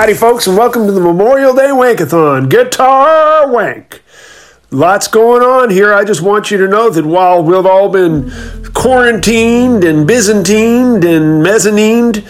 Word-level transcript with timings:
Howdy, 0.00 0.14
folks, 0.14 0.46
and 0.46 0.56
welcome 0.56 0.86
to 0.86 0.92
the 0.92 1.00
Memorial 1.00 1.54
Day 1.54 1.68
Wankathon 1.68 2.48
Guitar 2.48 3.52
Wank. 3.52 4.02
Lots 4.70 5.06
going 5.06 5.42
on 5.42 5.68
here. 5.68 5.92
I 5.92 6.04
just 6.04 6.22
want 6.22 6.50
you 6.50 6.56
to 6.56 6.66
know 6.66 6.88
that 6.88 7.04
while 7.04 7.42
we've 7.42 7.66
all 7.66 7.90
been 7.90 8.30
quarantined 8.72 9.84
and 9.84 10.06
byzantined 10.06 11.04
and 11.04 11.44
mezzanined, 11.44 12.26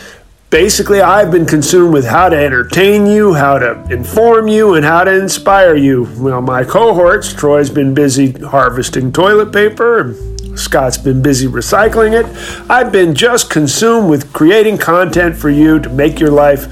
basically 0.51 1.01
I've 1.01 1.31
been 1.31 1.47
consumed 1.47 1.95
with 1.95 2.07
how 2.07 2.29
to 2.29 2.37
entertain 2.37 3.07
you, 3.07 3.35
how 3.35 3.61
to 3.61 3.81
inform 3.89 4.49
you, 4.49 4.75
and 4.75 4.85
how 4.85 5.05
to 5.05 5.17
inspire 5.17 5.77
you. 5.77 6.09
Well, 6.19 6.43
my 6.43 6.65
cohorts, 6.65 7.33
Troy's 7.33 7.71
been 7.71 7.95
busy 7.95 8.33
harvesting 8.33 9.13
toilet 9.13 9.53
paper, 9.53 10.17
Scott's 10.61 10.99
been 10.99 11.23
busy 11.23 11.47
recycling 11.47 12.13
it. 12.13 12.27
I've 12.71 12.93
been 12.93 13.15
just 13.15 13.51
consumed 13.51 14.09
with 14.09 14.33
creating 14.33 14.79
content 14.79 15.37
for 15.37 15.51
you 15.51 15.81
to 15.81 15.89
make 15.89 16.21
your 16.21 16.31
life, 16.31 16.69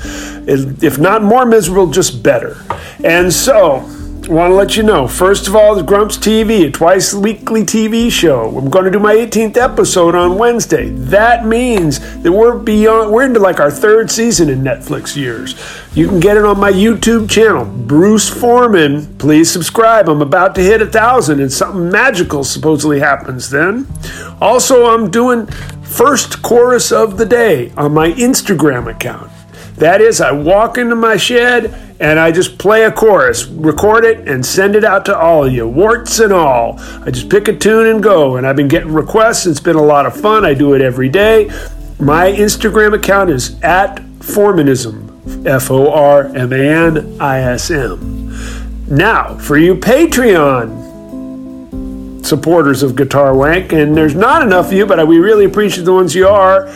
if 0.47 0.99
not 0.99 1.23
more 1.23 1.45
miserable, 1.45 1.89
just 1.89 2.23
better. 2.23 2.57
And 3.03 3.33
so, 3.33 3.89
want 4.29 4.51
to 4.51 4.55
let 4.55 4.77
you 4.77 4.83
know 4.83 5.09
first 5.09 5.49
of 5.49 5.57
all 5.57 5.75
the 5.75 5.83
grumps 5.83 6.19
tv 6.19 6.67
a 6.67 6.71
twice 6.71 7.15
weekly 7.15 7.63
tv 7.63 8.11
show. 8.11 8.59
I'm 8.59 8.69
going 8.69 8.85
to 8.85 8.91
do 8.91 8.99
my 8.99 9.15
18th 9.15 9.57
episode 9.57 10.15
on 10.15 10.37
wednesday. 10.37 10.91
That 10.91 11.47
means 11.47 11.99
that 12.23 12.31
we're 12.31 12.59
beyond 12.59 13.11
we're 13.11 13.25
into 13.25 13.41
like 13.41 13.59
our 13.59 13.71
third 13.71 14.11
season 14.11 14.51
in 14.51 14.61
netflix 14.61 15.17
years. 15.17 15.55
You 15.95 16.09
can 16.09 16.21
get 16.21 16.37
it 16.37 16.45
on 16.45 16.61
my 16.61 16.71
youtube 16.71 17.31
channel 17.31 17.65
bruce 17.65 18.29
forman. 18.29 19.17
Please 19.17 19.51
subscribe. 19.51 20.11
I'm 20.11 20.21
about 20.21 20.55
to 20.57 20.61
hit 20.61 20.83
a 20.83 20.87
thousand 20.87 21.41
and 21.41 21.51
something 21.51 21.91
magical 21.91 22.45
supposedly 22.45 23.01
happens 23.01 23.49
then. 23.49 23.87
Also 24.43 24.87
i'm 24.87 25.11
doing 25.11 25.47
first 25.83 26.43
chorus 26.43 26.93
of 26.93 27.17
the 27.17 27.25
day 27.25 27.73
on 27.79 27.95
my 27.95 28.11
instagram 28.13 28.91
account 28.91 29.28
that 29.79 30.01
is, 30.01 30.21
I 30.21 30.33
walk 30.33 30.79
into 30.79 30.95
my 30.95 31.17
shed 31.17 31.75
and 32.01 32.19
I 32.19 32.31
just 32.31 32.59
play 32.59 32.85
a 32.85 32.93
chorus, 32.93 33.47
record 33.47 34.05
it, 34.05 34.29
and 34.29 34.45
send 34.45 34.77
it 34.77 34.85
out 34.85 35.05
to 35.07 35.17
all 35.17 35.45
of 35.45 35.53
you, 35.53 35.67
warts 35.67 36.21
and 36.21 36.33
all. 36.33 36.79
I 36.79 37.11
just 37.11 37.29
pick 37.29 37.49
a 37.49 37.57
tune 37.57 37.87
and 37.87 38.03
go. 38.03 38.37
And 38.37 38.47
I've 38.47 38.57
been 38.57 38.69
getting 38.69 38.93
requests. 38.93 39.47
It's 39.47 39.61
been 39.61 39.77
a 39.77 39.83
lot 39.83 40.07
of 40.07 40.19
fun. 40.19 40.45
I 40.45 40.55
do 40.55 40.75
it 40.75 40.81
every 40.81 41.09
day. 41.09 41.47
My 41.99 42.31
Instagram 42.31 42.95
account 42.95 43.31
is 43.31 43.61
at 43.63 44.01
Formanism, 44.21 45.47
F 45.47 45.71
O 45.71 45.93
R 45.93 46.27
M 46.37 46.53
A 46.53 46.57
N 46.57 47.21
I 47.21 47.41
S 47.41 47.71
M. 47.71 48.29
Now, 48.89 49.37
for 49.39 49.59
you 49.59 49.75
Patreon 49.75 50.87
supporters 52.25 52.83
of 52.83 52.95
Guitar 52.95 53.35
Wank, 53.35 53.73
and 53.73 53.97
there's 53.97 54.15
not 54.15 54.43
enough 54.43 54.67
of 54.67 54.73
you, 54.75 54.87
but 54.87 55.07
we 55.09 55.19
really 55.19 55.47
appreciate 55.47 55.85
the 55.85 55.93
ones 55.93 56.15
you 56.15 56.29
are. 56.29 56.69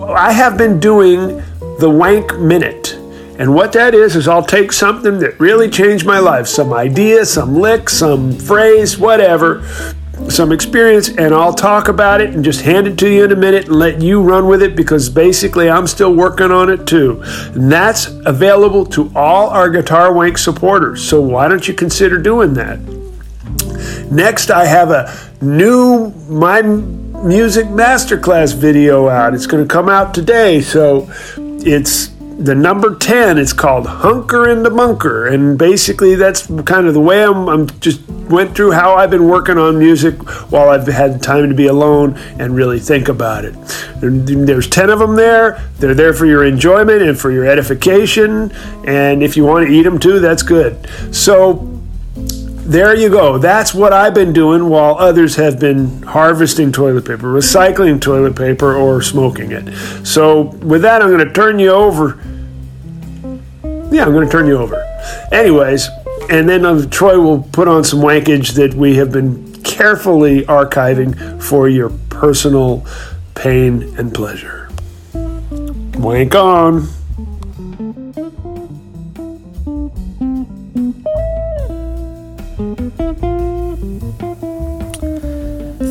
I 0.00 0.32
have 0.32 0.56
been 0.56 0.78
doing 0.78 1.42
the 1.80 1.90
Wank 1.90 2.38
Minute. 2.38 2.94
And 3.38 3.54
what 3.54 3.72
that 3.72 3.94
is, 3.94 4.16
is 4.16 4.28
I'll 4.28 4.44
take 4.44 4.70
something 4.70 5.18
that 5.20 5.40
really 5.40 5.70
changed 5.70 6.04
my 6.04 6.18
life 6.18 6.46
some 6.46 6.74
idea, 6.74 7.24
some 7.24 7.56
lick, 7.56 7.88
some 7.88 8.32
phrase, 8.32 8.98
whatever, 8.98 9.64
some 10.28 10.52
experience, 10.52 11.08
and 11.08 11.34
I'll 11.34 11.54
talk 11.54 11.88
about 11.88 12.20
it 12.20 12.34
and 12.34 12.44
just 12.44 12.60
hand 12.60 12.86
it 12.86 12.98
to 12.98 13.08
you 13.08 13.24
in 13.24 13.32
a 13.32 13.36
minute 13.36 13.68
and 13.68 13.76
let 13.76 14.02
you 14.02 14.20
run 14.20 14.46
with 14.46 14.62
it 14.62 14.76
because 14.76 15.08
basically 15.08 15.70
I'm 15.70 15.86
still 15.86 16.14
working 16.14 16.50
on 16.50 16.68
it 16.68 16.86
too. 16.86 17.22
And 17.54 17.72
that's 17.72 18.08
available 18.26 18.84
to 18.86 19.10
all 19.14 19.48
our 19.48 19.70
Guitar 19.70 20.12
Wank 20.12 20.36
supporters. 20.36 21.02
So 21.02 21.20
why 21.22 21.48
don't 21.48 21.66
you 21.66 21.72
consider 21.72 22.18
doing 22.18 22.52
that? 22.54 22.78
Next, 24.10 24.50
I 24.50 24.66
have 24.66 24.90
a 24.90 25.10
new 25.40 26.10
My 26.28 26.60
Music 26.60 27.66
Masterclass 27.66 28.54
video 28.54 29.08
out. 29.08 29.34
It's 29.34 29.46
going 29.46 29.62
to 29.62 29.68
come 29.72 29.88
out 29.88 30.14
today. 30.14 30.60
So 30.60 31.10
it's 31.66 32.08
the 32.40 32.54
number 32.54 32.96
10 32.96 33.36
it's 33.36 33.52
called 33.52 33.86
hunker 33.86 34.48
in 34.48 34.62
the 34.62 34.70
bunker. 34.70 35.26
And 35.26 35.58
basically 35.58 36.14
that's 36.14 36.46
kind 36.64 36.86
of 36.86 36.94
the 36.94 37.00
way 37.00 37.22
I'm, 37.22 37.48
I'm 37.48 37.80
just 37.80 38.08
went 38.08 38.54
through 38.54 38.70
how 38.70 38.94
i've 38.94 39.10
been 39.10 39.26
working 39.26 39.58
on 39.58 39.76
music 39.76 40.14
while 40.52 40.68
i've 40.68 40.86
had 40.86 41.20
time 41.20 41.48
to 41.48 41.54
be 41.54 41.66
alone 41.66 42.16
and 42.38 42.54
really 42.54 42.78
think 42.78 43.08
about 43.08 43.44
it. 43.44 43.54
There's 44.00 44.68
10 44.68 44.88
of 44.88 45.00
them 45.00 45.16
there. 45.16 45.60
They're 45.78 45.94
there 45.94 46.14
for 46.14 46.26
your 46.26 46.44
enjoyment 46.44 47.02
and 47.02 47.18
for 47.18 47.32
your 47.32 47.44
edification. 47.44 48.52
And 48.86 49.22
if 49.22 49.36
you 49.36 49.44
want 49.44 49.66
to 49.66 49.72
eat 49.72 49.82
them 49.82 49.98
too 49.98 50.20
that's 50.20 50.42
good. 50.42 50.88
So 51.12 51.69
there 52.70 52.94
you 52.94 53.08
go. 53.08 53.36
That's 53.36 53.74
what 53.74 53.92
I've 53.92 54.14
been 54.14 54.32
doing 54.32 54.68
while 54.68 54.96
others 54.96 55.34
have 55.36 55.58
been 55.58 56.02
harvesting 56.02 56.70
toilet 56.70 57.04
paper, 57.04 57.26
recycling 57.26 58.00
toilet 58.00 58.36
paper, 58.36 58.76
or 58.76 59.02
smoking 59.02 59.50
it. 59.50 59.74
So, 60.06 60.42
with 60.42 60.82
that, 60.82 61.02
I'm 61.02 61.10
going 61.10 61.26
to 61.26 61.32
turn 61.32 61.58
you 61.58 61.70
over. 61.70 62.20
Yeah, 63.92 64.04
I'm 64.04 64.12
going 64.12 64.24
to 64.24 64.30
turn 64.30 64.46
you 64.46 64.56
over. 64.56 64.76
Anyways, 65.32 65.88
and 66.30 66.48
then 66.48 66.64
um, 66.64 66.88
Troy 66.90 67.18
will 67.18 67.42
put 67.42 67.66
on 67.66 67.82
some 67.82 67.98
wankage 67.98 68.54
that 68.54 68.74
we 68.74 68.94
have 68.96 69.10
been 69.10 69.52
carefully 69.62 70.42
archiving 70.42 71.42
for 71.42 71.68
your 71.68 71.90
personal 72.08 72.86
pain 73.34 73.82
and 73.98 74.14
pleasure. 74.14 74.68
Wank 75.98 76.36
on. 76.36 76.88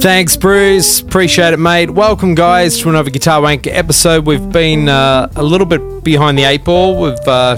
Thanks, 0.02 0.38
Bruce. 0.38 1.02
Appreciate 1.02 1.54
it, 1.54 1.60
mate. 1.60 1.92
Welcome, 1.92 2.34
guys, 2.34 2.80
to 2.80 2.90
another 2.90 3.10
Guitar 3.10 3.42
Wank 3.42 3.68
episode. 3.68 4.26
We've 4.26 4.50
been 4.50 4.88
uh, 4.88 5.28
a 5.36 5.44
little 5.44 5.68
bit 5.68 6.06
behind 6.06 6.38
the 6.38 6.46
eight 6.46 6.64
ball 6.64 7.02
with 7.02 7.20
uh, 7.28 7.58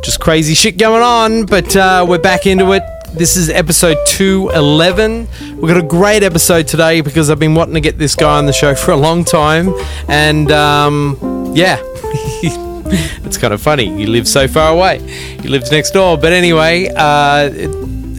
just 0.00 0.20
crazy 0.20 0.54
shit 0.54 0.78
going 0.78 1.02
on, 1.02 1.46
but 1.46 1.74
uh, 1.74 2.06
we're 2.08 2.20
back 2.20 2.46
into 2.46 2.70
it. 2.72 2.84
This 3.14 3.36
is 3.36 3.50
episode 3.50 3.96
211. 4.06 5.26
We've 5.56 5.62
got 5.62 5.76
a 5.76 5.86
great 5.86 6.22
episode 6.22 6.68
today 6.68 7.00
because 7.00 7.30
I've 7.30 7.40
been 7.40 7.56
wanting 7.56 7.74
to 7.74 7.80
get 7.80 7.98
this 7.98 8.14
guy 8.14 8.38
on 8.38 8.46
the 8.46 8.52
show 8.52 8.74
for 8.76 8.92
a 8.92 8.96
long 8.96 9.24
time. 9.24 9.74
And 10.06 10.52
um, 10.52 11.18
yeah, 11.56 11.78
it's 11.82 13.38
kind 13.38 13.52
of 13.52 13.60
funny. 13.60 13.92
He 13.96 14.06
lives 14.06 14.30
so 14.30 14.46
far 14.46 14.72
away, 14.72 15.00
he 15.00 15.48
lives 15.48 15.72
next 15.72 15.90
door. 15.90 16.16
But 16.16 16.32
anyway, 16.32 16.92
uh, 16.94 17.50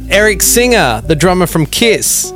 Eric 0.09 0.42
Singer, 0.42 1.02
the 1.06 1.16
drummer 1.16 1.48
from 1.48 1.66
Kiss. 1.66 2.34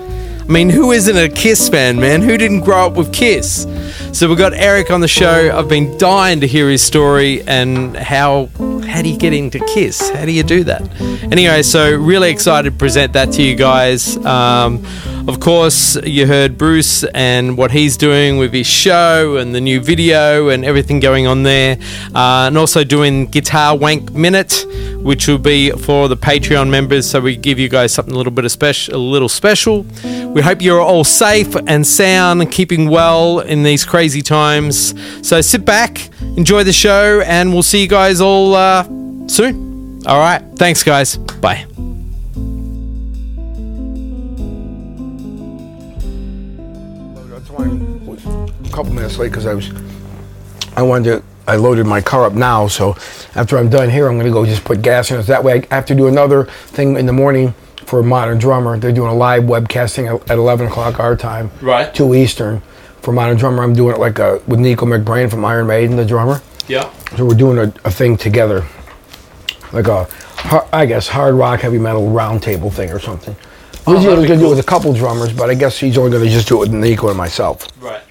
I 0.47 0.51
mean, 0.51 0.69
who 0.69 0.91
isn't 0.91 1.17
a 1.17 1.27
Kiss 1.27 1.69
fan, 1.69 1.99
man? 1.99 2.21
Who 2.21 2.37
didn't 2.37 2.61
grow 2.61 2.85
up 2.85 2.93
with 2.93 3.11
Kiss? 3.11 3.65
So 4.13 4.29
we've 4.29 4.37
got 4.37 4.53
Eric 4.53 4.91
on 4.91 5.01
the 5.01 5.07
show. 5.07 5.57
I've 5.57 5.67
been 5.67 5.97
dying 5.97 6.39
to 6.41 6.47
hear 6.47 6.69
his 6.69 6.83
story 6.83 7.41
and 7.47 7.97
how 7.97 8.49
how 8.85 9.01
do 9.01 9.09
you 9.09 9.17
get 9.17 9.33
into 9.33 9.57
Kiss? 9.73 10.07
How 10.11 10.23
do 10.23 10.31
you 10.31 10.43
do 10.43 10.63
that? 10.65 10.83
Anyway, 11.31 11.63
so 11.63 11.95
really 11.95 12.29
excited 12.29 12.69
to 12.69 12.77
present 12.77 13.13
that 13.13 13.31
to 13.33 13.41
you 13.41 13.55
guys. 13.55 14.15
Um, 14.25 14.85
of 15.27 15.39
course, 15.39 15.95
you 16.03 16.27
heard 16.27 16.55
Bruce 16.55 17.03
and 17.03 17.57
what 17.57 17.71
he's 17.71 17.97
doing 17.97 18.37
with 18.37 18.53
his 18.53 18.67
show 18.67 19.37
and 19.37 19.55
the 19.55 19.59
new 19.59 19.81
video 19.81 20.49
and 20.49 20.63
everything 20.63 20.99
going 20.99 21.25
on 21.25 21.41
there, 21.41 21.77
uh, 22.13 22.45
and 22.45 22.57
also 22.57 22.83
doing 22.83 23.25
Guitar 23.25 23.75
Wank 23.75 24.13
Minute, 24.13 24.65
which 24.97 25.27
will 25.27 25.39
be 25.39 25.71
for 25.71 26.07
the 26.07 26.15
Patreon 26.15 26.69
members. 26.69 27.09
So 27.09 27.19
we 27.19 27.35
give 27.35 27.57
you 27.57 27.69
guys 27.69 27.91
something 27.91 28.13
a 28.13 28.17
little 28.17 28.31
bit 28.31 28.45
of 28.45 28.51
special, 28.51 28.95
a 28.95 28.97
little 28.97 29.29
special. 29.29 29.83
We 30.03 30.43
hope 30.43 30.61
you're 30.61 30.79
all 30.81 31.03
safe 31.03 31.55
and 31.67 31.87
sound 31.87 32.41
and 32.41 32.51
keeping 32.51 32.89
well 32.89 33.39
in 33.39 33.63
these 33.63 33.83
crazy 33.83 34.21
times. 34.21 34.93
So 35.27 35.41
sit 35.41 35.65
back, 35.65 36.07
enjoy 36.37 36.63
the 36.63 36.73
show, 36.73 37.21
and 37.21 37.51
we'll 37.51 37.63
see 37.63 37.81
you 37.81 37.87
guys 37.87 38.21
all 38.21 38.53
uh, 38.53 38.83
soon. 39.27 39.64
All 40.05 40.19
right, 40.19 40.41
thanks, 40.55 40.83
guys. 40.83 41.17
Bye. 41.17 41.65
That's 46.15 47.49
why 47.49 47.65
I 47.65 47.67
was 48.07 48.23
a 48.25 48.69
couple 48.73 48.93
minutes 48.93 49.17
late 49.17 49.29
because 49.29 49.45
I 49.45 49.53
was. 49.53 49.71
I 50.75 50.81
wanted 50.81 51.03
to. 51.21 51.23
I 51.47 51.57
loaded 51.57 51.85
my 51.85 52.01
car 52.01 52.25
up 52.25 52.33
now, 52.33 52.67
so 52.67 52.95
after 53.35 53.57
I'm 53.59 53.69
done 53.69 53.89
here, 53.89 54.07
I'm 54.07 54.15
going 54.15 54.25
to 54.25 54.31
go 54.33 54.45
just 54.45 54.63
put 54.63 54.81
gas 54.81 55.11
in 55.11 55.19
it. 55.19 55.23
That 55.27 55.43
way, 55.43 55.63
I 55.69 55.75
have 55.75 55.85
to 55.87 55.95
do 55.95 56.07
another 56.07 56.45
thing 56.45 56.97
in 56.97 57.05
the 57.05 57.13
morning 57.13 57.53
for 57.85 58.01
Modern 58.01 58.39
Drummer. 58.39 58.79
They're 58.79 58.91
doing 58.91 59.11
a 59.11 59.15
live 59.15 59.43
webcasting 59.43 60.11
at- 60.11 60.31
at 60.31 60.39
11 60.39 60.65
o'clock 60.67 60.99
our 60.99 61.15
time, 61.15 61.51
Right. 61.61 61.93
two 61.93 62.15
Eastern. 62.15 62.63
For 63.03 63.11
Modern 63.11 63.37
Drummer, 63.37 63.61
I'm 63.61 63.73
doing 63.73 63.93
it 63.93 63.99
like 63.99 64.17
a, 64.17 64.41
with 64.47 64.59
Nicko 64.59 64.87
McBrain 64.87 65.29
from 65.29 65.45
Iron 65.45 65.67
Maiden, 65.67 65.97
the 65.97 66.05
drummer. 66.05 66.41
Yeah. 66.67 66.89
So 67.15 67.25
we're 67.25 67.35
doing 67.35 67.59
a, 67.59 67.71
a 67.87 67.91
thing 67.91 68.17
together, 68.17 68.65
like 69.75 69.87
a, 69.87 70.05
har- 70.37 70.67
I 70.73 70.85
guess, 70.85 71.07
hard 71.07 71.35
rock, 71.35 71.59
heavy 71.59 71.77
metal 71.77 72.07
roundtable 72.07 72.71
thing 72.71 72.91
or 72.91 72.99
something. 72.99 73.35
Originally, 73.87 74.15
I 74.15 74.19
was 74.19 74.27
going 74.27 74.39
to 74.39 74.45
do 74.45 74.47
it 74.47 74.55
with 74.55 74.59
a 74.59 74.63
couple 74.67 74.91
drummers, 74.93 75.31
but 75.33 75.49
I 75.49 75.53
guess 75.53 75.77
he's 75.77 75.97
only 75.97 76.11
going 76.11 76.23
to 76.23 76.29
just 76.29 76.47
do 76.47 76.55
it 76.57 76.59
with 76.61 76.73
Nicko 76.73 77.09
and 77.09 77.17
myself. 77.17 77.67
Right. 77.81 78.01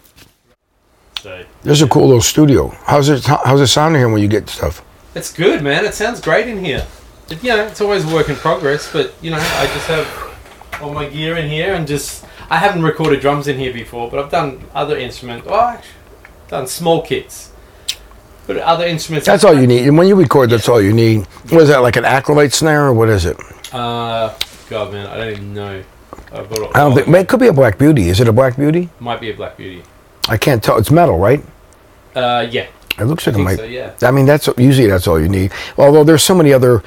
So 1.20 1.44
This 1.62 1.78
is 1.78 1.82
a 1.82 1.88
cool 1.88 2.06
little 2.06 2.20
studio. 2.22 2.68
How's 2.84 3.08
it? 3.08 3.24
How's 3.24 3.60
it 3.60 3.66
sounding 3.68 4.00
here 4.00 4.08
when 4.08 4.22
you 4.22 4.28
get 4.28 4.48
stuff? 4.48 4.84
it's 5.14 5.32
good, 5.32 5.62
man. 5.62 5.84
It 5.84 5.94
sounds 5.94 6.20
great 6.20 6.48
in 6.48 6.64
here. 6.64 6.86
It, 7.30 7.42
you 7.42 7.50
know, 7.50 7.64
it's 7.66 7.80
always 7.80 8.04
a 8.04 8.14
work 8.14 8.28
in 8.28 8.36
progress, 8.36 8.92
but 8.92 9.14
you 9.22 9.30
know, 9.30 9.38
I 9.38 9.66
just 9.66 9.86
have 9.86 10.80
all 10.82 10.92
my 10.92 11.08
gear 11.08 11.36
in 11.36 11.48
here 11.48 11.74
and 11.74 11.86
just. 11.86 12.24
I 12.50 12.58
haven't 12.58 12.82
recorded 12.82 13.20
drums 13.20 13.48
in 13.48 13.58
here 13.58 13.72
before, 13.72 14.10
but 14.10 14.20
I've 14.22 14.30
done 14.30 14.62
other 14.74 14.98
instruments. 14.98 15.46
Oh, 15.48 15.54
I've 15.54 15.84
done 16.48 16.66
small 16.66 17.00
kits. 17.00 17.52
But 18.46 18.58
other 18.58 18.84
instruments. 18.86 19.26
That's 19.26 19.44
all 19.44 19.58
you 19.58 19.66
need. 19.66 19.86
And 19.88 19.96
when 19.96 20.06
you 20.06 20.14
record, 20.16 20.50
that's 20.50 20.68
all 20.68 20.80
you 20.82 20.92
need. 20.92 21.24
What 21.50 21.62
is 21.62 21.68
that, 21.68 21.78
like 21.78 21.96
an 21.96 22.04
acrolite 22.04 22.52
snare 22.52 22.86
or 22.86 22.92
what 22.94 23.08
is 23.08 23.24
it? 23.24 23.38
Uh, 23.72 24.34
God, 24.68 24.92
man, 24.92 25.06
I 25.06 25.16
don't 25.16 25.30
even 25.30 25.54
know. 25.54 25.82
I've 26.32 26.48
got 26.50 26.58
a- 26.58 26.76
I 26.76 26.80
don't 26.80 26.94
think, 26.94 27.08
it 27.08 27.28
could 27.28 27.40
be 27.40 27.46
a 27.48 27.52
Black 27.52 27.78
Beauty. 27.78 28.08
Is 28.08 28.20
it 28.20 28.28
a 28.28 28.32
Black 28.32 28.56
Beauty? 28.56 28.88
Might 29.00 29.20
be 29.20 29.30
a 29.30 29.34
Black 29.34 29.56
Beauty. 29.56 29.82
I 30.28 30.36
can't 30.36 30.62
tell. 30.62 30.78
It's 30.78 30.90
metal, 30.90 31.18
right? 31.18 31.42
Uh, 32.14 32.46
yeah. 32.50 32.66
It 32.98 33.04
looks 33.04 33.26
like 33.26 33.34
it 33.34 33.36
think 33.38 33.44
might. 33.44 33.56
so, 33.56 33.64
yeah. 33.64 33.92
I 34.02 34.10
mean, 34.10 34.24
that's 34.26 34.48
usually 34.56 34.88
that's 34.88 35.08
all 35.08 35.20
you 35.20 35.28
need. 35.28 35.52
Although 35.76 36.04
there's 36.04 36.22
so 36.22 36.34
many 36.34 36.52
other 36.52 36.82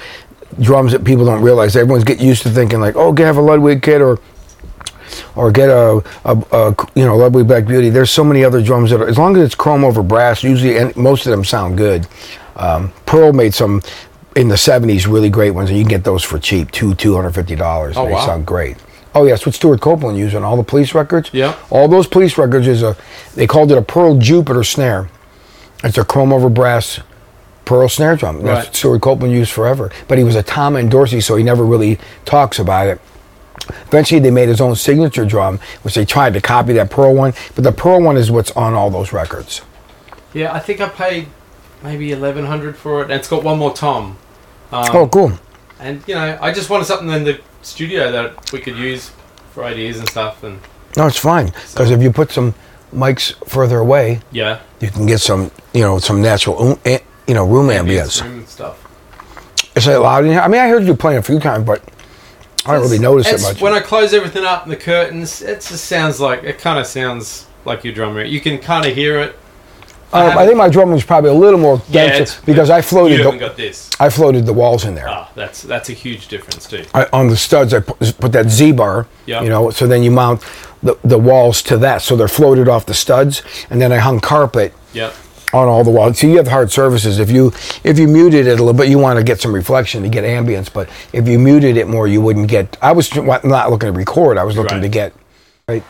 drums 0.62 0.92
that 0.94 1.04
people 1.04 1.26
don't 1.26 1.42
realize. 1.42 1.76
Everyone's 1.76 2.04
get 2.06 2.20
used 2.20 2.44
to 2.44 2.50
thinking 2.50 2.80
like, 2.80 2.96
oh, 2.96 3.14
have 3.18 3.38
a 3.38 3.42
Ludwig 3.42 3.82
kit 3.82 4.02
or 4.02 4.20
or 5.36 5.52
get 5.52 5.70
a, 5.70 6.04
a, 6.26 6.38
a 6.52 6.76
you 6.96 7.06
know 7.06 7.16
Ludwig 7.18 7.48
Black 7.48 7.66
Beauty. 7.66 7.90
There's 7.90 8.12
so 8.12 8.24
many 8.24 8.44
other 8.44 8.62
drums 8.62 8.90
that 8.92 9.02
are, 9.02 9.08
as 9.08 9.18
long 9.18 9.36
as 9.38 9.44
it's 9.44 9.56
chrome 9.56 9.84
over 9.84 10.02
brass, 10.04 10.44
usually 10.44 10.78
and 10.78 10.96
most 10.96 11.26
of 11.26 11.32
them 11.32 11.44
sound 11.44 11.78
good. 11.78 12.08
Um, 12.56 12.92
Pearl 13.06 13.34
made 13.34 13.54
some 13.54 13.82
in 14.36 14.48
the 14.48 14.56
'70s 14.56 15.08
really 15.12 15.30
great 15.30 15.52
ones, 15.52 15.70
and 15.70 15.78
you 15.78 15.84
can 15.84 15.90
get 15.90 16.04
those 16.04 16.24
for 16.24 16.40
cheap, 16.40 16.72
two 16.72 16.96
two 16.96 17.16
hundred 17.16 17.32
fifty 17.32 17.56
dollars. 17.56 17.96
Oh, 17.98 18.06
they 18.06 18.14
wow. 18.14 18.26
sound 18.26 18.46
great. 18.46 18.78
Oh 19.16 19.24
yeah, 19.24 19.32
that's 19.32 19.46
what 19.46 19.56
Stewart 19.56 19.82
Copeland 19.82 20.18
used 20.18 20.36
on 20.36 20.44
all 20.44 20.58
the 20.58 20.64
police 20.64 20.94
records. 20.94 21.30
Yeah. 21.34 21.56
all 21.70 21.88
those 21.88 22.06
police 22.08 22.38
records 22.38 22.68
is 22.68 22.84
a 22.84 22.96
they 23.36 23.48
called 23.48 23.72
it 23.72 23.78
a 23.78 23.82
Pearl 23.82 24.18
Jupiter 24.18 24.64
snare. 24.64 25.10
It's 25.84 25.98
a 25.98 26.04
chrome 26.06 26.34
over 26.34 26.50
brass 26.50 27.00
pearl 27.66 27.90
snare 27.90 28.16
drum. 28.16 28.38
That's 28.38 28.46
Right. 28.48 28.66
what 28.66 28.76
Stewart 28.76 29.02
Copeland 29.02 29.34
used 29.34 29.52
forever. 29.52 29.92
But 30.08 30.18
he 30.18 30.24
was 30.24 30.36
a 30.36 30.42
Tama 30.44 30.80
endorsee, 30.80 31.22
so 31.22 31.36
he 31.36 31.44
never 31.44 31.66
really 31.66 32.00
talks 32.26 32.60
about 32.60 32.88
it. 32.88 33.00
Eventually, 33.88 34.20
they 34.20 34.32
made 34.32 34.50
his 34.50 34.62
own 34.62 34.76
signature 34.76 35.26
drum, 35.26 35.60
which 35.82 35.96
they 35.96 36.06
tried 36.06 36.34
to 36.34 36.42
copy 36.42 36.74
that 36.74 36.90
pearl 36.90 37.14
one. 37.14 37.34
But 37.56 37.64
the 37.64 37.72
pearl 37.72 38.02
one 38.02 38.18
is 38.18 38.32
what's 38.32 38.52
on 38.52 38.74
all 38.74 38.90
those 38.90 39.12
records. 39.12 39.62
Yeah, 40.34 40.54
I 40.54 40.60
think 40.60 40.82
I 40.82 40.90
paid 40.90 41.28
maybe 41.84 42.12
eleven 42.12 42.46
hundred 42.46 42.78
for 42.78 43.02
it, 43.02 43.06
and 43.06 43.14
it's 43.14 43.28
got 43.28 43.44
one 43.44 43.58
more 43.60 43.74
tom. 43.74 44.18
Um, 44.72 44.86
oh, 44.94 45.08
cool. 45.08 45.32
And 45.80 46.04
you 46.08 46.16
know, 46.16 46.38
I 46.42 46.52
just 46.52 46.70
wanted 46.70 46.86
something 46.86 47.10
in 47.10 47.24
the 47.24 47.40
studio 47.62 48.12
that 48.12 48.52
we 48.52 48.60
could 48.60 48.78
use 48.78 49.12
for 49.52 49.64
ideas 49.64 50.00
and 50.00 50.08
stuff. 50.10 50.44
And 50.44 50.60
No, 50.96 51.08
it's 51.08 51.20
fine 51.20 51.48
because 51.48 51.92
if 51.92 52.02
you 52.02 52.12
put 52.12 52.32
some 52.32 52.54
mics 52.94 53.34
further 53.48 53.80
away, 53.80 54.22
yeah, 54.32 54.62
you 54.80 54.90
can 54.90 55.06
get 55.06 55.20
some, 55.20 55.52
you 55.74 55.82
know, 55.82 56.00
some 56.00 56.22
natural, 56.22 56.62
um, 56.62 56.80
eh, 56.86 57.00
you 57.28 57.34
know, 57.34 57.46
room 57.46 57.68
ambience. 57.68 58.24
room 58.24 58.40
and 58.40 58.48
stuff. 58.48 58.84
Is 59.76 59.88
it 59.88 59.98
loud 59.98 60.26
in 60.26 60.32
here? 60.32 60.42
I 60.42 60.48
mean, 60.48 60.62
I 60.62 60.68
heard 60.68 60.84
you 60.84 60.96
playing 60.96 61.20
a 61.20 61.22
few 61.24 61.40
times, 61.40 61.66
but 61.66 61.84
I 62.68 62.74
don't 62.74 62.82
really 62.84 63.00
notice 63.00 63.28
it 63.28 63.42
much. 63.42 63.62
When 63.62 63.74
I 63.74 63.80
close 63.80 64.14
everything 64.14 64.44
up 64.46 64.64
and 64.64 64.72
the 64.72 64.76
curtains, 64.78 65.42
it 65.42 65.62
just 65.62 65.86
sounds 65.86 66.20
like 66.20 66.44
it 66.44 66.58
kind 66.60 66.80
of 66.80 66.86
sounds 66.88 67.48
like 67.66 67.84
your 67.84 67.94
drum 67.94 68.16
room. 68.16 68.28
You 68.28 68.40
can 68.42 68.58
kind 68.60 68.86
of 68.86 68.94
hear 68.94 69.20
it. 69.20 69.36
Um, 70.14 70.38
I 70.38 70.46
think 70.46 70.58
my 70.58 70.70
drum 70.70 70.90
room's 70.90 71.04
probably 71.04 71.32
a 71.32 71.34
little 71.34 71.60
more 71.60 71.82
Yeah, 71.90 72.08
denser 72.08 72.22
it's- 72.24 72.42
because 72.46 72.70
I 72.70 72.82
floated. 72.82 73.18
You 73.18 73.24
haven't 73.26 73.40
The, 73.40 73.48
got 73.48 73.58
this. 73.58 73.90
I 74.00 74.10
floated 74.10 74.46
the 74.46 74.54
walls 74.54 74.86
in 74.86 74.96
there. 74.96 75.10
Ah, 75.10 75.30
that's 75.36 75.62
that's 75.64 75.90
a 75.90 75.94
huge 75.94 76.30
difference 76.30 76.66
too. 76.66 76.86
I, 76.94 77.08
on 77.12 77.28
the 77.28 77.36
studs, 77.36 77.74
I 77.74 77.82
put, 77.82 78.00
put 78.18 78.32
that 78.32 78.50
Z 78.50 78.72
bar. 78.72 79.08
Yeah. 79.26 79.42
You 79.42 79.50
know, 79.50 79.70
so 79.70 79.86
then 79.86 80.04
you 80.04 80.12
mount 80.12 80.42
the, 80.82 80.98
the 81.04 81.18
walls 81.18 81.62
to 81.64 81.78
that, 81.80 82.02
so 82.02 82.16
they're 82.16 82.30
floated 82.30 82.70
off 82.70 82.86
the 82.86 82.94
studs, 82.94 83.42
and 83.70 83.82
then 83.82 83.92
I 83.92 83.98
hung 83.98 84.20
carpet 84.22 84.74
Yep. 84.94 85.14
On 85.54 85.68
all 85.68 85.84
the 85.84 85.92
walls. 85.92 86.20
So 86.20 86.28
you 86.28 86.38
have 86.38 86.48
hard 86.48 86.72
surfaces. 86.72 87.20
If 87.20 87.32
you 87.32 87.54
if 87.84 87.98
you 88.00 88.08
muted 88.08 88.48
it 88.48 88.60
a 88.60 88.64
little 88.64 88.74
bit, 88.74 88.90
you 88.90 88.98
want 89.00 89.18
to 89.18 89.24
get 89.24 89.40
some 89.42 89.54
reflection 89.54 90.04
to 90.04 90.10
get 90.10 90.24
ambience. 90.24 90.72
But 90.72 90.90
if 91.14 91.28
you 91.28 91.40
muted 91.40 91.78
it 91.78 91.88
more, 91.88 92.08
you 92.08 92.22
wouldn't 92.22 92.48
get. 92.50 92.78
I 92.82 92.92
was 92.92 93.14
not 93.16 93.44
looking 93.70 93.88
to 93.88 93.92
record. 93.94 94.38
I 94.38 94.44
was 94.44 94.58
looking 94.58 94.78
Right. 94.78 94.84
to 94.84 94.90
get. 94.90 95.14
Right. 95.70 95.84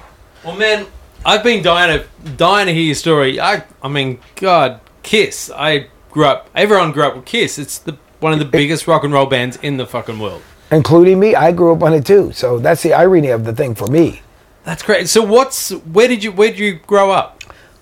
Well, 0.43 0.55
man, 0.55 0.85
I've 1.25 1.43
been 1.43 1.63
dying 1.63 1.99
to 1.99 2.29
dying 2.31 2.67
to 2.67 2.73
hear 2.73 2.83
your 2.83 2.95
story. 2.95 3.39
I 3.39 3.63
I 3.81 3.87
mean, 3.87 4.19
God, 4.35 4.79
Kiss. 5.03 5.51
I 5.55 5.87
grew 6.11 6.25
up. 6.25 6.49
Everyone 6.55 6.91
grew 6.91 7.03
up 7.03 7.15
with 7.15 7.25
Kiss. 7.25 7.57
It's 7.57 7.77
the 7.79 7.97
one 8.19 8.33
of 8.33 8.39
the 8.39 8.45
biggest 8.45 8.87
rock 8.87 9.03
and 9.03 9.13
roll 9.13 9.25
bands 9.25 9.57
in 9.57 9.77
the 9.77 9.85
fucking 9.85 10.19
world. 10.19 10.41
Including 10.71 11.19
me, 11.19 11.33
I 11.35 11.51
grew 11.51 11.71
up 11.73 11.81
on 11.83 11.93
it 11.93 12.05
too. 12.05 12.31
So 12.33 12.59
that's 12.59 12.83
the 12.83 12.93
irony 12.93 13.29
of 13.29 13.45
the 13.45 13.53
thing 13.53 13.73
for 13.75 13.87
me. 13.87 14.21
That's 14.65 14.83
great. 14.83 15.07
So, 15.07 15.23
what's 15.23 15.69
where 15.69 16.09
did 16.09 16.23
you 16.23 16.31
where 16.33 16.49
did 16.49 16.59
you 16.59 16.73
grow 16.87 17.11
up? 17.11 17.36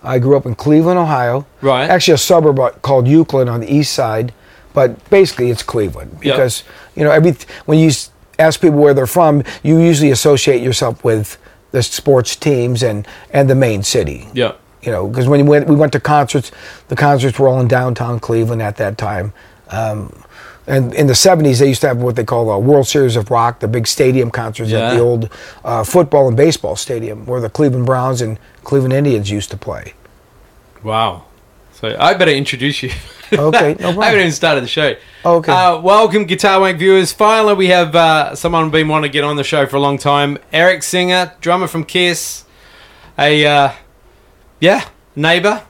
I 0.06 0.20
grew 0.20 0.38
up 0.38 0.46
in 0.46 0.56
Cleveland, 0.56 1.00
Ohio. 1.00 1.46
Right. 1.62 1.90
Actually, 1.90 2.16
a 2.16 2.20
suburb 2.20 2.60
uh, 2.60 2.72
called 2.82 3.08
Euclid 3.08 3.50
on 3.50 3.62
the 3.62 3.74
east 3.74 3.94
side, 3.94 4.34
but 4.74 5.10
basically 5.10 5.50
it's 5.50 5.64
Cleveland 5.64 6.20
because 6.20 6.64
you 6.96 7.04
know 7.04 7.12
every 7.12 7.36
when 7.66 7.80
you 7.80 7.92
ask 8.40 8.62
people 8.62 8.80
where 8.80 8.94
they're 8.94 9.08
from, 9.08 9.44
you 9.64 9.80
usually 9.80 10.12
associate 10.12 10.62
yourself 10.62 11.04
with 11.04 11.38
the 11.72 11.84
sports 11.84 12.36
teams 12.36 12.84
and 12.84 13.08
and 13.32 13.50
the 13.50 13.56
main 13.56 13.84
city. 13.84 14.28
Yeah. 14.34 14.54
You 14.82 14.92
know, 14.92 15.08
because 15.08 15.28
when 15.28 15.42
we 15.44 15.50
went, 15.50 15.68
we 15.68 15.76
went 15.76 15.94
to 15.94 16.00
concerts, 16.00 16.52
the 16.90 16.96
concerts 16.96 17.40
were 17.40 17.48
all 17.48 17.60
in 17.60 17.68
downtown 17.68 18.20
Cleveland 18.20 18.62
at 18.62 18.78
that 18.78 19.00
time. 19.00 19.34
Um, 19.70 20.24
and 20.68 20.94
in 20.94 21.08
the 21.08 21.14
70s, 21.14 21.60
they 21.60 21.68
used 21.68 21.82
to 21.82 21.88
have 21.88 21.98
what 21.98 22.16
they 22.16 22.24
call 22.24 22.50
a 22.50 22.60
World 22.60 22.88
Series 22.88 23.16
of 23.16 23.30
Rock, 23.30 23.60
the 23.60 23.68
big 23.68 23.86
stadium 23.88 24.32
concerts 24.32 24.72
at 24.74 24.96
the 24.96 25.00
old 25.00 25.30
uh, 25.64 25.84
football 25.84 26.28
and 26.28 26.36
baseball 26.36 26.76
stadium 26.76 27.26
where 27.26 27.40
the 27.40 27.50
Cleveland 27.50 27.86
Browns 27.86 28.22
and 28.22 28.40
Cleveland 28.64 28.94
Indians 28.94 29.30
used 29.30 29.52
to 29.52 29.58
play. 29.58 29.94
Wow. 30.84 31.26
So 31.74 31.96
I 32.00 32.14
better 32.14 32.32
introduce 32.32 32.84
you. 32.84 32.92
Okay, 33.34 33.76
no 33.80 33.90
I 34.00 34.06
haven't 34.06 34.20
even 34.20 34.32
started 34.32 34.64
the 34.64 34.68
show. 34.68 34.96
Okay. 35.26 35.52
Uh, 35.52 35.80
welcome, 35.82 36.26
Guitar 36.26 36.60
Wank 36.60 36.78
viewers. 36.78 37.12
Finally, 37.12 37.56
we 37.56 37.68
have 37.68 37.96
uh, 37.96 38.36
someone 38.36 38.70
been 38.70 38.88
wanting 38.88 39.10
to 39.10 39.14
get 39.14 39.24
on 39.24 39.36
the 39.36 39.44
show 39.44 39.66
for 39.66 39.78
a 39.78 39.80
long 39.80 39.98
time. 39.98 40.38
Eric 40.54 40.84
Singer, 40.84 41.34
drummer 41.42 41.66
from 41.66 41.86
Kiss. 41.86 42.46
A, 43.18 43.44
uh, 43.46 43.72
yeah, 44.60 44.88
neighbor. 45.16 45.64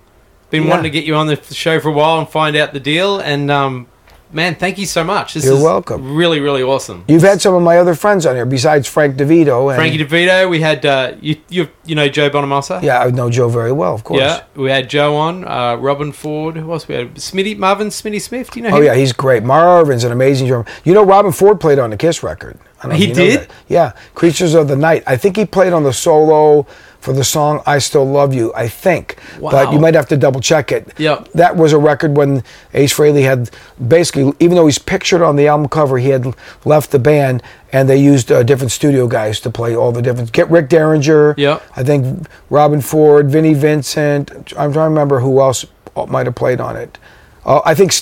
Been 0.50 0.64
Yeah. 0.64 0.70
wanting 0.70 0.84
to 0.84 0.90
get 0.90 1.06
you 1.06 1.16
on 1.16 1.28
the 1.28 1.42
show 1.54 1.80
for 1.80 1.88
a 1.90 1.92
while 1.94 2.20
and 2.20 2.28
find 2.28 2.58
out 2.58 2.74
the 2.74 2.80
deal. 2.82 3.20
And, 3.20 3.50
um, 3.50 3.88
man, 4.32 4.56
thank 4.56 4.78
you 4.78 4.86
so 4.86 5.04
much. 5.04 5.34
This 5.34 5.46
You're 5.46 5.56
is 5.56 5.64
welcome. 5.64 6.16
really, 6.16 6.40
really 6.40 6.62
awesome. 6.64 7.06
You've 7.08 7.22
had 7.22 7.42
some 7.42 7.54
of 7.54 7.62
my 7.64 7.78
other 7.78 7.96
friends 7.96 8.26
on 8.26 8.36
here 8.36 8.46
besides 8.46 8.88
Frank 8.88 9.16
DeVito. 9.16 9.70
And, 9.72 9.78
Frankie 9.78 10.04
DeVito, 10.04 10.50
we 10.50 10.62
had, 10.62 10.86
uh, 10.86 11.14
you, 11.22 11.38
you, 11.50 11.70
you 11.86 11.96
know 11.96 12.08
Joe 12.10 12.30
Bonamassa? 12.30 12.82
Yeah, 12.82 13.00
I 13.00 13.12
know 13.12 13.30
Joe 13.30 13.50
very 13.50 13.72
well, 13.72 13.94
of 13.94 14.04
course. 14.04 14.20
Yeah, 14.22 14.44
we 14.56 14.70
had 14.70 14.90
Joe 14.90 15.16
on, 15.16 15.46
uh, 15.46 15.78
Robben 15.78 16.14
Ford. 16.14 16.58
Who 16.58 16.72
else 16.72 16.88
we 16.88 16.96
had? 16.96 17.16
Smitty, 17.16 17.58
Marvin 17.58 17.88
Smitty 17.88 18.22
Smith. 18.22 18.52
Do 18.52 18.60
you 18.60 18.64
know 18.70 18.76
Oh 18.76 18.80
him? 18.80 18.86
yeah, 18.86 18.96
he's 18.96 19.14
great. 19.14 19.44
Marvin's 19.44 20.04
an 20.04 20.12
amazing 20.12 20.48
drummer. 20.48 20.66
You 20.84 20.94
know, 20.94 21.06
Robben 21.06 21.34
Ford 21.36 21.60
played 21.60 21.80
on 21.80 21.90
the 21.92 21.98
Kiss 21.98 22.24
record. 22.24 22.58
I 22.80 22.90
don't 22.90 22.92
know 22.92 22.98
He 22.98 23.12
did? 23.14 23.48
Yeah, 23.68 23.94
Creatures 24.16 24.54
of 24.54 24.68
the 24.68 24.76
Night. 24.76 25.04
I 25.08 25.18
think 25.18 25.38
he 25.38 25.46
played 25.46 25.74
on 25.74 25.84
the 25.84 25.94
solo 25.94 26.68
for 27.06 27.14
the 27.14 27.24
song 27.24 27.62
"I 27.66 27.78
Still 27.78 28.04
Love 28.06 28.34
You." 28.34 28.52
I 28.56 28.68
think, 28.68 29.16
Wow. 29.40 29.52
but 29.52 29.72
you 29.72 29.80
might 29.80 29.94
have 29.94 30.08
to 30.10 30.18
double 30.18 30.42
check 30.42 30.72
it. 30.74 30.92
Yep. 30.98 31.30
that 31.36 31.56
was 31.56 31.72
a 31.72 31.78
record 31.78 32.18
when 32.18 32.44
Ace 32.74 32.94
Frehley 32.94 33.22
had 33.24 33.50
basically, 33.88 34.34
even 34.40 34.56
though 34.58 34.66
he's 34.66 34.80
pictured 34.80 35.22
on 35.22 35.38
the 35.38 35.48
album 35.48 35.70
cover, 35.70 35.98
he 36.00 36.10
had 36.10 36.36
left 36.66 36.92
the 36.92 37.00
band, 37.00 37.42
and 37.72 37.88
they 37.88 37.98
used 37.98 38.32
uh, 38.32 38.44
different 38.44 38.72
studio 38.74 39.08
guys 39.08 39.40
to 39.42 39.50
play 39.50 39.76
all 39.76 39.92
the 39.94 40.02
different. 40.02 40.32
Get 40.34 40.50
Rick 40.50 40.68
Derringer. 40.70 41.36
Yep. 41.38 41.64
I 41.78 41.84
think 41.84 42.28
Robben 42.50 42.84
Ford, 42.84 43.30
Vinnie 43.30 43.54
Vincent. 43.54 44.32
I'm 44.58 44.74
trying 44.74 44.74
to 44.74 44.80
remember 44.82 45.20
who 45.22 45.40
else 45.40 45.66
might 46.10 46.26
have 46.26 46.36
played 46.36 46.60
on 46.60 46.76
it. 46.76 46.98
Uh, 47.46 47.62
I 47.64 47.74
think 47.76 47.94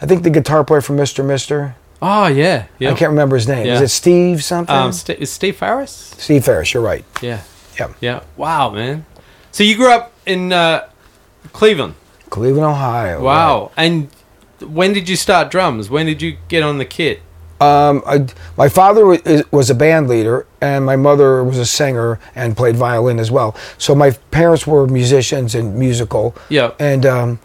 I 0.00 0.06
think 0.06 0.22
the 0.22 0.30
guitar 0.30 0.64
player 0.64 0.80
from 0.80 0.96
Mr. 0.96 1.24
Mister. 1.24 1.74
Oh, 2.04 2.26
yeah. 2.26 2.66
yeah. 2.80 2.90
I 2.90 2.94
can't 2.94 3.10
remember 3.10 3.36
his 3.36 3.46
name. 3.46 3.64
Yeah. 3.64 3.74
Is 3.74 3.80
it 3.82 3.88
Steve 3.90 4.42
something? 4.42 4.74
Um, 4.74 4.90
St- 4.92 5.20
is 5.20 5.30
Steve 5.30 5.54
Farris? 5.56 6.12
Steve 6.18 6.44
Farris. 6.44 6.74
You're 6.74 6.82
right. 6.82 7.04
Yeah. 7.20 7.42
Yeah. 7.78 7.92
Yeah. 8.00 8.22
Wow, 8.36 8.70
man. 8.70 9.06
So 9.50 9.64
you 9.64 9.76
grew 9.76 9.90
up 9.92 10.12
in 10.26 10.52
uh, 10.52 10.88
Cleveland. 11.52 11.94
Cleveland, 12.30 12.64
Ohio. 12.66 13.22
Wow. 13.22 13.70
And 13.76 14.08
when 14.60 14.92
did 14.92 15.08
you 15.08 15.16
start 15.16 15.50
drums? 15.50 15.90
When 15.90 16.06
did 16.06 16.22
you 16.22 16.36
get 16.48 16.62
on 16.62 16.78
the 16.78 16.84
kit? 16.84 17.20
Um, 17.60 18.02
I, 18.06 18.26
my 18.56 18.68
father 18.68 19.06
wa- 19.06 19.42
was 19.52 19.70
a 19.70 19.74
band 19.74 20.08
leader, 20.08 20.46
and 20.60 20.84
my 20.84 20.96
mother 20.96 21.44
was 21.44 21.58
a 21.58 21.66
singer 21.66 22.18
and 22.34 22.56
played 22.56 22.74
violin 22.76 23.20
as 23.20 23.30
well. 23.30 23.54
So 23.78 23.94
my 23.94 24.10
parents 24.32 24.66
were 24.66 24.86
musicians 24.88 25.54
and 25.54 25.76
musical. 25.76 26.34
Yeah. 26.48 26.72
And 26.80 27.06
um, 27.06 27.38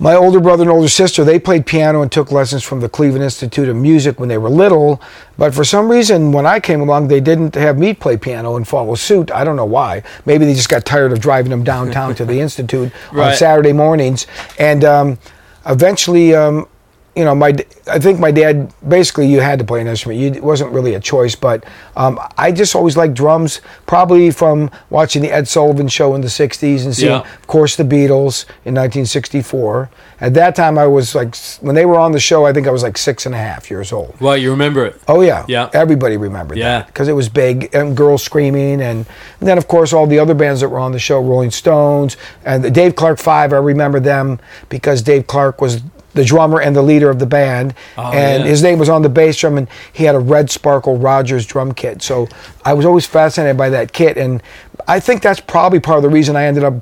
my 0.00 0.14
older 0.14 0.38
brother 0.38 0.62
and 0.62 0.70
older 0.70 0.88
sister, 0.88 1.24
they 1.24 1.38
played 1.38 1.66
piano 1.66 2.02
and 2.02 2.12
took 2.12 2.30
lessons 2.30 2.62
from 2.62 2.80
the 2.80 2.88
Cleveland 2.88 3.24
Institute 3.24 3.68
of 3.68 3.76
Music 3.76 4.20
when 4.20 4.28
they 4.28 4.38
were 4.38 4.48
little. 4.48 5.00
But 5.36 5.54
for 5.54 5.64
some 5.64 5.90
reason, 5.90 6.30
when 6.30 6.46
I 6.46 6.60
came 6.60 6.80
along, 6.80 7.08
they 7.08 7.20
didn't 7.20 7.54
have 7.56 7.78
me 7.78 7.94
play 7.94 8.16
piano 8.16 8.56
and 8.56 8.66
follow 8.66 8.94
suit. 8.94 9.30
I 9.32 9.42
don't 9.42 9.56
know 9.56 9.64
why. 9.64 10.04
Maybe 10.24 10.44
they 10.44 10.54
just 10.54 10.68
got 10.68 10.84
tired 10.84 11.12
of 11.12 11.20
driving 11.20 11.50
them 11.50 11.64
downtown 11.64 12.14
to 12.16 12.24
the 12.24 12.40
Institute 12.48 12.92
on 13.12 13.34
Saturday 13.34 13.72
mornings. 13.72 14.26
And 14.58 14.84
um, 14.84 15.18
eventually, 15.66 16.34
um, 16.34 16.68
you 17.16 17.24
know, 17.24 17.34
my 17.34 17.52
I 17.90 17.98
think 17.98 18.20
my 18.20 18.30
dad 18.30 18.72
basically 18.88 19.26
you 19.26 19.40
had 19.40 19.58
to 19.58 19.64
play 19.64 19.80
an 19.80 19.88
instrument. 19.88 20.20
You, 20.20 20.28
it 20.28 20.42
wasn't 20.42 20.70
really 20.72 20.94
a 20.94 21.00
choice, 21.00 21.34
but 21.34 21.64
um, 21.96 22.20
I 22.36 22.52
just 22.52 22.76
always 22.76 22.96
liked 22.96 23.14
drums. 23.14 23.60
Probably 23.86 24.30
from 24.30 24.70
watching 24.90 25.22
the 25.22 25.30
Ed 25.32 25.48
Sullivan 25.48 25.88
Show 25.88 26.14
in 26.14 26.20
the 26.20 26.28
'60s 26.28 26.84
and 26.84 26.94
seeing, 26.94 27.10
Yeah. 27.10 27.20
of 27.20 27.46
course, 27.48 27.74
the 27.74 27.82
Beatles 27.82 28.44
in 28.64 28.74
1964. 28.74 29.90
At 30.20 30.34
that 30.34 30.54
time, 30.56 30.78
I 30.78 30.86
was 30.86 31.14
like, 31.14 31.36
when 31.60 31.74
they 31.74 31.86
were 31.86 31.98
on 31.98 32.12
the 32.12 32.18
show, 32.20 32.44
I 32.44 32.52
think 32.52 32.66
I 32.66 32.70
was 32.70 32.82
like 32.82 32.98
six 32.98 33.24
and 33.26 33.34
a 33.34 33.38
half 33.38 33.70
years 33.70 33.92
old. 33.92 34.14
Well, 34.20 34.36
you 34.36 34.50
remember 34.50 34.84
it. 34.86 35.00
Oh 35.08 35.20
yeah, 35.20 35.44
Yeah. 35.48 35.70
Everybody 35.72 36.16
remembered 36.16 36.58
Yeah. 36.58 36.78
that 36.80 36.86
because 36.88 37.08
it 37.08 37.12
was 37.14 37.28
big 37.28 37.70
and 37.74 37.96
girls 37.96 38.22
screaming, 38.22 38.80
and, 38.80 39.06
and 39.40 39.48
then 39.48 39.58
of 39.58 39.66
course 39.68 39.92
all 39.92 40.06
the 40.06 40.18
other 40.18 40.34
bands 40.34 40.60
that 40.60 40.68
were 40.68 40.78
on 40.80 40.92
the 40.92 40.98
show, 40.98 41.20
Rolling 41.20 41.50
Stones 41.50 42.16
and 42.44 42.62
the 42.64 42.70
Dave 42.70 42.94
Clark 42.96 43.18
Five. 43.18 43.52
I 43.52 43.56
remember 43.58 44.00
them 44.00 44.38
because 44.68 45.02
Dave 45.02 45.26
Clark 45.26 45.60
was 45.60 45.82
the 46.18 46.24
drummer 46.24 46.60
and 46.60 46.74
the 46.74 46.82
leader 46.82 47.08
of 47.08 47.18
the 47.18 47.26
band, 47.26 47.74
Oh, 47.96 48.10
and 48.12 48.42
yeah. 48.44 48.48
his 48.50 48.62
name 48.62 48.78
was 48.78 48.88
on 48.88 49.02
the 49.02 49.08
bass 49.08 49.38
drum, 49.38 49.56
and 49.56 49.68
he 49.92 50.04
had 50.04 50.14
a 50.14 50.18
red 50.18 50.50
Sparkle 50.50 50.98
Rogers 50.98 51.46
drum 51.46 51.72
kit. 51.72 52.02
So 52.02 52.26
I 52.64 52.74
was 52.74 52.84
always 52.84 53.06
fascinated 53.06 53.56
by 53.56 53.70
that 53.70 53.92
kit, 53.92 54.16
and 54.18 54.42
I 54.86 55.00
think 55.00 55.22
that's 55.22 55.40
probably 55.40 55.80
part 55.80 55.98
of 55.98 56.02
the 56.02 56.08
reason 56.10 56.36
I 56.36 56.44
ended 56.44 56.64
up. 56.64 56.74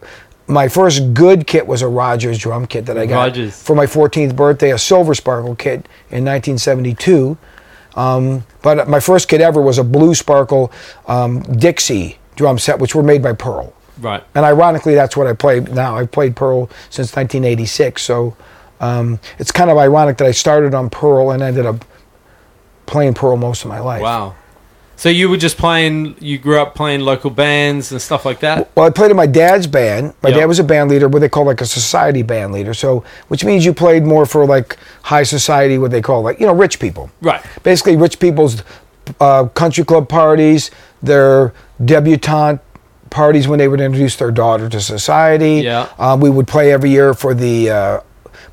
My 0.48 0.68
first 0.68 1.12
good 1.12 1.46
kit 1.46 1.66
was 1.66 1.82
a 1.82 1.88
Rogers 1.88 2.38
drum 2.38 2.66
kit 2.66 2.86
that 2.86 2.96
I 2.96 3.04
got 3.06 3.16
Rogers. 3.28 3.60
for 3.62 3.74
my 3.76 3.84
14th 3.86 4.36
birthday, 4.36 4.70
a 4.70 4.78
Silver 4.78 5.14
Sparkle 5.14 5.54
kit 5.56 5.80
in 6.10 6.24
1972. 6.24 7.36
Um, 7.94 8.44
but 8.62 8.88
my 8.88 9.00
first 9.00 9.28
kit 9.28 9.40
ever 9.40 9.60
was 9.60 9.78
a 9.78 9.84
Blue 9.84 10.14
Sparkle 10.14 10.70
um, 11.06 11.40
Dixie 11.42 12.18
drum 12.36 12.58
set, 12.58 12.78
which 12.78 12.94
were 12.94 13.02
made 13.02 13.22
by 13.22 13.32
Pearl. 13.32 13.72
Right. 13.98 14.22
And 14.34 14.44
ironically, 14.44 14.94
that's 14.94 15.16
what 15.16 15.26
I 15.26 15.32
play 15.32 15.60
now. 15.60 15.96
I've 15.96 16.10
played 16.12 16.36
Pearl 16.36 16.66
since 16.90 17.16
1986. 17.16 18.02
So 18.02 18.36
um, 18.80 19.18
it's 19.38 19.52
kind 19.52 19.70
of 19.70 19.78
ironic 19.78 20.18
that 20.18 20.26
I 20.26 20.32
started 20.32 20.74
on 20.74 20.90
Pearl 20.90 21.30
and 21.30 21.42
ended 21.42 21.66
up 21.66 21.84
playing 22.86 23.14
Pearl 23.14 23.36
most 23.36 23.64
of 23.64 23.68
my 23.68 23.80
life. 23.80 24.02
Wow. 24.02 24.34
So 24.98 25.10
you 25.10 25.28
were 25.28 25.36
just 25.36 25.58
playing. 25.58 26.16
You 26.20 26.38
grew 26.38 26.58
up 26.58 26.74
playing 26.74 27.00
local 27.00 27.28
bands 27.28 27.92
and 27.92 28.00
stuff 28.00 28.24
like 28.24 28.40
that. 28.40 28.70
Well, 28.74 28.86
I 28.86 28.90
played 28.90 29.10
in 29.10 29.16
my 29.16 29.26
dad's 29.26 29.66
band. 29.66 30.14
My 30.22 30.30
Yeah. 30.30 30.36
dad 30.38 30.46
was 30.46 30.58
a 30.58 30.64
band 30.64 30.88
leader, 30.90 31.06
what 31.06 31.18
they 31.18 31.28
call 31.28 31.44
like 31.44 31.60
a 31.60 31.66
society 31.66 32.22
band 32.22 32.52
leader. 32.54 32.72
So, 32.72 33.04
which 33.28 33.44
means 33.44 33.66
you 33.66 33.74
played 33.74 34.04
more 34.06 34.24
for 34.24 34.46
like 34.46 34.78
high 35.02 35.24
society, 35.24 35.76
what 35.76 35.90
they 35.90 36.00
call 36.00 36.22
like 36.22 36.40
you 36.40 36.46
know 36.46 36.54
rich 36.54 36.78
people. 36.80 37.10
Right. 37.20 37.42
Basically, 37.62 37.94
rich 37.96 38.18
people's 38.18 38.62
uh, 39.20 39.44
country 39.48 39.84
club 39.84 40.08
parties, 40.08 40.70
their 41.02 41.52
debutante 41.84 42.60
parties 43.10 43.46
when 43.46 43.58
they 43.58 43.68
would 43.68 43.80
introduce 43.82 44.16
their 44.16 44.30
daughter 44.30 44.68
to 44.70 44.80
society. 44.80 45.56
Yeah. 45.56 45.88
Um, 45.98 46.20
we 46.20 46.30
would 46.30 46.48
play 46.48 46.72
every 46.72 46.88
year 46.90 47.12
for 47.12 47.34
the 47.34 47.70
uh, 47.70 48.00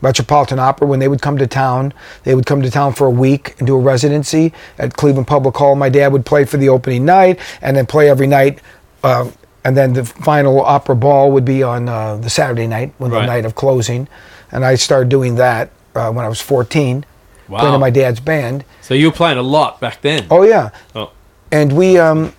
Metropolitan 0.03 0.60
Opera 0.60 0.86
when 0.86 1.00
they 1.00 1.07
would 1.07 1.22
come 1.22 1.38
to 1.38 1.48
town. 1.48 1.93
They 2.25 2.36
would 2.36 2.45
come 2.45 2.62
to 2.62 2.69
town 2.69 2.93
for 2.93 3.07
a 3.07 3.10
week 3.10 3.55
and 3.57 3.65
do 3.65 3.75
a 3.75 3.79
residency 3.79 4.53
at 4.77 4.95
Cleveland 4.95 5.27
Public 5.27 5.55
Hall. 5.55 5.75
My 5.75 5.89
dad 5.89 6.12
would 6.12 6.25
play 6.25 6.43
for 6.45 6.57
the 6.57 6.69
opening 6.69 7.05
night 7.05 7.39
and 7.62 7.75
then 7.75 7.86
play 7.86 8.10
every 8.10 8.27
night. 8.27 8.60
Uh, 9.03 9.31
and 9.63 9.77
then 9.77 9.93
the 9.93 10.03
final 10.03 10.62
opera 10.62 10.95
ball 10.95 11.31
would 11.31 11.45
be 11.45 11.63
on 11.63 11.88
uh, 11.88 12.17
the 12.17 12.29
Saturday 12.29 12.67
night, 12.67 12.93
when 12.98 13.12
Right. 13.12 13.22
the 13.22 13.27
night 13.27 13.45
of 13.45 13.55
closing. 13.55 14.10
And 14.51 14.65
I 14.65 14.75
started 14.75 15.07
doing 15.07 15.36
that 15.36 15.69
uh, 15.95 16.12
when 16.12 16.25
I 16.25 16.27
was 16.29 16.41
14, 16.41 17.05
playing 17.48 17.74
in 17.74 17.79
my 17.79 17.89
dad's 17.89 18.19
band. 18.19 18.65
So 18.81 18.93
you 18.93 19.07
were 19.07 19.15
playing 19.15 19.38
a 19.38 19.41
lot 19.41 19.79
back 19.79 20.01
then. 20.01 20.27
Oh 20.29 20.43
yeah, 20.43 20.72
Oh. 20.95 21.12
and 21.51 21.72
we 21.72 21.98
um, 21.98 22.33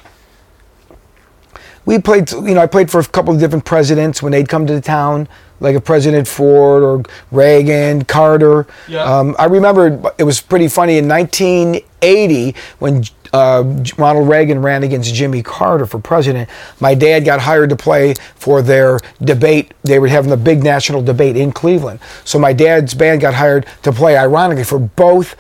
we 1.87 1.99
played. 1.99 2.31
You 2.33 2.41
know, 2.55 2.61
I 2.61 2.67
played 2.67 2.91
for 2.91 3.01
a 3.01 3.05
couple 3.05 3.33
of 3.35 3.41
different 3.41 3.65
presidents 3.65 4.23
when 4.23 4.33
they'd 4.33 4.49
come 4.49 4.67
to 4.67 4.75
the 4.75 4.81
town, 4.81 5.29
like 5.61 5.77
a 5.77 5.81
President 5.81 6.27
Ford 6.29 6.83
or 6.83 7.03
Reagan, 7.31 8.05
Carter. 8.05 8.67
Yeah. 8.89 9.03
Um, 9.05 9.37
I 9.39 9.47
remember 9.47 10.13
it 10.19 10.25
was 10.25 10.41
pretty 10.41 10.69
funny 10.69 10.99
in 10.99 11.09
1980 11.09 12.55
when. 12.79 13.05
Uh, 13.33 13.83
Ronald 13.99 14.29
Reagan 14.29 14.63
ran 14.63 14.85
against 14.85 15.13
Jimmy 15.13 15.43
Carter 15.43 15.87
for 15.87 15.99
president. 15.99 16.49
My 16.79 16.95
dad 16.95 17.25
got 17.25 17.41
hired 17.41 17.71
to 17.71 17.75
play 17.75 18.15
for 18.37 18.63
their 18.63 19.01
debate. 19.21 19.75
They 19.83 19.99
were 19.99 20.07
having 20.07 20.31
a 20.31 20.37
big 20.37 20.63
national 20.63 21.03
debate 21.03 21.37
in 21.37 21.51
Cleveland. 21.51 21.99
So 22.25 22.39
my 22.39 22.53
dad's 22.53 22.95
band 22.95 23.23
got 23.23 23.35
hired 23.35 23.67
to 23.83 23.91
play, 23.91 24.17
ironically, 24.17 24.63
for 24.63 24.79
both 24.79 25.35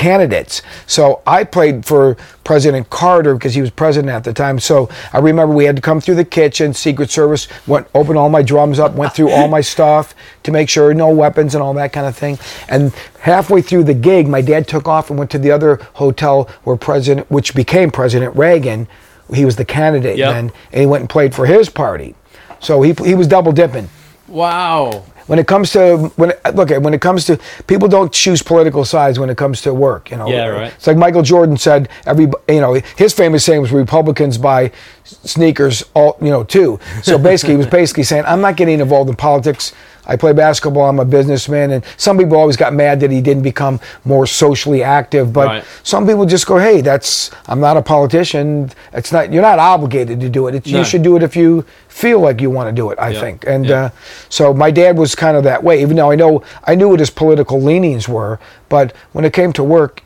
candidates. 0.00 0.62
So 0.86 1.20
I 1.26 1.44
played 1.44 1.84
for 1.84 2.16
President 2.42 2.88
Carter 2.88 3.34
because 3.34 3.52
he 3.54 3.60
was 3.60 3.70
president 3.70 4.10
at 4.10 4.24
the 4.24 4.32
time. 4.32 4.58
So 4.58 4.88
I 5.12 5.18
remember 5.18 5.54
we 5.54 5.66
had 5.66 5.76
to 5.76 5.82
come 5.82 6.00
through 6.00 6.14
the 6.14 6.24
kitchen, 6.24 6.72
Secret 6.72 7.10
Service 7.10 7.48
went 7.66 7.86
opened 7.94 8.16
all 8.16 8.30
my 8.30 8.42
drums 8.42 8.78
up, 8.78 8.94
went 8.94 9.12
through 9.12 9.30
all 9.30 9.46
my 9.46 9.60
stuff 9.60 10.14
to 10.44 10.50
make 10.50 10.70
sure 10.70 10.94
no 10.94 11.10
weapons 11.10 11.54
and 11.54 11.62
all 11.62 11.74
that 11.74 11.92
kind 11.92 12.06
of 12.06 12.16
thing. 12.16 12.38
And 12.70 12.94
halfway 13.20 13.60
through 13.60 13.84
the 13.84 13.94
gig, 13.94 14.26
my 14.26 14.40
dad 14.40 14.66
took 14.66 14.88
off 14.88 15.10
and 15.10 15.18
went 15.18 15.30
to 15.32 15.38
the 15.38 15.50
other 15.50 15.76
hotel 15.94 16.48
where 16.64 16.76
President 16.76 17.30
which 17.30 17.54
became 17.54 17.90
President 17.90 18.34
Reagan, 18.34 18.88
he 19.34 19.44
was 19.44 19.56
the 19.56 19.66
candidate 19.66 20.16
Yep. 20.16 20.32
then, 20.34 20.52
and 20.72 20.80
he 20.80 20.86
went 20.86 21.02
and 21.02 21.10
played 21.10 21.34
for 21.34 21.44
his 21.44 21.68
party. 21.68 22.14
So 22.58 22.80
he 22.80 22.94
he 23.04 23.14
was 23.14 23.26
double 23.26 23.52
dipping 23.52 23.90
Wow. 24.28 25.04
When 25.30 25.38
it 25.38 25.46
comes 25.46 25.70
to 25.70 26.12
when 26.16 26.32
look 26.54 26.72
at 26.72 26.82
when 26.82 26.92
it 26.92 27.00
comes 27.00 27.24
to 27.24 27.38
people 27.68 27.86
don't 27.86 28.12
choose 28.12 28.42
political 28.42 28.84
sides 28.84 29.16
when 29.16 29.30
it 29.30 29.36
comes 29.36 29.62
to 29.62 29.72
work 29.72 30.10
you 30.10 30.16
know? 30.16 30.28
Yeah, 30.28 30.46
right. 30.48 30.72
it's 30.72 30.88
like 30.88 30.96
michael 30.96 31.22
jordan 31.22 31.56
said 31.56 31.88
every 32.04 32.24
you 32.48 32.60
know 32.60 32.74
his 32.96 33.14
famous 33.14 33.44
saying 33.44 33.60
was 33.60 33.70
republicans 33.70 34.38
buy 34.38 34.72
sneakers 35.04 35.84
all 35.94 36.18
you 36.20 36.30
know 36.30 36.42
too. 36.42 36.80
So 37.04 37.16
basically 37.16 37.54
he 37.54 37.58
was 37.58 37.66
basically 37.80 38.02
saying 38.02 38.24
i'm 38.26 38.40
not 38.40 38.56
getting 38.56 38.80
involved 38.80 39.08
in 39.08 39.14
politics 39.14 39.72
I 40.10 40.16
play 40.16 40.32
basketball. 40.32 40.86
I'm 40.86 40.98
a 40.98 41.04
businessman, 41.04 41.70
and 41.70 41.84
some 41.96 42.18
people 42.18 42.36
always 42.36 42.56
got 42.56 42.74
mad 42.74 42.98
that 43.00 43.12
he 43.12 43.20
didn't 43.20 43.44
become 43.44 43.78
more 44.04 44.26
socially 44.26 44.82
active. 44.82 45.32
But 45.32 45.46
Right. 45.46 45.64
some 45.84 46.04
people 46.06 46.26
just 46.26 46.46
go, 46.46 46.58
"Hey, 46.58 46.80
that's 46.80 47.30
I'm 47.46 47.60
not 47.60 47.76
a 47.76 47.82
politician. 47.82 48.72
It's 48.92 49.12
not 49.12 49.32
you're 49.32 49.40
not 49.50 49.60
obligated 49.60 50.18
to 50.20 50.28
do 50.28 50.48
it. 50.48 50.56
It's, 50.56 50.68
No. 50.68 50.78
You 50.80 50.84
should 50.84 51.02
do 51.02 51.14
it 51.16 51.22
if 51.22 51.36
you 51.36 51.64
feel 51.88 52.18
like 52.18 52.40
you 52.40 52.50
want 52.50 52.68
to 52.68 52.72
do 52.72 52.90
it." 52.90 52.98
I 52.98 53.10
Yeah. 53.10 53.20
think, 53.20 53.44
and 53.46 53.64
Yeah. 53.66 53.76
uh, 53.84 53.88
so 54.28 54.52
my 54.52 54.72
dad 54.72 54.98
was 54.98 55.14
kind 55.14 55.36
of 55.36 55.44
that 55.44 55.62
way. 55.62 55.80
Even 55.80 55.96
though 55.96 56.10
I 56.10 56.16
know 56.16 56.42
I 56.66 56.74
knew 56.74 56.88
what 56.88 56.98
his 56.98 57.10
political 57.10 57.62
leanings 57.62 58.08
were, 58.08 58.40
but 58.68 58.92
when 59.12 59.24
it 59.24 59.32
came 59.32 59.52
to 59.52 59.62
work, 59.62 60.02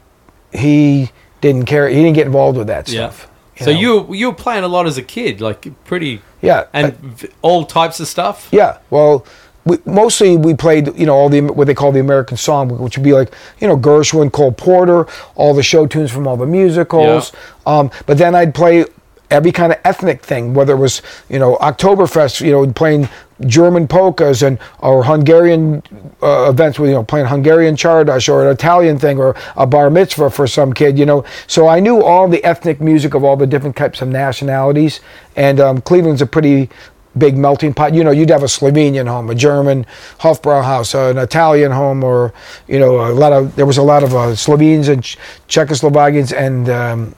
he 0.52 1.10
didn't 1.40 1.64
care. 1.64 1.88
He 1.88 1.96
didn't 2.02 2.14
get 2.14 2.26
involved 2.26 2.58
with 2.58 2.66
that 2.66 2.88
Yeah. 2.88 3.08
stuff. 3.08 3.28
So 3.60 3.66
know? 3.72 3.78
you 3.78 4.06
you 4.14 4.26
were 4.28 4.34
playing 4.34 4.64
a 4.64 4.68
lot 4.68 4.86
as 4.86 4.98
a 4.98 5.02
kid, 5.02 5.40
like 5.40 5.66
pretty 5.84 6.20
yeah, 6.42 6.64
and 6.74 6.92
v- 7.00 7.28
all 7.40 7.64
types 7.64 8.00
of 8.00 8.08
stuff. 8.08 8.48
Yeah, 8.50 8.74
well, 8.90 9.24
we, 9.64 9.78
mostly 9.86 10.36
we 10.36 10.54
played, 10.54 10.96
you 10.98 11.06
know, 11.06 11.14
all 11.14 11.28
the 11.28 11.40
what 11.40 11.66
they 11.66 11.74
call 11.74 11.92
the 11.92 12.00
American 12.00 12.36
song, 12.36 12.68
which 12.78 12.96
would 12.96 13.04
be 13.04 13.12
like, 13.12 13.32
you 13.60 13.66
know, 13.66 13.76
Gershwin, 13.76 14.30
Cole 14.30 14.52
Porter, 14.52 15.06
all 15.34 15.54
the 15.54 15.62
show 15.62 15.86
tunes 15.86 16.10
from 16.10 16.26
all 16.26 16.36
the 16.36 16.46
musicals. 16.46 17.32
Um, 17.66 17.90
but 18.06 18.18
then 18.18 18.34
I'd 18.34 18.54
play 18.54 18.84
every 19.30 19.52
kind 19.52 19.72
of 19.72 19.80
ethnic 19.84 20.22
thing, 20.22 20.54
whether 20.54 20.74
it 20.74 20.78
was, 20.78 21.02
you 21.28 21.38
know, 21.38 21.56
Oktoberfest, 21.56 22.44
you 22.44 22.52
know, 22.52 22.70
playing 22.72 23.08
German 23.46 23.88
polkas 23.88 24.42
and 24.42 24.58
or 24.78 25.02
Hungarian 25.02 25.82
uh, 26.22 26.50
events 26.50 26.78
with, 26.78 26.90
you 26.90 26.94
know, 26.94 27.02
playing 27.02 27.26
Hungarian 27.26 27.74
csardas 27.74 28.28
or 28.28 28.44
an 28.44 28.52
Italian 28.52 28.98
thing 28.98 29.18
or 29.18 29.34
a 29.56 29.66
bar 29.66 29.90
mitzvah 29.90 30.30
for 30.30 30.46
some 30.46 30.72
kid, 30.72 30.98
you 30.98 31.06
know. 31.06 31.24
So 31.46 31.66
I 31.66 31.80
knew 31.80 32.02
all 32.02 32.28
the 32.28 32.44
ethnic 32.44 32.80
music 32.80 33.14
of 33.14 33.24
all 33.24 33.36
the 33.36 33.46
different 33.46 33.76
types 33.76 34.02
of 34.02 34.08
nationalities, 34.08 35.00
and 35.36 35.58
um, 35.58 35.80
Cleveland's 35.80 36.22
a 36.22 36.26
pretty 36.26 36.68
big 37.16 37.36
melting 37.36 37.74
pot. 37.74 37.94
You 37.94 38.04
know, 38.04 38.10
you'd 38.10 38.30
have 38.30 38.42
a 38.42 38.46
Slovenian 38.48 39.06
home, 39.08 39.30
a 39.30 39.34
German 39.34 39.86
Hofbrauhaus, 40.20 40.94
an 40.94 41.18
Italian 41.18 41.72
home, 41.72 42.02
or 42.04 42.32
you 42.68 42.78
know, 42.78 43.00
a 43.06 43.12
lot 43.12 43.32
of 43.32 43.54
there 43.56 43.66
was 43.66 43.78
a 43.78 43.82
lot 43.82 44.02
of 44.02 44.14
uh, 44.14 44.34
Slovenes 44.34 44.88
and 44.88 45.02
Ch- 45.02 45.16
Czechoslovakians 45.48 46.32
and 46.36 46.68
um, 46.68 47.14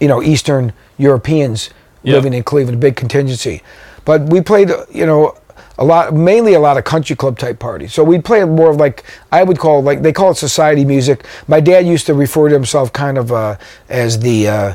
you 0.00 0.08
know 0.08 0.22
Eastern 0.22 0.72
Europeans 0.98 1.70
Yeah. 2.02 2.14
living 2.14 2.32
in 2.34 2.42
Cleveland, 2.42 2.76
a 2.76 2.80
big 2.80 2.96
contingency. 2.96 3.62
But 4.04 4.22
we 4.32 4.40
played, 4.40 4.70
you 4.92 5.06
know. 5.06 5.34
A 5.80 5.84
lot, 5.84 6.12
mainly 6.12 6.54
a 6.54 6.58
lot 6.58 6.76
of 6.76 6.82
country 6.82 7.14
club 7.14 7.38
type 7.38 7.60
parties. 7.60 7.94
So 7.94 8.02
we'd 8.02 8.24
play 8.24 8.44
more 8.44 8.68
of 8.70 8.78
like 8.78 9.04
I 9.30 9.44
would 9.44 9.58
call 9.60 9.80
like 9.80 10.02
they 10.02 10.12
call 10.12 10.32
it 10.32 10.36
society 10.36 10.84
music. 10.84 11.24
My 11.46 11.60
dad 11.60 11.86
used 11.86 12.06
to 12.06 12.14
refer 12.14 12.48
to 12.48 12.54
himself 12.54 12.92
kind 12.92 13.16
of 13.16 13.30
uh, 13.30 13.58
as 13.88 14.18
the 14.18 14.48
uh, 14.48 14.74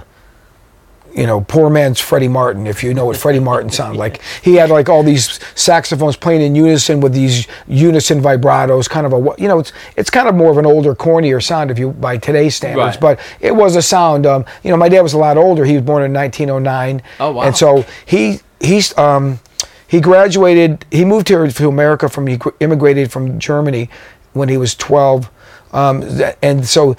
you 1.15 1.27
know, 1.27 1.41
poor 1.41 1.70
man's 1.70 2.00
Freddie 2.00 2.27
Martin, 2.27 2.65
if 2.65 2.84
you 2.84 2.93
know 2.93 3.05
what 3.05 3.17
Freddie 3.17 3.39
Martin 3.39 3.70
sounded 3.79 4.00
like. 4.00 4.22
He 4.41 4.55
had 4.55 4.70
like 4.70 4.89
all 4.89 5.03
these 5.03 5.39
saxophones 5.55 6.15
playing 6.15 6.41
in 6.41 6.55
unison 6.55 7.00
with 7.01 7.13
these 7.13 7.48
unison 7.67 8.20
vibratos, 8.22 8.89
kind 8.89 9.05
of 9.05 9.13
a, 9.13 9.41
you 9.41 9.48
know, 9.48 9.60
it's 9.60 9.72
it's 9.96 10.10
kind 10.10 10.27
of 10.27 10.36
more 10.36 10.51
of 10.51 10.58
an 10.58 10.65
older, 10.65 10.96
cornier 10.96 11.39
sound 11.41 11.70
if 11.72 11.77
you, 11.77 11.91
by 11.91 12.17
today's 12.17 12.55
standards, 12.55 12.96
Right. 12.96 13.17
but 13.17 13.20
it 13.39 13.55
was 13.55 13.75
a 13.75 13.82
sound, 13.82 14.25
um, 14.25 14.46
you 14.63 14.72
know, 14.72 14.77
my 14.77 14.89
dad 14.89 15.01
was 15.01 15.13
a 15.13 15.17
lot 15.17 15.38
older. 15.38 15.65
He 15.65 15.74
was 15.74 15.84
born 15.84 16.03
in 16.03 16.13
1909. 16.13 17.01
Oh, 17.20 17.32
wow. 17.32 17.43
And 17.43 17.55
so 17.55 17.86
he, 18.05 18.39
he's, 18.60 18.98
um, 18.98 19.39
he 19.88 20.01
graduated, 20.01 20.86
he 20.91 21.05
moved 21.05 21.29
here 21.29 21.48
to 21.48 21.67
America 21.67 22.10
from, 22.10 22.25
he 22.25 22.39
immigrated 22.60 23.12
from 23.12 23.38
Germany 23.38 23.89
when 24.34 24.50
he 24.50 24.58
was 24.58 24.74
12. 24.74 25.29
Um, 25.72 26.03
and 26.41 26.65
so 26.65 26.96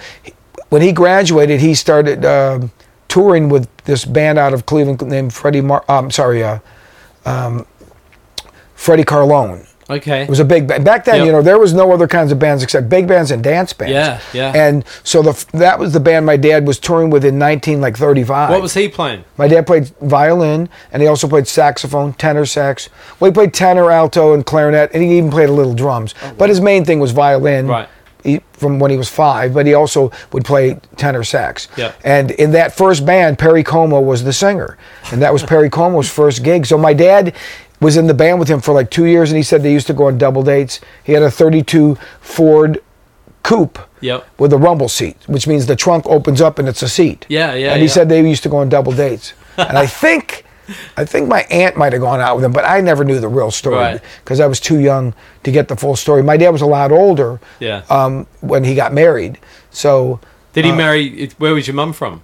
when 0.68 0.82
he 0.82 0.92
graduated, 0.92 1.60
he 1.60 1.74
started 1.74 2.24
um, 2.24 2.70
touring 3.14 3.48
with 3.48 3.68
this 3.84 4.04
band 4.04 4.40
out 4.40 4.52
of 4.52 4.66
Cleveland 4.66 5.00
named 5.02 5.32
Freddie 5.32 5.60
Mar. 5.60 5.84
Um, 5.88 6.10
sorry, 6.10 6.42
uh, 6.42 6.58
um, 7.24 7.64
Freddie 8.74 9.04
Carlone. 9.04 9.68
Okay. 9.88 10.22
It 10.22 10.28
was 10.30 10.40
a 10.40 10.44
big 10.44 10.66
band. 10.66 10.84
Back 10.84 11.04
then, 11.04 11.16
Yep. 11.18 11.26
you 11.26 11.30
know, 11.32 11.42
there 11.42 11.58
was 11.58 11.72
no 11.74 11.92
other 11.92 12.08
kinds 12.08 12.32
of 12.32 12.38
bands 12.38 12.62
except 12.62 12.88
big 12.88 13.06
bands 13.06 13.30
and 13.30 13.44
dance 13.44 13.72
bands. 13.74 13.92
Yeah, 13.92 14.18
yeah. 14.32 14.52
And 14.56 14.82
so 15.04 15.20
the 15.22 15.44
that 15.52 15.78
was 15.78 15.92
the 15.92 16.00
band 16.00 16.24
my 16.26 16.36
dad 16.38 16.66
was 16.66 16.78
touring 16.80 17.10
with 17.10 17.22
in 17.24 17.38
19 17.38 17.80
like 17.82 17.96
35. 17.96 18.48
what 18.50 18.62
was 18.62 18.74
he 18.74 18.88
playing? 18.88 19.24
My 19.36 19.46
dad 19.46 19.66
played 19.66 19.88
violin 20.00 20.68
and 20.90 21.02
he 21.02 21.06
also 21.06 21.28
played 21.28 21.46
saxophone, 21.46 22.14
tenor 22.14 22.46
sax. 22.46 22.88
Well, 23.20 23.30
he 23.30 23.34
played 23.34 23.52
tenor, 23.54 23.90
alto, 23.92 24.32
and 24.34 24.44
clarinet, 24.44 24.90
and 24.94 25.02
he 25.02 25.18
even 25.18 25.30
played 25.30 25.50
a 25.50 25.52
little 25.52 25.74
drums. 25.74 26.14
But 26.38 26.48
his 26.48 26.60
main 26.62 26.84
thing 26.86 26.98
was 26.98 27.12
violin. 27.12 27.66
Oh, 27.68 27.72
Right. 27.74 27.88
He, 28.24 28.40
from 28.54 28.78
when 28.80 28.90
he 28.90 28.96
was 28.96 29.08
five, 29.08 29.54
but 29.54 29.66
he 29.66 29.74
also 29.74 30.10
would 30.32 30.44
play 30.44 30.80
tenor 30.96 31.22
sax. 31.22 31.68
Yeah. 31.76 31.92
And 32.04 32.30
in 32.32 32.50
that 32.52 32.74
first 32.74 33.04
band, 33.06 33.38
Perry 33.38 33.62
Como 33.62 34.00
was 34.00 34.24
the 34.24 34.32
singer, 34.32 34.76
and 35.12 35.22
that 35.22 35.32
was 35.32 35.42
Perry 35.52 35.68
Como's 35.70 36.08
first 36.10 36.42
gig. 36.42 36.64
So 36.66 36.76
my 36.78 36.94
dad 36.94 37.34
was 37.80 37.96
in 37.98 38.06
the 38.06 38.14
band 38.14 38.38
with 38.38 38.48
him 38.48 38.60
for 38.60 38.72
like 38.72 38.90
two 38.90 39.04
years, 39.04 39.30
and 39.30 39.36
he 39.36 39.42
said 39.42 39.62
they 39.62 39.72
used 39.72 39.86
to 39.88 39.92
go 39.92 40.06
on 40.06 40.16
double 40.18 40.42
dates. 40.42 40.80
He 41.04 41.12
had 41.12 41.22
a 41.22 41.30
32 41.30 41.96
Ford 42.20 42.82
Coupe 43.42 43.78
Yep. 44.00 44.26
with 44.38 44.52
a 44.52 44.58
rumble 44.58 44.88
seat, 44.88 45.16
which 45.26 45.46
means 45.46 45.66
the 45.66 45.76
trunk 45.76 46.06
opens 46.06 46.40
up 46.40 46.58
and 46.58 46.66
it's 46.68 46.82
a 46.82 46.88
seat. 46.88 47.24
Yeah, 47.28 47.54
yeah, 47.54 47.72
And 47.72 47.80
he 47.80 47.86
yeah. 47.86 47.92
said 47.92 48.08
they 48.08 48.26
used 48.26 48.42
to 48.44 48.48
go 48.48 48.58
on 48.58 48.68
double 48.70 48.92
dates. 48.92 49.32
and 49.58 49.76
I 49.78 49.86
think, 49.86 50.43
I 50.96 51.04
think 51.04 51.28
my 51.28 51.42
aunt 51.50 51.76
might 51.76 51.92
have 51.92 52.02
gone 52.02 52.20
out 52.20 52.36
with 52.36 52.44
him, 52.44 52.52
but 52.52 52.64
I 52.64 52.80
never 52.80 53.04
knew 53.04 53.20
the 53.20 53.28
real 53.28 53.50
story 53.50 53.76
Right. 53.76 54.00
because 54.24 54.40
I 54.40 54.46
was 54.46 54.60
too 54.60 54.78
young 54.78 55.14
to 55.42 55.50
get 55.50 55.68
the 55.68 55.76
full 55.76 55.96
story. 55.96 56.22
My 56.22 56.36
dad 56.36 56.50
was 56.50 56.62
a 56.62 56.66
lot 56.66 56.90
older. 56.92 57.40
Yeah. 57.60 57.82
Um, 57.90 58.26
when 58.40 58.64
he 58.64 58.74
got 58.74 58.92
married, 58.92 59.38
so 59.70 60.20
Did 60.52 60.64
he 60.64 60.72
marry? 60.72 61.28
Where 61.38 61.54
was 61.54 61.66
your 61.66 61.74
mum 61.76 61.92
from? 61.92 62.22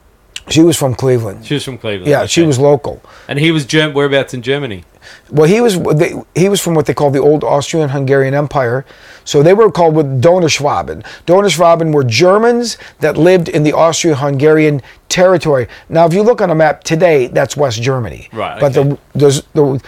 she 0.48 0.62
was 0.62 0.76
from 0.76 0.94
Cleveland. 0.94 1.44
She 1.46 1.54
was 1.54 1.64
from 1.64 1.78
Cleveland. 1.78 2.08
yeah, 2.10 2.26
she 2.26 2.42
was 2.42 2.58
local. 2.58 3.02
And 3.28 3.38
he 3.38 3.50
was 3.52 3.64
Germ- 3.66 3.92
whereabouts 3.92 4.34
in 4.34 4.42
Germany? 4.42 4.84
Well, 5.30 5.48
he 5.48 5.60
was 5.60 5.80
they, 5.94 6.14
he 6.34 6.48
was 6.48 6.60
from 6.60 6.74
what 6.74 6.86
they 6.86 6.94
call 6.94 7.10
the 7.10 7.20
old 7.20 7.44
Austrian-Hungarian 7.44 8.34
Empire. 8.34 8.84
So 9.24 9.42
they 9.42 9.54
were 9.54 9.70
called 9.70 9.94
with 9.94 10.22
Donauschwaben. 10.22 11.04
Donauschwaben 11.26 11.92
were 11.92 12.04
Germans 12.04 12.78
that 13.00 13.16
lived 13.16 13.48
in 13.48 13.62
the 13.62 13.72
Austro-Hungarian 13.72 14.82
territory. 15.08 15.68
Now, 15.88 16.06
if 16.06 16.14
you 16.14 16.22
look 16.22 16.40
on 16.40 16.50
a 16.50 16.54
map 16.54 16.84
today, 16.84 17.26
that's 17.28 17.56
West 17.56 17.82
Germany. 17.82 18.28
Right, 18.32 18.60
But 18.60 18.76
okay. 18.76 18.98
the, 19.14 19.18
the 19.18 19.44
the 19.54 19.82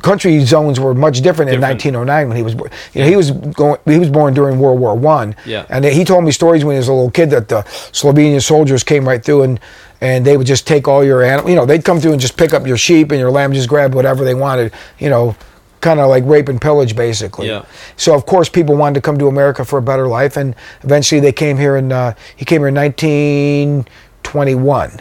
country 0.00 0.40
zones 0.44 0.80
were 0.80 0.94
much 0.94 1.20
different, 1.20 1.52
in 1.52 1.60
1909 1.60 2.28
when 2.28 2.36
he 2.36 2.42
was 2.42 2.54
born. 2.54 2.70
You 2.94 3.02
know, 3.02 3.08
he 3.08 3.16
was 3.16 3.30
going 3.30 3.78
he 3.84 3.98
was 3.98 4.08
born 4.08 4.34
during 4.34 4.58
World 4.58 4.80
War 4.80 4.94
One. 4.94 5.36
Yeah. 5.44 5.66
And 5.68 5.84
he 5.84 6.04
told 6.04 6.24
me 6.24 6.30
stories 6.30 6.64
when 6.64 6.74
he 6.74 6.78
was 6.78 6.88
a 6.88 6.92
little 6.92 7.10
kid 7.10 7.30
that 7.30 7.48
the 7.48 7.62
Slovenian 7.92 8.42
soldiers 8.42 8.82
came 8.82 9.06
right 9.06 9.22
through 9.22 9.42
and 9.42 9.60
and 10.00 10.24
they 10.24 10.36
would 10.36 10.46
just 10.46 10.66
take 10.66 10.88
all 10.88 11.04
your 11.04 11.22
animal. 11.22 11.50
You 11.50 11.56
know, 11.56 11.66
they'd 11.66 11.84
come 11.84 12.00
through 12.00 12.12
and 12.12 12.20
just 12.20 12.36
pick 12.36 12.52
up 12.54 12.66
your 12.66 12.76
sheep 12.76 13.10
and 13.10 13.20
your 13.20 13.30
lamb, 13.30 13.52
just 13.52 13.68
grab 13.68 13.94
whatever 13.94 14.24
they 14.24 14.34
wanted. 14.34 14.72
You 14.98 15.10
know, 15.10 15.36
kind 15.80 16.00
of 16.00 16.08
like 16.08 16.24
rape 16.26 16.48
and 16.48 16.60
pillage, 16.60 16.96
basically. 16.96 17.48
Yeah. 17.48 17.64
So 17.96 18.14
of 18.14 18.26
course, 18.26 18.48
people 18.48 18.76
wanted 18.76 18.94
to 18.94 19.00
come 19.00 19.18
to 19.18 19.26
America 19.28 19.64
for 19.64 19.78
a 19.78 19.82
better 19.82 20.06
life, 20.08 20.36
and 20.36 20.54
eventually 20.82 21.20
they 21.20 21.32
came 21.32 21.56
here. 21.58 21.76
And 21.76 21.92
uh, 21.92 22.14
he 22.36 22.44
came 22.44 22.60
here 22.60 22.68
in 22.68 22.74
1921 22.74 25.00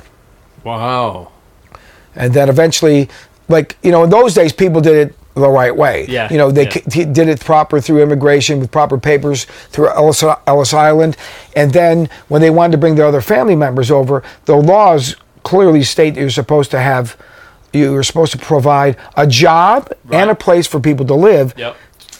Wow. 0.63 1.31
and 2.15 2.33
then 2.33 2.49
eventually 2.49 3.09
like 3.47 3.77
you 3.81 3.91
know 3.91 4.03
in 4.03 4.09
those 4.09 4.33
days 4.33 4.51
people 4.53 4.81
did 4.81 5.09
it 5.09 5.15
the 5.35 5.49
right 5.49 5.75
way 5.75 6.05
Yeah, 6.09 6.27
you 6.31 6.37
know 6.37 6.51
they 6.51 6.65
yeah. 6.65 6.81
c- 6.89 7.05
did 7.05 7.27
it 7.29 7.39
proper 7.39 7.79
through 7.79 8.01
immigration 8.01 8.59
with 8.59 8.71
proper 8.71 8.97
papers 8.97 9.45
through 9.69 9.89
Ellis, 9.89 10.23
Ellis 10.47 10.73
Island 10.73 11.15
and 11.55 11.71
then 11.71 12.09
when 12.27 12.41
they 12.41 12.49
wanted 12.49 12.73
to 12.73 12.77
bring 12.77 12.95
their 12.95 13.05
other 13.05 13.21
family 13.21 13.55
members 13.55 13.89
over 13.91 14.23
the 14.45 14.55
laws 14.55 15.15
clearly 15.43 15.83
state 15.83 16.15
that 16.15 16.21
you're 16.21 16.29
supposed 16.29 16.71
to 16.71 16.79
have 16.79 17.15
you're 17.71 18.03
supposed 18.03 18.31
to 18.31 18.37
provide 18.37 18.97
a 19.15 19.25
job 19.27 19.91
and 20.11 20.29
a 20.29 20.35
place 20.35 20.67
for 20.67 20.79
people 20.79 21.05
to 21.05 21.13
live 21.15 21.53
Yep. 21.57 21.77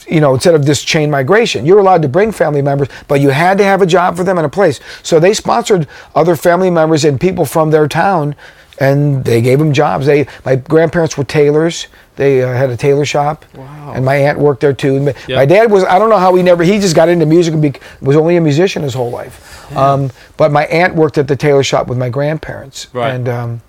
you 0.08 0.22
know, 0.22 0.34
instead 0.36 0.54
of 0.56 0.66
this 0.66 0.84
chain 0.84 1.10
migration. 1.12 1.66
You're 1.66 1.80
allowed 1.80 2.02
to 2.04 2.08
bring 2.08 2.32
family 2.32 2.62
members, 2.62 2.88
but 3.08 3.20
you 3.20 3.30
had 3.30 3.58
to 3.58 3.64
have 3.64 3.82
a 3.82 3.86
job 3.88 4.16
for 4.16 4.24
them 4.24 4.38
and 4.38 4.46
a 4.46 4.50
place. 4.50 4.80
So 5.04 5.20
they 5.20 5.34
sponsored 5.34 5.88
other 6.16 6.36
family 6.36 6.70
members 6.70 7.04
and 7.04 7.20
people 7.20 7.46
from 7.46 7.72
their 7.72 7.88
town, 7.88 8.36
and 8.80 9.24
they 9.26 9.42
gave 9.42 9.60
them 9.60 9.74
jobs. 9.74 10.06
They, 10.06 10.26
my 10.46 10.56
grandparents 10.56 11.18
were 11.18 11.24
tailors. 11.26 11.88
They 12.16 12.44
uh, 12.44 12.54
had 12.54 12.70
a 12.70 12.78
tailor 12.78 13.06
shop, 13.06 13.46
Wow. 13.56 13.94
and 13.96 14.04
my 14.04 14.16
aunt 14.16 14.40
worked 14.40 14.62
there 14.62 14.74
too. 14.74 15.00
My- 15.00 15.14
Yep. 15.28 15.36
My 15.38 15.46
dad 15.46 15.72
was, 15.72 15.84
I 15.86 16.00
don't 16.00 16.10
know 16.10 16.18
how 16.18 16.34
he 16.36 16.44
never, 16.44 16.64
he 16.64 16.80
just 16.80 16.96
got 16.96 17.08
into 17.10 17.26
music 17.26 17.54
and 17.54 17.62
bec 17.62 17.82
was 18.02 18.16
only 18.18 18.36
a 18.38 18.42
musician 18.42 18.84
his 18.84 18.94
whole 18.94 19.10
life. 19.12 19.46
Um, 19.76 20.10
but 20.38 20.52
my 20.52 20.66
aunt 20.66 20.96
worked 20.96 21.18
at 21.18 21.28
the 21.28 21.36
tailor 21.36 21.64
shop 21.64 21.88
with 21.88 21.98
my 21.98 22.10
grandparents. 22.10 22.88
Right. 22.94 23.14
And, 23.14 23.30
um, 23.30 23.62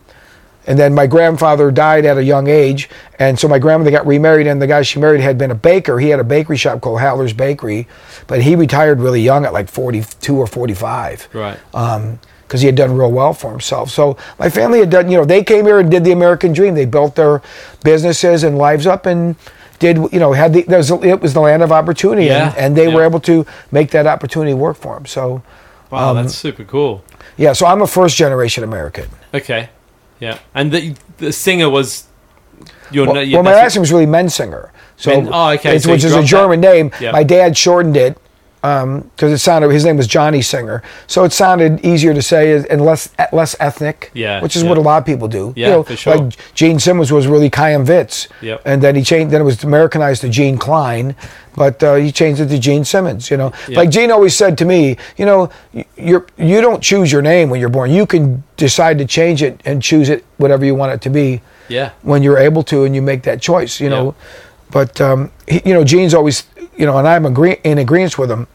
and 0.67 0.79
then 0.79 0.95
my 0.95 1.07
grandfather 1.07 1.71
died 1.71 2.05
at 2.05 2.17
a 2.19 2.23
young 2.25 2.47
age, 2.49 2.89
and 3.19 3.39
so 3.39 3.49
my 3.49 3.59
grandmother 3.59 3.91
got 3.91 4.07
remarried, 4.07 4.47
and 4.47 4.61
the 4.61 4.67
guy 4.67 4.83
she 4.83 4.99
married 5.01 5.21
had 5.21 5.39
been 5.39 5.51
a 5.51 5.55
baker. 5.55 5.99
He 5.99 6.11
had 6.11 6.21
a 6.21 6.25
bakery 6.25 6.57
shop 6.59 6.81
called 6.83 7.01
Howler's 7.01 7.33
Bakery, 7.33 7.89
but 8.27 8.43
he 8.43 8.55
retired 8.57 9.01
really 9.01 9.23
young 9.23 9.45
at 9.47 9.53
like 9.53 9.69
42 9.69 10.37
or 10.37 10.47
45. 10.47 11.29
Right. 11.33 11.59
Because 12.51 12.63
he 12.63 12.67
had 12.67 12.75
done 12.75 12.97
real 12.97 13.13
well 13.13 13.33
for 13.33 13.49
himself. 13.53 13.91
So 13.91 14.17
my 14.37 14.51
family 14.51 14.81
had 14.81 14.91
done, 14.91 15.09
you 15.09 15.17
know, 15.17 15.25
they 15.25 15.45
came 15.45 15.67
here 15.67 15.79
and 15.79 15.89
did 15.89 16.03
the 16.03 16.11
American 16.11 16.53
dream. 16.53 16.75
They 16.75 16.85
built 16.85 17.15
their 17.15 17.43
businesses 17.85 18.43
and 18.43 18.59
lives 18.59 18.89
up 18.89 19.07
and 19.07 19.37
did, 19.79 19.99
you 20.13 20.19
know, 20.19 20.33
had 20.33 20.53
the, 20.55 20.63
there 20.63 20.79
was, 20.79 20.91
it 20.91 21.21
was 21.21 21.33
the 21.33 21.41
land 21.41 21.63
of 21.63 21.71
opportunity, 21.71 22.27
Yeah, 22.27 22.49
and, 22.49 22.59
and 22.59 22.77
they 22.77 22.89
were 22.89 23.05
able 23.05 23.21
to 23.21 23.47
make 23.71 23.93
that 23.93 24.09
opportunity 24.09 24.53
work 24.53 24.77
for 24.77 24.95
them. 24.97 25.07
So, 25.07 25.43
Wow, 25.91 26.11
Um, 26.11 26.17
that's 26.17 26.35
super 26.35 26.65
cool. 26.65 27.05
yeah, 27.37 27.53
so 27.53 27.67
I'm 27.67 27.83
a 27.83 27.87
first 27.87 28.17
generation 28.17 28.65
American. 28.65 29.07
Okay. 29.33 29.69
Yeah. 30.19 30.39
And 30.53 30.73
the, 30.73 30.97
the 31.19 31.33
singer 31.33 31.71
was 31.71 32.09
your 32.91 33.07
Well, 33.07 33.15
na- 33.25 33.33
well, 33.33 33.43
my 33.45 33.55
last 33.55 33.77
name 33.77 33.81
was 33.83 33.93
really 33.93 34.07
Mensinger. 34.07 34.71
So, 34.97 35.11
Men- 35.13 35.29
oh, 35.33 35.51
okay, 35.51 35.69
it's- 35.77 35.85
so 35.85 35.93
which 35.93 36.03
is 36.03 36.11
a 36.13 36.15
dropped 36.17 36.25
that. 36.25 36.29
German 36.31 36.61
name. 36.61 36.91
Yeah. 37.01 37.13
My 37.13 37.23
dad 37.23 37.57
shortened 37.57 37.97
it 37.97 38.19
because 38.63 39.33
it 39.33 39.39
sounded. 39.39 39.71
His 39.71 39.85
name 39.85 39.97
was 39.97 40.07
Johnny 40.07 40.43
Singer, 40.43 40.83
so 41.07 41.25
it 41.25 41.33
sounded 41.33 41.85
easier 41.85 42.13
to 42.13 42.21
say 42.21 42.63
and 42.69 42.85
less 42.85 43.09
less 43.33 43.57
ethnic. 43.59 44.11
Yeah, 44.13 44.43
which 44.43 44.55
is 44.57 44.63
yeah. 44.63 44.69
what 44.69 44.79
a 44.79 44.83
lot 44.83 44.99
of 44.99 45.07
people 45.07 45.29
do. 45.29 45.53
Yeah, 45.57 45.67
you 45.69 45.73
know, 45.73 45.83
for 45.83 45.97
sure. 45.97 46.17
Like 46.17 46.37
Gene 46.55 46.79
Simmons 46.79 47.11
was 47.11 47.27
really 47.27 47.51
Chaim 47.55 47.87
Witz, 47.87 48.29
Yep. 48.43 48.63
and 48.67 48.83
then 48.83 48.95
he 48.97 49.03
changed. 49.03 49.33
Then 49.33 49.41
it 49.41 49.45
was 49.45 49.65
Americanized 49.65 50.21
to 50.23 50.29
Gene 50.29 50.59
Klein, 50.59 51.15
but 51.57 51.83
uh, 51.83 51.95
he 51.95 52.13
changed 52.13 52.41
it 52.41 52.49
to 52.49 52.59
Gene 52.59 52.85
Simmons. 52.85 53.31
You 53.31 53.39
know, 53.39 53.53
Yeah. 53.67 53.79
like 53.79 53.91
Gene 53.91 54.11
always 54.11 54.37
said 54.37 54.59
to 54.59 54.65
me, 54.67 54.99
you 55.17 55.25
know, 55.25 55.49
you're 55.97 56.27
you 56.37 56.61
don't 56.61 56.83
choose 56.83 57.11
your 57.11 57.23
name 57.23 57.49
when 57.49 57.61
you're 57.61 57.71
born. 57.71 57.91
You 57.91 58.05
can 58.07 58.43
decide 58.59 58.99
to 58.99 59.07
change 59.07 59.43
it 59.43 59.61
and 59.65 59.83
choose 59.83 60.11
it 60.11 60.25
whatever 60.37 60.65
you 60.67 60.75
want 60.75 60.93
it 60.93 61.01
to 61.03 61.11
be 61.11 61.41
Yeah. 61.69 61.91
when 62.03 62.23
you're 62.23 62.39
able 62.39 62.63
to 62.65 62.85
and 62.85 62.95
you 62.95 63.01
make 63.01 63.23
that 63.23 63.41
choice, 63.41 63.81
you 63.81 63.89
know. 63.89 64.15
But 64.71 65.01
um, 65.01 65.33
he, 65.49 65.61
you 65.65 65.75
know, 65.75 65.83
Gene's 65.83 66.15
always, 66.15 66.45
you 66.81 66.87
know, 66.87 66.97
and 66.99 67.07
I'm 67.07 67.27
agree- 67.27 67.59
in 67.63 67.79
agreement 67.79 68.19
with 68.19 68.29
them. 68.31 68.47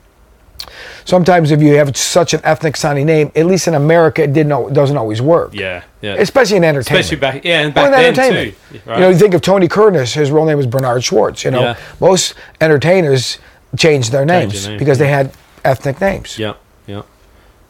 Sometimes 1.05 1.51
if 1.51 1.61
you 1.61 1.75
have 1.75 1.95
such 1.95 2.33
an 2.33 2.41
ethnic 2.43 2.75
sounding 2.75 3.05
name, 3.05 3.31
at 3.35 3.45
least 3.45 3.67
in 3.67 3.75
America, 3.75 4.23
it 4.23 4.33
didn't 4.33 4.51
al- 4.51 4.69
doesn't 4.69 4.97
always 4.97 5.21
work. 5.21 5.51
Yeah. 5.53 5.83
Yeah. 6.01 6.15
Especially 6.15 6.57
in 6.57 6.63
entertainment. 6.63 7.05
Especially 7.05 7.19
back, 7.19 7.45
yeah, 7.45 7.61
and 7.61 7.75
Well, 7.75 7.91
back 7.91 7.93
in 8.07 8.13
then 8.15 8.25
entertainment. 8.25 8.55
too. 8.71 8.79
You 8.91 8.99
know, 8.99 9.09
you 9.09 9.15
think 9.17 9.33
of 9.35 9.41
Tony 9.41 9.67
Curtis, 9.67 10.15
his 10.15 10.31
real 10.31 10.45
name 10.45 10.57
was 10.57 10.65
Bernard 10.65 11.03
Schwartz. 11.03 11.43
You 11.45 11.51
know, 11.51 11.61
Yeah. 11.61 11.75
most 11.99 12.33
entertainers 12.59 13.38
changed 13.77 14.11
their 14.11 14.25
names 14.25 14.63
their 14.63 14.71
name, 14.71 14.79
because 14.79 14.97
they 14.97 15.07
had 15.07 15.31
ethnic 15.63 16.01
names. 16.01 16.39
Yeah, 16.39 16.53
yeah. 16.88 17.03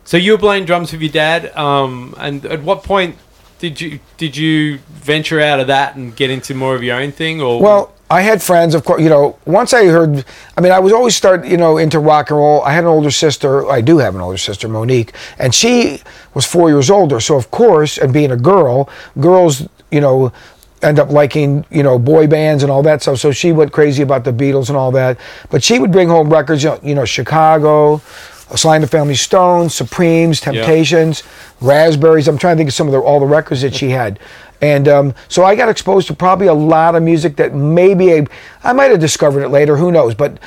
So 0.06 0.16
you 0.16 0.32
were 0.34 0.38
playing 0.38 0.64
drums 0.66 0.94
with 0.94 1.02
your 1.02 1.12
dad, 1.12 1.52
um, 1.58 2.16
and 2.18 2.46
at 2.46 2.62
what 2.64 2.84
point 2.84 3.18
did 3.60 3.82
you 3.82 4.00
did 4.18 4.38
you 4.38 4.80
venture 4.94 5.42
out 5.42 5.60
of 5.60 5.68
that 5.68 5.96
and 5.96 6.16
get 6.16 6.30
into 6.30 6.54
more 6.56 6.76
of 6.76 6.84
your 6.84 6.96
own 7.02 7.12
thing, 7.12 7.42
or 7.42 7.60
Well, 7.60 7.92
I 8.10 8.22
had 8.22 8.42
friends, 8.42 8.76
of 8.76 8.86
course. 8.86 9.02
You 9.02 9.10
know, 9.10 9.38
once 9.46 9.74
I 9.74 9.86
heard, 9.86 10.24
I 10.56 10.62
mean, 10.62 10.72
I 10.72 10.80
was 10.80 10.94
always 10.94 11.16
start, 11.16 11.46
you 11.46 11.58
know, 11.58 11.78
into 11.78 12.00
rock 12.00 12.30
and 12.30 12.38
roll. 12.38 12.62
I 12.62 12.72
had 12.72 12.84
an 12.84 12.90
older 12.90 13.10
sister. 13.10 13.70
I 13.70 13.82
do 13.82 13.98
have 13.98 14.14
an 14.14 14.22
older 14.22 14.38
sister, 14.38 14.68
Monique, 14.68 15.14
and 15.40 15.54
she 15.56 16.02
was 16.34 16.46
four 16.46 16.70
years 16.70 16.90
older. 16.90 17.20
So 17.20 17.36
of 17.36 17.50
course, 17.50 17.98
and 17.98 18.14
being 18.14 18.32
a 18.32 18.38
girl, 18.38 18.90
girls, 19.20 19.68
you 19.90 20.02
know, 20.02 20.32
end 20.84 21.00
up 21.00 21.10
liking, 21.10 21.66
you 21.72 21.82
know, 21.82 21.98
boy 21.98 22.28
bands 22.28 22.62
and 22.62 22.72
all 22.72 22.84
that 22.84 23.02
stuff. 23.02 23.18
So 23.18 23.32
she 23.32 23.52
went 23.52 23.72
crazy 23.72 24.04
about 24.04 24.24
the 24.24 24.32
Beatles 24.32 24.70
and 24.70 24.78
all 24.78 24.92
that. 24.92 25.18
But 25.50 25.64
she 25.64 25.80
would 25.80 25.92
bring 25.92 26.08
home 26.08 26.30
records, 26.30 26.64
you 26.64 26.70
know, 26.70 26.80
you 26.84 26.96
know 26.96 27.06
Chicago. 27.06 28.02
Sly 28.54 28.76
and 28.76 28.84
the 28.84 28.88
Family 28.88 29.16
Stones, 29.16 29.74
Supremes, 29.74 30.40
Temptations, 30.40 31.24
Raspberries. 31.62 32.28
I'm 32.28 32.38
trying 32.38 32.56
to 32.56 32.58
think 32.60 32.70
of 32.70 32.76
some 32.76 32.86
of 32.86 32.94
the, 32.94 33.00
all 33.00 33.20
the 33.20 33.26
records 33.26 33.64
that 33.64 33.74
she 33.74 33.90
had. 33.90 34.20
And 34.62 34.88
um, 34.88 35.16
so 35.28 35.44
I 35.44 35.56
got 35.56 35.70
exposed 35.70 36.08
to 36.08 36.16
probably 36.16 36.48
a 36.48 36.54
lot 36.54 36.96
of 36.96 37.04
music 37.04 37.36
that 37.38 37.54
maybe 37.54 38.14
I, 38.14 38.26
I 38.64 38.74
might 38.74 38.92
have 38.92 39.00
discovered 39.00 39.44
it 39.44 39.50
later, 39.50 39.78
who 39.78 39.92
knows. 39.92 40.16
But 40.16 40.40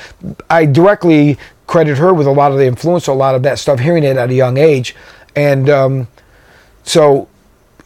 I 0.49 0.64
directly 0.64 1.38
credit 1.66 1.99
her 1.99 2.14
with 2.14 2.27
a 2.27 2.33
lot 2.33 2.51
of 2.51 2.59
the 2.59 2.66
influence, 2.66 3.07
a 3.07 3.12
lot 3.12 3.35
of 3.35 3.42
that 3.42 3.59
stuff, 3.59 3.81
hearing 3.81 4.05
it 4.05 4.16
at 4.16 4.31
a 4.31 4.35
young 4.35 4.57
age. 4.57 4.97
And 5.37 5.68
um, 5.68 6.09
so 6.83 7.29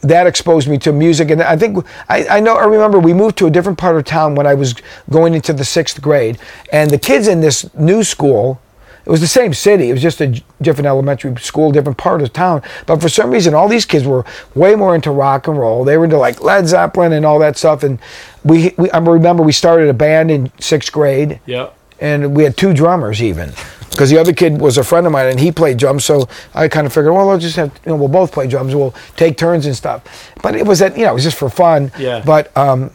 that 0.01 0.27
exposed 0.27 0.67
me 0.67 0.77
to 0.79 0.91
music. 0.91 1.29
And 1.29 1.41
I 1.41 1.57
think, 1.57 1.85
I, 2.09 2.25
I 2.27 2.39
know, 2.39 2.55
I 2.55 2.65
remember 2.65 2.99
we 2.99 3.13
moved 3.13 3.37
to 3.39 3.47
a 3.47 3.51
different 3.51 3.77
part 3.77 3.97
of 3.97 4.05
town 4.05 4.35
when 4.35 4.47
I 4.47 4.53
was 4.53 4.75
going 5.09 5.33
into 5.33 5.53
the 5.53 5.65
sixth 5.65 6.01
grade. 6.01 6.39
And 6.71 6.89
the 6.89 6.99
kids 6.99 7.27
in 7.27 7.41
this 7.41 7.73
new 7.75 8.03
school, 8.03 8.61
it 9.05 9.09
was 9.09 9.19
the 9.21 9.27
same 9.27 9.53
city. 9.53 9.89
It 9.89 9.93
was 9.93 10.01
just 10.01 10.21
a 10.21 10.41
different 10.61 10.87
elementary 10.87 11.35
school, 11.41 11.71
different 11.71 11.97
part 11.97 12.21
of 12.21 12.31
town. 12.31 12.61
But 12.85 13.01
for 13.01 13.09
some 13.09 13.31
reason, 13.31 13.53
all 13.53 13.67
these 13.67 13.85
kids 13.85 14.05
were 14.05 14.23
way 14.55 14.75
more 14.75 14.95
into 14.95 15.11
rock 15.11 15.47
and 15.47 15.57
roll. 15.59 15.83
They 15.83 15.97
were 15.97 16.05
into 16.05 16.17
like 16.17 16.41
Led 16.41 16.67
Zeppelin 16.67 17.11
and 17.11 17.25
all 17.25 17.37
that 17.39 17.57
stuff. 17.57 17.83
And 17.83 17.99
we, 18.43 18.73
we 18.77 18.89
I 18.91 18.99
remember 18.99 19.43
we 19.43 19.51
started 19.51 19.89
a 19.89 19.93
band 19.93 20.31
in 20.31 20.51
sixth 20.59 20.91
grade 20.91 21.39
Yeah. 21.45 21.69
and 21.99 22.35
we 22.35 22.43
had 22.43 22.55
two 22.55 22.73
drummers 22.73 23.21
even 23.21 23.51
because 23.89 24.09
the 24.09 24.17
other 24.17 24.33
kid 24.33 24.59
was 24.59 24.77
a 24.77 24.83
friend 24.83 25.05
of 25.05 25.11
mine 25.13 25.27
and 25.27 25.39
he 25.39 25.51
played 25.51 25.77
drums 25.77 26.03
so 26.03 26.27
i 26.55 26.67
kind 26.67 26.87
of 26.87 26.91
figured 26.93 27.13
well 27.13 27.29
i'll 27.29 27.37
just 27.37 27.55
have 27.55 27.69
you 27.85 27.91
know 27.91 27.95
we'll 27.95 28.07
both 28.07 28.31
play 28.31 28.47
drums 28.47 28.73
we'll 28.73 28.91
take 29.15 29.37
turns 29.37 29.67
and 29.67 29.75
stuff 29.75 30.33
but 30.41 30.55
it 30.55 30.65
was 30.65 30.79
that 30.79 30.97
you 30.97 31.03
know 31.03 31.11
it 31.11 31.13
was 31.13 31.23
just 31.23 31.37
for 31.37 31.47
fun 31.47 31.91
Yeah. 31.99 32.23
but 32.25 32.55
um, 32.57 32.89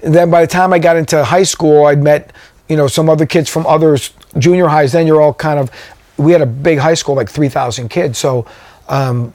then 0.00 0.28
by 0.30 0.40
the 0.40 0.46
time 0.48 0.72
i 0.72 0.78
got 0.80 0.96
into 0.96 1.22
high 1.24 1.44
school 1.44 1.86
i'd 1.86 2.02
met 2.02 2.32
you 2.68 2.76
know 2.76 2.88
some 2.88 3.08
other 3.08 3.26
kids 3.26 3.48
from 3.48 3.64
other 3.66 3.96
junior 4.38 4.68
highs 4.68 4.92
then 4.92 5.06
you're 5.06 5.20
all 5.20 5.34
kind 5.34 5.58
of 5.58 5.70
we 6.16 6.32
had 6.32 6.42
a 6.42 6.46
big 6.46 6.78
high 6.78 6.94
school 6.94 7.14
like 7.14 7.28
3000 7.28 7.88
kids 7.88 8.18
so 8.18 8.46
um, 8.88 9.32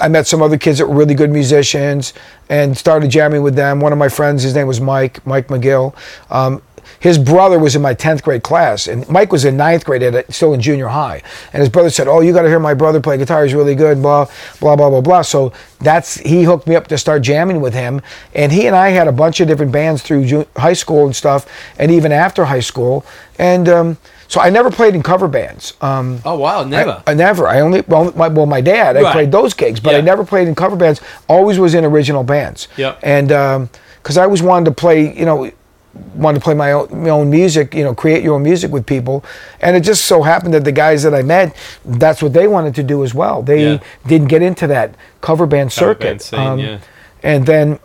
I 0.00 0.08
met 0.08 0.26
some 0.26 0.42
other 0.42 0.58
kids 0.58 0.78
that 0.78 0.86
were 0.86 0.94
really 0.94 1.14
good 1.14 1.30
musicians 1.30 2.12
and 2.48 2.76
started 2.76 3.10
jamming 3.10 3.42
with 3.42 3.54
them. 3.54 3.80
One 3.80 3.92
of 3.92 3.98
my 3.98 4.08
friends, 4.08 4.42
his 4.42 4.54
name 4.54 4.66
was 4.66 4.80
Mike, 4.80 5.26
Mike 5.26 5.48
McGill. 5.48 5.94
Um, 6.30 6.62
his 7.00 7.18
brother 7.18 7.58
was 7.58 7.76
in 7.76 7.82
my 7.82 7.94
10th 7.94 8.22
grade 8.22 8.42
class, 8.42 8.86
and 8.88 9.08
Mike 9.08 9.32
was 9.32 9.44
in 9.44 9.56
ninth 9.56 9.84
grade, 9.84 10.02
at, 10.02 10.32
still 10.32 10.54
in 10.54 10.60
junior 10.60 10.88
high. 10.88 11.22
And 11.52 11.60
his 11.60 11.68
brother 11.68 11.90
said, 11.90 12.08
Oh, 12.08 12.20
you 12.20 12.32
got 12.32 12.42
to 12.42 12.48
hear 12.48 12.58
my 12.58 12.74
brother 12.74 13.00
play 13.00 13.18
guitar. 13.18 13.44
He's 13.44 13.54
really 13.54 13.74
good, 13.74 14.00
blah, 14.02 14.26
blah, 14.60 14.76
blah, 14.76 14.90
blah, 14.90 15.00
blah. 15.00 15.22
So 15.22 15.52
that's, 15.80 16.16
he 16.18 16.42
hooked 16.44 16.66
me 16.66 16.74
up 16.74 16.86
to 16.88 16.98
start 16.98 17.22
jamming 17.22 17.60
with 17.60 17.74
him. 17.74 18.00
And 18.34 18.50
he 18.52 18.66
and 18.66 18.74
I 18.74 18.88
had 18.90 19.08
a 19.08 19.12
bunch 19.12 19.40
of 19.40 19.48
different 19.48 19.72
bands 19.72 20.02
through 20.02 20.26
ju- 20.26 20.46
high 20.56 20.72
school 20.72 21.04
and 21.06 21.14
stuff, 21.14 21.46
and 21.78 21.90
even 21.90 22.12
after 22.12 22.44
high 22.46 22.60
school. 22.60 23.04
And 23.38 23.68
um, 23.68 23.98
so 24.28 24.40
I 24.40 24.48
never 24.50 24.70
played 24.70 24.94
in 24.94 25.02
cover 25.02 25.28
bands. 25.28 25.74
Um, 25.82 26.20
Oh 26.24 26.38
wow, 26.38 26.64
never. 26.64 27.02
I, 27.06 27.12
I 27.12 27.14
never. 27.14 27.46
I 27.46 27.60
only 27.60 27.82
well 27.82 28.10
my, 28.16 28.28
well 28.28 28.46
my 28.46 28.60
dad. 28.60 28.96
I 28.96 29.02
Right. 29.02 29.12
played 29.12 29.30
those 29.32 29.54
gigs, 29.54 29.78
but 29.78 29.94
I 29.94 30.00
never 30.00 30.24
played 30.24 30.48
in 30.48 30.54
cover 30.54 30.74
bands. 30.76 31.00
Always 31.28 31.58
was 31.58 31.74
in 31.74 31.84
original 31.84 32.24
bands. 32.24 32.66
Yep. 32.76 32.98
And 33.02 33.28
because 34.02 34.16
I 34.16 34.24
always 34.24 34.42
wanted 34.42 34.64
to 34.64 34.70
play, 34.72 35.16
you 35.16 35.24
know, 35.26 35.52
wanted 36.14 36.38
to 36.38 36.44
play 36.44 36.54
my 36.54 36.72
own, 36.72 37.02
my 37.02 37.10
own 37.10 37.30
music. 37.30 37.74
You 37.74 37.84
know, 37.84 37.94
create 37.94 38.22
your 38.22 38.34
own 38.34 38.42
music 38.42 38.70
with 38.70 38.86
people. 38.86 39.24
And 39.60 39.76
it 39.76 39.80
just 39.80 40.04
so 40.04 40.22
happened 40.22 40.54
that 40.54 40.64
the 40.64 40.72
guys 40.72 41.02
that 41.02 41.14
I 41.14 41.22
met, 41.22 41.56
that's 41.84 42.22
what 42.22 42.32
they 42.32 42.46
wanted 42.46 42.74
to 42.76 42.82
do 42.82 43.04
as 43.04 43.14
well. 43.14 43.42
They 43.42 43.72
Yeah. 43.72 43.78
didn't 44.06 44.28
get 44.28 44.42
into 44.42 44.66
that 44.68 44.94
cover 45.20 45.46
band 45.46 45.70
Cover 45.70 45.92
circuit. 45.92 46.04
band 46.04 46.22
scene, 46.22 46.40
um, 46.40 46.58
yeah. 46.58 46.78
And 47.22 47.46
then 47.46 47.78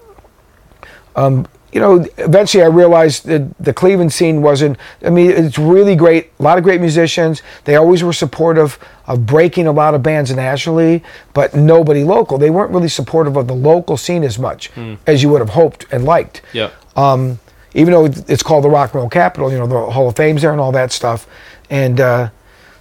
um, 1.16 1.48
you 1.72 1.80
know, 1.80 2.06
eventually 2.18 2.64
I 2.64 2.68
realized 2.68 3.26
that 3.28 3.58
the 3.58 3.74
Cleveland 3.74 4.12
scene 4.12 4.42
wasn't. 4.42 4.78
I 5.06 5.10
mean, 5.10 5.32
it's 5.32 5.58
really 5.58 5.96
great. 5.96 6.32
A 6.40 6.44
lot 6.44 6.58
of 6.58 6.64
great 6.64 6.82
musicians. 6.82 7.42
They 7.64 7.76
always 7.76 8.04
were 8.04 8.14
supportive 8.14 8.78
of 9.08 9.26
breaking 9.26 9.68
a 9.68 9.72
lot 9.72 9.94
of 9.94 10.04
bands 10.04 10.34
nationally, 10.36 11.02
but 11.34 11.54
nobody 11.56 12.04
local. 12.04 12.38
They 12.38 12.50
weren't 12.50 12.72
really 12.72 12.90
supportive 12.90 13.38
of 13.38 13.48
the 13.48 13.56
local 13.56 13.96
scene 13.96 14.24
as 14.24 14.38
much 14.38 14.68
hmm. 14.72 14.96
as 15.08 15.24
you 15.24 15.30
would 15.30 15.40
have 15.40 15.52
hoped 15.52 15.86
and 15.92 16.04
liked. 16.04 16.42
Yeah. 16.52 16.72
Um, 16.96 17.40
even 17.74 17.94
though 17.94 18.06
it's 18.06 18.44
called 18.44 18.64
the 18.64 18.70
Rock 18.70 18.94
and 18.94 19.02
Roll 19.02 19.10
Capital, 19.10 19.52
you 19.52 19.58
know, 19.58 19.68
the 19.68 19.92
Hall 19.92 20.10
of 20.10 20.16
Fame's 20.16 20.42
there 20.42 20.52
and 20.52 20.62
all 20.62 20.72
that 20.74 20.92
stuff. 20.92 21.28
And 21.70 22.00
uh, 22.02 22.30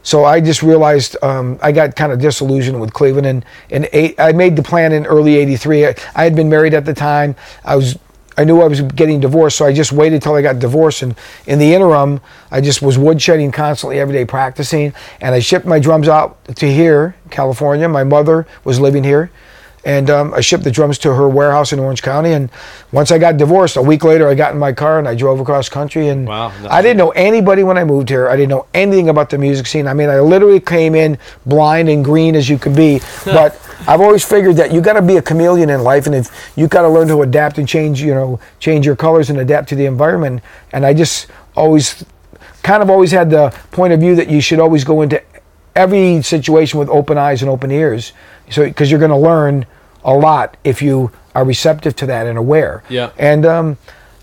so 0.02 0.24
I 0.24 0.40
just 0.40 0.62
realized 0.62 1.16
um, 1.22 1.58
I 1.62 1.72
got 1.72 1.94
kind 1.96 2.12
of 2.12 2.20
disillusioned 2.20 2.80
with 2.80 2.92
Cleveland. 2.92 3.26
And, 3.26 3.44
and 3.70 3.88
eight, 3.92 4.18
I 4.18 4.32
made 4.32 4.56
the 4.56 4.62
plan 4.62 4.92
in 4.92 5.06
early 5.06 5.36
'83. 5.36 5.86
I, 5.86 5.94
I 6.14 6.24
had 6.24 6.34
been 6.34 6.48
married 6.48 6.74
at 6.74 6.84
the 6.84 6.94
time. 6.94 7.36
I 7.64 7.76
was 7.76 7.98
I 8.40 8.44
knew 8.44 8.62
I 8.62 8.68
was 8.68 8.80
getting 8.80 9.20
divorced, 9.20 9.58
so 9.58 9.66
I 9.66 9.72
just 9.74 9.92
waited 9.92 10.22
till 10.22 10.34
I 10.34 10.40
got 10.40 10.58
divorced. 10.58 11.02
And 11.02 11.14
in 11.46 11.58
the 11.58 11.74
interim, 11.74 12.20
I 12.50 12.62
just 12.62 12.80
was 12.80 12.96
woodshedding 12.96 13.52
constantly 13.52 14.00
every 14.00 14.14
day 14.14 14.24
practicing. 14.24 14.94
And 15.20 15.34
I 15.34 15.40
shipped 15.40 15.66
my 15.66 15.78
drums 15.78 16.08
out 16.08 16.42
to 16.56 16.66
here, 16.66 17.16
California. 17.30 17.86
My 17.86 18.04
mother 18.04 18.46
was 18.64 18.80
living 18.80 19.04
here. 19.04 19.30
And 19.84 20.10
um, 20.10 20.34
I 20.34 20.40
shipped 20.40 20.64
the 20.64 20.70
drums 20.70 20.98
to 20.98 21.14
her 21.14 21.28
warehouse 21.28 21.72
in 21.72 21.78
Orange 21.78 22.02
County. 22.02 22.32
And 22.32 22.50
once 22.92 23.10
I 23.10 23.18
got 23.18 23.36
divorced, 23.36 23.76
a 23.76 23.82
week 23.82 24.04
later, 24.04 24.28
I 24.28 24.34
got 24.34 24.52
in 24.52 24.58
my 24.58 24.72
car 24.72 24.98
and 24.98 25.08
I 25.08 25.14
drove 25.14 25.40
across 25.40 25.68
country. 25.68 26.08
And 26.08 26.26
Wow, 26.26 26.52
I 26.68 26.82
didn't 26.82 26.98
know 26.98 27.10
anybody 27.10 27.62
when 27.62 27.78
I 27.78 27.84
moved 27.84 28.08
here. 28.08 28.28
I 28.28 28.36
didn't 28.36 28.50
know 28.50 28.66
anything 28.74 29.08
about 29.08 29.30
the 29.30 29.38
music 29.38 29.66
scene. 29.66 29.86
I 29.86 29.94
mean, 29.94 30.10
I 30.10 30.20
literally 30.20 30.60
came 30.60 30.94
in 30.94 31.18
blind 31.46 31.88
and 31.88 32.04
green 32.04 32.36
as 32.36 32.48
you 32.48 32.58
could 32.58 32.76
be. 32.76 33.00
but 33.24 33.58
I've 33.88 34.00
always 34.00 34.24
figured 34.24 34.56
that 34.56 34.72
you 34.72 34.80
got 34.80 34.94
to 34.94 35.02
be 35.02 35.16
a 35.16 35.22
chameleon 35.22 35.70
in 35.70 35.82
life, 35.82 36.06
and 36.06 36.14
if 36.14 36.52
you 36.56 36.68
got 36.68 36.82
to 36.82 36.88
learn 36.88 37.08
to 37.08 37.22
adapt 37.22 37.58
and 37.58 37.66
change, 37.66 38.02
you 38.02 38.14
know, 38.14 38.38
change 38.58 38.84
your 38.84 38.96
colors 38.96 39.30
and 39.30 39.38
adapt 39.38 39.68
to 39.70 39.74
the 39.74 39.86
environment. 39.86 40.42
And 40.72 40.84
I 40.84 40.92
just 40.92 41.28
always, 41.56 42.04
kind 42.62 42.82
of 42.82 42.90
always 42.90 43.10
had 43.10 43.30
the 43.30 43.50
point 43.70 43.92
of 43.92 44.00
view 44.00 44.14
that 44.16 44.28
you 44.28 44.40
should 44.40 44.60
always 44.60 44.84
go 44.84 45.00
into 45.00 45.22
every 45.74 46.20
situation 46.22 46.78
with 46.78 46.88
open 46.88 47.16
eyes 47.16 47.42
and 47.42 47.50
open 47.50 47.70
ears. 47.70 48.12
So 48.50 48.64
because 48.64 48.90
you're 48.90 49.00
going 49.00 49.10
to 49.10 49.16
learn 49.16 49.66
a 50.04 50.14
lot 50.14 50.56
if 50.64 50.82
you 50.82 51.10
are 51.34 51.44
receptive 51.44 51.94
to 51.96 52.06
that 52.06 52.26
and 52.26 52.36
aware. 52.38 52.82
Yeah. 52.88 53.10
And 53.18 53.46
um, 53.46 53.78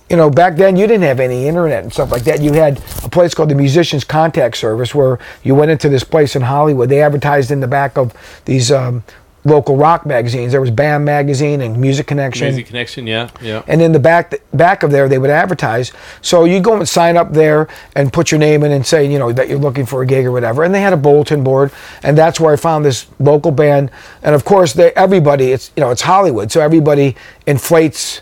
you 0.09 0.15
know, 0.15 0.29
back 0.29 0.55
then 0.55 0.75
you 0.75 0.87
didn't 0.87 1.03
have 1.03 1.19
any 1.19 1.47
internet 1.47 1.83
and 1.83 1.91
stuff 1.91 2.11
like 2.11 2.23
that. 2.23 2.41
You 2.41 2.53
had 2.53 2.77
a 3.03 3.09
place 3.09 3.33
called 3.33 3.49
the 3.49 3.55
Musicians 3.55 4.03
Contact 4.03 4.55
Service 4.55 4.95
where 4.95 5.19
you 5.43 5.53
went 5.53 5.71
into 5.71 5.89
this 5.89 6.03
place 6.03 6.35
in 6.35 6.43
Hollywood. 6.43 6.89
They 6.89 7.01
advertised 7.01 7.51
in 7.51 7.59
the 7.59 7.67
back 7.67 7.97
of 7.97 8.13
these 8.45 8.71
um, 8.71 9.03
local 9.47 9.77
rock 9.77 10.05
magazines. 10.05 10.51
There 10.51 10.61
was 10.61 10.71
BAM 10.71 11.05
magazine 11.05 11.61
and 11.61 11.77
Music 11.77 12.05
Connection. 12.05 12.47
Music 12.47 12.67
connection. 12.67 13.07
Yeah. 13.07 13.29
Yeah. 13.41 13.63
And 13.67 13.81
in 13.81 13.93
the 13.93 13.99
back 13.99 14.35
back 14.53 14.83
of 14.83 14.91
there, 14.91 15.07
they 15.07 15.17
would 15.17 15.29
advertise. 15.29 15.91
So 16.21 16.43
you 16.45 16.59
go 16.59 16.75
and 16.75 16.87
sign 16.87 17.17
up 17.17 17.31
there 17.31 17.67
and 17.95 18.11
put 18.11 18.29
your 18.29 18.39
name 18.39 18.63
in 18.63 18.71
and 18.71 18.85
say, 18.85 19.09
you 19.09 19.17
know, 19.17 19.31
that 19.31 19.47
you're 19.47 19.57
looking 19.57 19.85
for 19.85 20.01
a 20.01 20.05
gig 20.05 20.25
or 20.25 20.31
whatever. 20.31 20.63
And 20.63 20.73
they 20.75 20.81
had 20.81 20.93
a 20.93 20.97
bulletin 20.97 21.43
board, 21.43 21.71
and 22.03 22.17
that's 22.17 22.39
where 22.39 22.53
I 22.53 22.57
found 22.57 22.83
this 22.83 23.07
local 23.19 23.51
band. 23.51 23.89
And 24.21 24.35
of 24.35 24.43
course, 24.43 24.73
they, 24.73 24.91
everybody, 24.91 25.51
it's 25.51 25.71
you 25.75 25.81
know, 25.81 25.91
it's 25.91 26.01
Hollywood, 26.01 26.51
so 26.51 26.61
everybody 26.61 27.15
inflates 27.45 28.21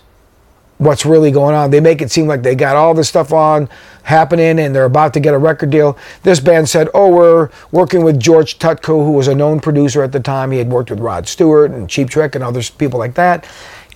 what's 0.78 1.06
really 1.06 1.32
going 1.32 1.56
on. 1.56 1.72
They 1.72 1.80
make 1.80 2.02
it 2.02 2.12
seem 2.12 2.28
like 2.28 2.44
they 2.44 2.56
got 2.56 2.76
all 2.76 2.94
this 2.94 3.08
stuff 3.08 3.32
on 3.32 3.70
happening 4.04 4.60
and 4.60 4.76
they're 4.76 4.86
about 4.86 5.14
to 5.14 5.20
get 5.20 5.34
a 5.34 5.38
record 5.38 5.70
deal. 5.70 5.98
This 6.24 6.40
band 6.40 6.70
said, 6.70 6.90
"Oh, 6.94 7.10
we're 7.10 7.50
working 7.72 8.04
with 8.04 8.20
George 8.20 8.60
Tutko, 8.60 9.06
who 9.06 9.12
was 9.12 9.28
a 9.28 9.36
known 9.36 9.60
producer 9.60 10.04
at 10.04 10.12
the 10.12 10.20
time. 10.20 10.52
He 10.52 10.58
had 10.58 10.70
worked 10.70 10.90
with 10.90 11.00
Rod 11.00 11.28
Stewart 11.28 11.72
and 11.72 11.90
Cheap 11.90 12.10
Trick 12.10 12.36
and 12.36 12.44
other 12.44 12.62
people 12.78 13.00
like 13.00 13.16
that, 13.16 13.46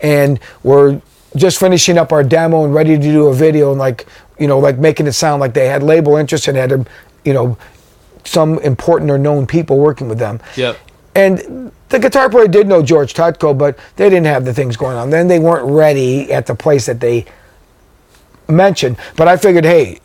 and 0.01 0.39
we're 0.63 1.01
just 1.35 1.59
finishing 1.59 1.97
up 1.97 2.11
our 2.11 2.23
demo 2.23 2.63
and 2.63 2.73
ready 2.73 2.95
to 2.95 3.01
do 3.01 3.27
a 3.27 3.33
video 3.33 3.71
and 3.71 3.79
like 3.79 4.07
you 4.39 4.47
know 4.47 4.57
like 4.57 4.77
making 4.77 5.05
it 5.05 5.13
sound 5.13 5.39
like 5.39 5.53
they 5.53 5.67
had 5.67 5.83
label 5.83 6.15
interest 6.15 6.47
and 6.47 6.57
had 6.57 6.87
you 7.25 7.33
know 7.33 7.57
some 8.23 8.57
important 8.59 9.11
or 9.11 9.17
known 9.17 9.45
people 9.45 9.77
working 9.77 10.07
with 10.07 10.17
them." 10.17 10.39
Yep. 10.55 10.77
And 11.15 11.71
the 11.89 11.99
guitar 11.99 12.29
player 12.29 12.47
did 12.47 12.67
know 12.67 12.81
George 12.83 13.13
Tutko, 13.13 13.57
but 13.57 13.77
they 13.95 14.09
didn't 14.09 14.27
have 14.27 14.45
the 14.45 14.53
things 14.53 14.77
going 14.77 14.95
on. 14.95 15.09
Then 15.09 15.27
they 15.27 15.39
weren't 15.39 15.65
ready 15.65 16.31
at 16.31 16.45
the 16.45 16.55
place 16.55 16.85
that 16.85 16.99
they 16.99 17.25
mentioned. 18.47 18.97
But 19.15 19.27
I 19.27 19.37
figured, 19.37 19.65
hey, 19.65 19.99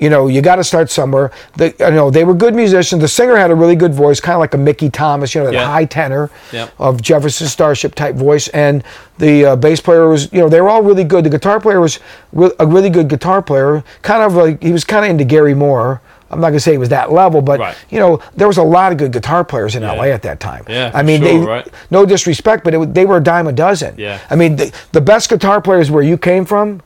you 0.00 0.10
know, 0.10 0.28
you 0.28 0.42
got 0.42 0.56
to 0.56 0.64
start 0.64 0.90
somewhere. 0.90 1.32
The, 1.56 1.74
you 1.80 1.90
know, 1.90 2.08
they 2.10 2.22
were 2.24 2.34
good 2.34 2.54
musicians. 2.54 3.00
The 3.02 3.08
singer 3.08 3.36
had 3.36 3.50
a 3.50 3.54
really 3.54 3.74
good 3.74 3.92
voice, 3.92 4.20
kind 4.20 4.34
of 4.34 4.40
like 4.40 4.54
a 4.54 4.58
Mickey 4.58 4.90
Thomas, 4.90 5.34
you 5.34 5.40
know, 5.40 5.46
that 5.46 5.54
Yeah. 5.54 5.66
high 5.66 5.86
tenor 5.86 6.30
Yeah. 6.52 6.68
of 6.78 7.02
Jefferson 7.02 7.48
Starship 7.48 7.94
type 7.96 8.14
voice. 8.14 8.46
And 8.48 8.84
the 9.18 9.44
uh, 9.44 9.56
bass 9.56 9.80
player 9.80 10.08
was, 10.08 10.32
you 10.32 10.40
know, 10.40 10.48
they 10.48 10.60
were 10.60 10.68
all 10.68 10.82
really 10.82 11.02
good. 11.04 11.24
The 11.24 11.30
guitar 11.30 11.58
player 11.58 11.80
was 11.80 11.98
re- 12.32 12.52
a 12.60 12.66
really 12.66 12.90
good 12.90 13.08
guitar 13.08 13.42
player, 13.42 13.82
kind 14.02 14.22
of 14.22 14.34
like 14.34 14.62
he 14.62 14.70
was 14.70 14.84
kind 14.84 15.04
of 15.04 15.10
into 15.10 15.24
Gary 15.24 15.54
Moore. 15.54 16.00
I'm 16.30 16.40
not 16.40 16.48
gonna 16.48 16.60
say 16.60 16.74
it 16.74 16.78
was 16.78 16.90
that 16.90 17.10
level, 17.12 17.40
but 17.40 17.58
Right. 17.60 17.74
you 17.88 17.98
know, 17.98 18.20
there 18.36 18.46
was 18.46 18.58
a 18.58 18.62
lot 18.62 18.92
of 18.92 18.98
good 18.98 19.12
guitar 19.12 19.44
players 19.44 19.74
in 19.74 19.82
Yeah. 19.82 19.92
LA 19.92 20.10
at 20.12 20.22
that 20.22 20.40
time. 20.40 20.64
Yeah, 20.68 20.90
I 20.92 21.02
mean, 21.02 21.22
sure, 21.22 21.28
they, 21.28 21.38
right. 21.38 21.68
no 21.90 22.04
disrespect, 22.04 22.64
but 22.64 22.74
it, 22.74 22.94
they 22.94 23.06
were 23.06 23.16
a 23.16 23.22
dime 23.22 23.46
a 23.46 23.52
dozen. 23.52 23.94
Yeah. 23.96 24.18
I 24.30 24.36
mean, 24.36 24.56
the, 24.56 24.72
the 24.92 25.00
best 25.00 25.30
guitar 25.30 25.60
players 25.60 25.90
where 25.90 26.02
you 26.02 26.18
came 26.18 26.44
from, 26.44 26.82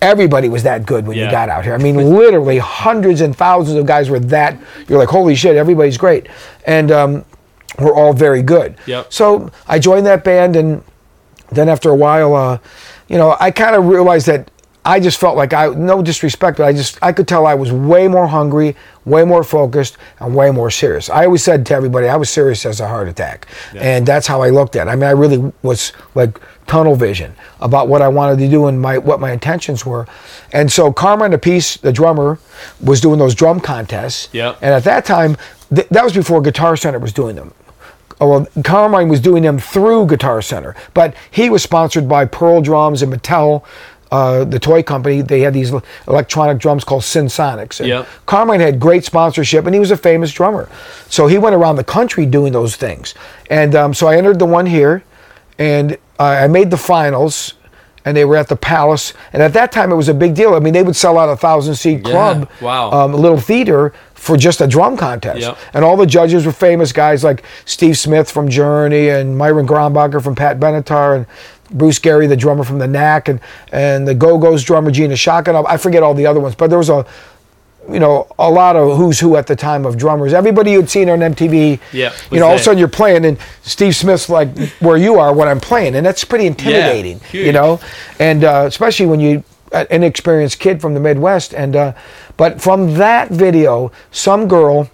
everybody 0.00 0.48
was 0.48 0.62
that 0.62 0.86
good 0.86 1.06
when 1.06 1.16
you 1.16 1.30
got 1.30 1.48
out 1.48 1.64
here. 1.64 1.74
I 1.74 1.78
mean, 1.78 1.96
literally 2.16 2.58
hundreds 2.58 3.20
and 3.20 3.34
thousands 3.36 3.76
of 3.76 3.86
guys 3.86 4.08
were 4.10 4.20
that. 4.20 4.56
You're 4.88 4.98
like, 4.98 5.08
holy 5.08 5.34
shit, 5.34 5.56
everybody's 5.56 5.98
great, 5.98 6.28
and 6.66 6.90
um, 6.92 7.24
we're 7.80 7.94
all 7.94 8.12
very 8.12 8.42
good. 8.42 8.76
Yep. 8.86 9.12
So 9.12 9.50
I 9.66 9.78
joined 9.80 10.06
that 10.06 10.22
band, 10.24 10.54
and 10.56 10.82
then 11.50 11.68
after 11.68 11.90
a 11.90 11.96
while, 11.96 12.34
uh, 12.34 12.58
you 13.08 13.18
know, 13.18 13.36
I 13.40 13.50
kind 13.50 13.74
of 13.76 13.86
realized 13.86 14.26
that 14.28 14.50
I 14.84 14.98
just 14.98 15.20
felt 15.20 15.36
like 15.36 15.52
I, 15.52 15.68
no 15.68 16.02
disrespect, 16.02 16.58
but 16.58 16.64
I 16.64 16.72
just, 16.72 16.98
I 17.00 17.12
could 17.12 17.28
tell 17.28 17.46
I 17.46 17.54
was 17.54 17.70
way 17.70 18.08
more 18.08 18.26
hungry, 18.26 18.74
way 19.04 19.24
more 19.24 19.44
focused, 19.44 19.96
and 20.18 20.34
way 20.34 20.50
more 20.50 20.72
serious. 20.72 21.08
I 21.08 21.24
always 21.24 21.44
said 21.44 21.64
to 21.66 21.74
everybody, 21.74 22.08
I 22.08 22.16
was 22.16 22.30
serious 22.30 22.66
as 22.66 22.80
a 22.80 22.88
heart 22.88 23.08
attack. 23.08 23.46
And 23.76 24.04
that's 24.04 24.26
how 24.26 24.42
I 24.42 24.50
looked 24.50 24.74
at 24.74 24.88
it. 24.88 24.90
I 24.90 24.96
mean, 24.96 25.04
I 25.04 25.12
really 25.12 25.52
was 25.62 25.92
like 26.16 26.40
tunnel 26.66 26.96
vision 26.96 27.34
about 27.60 27.86
what 27.86 28.02
I 28.02 28.08
wanted 28.08 28.38
to 28.40 28.48
do 28.48 28.66
and 28.66 28.80
my, 28.80 28.98
what 28.98 29.20
my 29.20 29.30
intentions 29.30 29.86
were. 29.86 30.06
And 30.52 30.70
so 30.70 30.92
Carmine 30.92 31.32
Appice, 31.32 31.80
the 31.80 31.92
drummer, 31.92 32.40
was 32.80 33.00
doing 33.00 33.20
those 33.20 33.36
drum 33.36 33.60
contests. 33.60 34.30
Yeah. 34.32 34.56
And 34.62 34.74
at 34.74 34.82
that 34.84 35.04
time, 35.04 35.36
th- 35.72 35.88
that 35.90 36.02
was 36.02 36.12
before 36.12 36.40
Guitar 36.42 36.76
Center 36.76 36.98
was 36.98 37.12
doing 37.12 37.36
them. 37.36 37.54
Oh, 38.20 38.28
well, 38.28 38.46
Carmine 38.64 39.08
was 39.08 39.20
doing 39.20 39.42
them 39.42 39.58
through 39.58 40.06
Guitar 40.06 40.42
Center, 40.42 40.76
but 40.94 41.14
he 41.30 41.50
was 41.50 41.62
sponsored 41.62 42.08
by 42.08 42.24
Pearl 42.24 42.62
Drums 42.62 43.02
and 43.02 43.12
Mattel 43.12 43.64
uh, 44.12 44.44
the 44.44 44.58
toy 44.58 44.82
company, 44.82 45.22
they 45.22 45.40
had 45.40 45.54
these 45.54 45.72
electronic 46.06 46.58
drums 46.58 46.84
called 46.84 47.02
Synsonics. 47.02 47.84
Yep. 47.84 48.06
Carmine 48.26 48.60
had 48.60 48.78
great 48.78 49.04
sponsorship, 49.04 49.64
and 49.64 49.74
he 49.74 49.80
was 49.80 49.90
a 49.90 49.96
famous 49.96 50.30
drummer. 50.30 50.68
So 51.08 51.26
he 51.26 51.38
went 51.38 51.56
around 51.56 51.76
the 51.76 51.84
country 51.84 52.26
doing 52.26 52.52
those 52.52 52.76
things. 52.76 53.14
And 53.48 53.74
um, 53.74 53.94
so 53.94 54.06
I 54.06 54.16
entered 54.16 54.38
the 54.38 54.46
one 54.46 54.66
here, 54.66 55.02
and 55.58 55.96
I 56.18 56.44
I 56.44 56.46
made 56.46 56.70
the 56.70 56.76
finals. 56.76 57.54
And 58.04 58.16
they 58.16 58.24
were 58.24 58.36
at 58.36 58.48
the 58.48 58.56
Palace, 58.56 59.14
and 59.32 59.40
at 59.40 59.52
that 59.52 59.70
time 59.70 59.92
it 59.92 59.94
was 59.94 60.08
a 60.08 60.14
big 60.14 60.34
deal. 60.34 60.54
I 60.54 60.58
mean, 60.58 60.72
they 60.72 60.82
would 60.82 60.96
sell 60.96 61.16
out 61.18 61.28
a 61.28 61.36
thousand 61.36 61.76
seat 61.76 62.02
club, 62.02 62.50
wow. 62.60 62.90
um, 62.90 63.14
a 63.14 63.16
little 63.16 63.38
theater 63.38 63.94
for 64.14 64.36
just 64.36 64.60
a 64.60 64.66
drum 64.66 64.96
contest. 64.96 65.40
Yep. 65.40 65.58
And 65.72 65.84
all 65.84 65.96
the 65.96 66.06
judges 66.06 66.44
were 66.44 66.50
famous 66.52 66.92
guys 66.92 67.22
like 67.22 67.44
Steve 67.64 67.96
Smith 67.96 68.28
from 68.28 68.48
Journey 68.48 69.08
and 69.08 69.38
Myron 69.38 69.68
Grombacher 69.68 70.20
from 70.20 70.34
Pat 70.34 70.58
Benatar 70.58 71.14
and 71.16 71.26
Bruce 71.72 71.98
Gary, 71.98 72.26
the 72.26 72.36
drummer 72.36 72.64
from 72.64 72.78
the 72.78 72.86
Knack, 72.86 73.28
and 73.28 73.40
and 73.72 74.06
the 74.06 74.14
Go 74.14 74.38
Go's 74.38 74.62
drummer 74.62 74.90
Gina 74.90 75.16
Shotgun. 75.16 75.64
I 75.66 75.76
forget 75.76 76.02
all 76.02 76.14
the 76.14 76.26
other 76.26 76.40
ones, 76.40 76.54
but 76.54 76.68
there 76.68 76.78
was 76.78 76.88
a 76.90 77.06
you 77.90 77.98
know 77.98 78.28
a 78.38 78.50
lot 78.50 78.76
of 78.76 78.96
who's 78.96 79.18
who 79.18 79.36
at 79.36 79.46
the 79.46 79.56
time 79.56 79.84
of 79.84 79.96
drummers. 79.96 80.32
Everybody 80.32 80.72
you'd 80.72 80.88
seen 80.90 81.08
on 81.08 81.18
MTV. 81.20 81.80
Yeah, 81.92 82.12
You 82.30 82.40
know, 82.40 82.46
all 82.46 82.54
of 82.54 82.60
a 82.60 82.62
sudden 82.62 82.78
you're 82.78 82.88
playing, 82.88 83.24
and 83.24 83.38
Steve 83.62 83.96
Smith's 83.96 84.28
like 84.28 84.56
where 84.80 84.96
you 84.96 85.18
are 85.18 85.34
when 85.34 85.48
I'm 85.48 85.60
playing, 85.60 85.96
and 85.96 86.06
that's 86.06 86.24
pretty 86.24 86.46
intimidating. 86.46 87.20
huge. 87.20 87.46
you 87.46 87.52
know, 87.52 87.80
and 88.18 88.44
uh, 88.44 88.64
especially 88.66 89.06
when 89.06 89.20
you 89.20 89.44
an 89.72 89.86
inexperienced 89.90 90.58
kid 90.58 90.80
from 90.80 90.94
the 90.94 91.00
Midwest, 91.00 91.54
and 91.54 91.74
uh, 91.74 91.92
but 92.36 92.60
from 92.60 92.94
that 92.94 93.30
video, 93.30 93.90
some 94.10 94.46
girl 94.46 94.90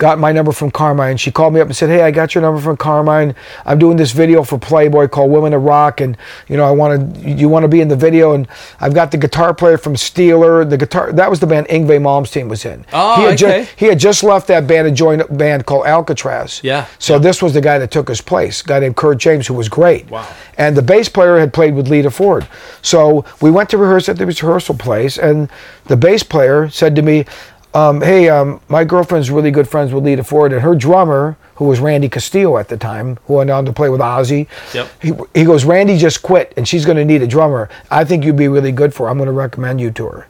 got 0.00 0.18
my 0.18 0.32
number 0.32 0.50
from 0.50 0.70
Carmine. 0.70 1.18
She 1.18 1.30
called 1.30 1.52
me 1.52 1.60
up 1.60 1.66
and 1.66 1.76
said, 1.76 1.90
"Hey, 1.90 2.02
I 2.02 2.10
got 2.10 2.34
your 2.34 2.40
number 2.40 2.60
from 2.60 2.76
Carmine. 2.78 3.34
I'm 3.66 3.78
doing 3.78 3.98
this 3.98 4.12
video 4.12 4.42
for 4.42 4.58
Playboy 4.58 5.08
called 5.08 5.30
Women 5.30 5.52
of 5.52 5.62
Rock, 5.62 6.00
and 6.00 6.16
you 6.48 6.56
know, 6.56 6.64
I 6.64 6.70
want 6.70 7.14
to. 7.22 7.30
You 7.30 7.48
want 7.48 7.64
to 7.64 7.68
be 7.68 7.80
in 7.82 7.88
the 7.88 7.96
video? 7.96 8.32
And 8.32 8.48
I've 8.80 8.94
got 8.94 9.10
the 9.10 9.18
guitar 9.18 9.52
player 9.54 9.76
from 9.76 9.94
Steeler. 9.94 10.68
The 10.68 10.78
guitar 10.78 11.12
that 11.12 11.30
was 11.30 11.38
the 11.38 11.46
band 11.46 11.68
Yngwie 11.68 12.00
Malmsteen 12.00 12.48
was 12.48 12.64
in. 12.64 12.84
Oh, 12.92 13.16
he 13.16 13.22
had 13.24 13.42
okay. 13.42 13.68
he 13.76 13.86
had 13.86 14.00
just 14.00 14.24
left 14.24 14.48
that 14.48 14.66
band 14.66 14.88
and 14.88 14.96
joined 14.96 15.20
a 15.20 15.32
band 15.32 15.66
called 15.66 15.86
Alcatraz. 15.86 16.60
Yeah. 16.64 16.86
So 16.98 17.18
this 17.18 17.42
was 17.42 17.52
the 17.52 17.60
guy 17.60 17.78
that 17.78 17.90
took 17.90 18.08
his 18.08 18.22
place, 18.22 18.62
a 18.62 18.64
guy 18.64 18.80
named 18.80 18.96
Kurt 18.96 19.18
James, 19.18 19.46
who 19.46 19.54
was 19.54 19.68
great. 19.68 20.10
Wow. 20.10 20.26
And 20.56 20.74
the 20.76 20.82
bass 20.82 21.10
player 21.10 21.38
had 21.38 21.52
played 21.52 21.74
with 21.74 21.88
Lita 21.88 22.10
Ford. 22.10 22.48
So 22.80 23.26
we 23.42 23.50
went 23.50 23.68
to 23.70 23.78
rehearse 23.78 24.08
at 24.08 24.16
the 24.16 24.24
rehearsal 24.24 24.76
place, 24.76 25.18
and 25.18 25.50
the 25.84 25.96
bass 25.96 26.22
player 26.22 26.70
said 26.70 26.96
to 26.96 27.02
me, 27.02 27.26
um, 27.74 28.00
Hey, 28.00 28.28
um, 28.28 28.60
my 28.68 28.84
girlfriend's 28.84 29.30
really 29.30 29.50
good 29.50 29.68
friends 29.68 29.92
with 29.92 30.04
Lita 30.04 30.24
Ford, 30.24 30.52
and 30.52 30.62
her 30.62 30.74
drummer, 30.74 31.36
who 31.56 31.66
was 31.66 31.78
Randy 31.80 32.08
Castillo 32.08 32.56
at 32.58 32.68
the 32.68 32.76
time, 32.76 33.18
who 33.26 33.34
went 33.34 33.50
on 33.50 33.64
to 33.66 33.72
play 33.72 33.88
with 33.88 34.00
Ozzy, 34.00 34.46
Yep. 34.74 34.88
he, 35.00 35.12
he 35.34 35.44
goes, 35.44 35.64
Randy 35.64 35.96
just 35.98 36.22
quit, 36.22 36.52
and 36.56 36.66
she's 36.66 36.84
going 36.84 36.96
to 36.96 37.04
need 37.04 37.22
a 37.22 37.26
drummer. 37.26 37.68
I 37.90 38.04
think 38.04 38.24
you'd 38.24 38.36
be 38.36 38.48
really 38.48 38.72
good 38.72 38.92
for 38.94 39.06
her. 39.06 39.10
I'm 39.10 39.18
going 39.18 39.26
to 39.26 39.32
recommend 39.32 39.80
you 39.80 39.90
to 39.92 40.06
her. 40.06 40.26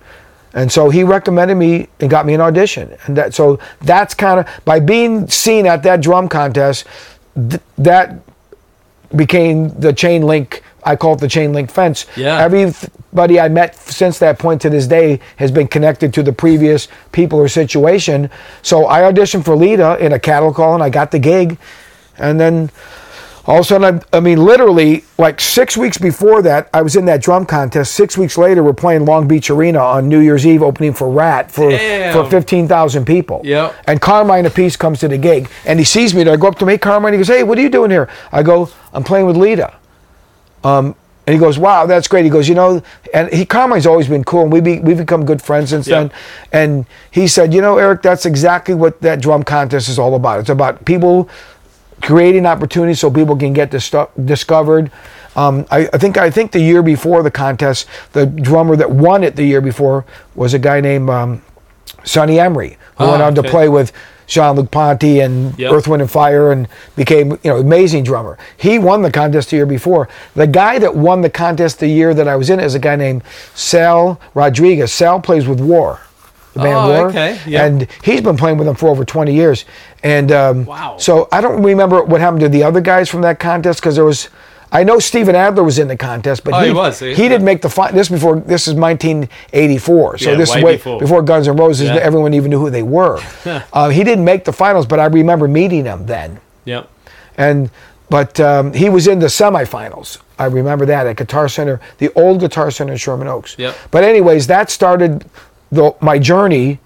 And 0.53 0.71
so 0.73 0.91
he 0.91 1.05
recommended 1.05 1.55
me 1.55 1.89
and 2.01 2.11
got 2.11 2.27
me 2.27 2.35
an 2.35 2.41
audition. 2.41 2.97
And 3.07 3.17
that 3.17 3.35
so 3.35 3.61
that's 3.83 4.15
kind 4.15 4.41
of 4.41 4.49
by 4.65 4.81
being 4.81 5.29
seen 5.29 5.65
at 5.65 5.85
that 5.85 6.01
drum 6.01 6.29
contest, 6.29 6.87
th- 7.37 7.63
that 7.79 8.17
became 9.15 9.69
the 9.81 9.93
chain 9.93 10.23
link. 10.23 10.63
I 10.85 10.97
call 10.97 11.15
it 11.15 11.21
the 11.21 11.29
chain 11.29 11.53
link 11.53 11.71
fence. 11.71 12.07
Yeah. 12.17 12.39
Everybody 12.39 13.41
I 13.41 13.49
met 13.49 13.77
since 13.77 14.19
that 14.19 14.39
point 14.39 14.61
to 14.63 14.71
this 14.71 14.87
day 14.87 15.21
has 15.37 15.51
been 15.51 15.69
connected 15.69 16.13
to 16.15 16.23
the 16.23 16.33
previous 16.33 16.89
people 17.13 17.39
or 17.39 17.49
situation. 17.49 18.31
So 18.63 18.87
I 18.87 19.01
auditioned 19.01 19.45
for 19.45 19.57
Lita 19.57 19.97
in 20.05 20.13
a 20.13 20.19
cattle 20.19 20.53
call 20.53 20.75
and 20.75 20.83
I 20.83 20.91
got 20.91 21.11
the 21.11 21.19
gig. 21.19 21.59
And 22.19 22.39
then 22.39 22.71
all 23.47 23.57
of 23.57 23.63
a 23.63 23.65
sudden, 23.65 24.03
I, 24.13 24.19
I 24.19 24.21
mean, 24.21 24.45
literally, 24.45 25.03
like 25.17 25.41
six 25.41 25.77
weeks 25.77 25.97
before 25.97 26.43
that, 26.43 26.69
I 26.75 26.83
was 26.83 26.95
in 26.95 27.07
that 27.07 27.23
drum 27.23 27.47
contest. 27.47 27.95
Six 27.95 28.17
weeks 28.17 28.37
later, 28.37 28.63
we're 28.63 28.75
playing 28.75 29.07
Long 29.07 29.27
Beach 29.27 29.49
Arena 29.51 29.79
on 29.79 30.09
New 30.09 30.21
Year's 30.21 30.47
Eve, 30.47 30.63
opening 30.63 30.93
for 30.93 31.11
Rat 31.11 31.51
for 31.51 31.71
Damn. 31.71 32.13
for 32.13 32.31
fifteen 32.31 32.69
thousand 32.69 33.07
people. 33.07 33.41
Yep. 33.43 33.75
And 33.87 34.01
Carmine 34.01 34.45
Appice 34.45 34.79
comes 34.79 35.01
to 35.01 35.09
the 35.09 35.17
gig, 35.19 35.51
and 35.65 35.79
he 35.79 35.85
sees 35.87 36.15
me. 36.15 36.21
And 36.21 36.31
I 36.31 36.37
go 36.37 36.49
up 36.49 36.59
to 36.59 36.65
him, 36.65 36.69
hey, 36.69 36.79
Carmine. 36.79 37.15
He 37.15 37.19
goes, 37.19 37.29
hey, 37.29 37.43
what 37.43 37.57
are 37.59 37.63
you 37.63 37.71
doing 37.71 37.91
here? 37.91 38.11
I 38.31 38.43
go, 38.43 38.69
I'm 38.93 39.03
playing 39.03 39.27
with 39.27 39.39
Lita. 39.39 39.75
Um, 40.65 40.95
and 41.27 41.35
he 41.35 41.39
goes, 41.39 41.59
"Wow, 41.59 41.87
that's 41.87 42.09
great." 42.09 42.25
He 42.25 42.31
goes, 42.31 42.49
"You 42.49 42.55
know," 42.55 42.83
and 43.15 43.33
he 43.33 43.45
Carmine's 43.45 43.87
always 43.87 44.09
been 44.09 44.25
cool, 44.25 44.43
and 44.43 44.53
we 44.53 44.61
be, 44.61 44.81
we've 44.81 44.97
become 44.99 45.25
good 45.25 45.41
friends 45.41 45.71
since 45.71 45.87
Yeah. 45.87 46.01
then. 46.01 46.13
And 46.53 46.87
he 47.11 47.29
said, 47.29 47.55
"You 47.55 47.61
know, 47.61 47.79
Eric, 47.79 48.03
that's 48.03 48.27
exactly 48.27 48.75
what 48.75 49.01
that 49.03 49.21
drum 49.21 49.43
contest 49.45 49.89
is 49.89 49.99
all 49.99 50.15
about. 50.15 50.41
It's 50.41 50.51
about 50.51 50.85
people 50.85 51.29
creating 52.03 52.47
opportunities 52.47 52.99
so 53.01 53.11
people 53.11 53.37
can 53.37 53.53
get 53.53 53.71
dis- 53.71 53.95
discovered." 54.25 54.91
Um, 55.37 55.67
I, 55.71 55.89
I 55.93 55.99
think 55.99 56.19
I 56.19 56.31
think 56.31 56.51
the 56.53 56.61
year 56.61 56.83
before 56.83 57.23
the 57.23 57.31
contest, 57.31 57.87
the 58.13 58.27
drummer 58.27 58.75
that 58.77 58.91
won 58.91 59.23
it 59.23 59.37
the 59.37 59.45
year 59.45 59.61
before 59.61 60.05
was 60.35 60.55
a 60.55 60.59
guy 60.59 60.81
named 60.81 61.09
um, 61.11 61.43
Sonny 62.03 62.41
Emory, 62.41 62.77
who 62.99 63.05
Ah, 63.05 63.11
went 63.13 63.23
on 63.23 63.35
to 63.37 63.43
play 63.43 63.69
with 63.69 63.93
Jean-Luc 64.31 64.71
Ponty 64.71 65.21
and 65.21 65.59
Yep. 65.59 65.73
Earth, 65.73 65.89
Wind 65.89 66.01
and 66.03 66.11
Fire, 66.11 66.53
and 66.53 66.69
became 66.97 67.33
you 67.33 67.39
know 67.51 67.57
amazing 67.59 68.05
drummer. 68.05 68.39
He 68.57 68.79
won 68.79 69.03
the 69.03 69.11
contest 69.11 69.51
the 69.51 69.57
year 69.57 69.67
before. 69.67 70.09
The 70.35 70.47
guy 70.47 70.79
that 70.79 70.95
won 70.97 71.21
the 71.21 71.29
contest 71.31 71.81
the 71.81 71.89
year 71.89 72.15
that 72.15 72.29
I 72.29 72.37
was 72.37 72.49
in 72.49 72.61
is 72.61 72.75
a 72.75 72.79
guy 72.79 72.97
named 72.97 73.23
Sal 73.55 74.21
Rodriguez. 74.35 74.93
Sal 74.93 75.21
plays 75.21 75.49
with 75.49 75.61
War, 75.61 76.01
the 76.55 76.61
band 76.61 76.77
Oh, 76.77 76.89
War, 76.89 77.09
okay, 77.09 77.41
yep. 77.47 77.67
and 77.67 77.89
he's 78.05 78.21
been 78.21 78.37
playing 78.37 78.57
with 78.57 78.67
them 78.69 78.77
for 78.77 78.89
over 78.89 79.05
20 79.05 79.35
years. 79.35 79.65
And 80.05 80.31
um, 80.33 80.65
Wow. 80.65 80.97
so 80.99 81.29
I 81.33 81.41
don't 81.41 81.63
remember 81.63 82.03
what 82.05 82.21
happened 82.21 82.41
to 82.41 82.49
the 82.49 82.63
other 82.63 82.81
guys 82.81 83.09
from 83.11 83.23
that 83.23 83.39
contest 83.41 83.81
because 83.81 83.97
there 83.97 84.05
was. 84.05 84.29
I 84.73 84.85
know 84.85 84.99
Steven 85.01 85.35
Adler 85.35 85.65
was 85.65 85.79
in 85.79 85.89
the 85.89 85.97
contest, 85.97 86.45
but 86.45 86.55
Oh, 86.55 86.61
he, 86.61 86.69
he 86.69 86.73
was, 86.73 87.01
he 87.01 87.11
yeah. 87.11 87.17
didn't 87.17 87.45
make 87.45 87.61
the 87.63 87.69
final. 87.69 87.95
This 87.97 88.09
before 88.09 88.37
this 88.37 88.69
is 88.69 88.75
1984, 88.75 90.19
so 90.19 90.31
Yeah, 90.31 90.37
this 90.37 90.51
way 90.51 90.59
is 90.59 90.65
way 90.65 90.77
before. 90.77 91.01
before 91.01 91.23
Guns 91.23 91.49
N' 91.49 91.57
Roses. 91.57 91.89
Yeah. 91.89 91.97
Everyone 91.97 92.35
even 92.35 92.51
knew 92.51 92.61
who 92.61 92.71
they 92.71 92.83
were. 92.83 93.21
uh, 93.73 93.89
he 93.89 94.05
didn't 94.05 94.25
make 94.25 94.45
the 94.45 94.53
finals, 94.53 94.87
but 94.87 95.01
I 95.01 95.07
remember 95.07 95.49
meeting 95.49 95.85
him 95.85 96.07
then. 96.07 96.41
Yep. 96.67 96.89
And 97.37 97.71
but 98.09 98.39
um, 98.41 98.73
he 98.73 98.89
was 98.89 99.07
in 99.07 99.19
the 99.19 99.27
semifinals. 99.27 100.19
I 100.39 100.47
remember 100.47 100.87
that 100.87 101.07
at 101.07 101.17
Guitar 101.17 101.49
Center, 101.49 101.81
the 101.99 102.13
old 102.15 102.41
Guitar 102.41 102.71
Center 102.71 102.93
in 102.93 102.99
Sherman 102.99 103.29
Oaks. 103.29 103.57
Yep. 103.59 103.77
But 103.91 104.05
anyways, 104.05 104.47
that 104.49 104.71
started 104.71 105.25
the, 105.71 105.95
my 106.01 106.19
journey. 106.19 106.79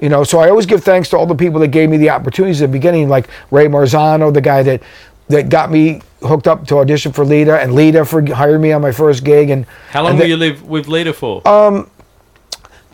You 0.00 0.08
know, 0.08 0.24
so 0.24 0.40
I 0.40 0.48
always 0.48 0.66
give 0.66 0.82
thanks 0.82 1.08
to 1.10 1.16
all 1.16 1.26
the 1.26 1.34
people 1.36 1.60
that 1.60 1.68
gave 1.68 1.88
me 1.88 1.96
the 1.96 2.10
opportunities 2.10 2.60
at 2.60 2.66
the 2.66 2.72
beginning, 2.72 3.08
like 3.08 3.28
Ray 3.52 3.66
Marzano, 3.66 4.32
the 4.34 4.40
guy 4.40 4.62
that 4.64 4.82
that 5.28 5.48
got 5.48 5.70
me 5.70 6.02
hooked 6.24 6.46
up 6.46 6.66
to 6.68 6.78
audition 6.78 7.12
for 7.12 7.24
Lita, 7.24 7.60
and 7.60 7.74
Lita 7.74 8.04
for 8.04 8.24
hired 8.34 8.60
me 8.60 8.72
on 8.72 8.82
my 8.82 8.92
first 8.92 9.24
gig. 9.24 9.50
And 9.50 9.66
How 9.90 10.02
long 10.02 10.12
and 10.12 10.20
the- 10.20 10.28
you 10.28 10.36
live 10.36 10.62
with 10.62 10.88
Lita 10.88 11.12
for? 11.12 11.42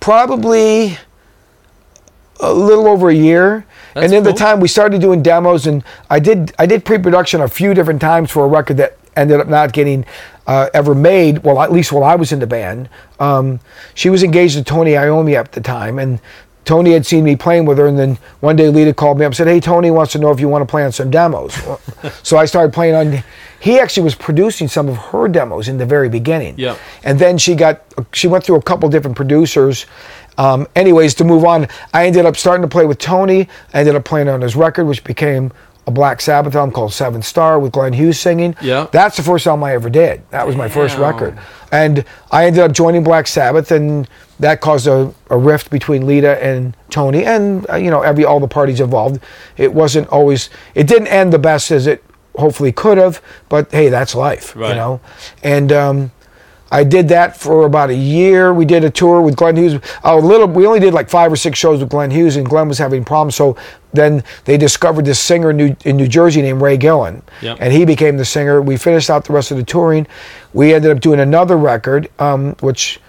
probably 0.01 0.99
a 2.41 2.53
little 2.53 2.87
over 2.87 3.09
a 3.09 3.15
year. 3.15 3.67
That's 3.95 4.05
and 4.05 4.13
then 4.13 4.23
the 4.23 4.33
time 4.33 4.61
we 4.61 4.69
started 4.69 5.01
doing 5.01 5.23
demos, 5.23 5.67
and 5.67 5.83
I 6.09 6.21
did 6.21 6.53
I 6.59 6.67
did 6.67 6.85
pre-production 6.85 7.41
a 7.41 7.49
few 7.49 7.75
different 7.75 8.01
times 8.01 8.31
for 8.31 8.45
a 8.45 8.49
record 8.49 8.77
that 8.77 8.97
ended 9.17 9.41
up 9.41 9.49
not 9.49 9.73
getting 9.73 10.05
uh, 10.47 10.69
ever 10.73 10.95
made. 10.95 11.39
Well, 11.43 11.61
at 11.61 11.73
least 11.73 11.91
while 11.93 12.05
I 12.05 12.15
was 12.15 12.31
in 12.31 12.39
the 12.39 12.47
band, 12.47 12.89
um, 13.19 13.61
she 13.95 14.09
was 14.09 14.23
engaged 14.23 14.57
to 14.57 14.63
Tony 14.63 14.93
Iommi 14.93 15.35
at 15.35 15.53
the 15.53 15.61
time, 15.61 15.99
and 15.99 16.21
Tony 16.69 16.93
had 16.93 17.07
seen 17.07 17.25
me 17.25 17.35
playing 17.35 17.65
with 17.65 17.79
her. 17.79 17.87
And 17.87 17.99
then 17.99 18.19
one 18.41 18.55
day, 18.55 18.69
Lita 18.69 18.93
called 18.93 19.19
me 19.19 19.25
up 19.25 19.31
and 19.31 19.37
said, 19.37 19.47
"Hey, 19.47 19.59
Tony 19.59 19.91
wants 19.91 20.13
to 20.13 20.19
know 20.19 20.31
if 20.31 20.39
you 20.39 20.51
want 20.51 20.61
to 20.61 20.71
play 20.71 20.85
on 20.85 20.93
some 20.93 21.11
demos." 21.11 21.57
So 22.23 22.37
I 22.37 22.45
started 22.45 22.73
playing 22.73 22.95
on. 22.95 23.25
He 23.59 23.81
actually 23.81 24.05
was 24.05 24.15
producing 24.15 24.69
some 24.69 24.89
of 24.89 24.97
her 24.97 25.29
demos 25.29 25.69
in 25.69 25.79
the 25.79 25.87
very 25.87 26.09
beginning. 26.09 26.55
Yeah. 26.59 26.77
And 27.03 27.19
then 27.19 27.39
she 27.39 27.55
got 27.55 27.83
she 28.13 28.29
went 28.29 28.45
through 28.45 28.57
a 28.57 28.63
couple 28.63 28.89
different 28.91 29.17
producers. 29.17 29.87
Um, 30.37 30.69
anyways, 30.77 31.15
to 31.15 31.25
move 31.25 31.45
on, 31.45 31.69
I 31.95 32.07
ended 32.07 32.27
up 32.27 32.37
starting 32.37 32.63
to 32.63 32.69
play 32.69 32.85
with 32.85 32.99
Tony. 32.99 33.49
I 33.73 33.81
ended 33.81 33.97
up 33.97 34.05
playing 34.05 34.29
on 34.29 34.43
his 34.43 34.55
record, 34.55 34.85
which 34.85 35.03
became 35.05 35.51
a 35.89 35.91
Black 35.91 36.21
Sabbath 36.21 36.55
album 36.55 36.71
called 36.73 36.93
Seventh 36.93 37.25
Star 37.25 37.59
with 37.59 37.73
Glenn 37.73 37.95
Hughes 37.95 38.21
singing. 38.21 38.55
Yeah. 38.61 38.89
That's 38.93 39.17
the 39.17 39.23
first 39.23 39.47
album 39.47 39.65
I 39.65 39.73
ever 39.73 39.89
did. 39.89 40.21
That 40.31 40.47
was 40.47 40.55
my 40.55 40.69
first 40.69 40.99
record. 40.99 41.39
And 41.73 42.05
I 42.31 42.45
ended 42.45 42.63
up 42.63 42.73
joining 42.73 43.03
Black 43.03 43.27
Sabbath, 43.27 43.71
and 43.71 44.07
that 44.39 44.61
caused 44.61 44.87
a, 44.87 45.13
a 45.31 45.39
rift 45.39 45.71
between 45.71 46.07
Lita 46.07 46.43
and 46.45 46.77
Tony, 46.91 47.25
and 47.25 47.69
uh, 47.71 47.77
you 47.77 47.91
know 47.91 48.03
every 48.03 48.25
all 48.25 48.39
the 48.39 48.49
parties 48.49 48.81
involved. 48.81 49.23
It 49.57 49.73
wasn't 49.73 50.09
always. 50.09 50.51
It 50.75 50.87
didn't 50.87 51.09
end 51.09 51.33
the 51.33 51.39
best 51.39 51.71
as 51.71 51.87
it 51.87 52.05
hopefully 52.37 52.71
could 52.71 52.99
have, 52.99 53.21
but 53.49 53.71
hey, 53.73 53.89
that's 53.89 54.15
life, 54.15 54.55
Right. 54.55 54.69
you 54.71 54.75
know. 54.77 55.01
And 55.43 55.73
um, 55.73 56.11
I 56.71 56.85
did 56.85 57.09
that 57.09 57.37
for 57.37 57.65
about 57.65 57.89
a 57.91 57.95
year. 57.95 58.53
We 58.53 58.65
did 58.67 58.85
a 58.85 58.91
tour 58.91 59.23
with 59.23 59.37
Glenn 59.37 59.57
Hughes. 59.57 59.81
A 60.05 60.17
little. 60.17 60.47
We 60.47 60.67
only 60.67 60.81
did 60.81 60.93
like 60.93 61.09
five 61.09 61.33
or 61.33 61.37
six 61.37 61.59
shows 61.59 61.81
with 61.81 61.89
Glenn 61.89 62.11
Hughes, 62.11 62.37
and 62.37 62.47
Glenn 62.47 62.69
was 62.69 62.77
having 62.79 63.05
problems. 63.05 63.37
So 63.37 63.57
then 63.95 64.23
they 64.45 64.59
discovered 64.59 65.07
this 65.07 65.19
singer 65.19 65.51
in 65.51 65.57
New, 65.57 65.77
in 65.87 65.97
New 65.97 66.07
Jersey 66.09 66.43
named 66.43 66.61
Ray 66.61 66.77
Gillen, 66.77 67.23
Yep. 67.41 67.57
and 67.61 67.73
he 67.73 67.87
became 67.87 68.19
the 68.19 68.25
singer. 68.25 68.61
We 68.61 68.77
finished 68.77 69.09
out 69.09 69.25
the 69.25 69.33
rest 69.33 69.51
of 69.51 69.57
the 69.57 69.63
touring. 69.65 70.07
We 70.53 70.75
ended 70.75 70.91
up 70.91 71.01
doing 71.01 71.21
another 71.21 71.57
record, 71.57 72.11
um, 72.19 72.55
which 72.61 73.01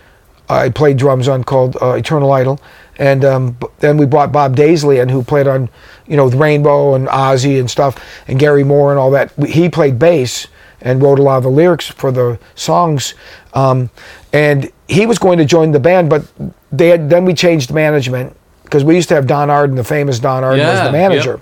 I 0.47 0.69
played 0.69 0.95
drums 0.97 1.27
on, 1.27 1.43
called 1.43 1.75
uh, 1.81 1.91
Eternal 1.93 2.31
Idol. 2.31 2.61
And 2.97 3.23
um, 3.23 3.51
b- 3.51 3.67
then 3.79 3.97
we 3.97 4.05
brought 4.05 4.31
Bob 4.31 4.55
Daisley 4.55 5.01
in, 5.01 5.09
who 5.09 5.21
played 5.23 5.47
on, 5.47 5.69
you 6.07 6.15
know, 6.17 6.25
with 6.25 6.35
Rainbow 6.35 6.95
and 6.95 7.07
Ozzy 7.07 7.59
and 7.59 7.69
stuff, 7.69 7.97
and 8.27 8.39
Gary 8.39 8.63
Moore 8.63 8.91
and 8.91 8.99
all 8.99 9.11
that. 9.11 9.37
We- 9.37 9.51
He 9.51 9.69
played 9.69 9.99
bass, 9.99 10.47
and 10.81 11.01
wrote 11.01 11.19
a 11.19 11.21
lot 11.23 11.37
of 11.37 11.43
the 11.43 11.49
lyrics 11.49 11.87
for 11.87 12.11
the 12.11 12.39
songs. 12.55 13.13
Um, 13.53 13.89
and 14.33 14.71
he 14.87 15.05
was 15.05 15.19
going 15.19 15.37
to 15.37 15.45
join 15.45 15.71
the 15.71 15.79
band, 15.79 16.09
but 16.09 16.25
they 16.71 16.89
had, 16.89 17.09
then 17.09 17.25
we 17.25 17.33
changed 17.33 17.73
management 17.73 18.35
because 18.63 18.83
we 18.83 18.95
used 18.95 19.09
to 19.09 19.15
have 19.15 19.27
Don 19.27 19.49
Arden, 19.49 19.75
the 19.75 19.83
famous 19.83 20.19
Don 20.19 20.43
Arden, 20.43 20.59
Yeah, 20.59 20.85
the 20.85 20.91
manager, 20.91 21.41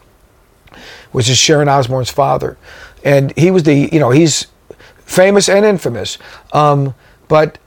which 1.12 1.30
is 1.30 1.38
Sharon 1.38 1.68
Osbourne's 1.68 2.10
father, 2.10 2.58
and 3.04 3.38
he 3.38 3.52
was 3.52 3.64
the 3.64 3.90
you 3.92 4.00
know 4.00 4.12
he's 4.12 4.48
famous 4.98 5.50
and 5.50 5.66
infamous, 5.66 6.18
um, 6.54 6.94
but. 7.28 7.58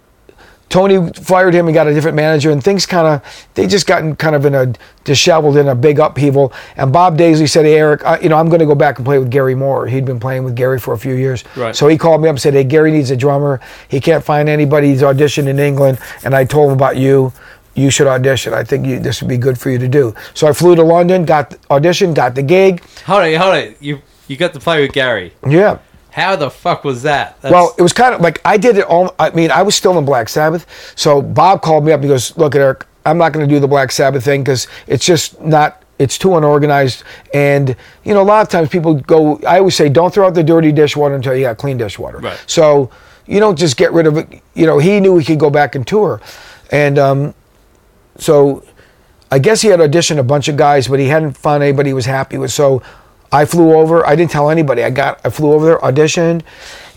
Tony 0.70 1.12
fired 1.14 1.52
him 1.52 1.66
and 1.66 1.74
got 1.74 1.86
a 1.88 1.92
different 1.92 2.14
manager, 2.16 2.50
and 2.52 2.62
things 2.64 2.86
kind 2.86 3.06
of 3.06 3.46
they 3.54 3.66
just 3.66 3.86
gotten 3.86 4.16
kind 4.16 4.34
of 4.34 4.46
in 4.46 4.54
a 4.54 4.72
disheveled 5.04 5.56
in 5.56 5.68
a 5.68 5.74
big 5.74 5.98
upheaval. 5.98 6.52
And 6.76 6.92
Bob 6.92 7.18
Daisley 7.18 7.48
said, 7.48 7.64
"Hey 7.66 7.74
Eric, 7.74 8.04
I, 8.06 8.20
you 8.20 8.28
know 8.28 8.36
I'm 8.36 8.48
going 8.48 8.60
to 8.60 8.66
go 8.66 8.76
back 8.76 8.96
and 8.98 9.04
play 9.04 9.18
with 9.18 9.30
Gary 9.30 9.54
Moore. 9.56 9.86
He'd 9.88 10.04
been 10.04 10.20
playing 10.20 10.44
with 10.44 10.54
Gary 10.54 10.78
for 10.78 10.94
a 10.94 10.98
few 10.98 11.14
years, 11.14 11.44
Right. 11.56 11.74
so 11.76 11.88
he 11.88 11.98
called 11.98 12.22
me 12.22 12.28
up 12.28 12.34
and 12.34 12.40
said, 12.40 12.54
"Hey, 12.54 12.64
Gary 12.64 12.92
needs 12.92 13.10
a 13.10 13.16
drummer. 13.16 13.60
He 13.88 14.00
can't 14.00 14.24
find 14.24 14.48
anybody. 14.48 14.88
He's 14.88 15.02
auditioned 15.02 15.48
in 15.48 15.58
England, 15.58 15.98
and 16.24 16.34
I 16.34 16.44
told 16.44 16.68
him 16.70 16.74
about 16.76 16.96
you. 16.96 17.32
You 17.74 17.90
should 17.90 18.06
audition. 18.06 18.52
I 18.54 18.62
think 18.64 18.86
you, 18.86 18.98
this 19.00 19.20
would 19.22 19.28
be 19.28 19.38
good 19.38 19.58
for 19.58 19.70
you 19.70 19.78
to 19.78 19.88
do." 19.88 20.14
So 20.34 20.46
I 20.46 20.52
flew 20.52 20.76
to 20.76 20.82
London, 20.84 21.24
got 21.24 21.50
the 21.50 21.58
audition, 21.70 22.14
got 22.14 22.36
the 22.36 22.42
gig. 22.42 22.82
Hold 23.06 23.22
on, 23.22 23.34
hold 23.34 23.54
on. 23.54 23.74
You 23.80 24.00
you 24.28 24.36
got 24.36 24.52
to 24.54 24.60
play 24.60 24.82
with 24.82 24.92
Gary. 24.92 25.32
Yeah. 25.48 25.78
How 26.12 26.36
the 26.36 26.50
fuck 26.50 26.84
was 26.84 27.02
that? 27.02 27.40
That's, 27.40 27.52
Well, 27.52 27.74
it 27.78 27.82
was 27.82 27.92
kind 27.92 28.14
of 28.14 28.20
like 28.20 28.40
I 28.44 28.56
did 28.56 28.76
it 28.76 28.84
all. 28.84 29.14
I 29.18 29.30
mean, 29.30 29.50
I 29.50 29.62
was 29.62 29.74
still 29.74 29.98
in 29.98 30.04
Black 30.04 30.28
Sabbath. 30.28 30.66
So 30.96 31.22
Bob 31.22 31.62
called 31.62 31.84
me 31.84 31.92
up. 31.92 31.96
and 31.98 32.04
He 32.04 32.08
goes, 32.08 32.36
"Look, 32.36 32.54
Eric, 32.54 32.86
I'm 33.06 33.18
not 33.18 33.32
going 33.32 33.48
to 33.48 33.52
do 33.54 33.60
the 33.60 33.68
Black 33.68 33.92
Sabbath 33.92 34.24
thing 34.24 34.42
because 34.42 34.66
it's 34.86 35.04
just 35.04 35.40
not. 35.40 35.82
It's 35.98 36.16
too 36.16 36.36
unorganized. 36.36 37.04
And 37.34 37.76
you 38.04 38.14
know, 38.14 38.22
a 38.22 38.24
lot 38.24 38.42
of 38.42 38.48
times 38.48 38.68
people 38.70 38.94
go. 38.94 39.38
I 39.46 39.58
always 39.58 39.76
say, 39.76 39.88
don't 39.88 40.12
throw 40.12 40.26
out 40.26 40.34
the 40.34 40.42
dirty 40.42 40.72
dishwater 40.72 41.14
until 41.14 41.34
you 41.34 41.42
got 41.42 41.58
clean 41.58 41.76
dishwater. 41.76 42.18
Right. 42.18 42.42
So 42.46 42.90
you 43.26 43.38
don't 43.38 43.58
just 43.58 43.76
get 43.76 43.92
rid 43.92 44.06
of 44.06 44.16
it. 44.16 44.42
You 44.54 44.66
know, 44.66 44.78
he 44.78 44.98
knew 44.98 45.18
he 45.18 45.24
could 45.24 45.38
go 45.38 45.50
back 45.50 45.74
and 45.74 45.86
tour, 45.86 46.20
and 46.70 46.98
um, 46.98 47.34
so 48.16 48.64
I 49.30 49.38
guess 49.38 49.62
he 49.62 49.68
had 49.68 49.80
auditioned 49.80 50.18
a 50.18 50.22
bunch 50.24 50.48
of 50.48 50.56
guys, 50.56 50.88
but 50.88 50.98
he 50.98 51.06
hadn't 51.06 51.36
found 51.36 51.62
anybody 51.62 51.90
he 51.90 51.94
was 51.94 52.06
happy 52.06 52.38
with. 52.38 52.50
So 52.50 52.82
I 53.32 53.44
flew 53.44 53.74
over. 53.74 54.06
I 54.06 54.16
didn't 54.16 54.30
tell 54.30 54.50
anybody. 54.50 54.82
I 54.82 54.90
got. 54.90 55.20
I 55.24 55.30
flew 55.30 55.52
over 55.52 55.64
there, 55.66 55.78
auditioned, 55.78 56.42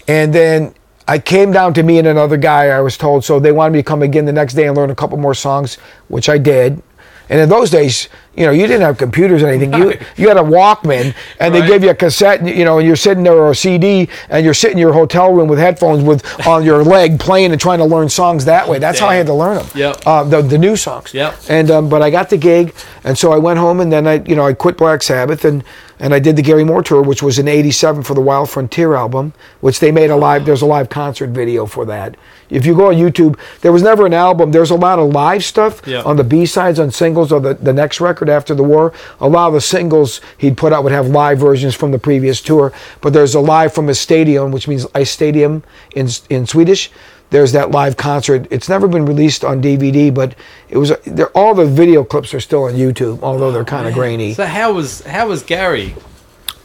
and 0.08 0.34
then 0.34 0.74
I 1.08 1.20
came 1.20 1.52
down 1.52 1.74
to 1.76 1.84
me 1.84 2.00
and 2.00 2.08
another 2.08 2.38
guy. 2.38 2.68
I 2.68 2.80
was 2.82 2.98
told 2.98 3.24
so 3.26 3.40
they 3.40 3.52
wanted 3.52 3.74
me 3.74 3.80
to 3.80 3.84
come 3.84 4.02
again 4.02 4.26
the 4.26 4.32
next 4.34 4.54
day 4.54 4.68
and 4.68 4.76
learn 4.76 4.90
a 4.90 4.96
couple 4.96 5.18
more 5.18 5.34
songs, 5.36 5.76
which 6.08 6.30
I 6.30 6.38
did. 6.38 6.82
And 7.30 7.40
in 7.40 7.48
those 7.50 7.70
days, 7.70 8.10
you 8.36 8.46
know, 8.46 8.52
you 8.52 8.68
didn't 8.68 8.82
have 8.82 8.98
computers 8.98 9.42
or 9.42 9.48
anything. 9.48 9.74
You 9.74 9.98
you 10.18 10.28
had 10.28 10.36
a 10.38 10.42
Walkman, 10.42 11.16
and 11.40 11.56
they 11.56 11.62
Right. 11.62 11.70
gave 11.70 11.84
you 11.84 11.90
a 11.90 11.96
cassette, 11.96 12.42
and, 12.42 12.50
you 12.50 12.66
know, 12.66 12.80
and 12.80 12.86
you're 12.86 12.98
sitting 12.98 13.24
there 13.24 13.34
or 13.34 13.52
a 13.52 13.56
CD, 13.56 14.10
and 14.30 14.44
you're 14.44 14.54
sitting 14.54 14.78
in 14.78 14.82
your 14.82 14.92
hotel 14.94 15.32
room 15.34 15.48
with 15.48 15.58
headphones 15.58 16.04
with 16.04 16.22
on 16.46 16.64
your 16.66 16.84
leg 16.84 17.20
playing 17.20 17.52
and 17.54 17.62
trying 17.62 17.78
to 17.80 17.86
learn 17.86 18.10
songs 18.10 18.44
that 18.46 18.68
way. 18.68 18.78
That's 18.78 19.00
how 19.00 19.08
I 19.08 19.16
had 19.16 19.28
to 19.28 19.34
learn 19.34 19.56
them. 19.58 19.68
Yep. 19.74 20.02
Uh, 20.06 20.24
the 20.26 20.42
the 20.42 20.58
new 20.58 20.76
songs. 20.76 21.14
Yep. 21.14 21.34
And 21.48 21.72
um, 21.72 21.90
but 21.90 22.02
I 22.02 22.10
got 22.10 22.30
the 22.30 22.38
gig, 22.38 22.74
and 23.06 23.18
so 23.18 23.32
I 23.32 23.38
went 23.38 23.58
home, 23.58 23.80
and 23.80 23.92
then 23.92 24.06
I 24.06 24.22
you 24.28 24.36
know 24.36 24.46
I 24.46 24.54
quit 24.54 24.76
Black 24.78 25.02
Sabbath, 25.02 25.46
and 25.46 25.64
and 26.04 26.14
I 26.14 26.20
did 26.20 26.36
the 26.36 26.42
Gary 26.42 26.66
Moore 26.66 26.84
tour, 26.84 27.02
which 27.02 27.24
was 27.24 27.40
in 27.40 27.48
'87 27.48 28.04
for 28.04 28.14
the 28.14 28.20
Wild 28.22 28.50
Frontier 28.50 28.94
album, 28.94 29.32
which 29.62 29.80
they 29.80 29.90
made 29.92 30.10
a 30.10 30.16
live. 30.18 30.46
There's 30.46 30.62
a 30.62 30.66
live 30.66 30.90
concert 30.90 31.30
video 31.30 31.66
for 31.66 31.86
that. 31.86 32.16
If 32.50 32.66
you 32.66 32.76
go 32.76 32.88
on 32.90 32.96
YouTube, 32.96 33.40
there 33.62 33.72
was 33.72 33.82
never 33.82 34.06
an 34.06 34.14
album. 34.14 34.52
There's 34.52 34.70
a 34.70 34.76
lot 34.76 35.00
of 35.00 35.10
live 35.14 35.44
stuff 35.46 35.82
Yeah. 35.88 36.02
on 36.04 36.18
the 36.18 36.24
B 36.26 36.46
sides, 36.46 36.78
on 36.78 36.92
singles, 36.92 37.32
or 37.32 37.40
the, 37.40 37.54
the 37.54 37.72
next 37.74 38.02
record 38.02 38.30
after 38.30 38.54
the 38.54 38.64
war. 38.64 38.92
A 39.22 39.30
lot 39.30 39.48
of 39.48 39.54
the 39.54 39.62
singles 39.62 40.20
he'd 40.38 40.58
put 40.58 40.74
out 40.74 40.84
would 40.84 40.92
have 40.92 41.08
live 41.08 41.40
versions 41.40 41.74
from 41.74 41.92
the 41.92 42.00
previous 42.00 42.42
tour, 42.42 42.74
but 43.00 43.14
there's 43.14 43.34
a 43.34 43.40
live 43.40 43.74
from 43.74 43.88
a 43.88 43.94
stadium, 43.96 44.52
which 44.52 44.68
means 44.68 44.86
ice 44.94 45.10
stadium 45.10 45.64
in 45.96 46.10
in 46.30 46.46
Swedish. 46.46 46.92
There's 47.34 47.52
that 47.54 47.72
live 47.72 47.98
concert. 47.98 48.46
It's 48.52 48.70
never 48.70 48.88
been 48.88 49.08
released 49.08 49.44
on 49.44 49.60
DVD, 49.60 50.14
but 50.14 50.36
it 50.70 50.78
was. 50.78 50.92
All 51.34 51.56
the 51.56 51.66
video 51.66 52.04
clips 52.04 52.32
are 52.36 52.40
still 52.40 52.66
on 52.66 52.74
YouTube, 52.74 53.24
although 53.24 53.52
they're 53.52 53.66
kind 53.66 53.88
of 53.88 53.96
grainy. 53.96 54.36
So 54.36 54.46
how 54.46 54.72
was 54.74 55.02
how 55.02 55.28
was 55.30 55.42
Gary? 55.42 55.96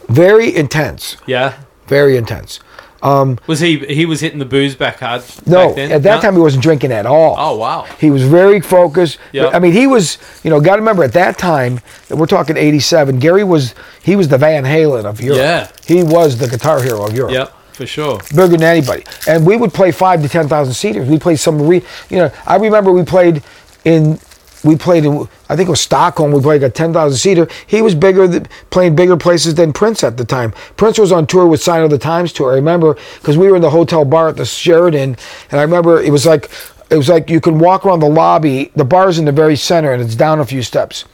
Very 0.07 0.55
intense. 0.55 1.17
Yeah. 1.25 1.57
Very 1.87 2.17
intense. 2.17 2.59
Um, 3.01 3.39
was 3.47 3.61
he 3.61 3.79
he 3.79 4.05
was 4.05 4.19
hitting 4.19 4.37
the 4.37 4.45
booze 4.45 4.75
back 4.75 4.99
hard? 4.99 5.23
No, 5.47 5.69
back 5.73 5.89
at 5.89 6.03
that 6.03 6.15
No? 6.17 6.21
time 6.21 6.33
he 6.35 6.39
wasn't 6.41 6.61
drinking 6.61 6.91
at 6.91 7.07
all. 7.07 7.35
Oh 7.39 7.57
wow. 7.57 7.85
He 7.99 8.11
was 8.11 8.21
very 8.23 8.61
focused. 8.61 9.17
Yeah. 9.31 9.47
I 9.47 9.57
mean, 9.57 9.71
he 9.71 9.87
was, 9.87 10.19
you 10.43 10.51
know, 10.51 10.59
got 10.61 10.75
to 10.75 10.81
remember 10.81 11.03
at 11.03 11.13
that 11.13 11.39
time, 11.39 11.79
we're 12.11 12.25
talking 12.27 12.57
87, 12.57 13.17
Gary 13.17 13.43
was, 13.43 13.73
he 14.03 14.15
was 14.15 14.27
the 14.27 14.37
Van 14.37 14.65
Halen 14.65 15.05
of 15.05 15.19
Europe. 15.21 15.39
Yeah. 15.39 15.71
He 15.87 16.03
was 16.03 16.37
the 16.37 16.47
guitar 16.47 16.79
hero 16.83 17.05
of 17.07 17.15
Europe. 17.15 17.31
Yep, 17.33 17.53
for 17.79 17.87
sure. 17.87 18.19
Bigger 18.31 18.47
than 18.49 18.63
anybody. 18.63 19.05
And 19.25 19.45
we 19.45 19.55
would 19.55 19.73
play 19.73 19.93
five 19.93 20.21
to 20.21 20.27
10,000 20.27 20.73
seaters. 20.73 21.07
We 21.07 21.17
played 21.17 21.39
some, 21.39 21.65
re, 21.65 21.81
you 22.09 22.17
know, 22.17 22.29
I 22.45 22.57
remember 22.57 22.91
we 22.91 23.05
played 23.05 23.41
in, 23.85 24.19
we 24.65 24.75
played 24.75 25.05
in, 25.05 25.29
I 25.47 25.55
think 25.55 25.69
it 25.69 25.71
was 25.71 25.79
Stockholm. 25.79 26.33
We 26.33 26.41
played 26.41 26.61
a 26.61 26.69
10,000 26.69 27.17
seater. 27.17 27.47
He 27.67 27.81
was 27.81 27.95
bigger, 27.95 28.27
th- 28.27 28.43
playing 28.69 28.97
bigger 28.97 29.15
places 29.15 29.55
than 29.55 29.71
Prince 29.71 30.03
at 30.03 30.17
the 30.17 30.25
time. 30.25 30.51
Prince 30.75 30.99
was 30.99 31.13
on 31.13 31.25
tour 31.25 31.47
with 31.47 31.63
Sign 31.63 31.81
of 31.81 31.89
the 31.89 31.97
Times 31.97 32.33
tour. 32.33 32.51
I 32.51 32.55
remember 32.55 32.97
because 33.15 33.37
we 33.37 33.47
were 33.49 33.55
in 33.55 33.61
the 33.61 33.69
hotel 33.69 34.03
bar 34.03 34.27
at 34.27 34.35
the 34.35 34.45
Sheridan, 34.45 35.15
and 35.49 35.59
I 35.59 35.63
remember 35.63 36.01
it 36.01 36.11
was 36.11 36.25
like, 36.25 36.51
it 36.89 36.97
was 36.97 37.07
like 37.07 37.29
you 37.29 37.39
can 37.39 37.59
walk 37.59 37.85
around 37.85 38.01
the 38.01 38.09
lobby. 38.09 38.73
The 38.75 38.83
bar's 38.83 39.19
in 39.19 39.23
the 39.23 39.31
very 39.31 39.55
center, 39.55 39.93
and 39.93 40.03
it's 40.03 40.15
down 40.15 40.41
a 40.41 40.45
few 40.45 40.63
steps 40.63 41.05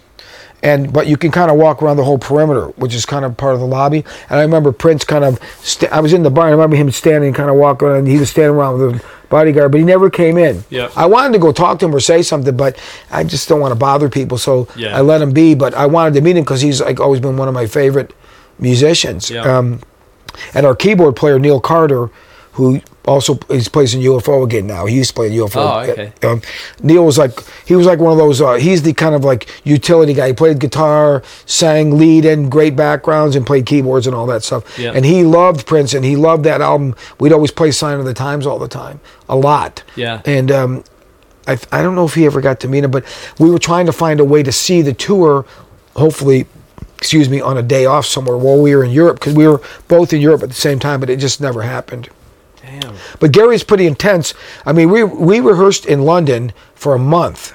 and 0.66 0.92
but 0.92 1.06
you 1.06 1.16
can 1.16 1.32
kind 1.32 1.52
of 1.52 1.58
walk 1.58 1.84
around 1.84 1.98
the 1.98 2.04
whole 2.04 2.18
perimeter, 2.18 2.68
which 2.78 2.96
is 2.96 3.06
kind 3.06 3.24
of 3.24 3.38
part 3.38 3.54
of 3.54 3.60
the 3.60 3.68
lobby. 3.68 4.04
And 4.30 4.40
I 4.40 4.42
remember 4.42 4.72
Prince 4.72 5.06
kind 5.06 5.24
of, 5.24 5.40
sta 5.62 5.88
I 5.92 6.00
was 6.00 6.12
in 6.12 6.24
the 6.24 6.32
bar. 6.32 6.46
And 6.46 6.54
I 6.54 6.56
remember 6.56 6.76
him 6.76 6.90
standing, 6.92 7.34
kind 7.34 7.50
of 7.52 7.56
walking, 7.56 7.90
and 7.90 8.08
he 8.08 8.18
was 8.18 8.32
standing 8.32 8.56
around 8.56 8.80
with 8.80 8.96
a 8.96 9.06
bodyguard, 9.30 9.72
but 9.72 9.78
he 9.78 9.86
never 9.86 10.10
came 10.10 10.38
in. 10.40 10.64
Yep. 10.72 10.92
I 10.96 11.06
wanted 11.06 11.34
to 11.34 11.40
go 11.40 11.52
talk 11.52 11.78
to 11.80 11.86
him 11.86 11.96
or 11.96 12.00
say 12.00 12.24
something, 12.24 12.58
but 12.58 12.80
I 13.12 13.24
just 13.24 13.48
don't 13.48 13.60
want 13.60 13.74
to 13.74 13.80
bother 13.80 14.10
people, 14.10 14.38
so 14.40 14.68
Yeah. 14.76 14.98
I 14.98 15.02
let 15.02 15.22
him 15.22 15.34
be. 15.34 15.54
But 15.54 15.76
I 15.76 15.86
wanted 15.86 16.16
to 16.16 16.22
meet 16.22 16.36
him 16.36 16.44
because 16.44 16.62
he's 16.62 16.82
like 16.82 17.00
always 17.00 17.20
been 17.20 17.38
one 17.38 17.48
of 17.48 17.54
my 17.54 17.68
favorite 17.68 18.14
musicians. 18.58 19.30
Yeah. 19.30 19.42
Um, 19.42 19.82
and 20.56 20.66
our 20.66 20.76
keyboard 20.76 21.16
player 21.16 21.38
Neil 21.38 21.60
Carter, 21.60 22.10
who 22.54 22.82
also 23.08 23.36
he 23.50 23.62
plays 23.62 23.94
in 23.94 24.02
UFO 24.02 24.44
again 24.44 24.68
now. 24.68 24.86
He 24.86 24.96
used 24.96 25.12
to 25.12 25.16
play 25.16 25.28
in 25.28 25.34
UFO. 25.34 25.58
Oh, 25.58 25.92
okay. 25.92 26.14
Um, 26.28 26.42
Neil 26.82 27.06
was 27.06 27.18
like 27.18 27.40
he 27.66 27.76
was 27.76 27.86
like 27.86 28.00
one 28.00 28.12
of 28.12 28.18
those. 28.18 28.42
Uh, 28.42 28.54
he's 28.56 28.82
the 28.84 28.94
kind 28.94 29.16
of 29.16 29.24
like 29.24 29.50
utility 29.64 30.14
guy. 30.14 30.28
He 30.28 30.34
played 30.34 30.60
guitar, 30.60 31.24
sang 31.46 31.98
lead 31.98 32.26
and 32.26 32.52
great 32.52 32.76
backgrounds, 32.76 33.36
and 33.36 33.46
played 33.46 33.66
keyboards 33.66 34.08
and 34.08 34.16
all 34.16 34.26
that 34.28 34.44
stuff. 34.44 34.78
Yeah. 34.78 34.92
And 34.94 35.06
he 35.06 35.24
loved 35.24 35.66
Prince, 35.66 35.94
and 35.94 36.04
he 36.04 36.16
loved 36.16 36.44
that 36.46 36.62
album. 36.62 36.96
We'd 37.20 37.34
always 37.34 37.52
play 37.52 37.72
Sign 37.72 38.00
of 38.00 38.06
the 38.06 38.14
Times 38.14 38.46
all 38.46 38.60
the 38.60 38.68
time, 38.68 39.00
a 39.30 39.36
lot. 39.36 39.84
Yeah. 39.96 40.22
And 40.26 40.52
um, 40.52 40.84
I 41.48 41.58
I 41.72 41.82
don't 41.82 41.96
know 41.96 42.06
if 42.06 42.16
he 42.16 42.26
ever 42.26 42.42
got 42.42 42.60
to 42.62 42.68
meet 42.68 42.84
him, 42.84 42.92
but 42.92 43.06
we 43.40 43.50
were 43.50 43.60
trying 43.60 43.86
to 43.86 43.94
find 43.94 44.20
a 44.20 44.26
way 44.26 44.44
to 44.44 44.52
see 44.52 44.82
the 44.82 44.94
tour. 44.94 45.46
Hopefully. 45.96 46.48
Excuse 46.98 47.30
me, 47.30 47.42
on 47.42 47.58
a 47.58 47.62
day 47.62 47.86
off 47.86 48.06
somewhere 48.06 48.38
while 48.38 48.60
we 48.60 48.74
were 48.74 48.84
in 48.84 48.90
Europe 48.90 49.20
because 49.20 49.36
we 49.36 49.46
were 49.48 49.62
both 49.90 50.12
in 50.14 50.22
Europe 50.22 50.42
at 50.42 50.50
the 50.50 50.56
same 50.56 50.80
time, 50.80 51.02
but 51.02 51.10
it 51.10 51.18
just 51.18 51.40
never 51.40 51.62
happened. 51.62 52.10
Damn. 52.82 52.96
But 53.20 53.32
Gary's 53.32 53.64
pretty 53.64 53.86
intense. 53.88 54.34
I 54.66 54.74
mean, 54.74 54.90
we 54.90 55.04
we 55.04 55.40
rehearsed 55.40 55.86
in 55.86 56.02
London 56.04 56.54
for 56.74 56.96
a 56.96 57.00
month, 57.00 57.54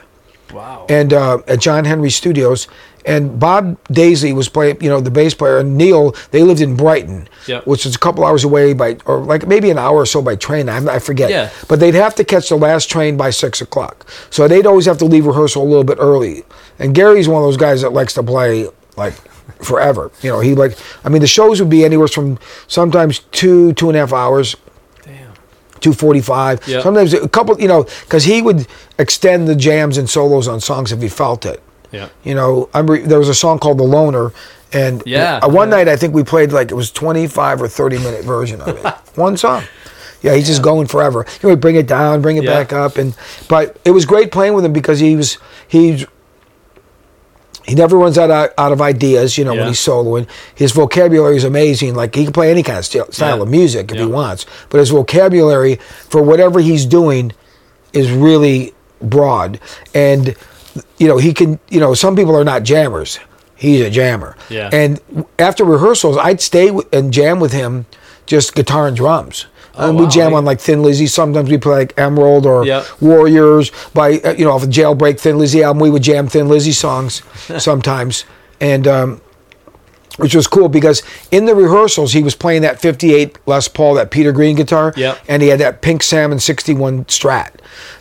Wow. 0.52 0.86
and 0.88 1.12
uh, 1.12 1.38
at 1.46 1.60
John 1.60 1.84
Henry 1.84 2.10
Studios. 2.10 2.66
And 3.06 3.40
Bob 3.40 3.82
Daisley 3.84 4.34
was 4.34 4.50
playing, 4.50 4.82
you 4.82 4.90
know, 4.90 5.00
the 5.00 5.10
bass 5.10 5.32
player, 5.32 5.56
and 5.58 5.78
Neil. 5.78 6.14
They 6.32 6.42
lived 6.42 6.60
in 6.60 6.76
Brighton, 6.76 7.28
Yep. 7.46 7.66
which 7.66 7.86
is 7.86 7.94
a 7.94 7.98
couple 7.98 8.26
hours 8.26 8.44
away 8.44 8.74
by, 8.74 8.98
or 9.06 9.20
like 9.20 9.46
maybe 9.46 9.70
an 9.70 9.78
hour 9.78 9.96
or 9.96 10.04
so 10.06 10.20
by 10.20 10.36
train. 10.36 10.68
I, 10.68 10.84
I 10.96 10.98
forget. 10.98 11.30
Yeah. 11.30 11.48
But 11.66 11.80
they'd 11.80 11.94
have 11.94 12.14
to 12.16 12.24
catch 12.24 12.50
the 12.50 12.56
last 12.56 12.90
train 12.90 13.16
by 13.16 13.30
six 13.30 13.62
o'clock, 13.62 14.06
so 14.28 14.46
they'd 14.46 14.66
always 14.66 14.84
have 14.84 14.98
to 14.98 15.06
leave 15.06 15.24
rehearsal 15.24 15.62
a 15.62 15.64
little 15.64 15.82
bit 15.82 15.96
early. 15.98 16.44
And 16.78 16.94
Gary's 16.94 17.26
one 17.26 17.42
of 17.42 17.46
those 17.48 17.56
guys 17.56 17.80
that 17.80 17.94
likes 17.94 18.12
to 18.14 18.22
play 18.22 18.68
like 18.98 19.14
forever. 19.64 20.10
You 20.20 20.28
know, 20.32 20.40
he 20.40 20.54
like. 20.54 20.76
I 21.02 21.08
mean, 21.08 21.22
the 21.22 21.26
shows 21.26 21.58
would 21.58 21.70
be 21.70 21.86
anywhere 21.86 22.08
from 22.08 22.38
sometimes 22.68 23.20
two, 23.32 23.72
two 23.72 23.88
and 23.88 23.96
a 23.96 24.00
half 24.00 24.12
hours. 24.12 24.56
Damn. 25.80 25.92
245 25.92 26.60
Yeah. 26.66 26.82
sometimes 26.82 27.14
a 27.14 27.28
couple 27.28 27.60
you 27.60 27.68
know 27.68 27.84
because 28.02 28.24
he 28.24 28.42
would 28.42 28.66
extend 28.98 29.48
the 29.48 29.54
jams 29.56 29.98
and 29.98 30.08
solos 30.08 30.46
on 30.48 30.60
songs 30.60 30.92
if 30.92 31.00
he 31.02 31.08
felt 31.08 31.44
it 31.46 31.62
Yeah. 31.92 32.08
you 32.22 32.34
know 32.34 32.68
I 32.74 32.80
re- 32.80 33.02
there 33.02 33.18
was 33.18 33.28
a 33.28 33.34
song 33.34 33.58
called 33.58 33.78
the 33.78 33.84
loner 33.84 34.32
and 34.72 35.02
Yeah, 35.06 35.40
uh, 35.42 35.48
one 35.48 35.68
yeah. 35.68 35.76
night 35.76 35.88
i 35.88 35.96
think 35.96 36.14
we 36.14 36.22
played 36.22 36.52
like 36.52 36.70
it 36.70 36.74
was 36.76 36.90
25 36.92 37.62
or 37.62 37.68
30 37.68 37.98
minute 37.98 38.24
version 38.24 38.60
of 38.60 38.68
it 38.68 38.86
one 39.16 39.36
song 39.36 39.62
yeah 40.22 40.34
he's 40.34 40.46
just 40.46 40.62
going 40.62 40.86
forever 40.86 41.24
you 41.42 41.48
know, 41.48 41.56
bring 41.56 41.76
it 41.76 41.86
down 41.86 42.20
bring 42.22 42.36
it 42.36 42.44
Yeah. 42.44 42.50
back 42.62 42.72
up 42.72 42.96
and 42.98 43.14
but 43.48 43.76
it 43.84 43.90
was 43.92 44.04
great 44.06 44.30
playing 44.30 44.54
with 44.54 44.64
him 44.64 44.72
because 44.72 45.00
he 45.00 45.16
was 45.16 45.38
he's 45.66 46.04
he 47.66 47.74
never 47.74 47.96
runs 47.98 48.16
out 48.18 48.30
of, 48.30 48.50
out 48.58 48.72
of 48.72 48.80
ideas, 48.80 49.36
you 49.38 49.44
know, 49.44 49.52
Yeah. 49.52 49.60
when 49.60 49.68
he's 49.68 49.78
soloing. 49.78 50.26
His 50.54 50.72
vocabulary 50.72 51.36
is 51.36 51.44
amazing. 51.44 51.94
Like 51.94 52.14
he 52.14 52.24
can 52.24 52.32
play 52.32 52.50
any 52.50 52.62
kind 52.62 52.78
of 52.78 52.86
st- 52.86 53.12
style 53.14 53.36
Yeah. 53.36 53.42
of 53.42 53.48
music 53.48 53.92
if 53.92 53.98
he 53.98 54.06
wants, 54.06 54.46
but 54.70 54.78
his 54.78 54.90
vocabulary 54.90 55.76
for 56.08 56.22
whatever 56.22 56.60
he's 56.60 56.86
doing 56.86 57.32
is 57.92 58.10
really 58.10 58.72
broad. 59.02 59.60
And 59.94 60.34
you 60.98 61.08
know, 61.08 61.18
he 61.18 61.32
can. 61.34 61.58
You 61.68 61.80
know, 61.80 61.94
some 61.94 62.14
people 62.14 62.36
are 62.36 62.44
not 62.44 62.62
jammers. 62.62 63.18
He's 63.56 63.80
a 63.84 63.90
jammer. 63.90 64.36
Yeah. 64.48 64.70
And 64.72 65.00
after 65.38 65.64
rehearsals, 65.64 66.16
I'd 66.16 66.40
stay 66.40 66.70
and 66.92 67.12
jam 67.12 67.40
with 67.40 67.52
him 67.52 67.86
just 68.26 68.54
guitar 68.54 68.86
and 68.86 68.96
drums. 68.96 69.46
And 69.80 69.96
wow. 69.96 70.04
we 70.04 70.08
jam 70.10 70.34
on 70.34 70.44
like 70.44 70.60
Thin 70.60 70.82
Lizzy. 70.82 71.06
Sometimes 71.06 71.50
we 71.50 71.58
play 71.58 71.78
like 71.78 71.98
Emerald 71.98 72.46
or 72.46 72.64
Yep. 72.64 72.84
Warriors 73.00 73.70
by 73.94 74.18
uh, 74.18 74.32
you 74.32 74.44
know 74.44 74.52
off 74.52 74.62
the 74.62 74.68
Jailbreak 74.68 75.18
Thin 75.18 75.38
Lizzy 75.38 75.62
album. 75.62 75.80
We 75.80 75.90
would 75.90 76.02
jam 76.02 76.28
Thin 76.28 76.48
Lizzy 76.48 76.72
songs 76.72 77.22
sometimes, 77.58 78.24
and 78.60 78.86
um, 78.86 79.20
which 80.16 80.34
was 80.34 80.46
cool 80.46 80.68
because 80.68 81.02
in 81.30 81.46
the 81.46 81.54
rehearsals 81.54 82.12
he 82.12 82.22
was 82.22 82.34
playing 82.34 82.62
that 82.62 82.80
58 82.80 83.38
Les 83.46 83.68
Paul, 83.68 83.94
that 83.94 84.10
Peter 84.10 84.32
Green 84.32 84.54
guitar, 84.56 84.92
Yep. 84.96 85.18
and 85.28 85.42
he 85.42 85.48
had 85.48 85.60
that 85.60 85.80
Pink 85.82 86.02
Salmon 86.02 86.38
61 86.40 87.06
Strat. 87.06 87.50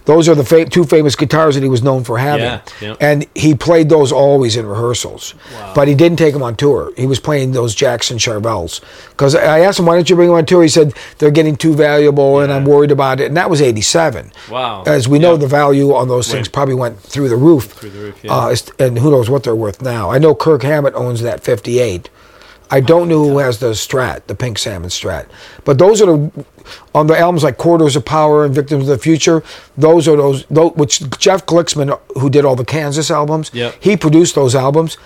Those 0.10 0.28
are 0.28 0.34
the 0.34 0.44
fa- 0.44 0.66
two 0.66 0.86
famous 0.86 1.16
guitars 1.16 1.54
that 1.54 1.62
he 1.62 1.70
was 1.70 1.84
known 1.84 2.04
for 2.04 2.18
having, 2.18 2.46
Yeah, 2.46 2.62
yeah. 2.82 2.96
and 3.00 3.28
he 3.36 3.54
played 3.54 3.90
those 3.90 4.12
always 4.12 4.58
in 4.58 4.66
rehearsals. 4.66 5.36
But 5.76 5.88
he 5.88 5.94
didn't 5.94 6.18
take 6.18 6.34
them 6.34 6.42
on 6.42 6.56
tour. 6.56 6.92
He 6.98 7.06
was 7.06 7.20
playing 7.20 7.52
those 7.52 7.76
Jackson 7.76 8.18
Charvels 8.18 8.82
because 9.12 9.36
I 9.36 9.60
asked 9.60 9.78
him 9.78 9.86
why 9.86 9.96
don't 9.96 10.10
you 10.10 10.16
bring 10.16 10.30
them 10.30 10.38
on 10.38 10.46
tour. 10.48 10.64
He 10.64 10.68
said 10.70 10.94
they're 11.20 11.30
getting 11.40 11.56
too 11.56 11.76
valuable, 11.76 12.40
and 12.40 12.52
I'm 12.52 12.66
worried 12.66 12.90
about 12.90 13.20
it. 13.20 13.26
And 13.28 13.38
that 13.38 13.52
was 13.52 13.62
87. 13.62 14.32
Wow. 14.50 14.84
As 14.88 15.08
we 15.08 15.20
know, 15.20 15.34
Yeah. 15.34 15.38
the 15.46 15.48
value 15.48 15.94
on 15.94 16.08
those 16.08 16.28
things 16.32 16.48
probably 16.48 16.74
went 16.76 17.00
through 17.00 17.30
the 17.30 17.38
roof. 17.38 17.66
Through 17.74 17.92
the 17.92 18.00
roof, 18.00 18.16
yeah. 18.24 18.34
Uh, 18.36 18.56
and 18.80 18.98
who 18.98 19.12
knows 19.12 19.30
what 19.30 19.44
they're 19.44 19.56
worth 19.56 19.80
now. 19.80 20.10
I 20.10 20.18
know 20.18 20.34
Kirk 20.34 20.64
Hammett 20.64 20.96
owns 20.96 21.22
that 21.22 21.44
58. 21.44 22.10
I 22.72 22.80
don't 22.82 23.08
know 23.10 23.24
who 23.24 23.38
has 23.40 23.60
the 23.60 23.72
Strat, 23.72 24.28
the 24.28 24.36
Pink 24.36 24.58
Salmon 24.60 24.90
Strat. 24.90 25.28
But 25.66 25.78
those 25.80 26.02
are 26.02 26.06
the 26.06 26.46
on 26.94 27.08
the 27.08 27.18
albums 27.18 27.44
like 27.44 27.58
Corridors 27.58 27.96
of 27.96 28.06
Power 28.06 28.46
and 28.46 28.54
Victims 28.54 28.84
of 28.84 28.90
the 28.90 28.98
Future. 29.00 29.44
Those 29.78 30.08
are 30.08 30.16
those, 30.16 30.46
those 30.46 30.74
which 30.76 31.10
Jeff 31.18 31.46
Glixman, 31.48 32.00
who 32.16 32.30
did 32.30 32.46
all 32.46 32.56
the 32.56 32.66
Kansas 32.66 33.10
albums, 33.10 33.50
Yep. 33.54 33.76
he 33.80 33.98
produced 33.98 34.36
those 34.36 34.54
albums. 34.56 34.98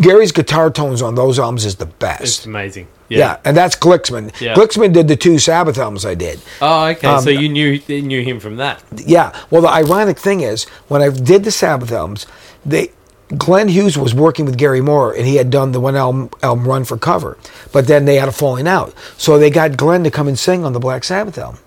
Gary's 0.00 0.30
guitar 0.30 0.70
tones 0.70 1.02
on 1.02 1.16
those 1.16 1.40
albums 1.40 1.64
is 1.64 1.74
the 1.76 1.86
best. 1.86 2.22
It's 2.22 2.46
amazing. 2.46 2.86
Yeah. 3.08 3.38
and 3.44 3.56
that's 3.56 3.74
Glixman. 3.74 4.30
Yeah. 4.40 4.54
Glixman 4.54 4.92
did 4.92 5.08
the 5.08 5.16
two 5.16 5.40
Sabbath 5.40 5.76
albums 5.78 6.06
I 6.06 6.14
did. 6.14 6.40
Oh, 6.62 6.86
okay. 6.86 7.08
Um, 7.08 7.20
so 7.24 7.30
you 7.30 7.48
knew 7.48 7.80
you 7.88 8.02
knew 8.02 8.22
him 8.22 8.38
from 8.38 8.56
that. 8.58 8.84
Yeah. 8.94 9.36
Well, 9.50 9.62
the 9.62 9.68
ironic 9.68 10.16
thing 10.20 10.42
is, 10.42 10.64
when 10.86 11.02
I 11.02 11.08
did 11.10 11.42
the 11.42 11.50
Sabbath 11.50 11.90
albums, 11.90 12.28
they 12.64 12.92
Glenn 13.36 13.68
Hughes 13.68 13.96
was 13.96 14.14
working 14.14 14.44
with 14.44 14.58
Gary 14.58 14.80
Moore, 14.80 15.12
and 15.12 15.26
he 15.26 15.36
had 15.36 15.50
done 15.50 15.72
the 15.72 15.80
one 15.80 15.96
album 15.96 16.30
album 16.42 16.66
run 16.66 16.84
for 16.84 16.96
cover. 16.96 17.38
But 17.72 17.86
then 17.86 18.04
they 18.04 18.16
had 18.16 18.28
a 18.28 18.32
falling 18.32 18.66
out, 18.66 18.94
so 19.16 19.38
they 19.38 19.50
got 19.50 19.76
Glenn 19.76 20.04
to 20.04 20.10
come 20.10 20.26
and 20.26 20.38
sing 20.38 20.64
on 20.64 20.72
the 20.72 20.80
Black 20.80 21.04
Sabbath 21.04 21.38
album. 21.38 21.60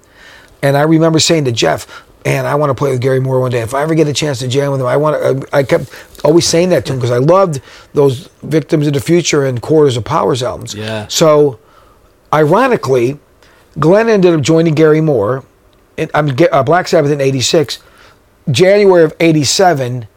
And 0.62 0.76
I 0.76 0.82
remember 0.82 1.20
saying 1.20 1.46
to 1.46 1.52
Jeff, 1.52 2.04
"And 2.26 2.48
I 2.48 2.56
want 2.56 2.70
to 2.70 2.74
play 2.74 2.92
with 2.92 3.02
Gary 3.02 3.20
Moore 3.20 3.40
one 3.40 3.52
day. 3.52 3.62
If 3.62 3.74
I 3.74 3.82
ever 3.82 3.96
get 3.96 4.08
a 4.08 4.14
chance 4.14 4.40
to 4.40 4.48
jam 4.48 4.72
with 4.72 4.82
him, 4.82 4.88
I 4.88 4.98
want 4.98 5.22
to." 5.22 5.56
I 5.56 5.64
kept 5.64 5.90
always 6.24 6.46
saying 6.46 6.70
that 6.70 6.86
to 6.86 6.94
him 6.94 7.00
because 7.00 7.12
I 7.12 7.18
loved 7.18 7.62
those 7.94 8.30
Victims 8.42 8.88
of 8.88 8.94
the 8.94 9.02
Future 9.02 9.46
and 9.46 9.62
Corridors 9.62 9.98
of 9.98 10.04
Powers 10.04 10.44
albums. 10.44 10.74
Yeah. 10.74 11.08
So, 11.08 11.60
ironically, 12.34 13.20
Glenn 13.80 14.10
ended 14.10 14.34
up 14.34 14.42
joining 14.42 14.74
Gary 14.74 15.02
Moore. 15.02 15.46
In, 15.96 16.10
I'm 16.14 16.36
uh, 16.52 16.64
Black 16.64 16.88
Sabbath 16.88 17.12
in 17.12 17.22
'86. 17.22 17.80
January 18.52 19.04
of 19.04 19.14
'87, 19.22 20.08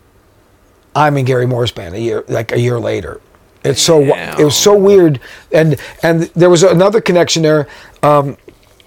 I'm 0.96 1.16
in 1.18 1.26
Gary 1.26 1.46
Moore's 1.46 1.70
band 1.70 1.94
a 1.94 2.00
year, 2.00 2.24
like 2.26 2.52
a 2.52 2.58
year 2.58 2.80
later. 2.80 3.20
It's 3.62 3.82
so 3.82 4.00
it 4.02 4.44
was 4.44 4.56
so 4.56 4.76
weird, 4.76 5.20
and 5.52 5.78
and 6.02 6.22
there 6.34 6.48
was 6.48 6.62
another 6.62 7.00
connection 7.00 7.42
there 7.42 7.68
um, 8.02 8.36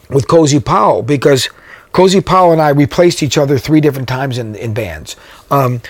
with 0.10 0.28
Cozy 0.28 0.60
Powell 0.60 1.04
because 1.04 1.50
Cozy 1.92 2.22
Powell 2.22 2.52
and 2.52 2.62
I 2.62 2.70
replaced 2.70 3.22
each 3.22 3.38
other 3.38 3.60
three 3.60 3.80
different 3.80 4.08
times 4.08 4.38
in 4.38 4.56
in 4.56 4.74
bands. 4.74 5.16
Um, 5.52 5.82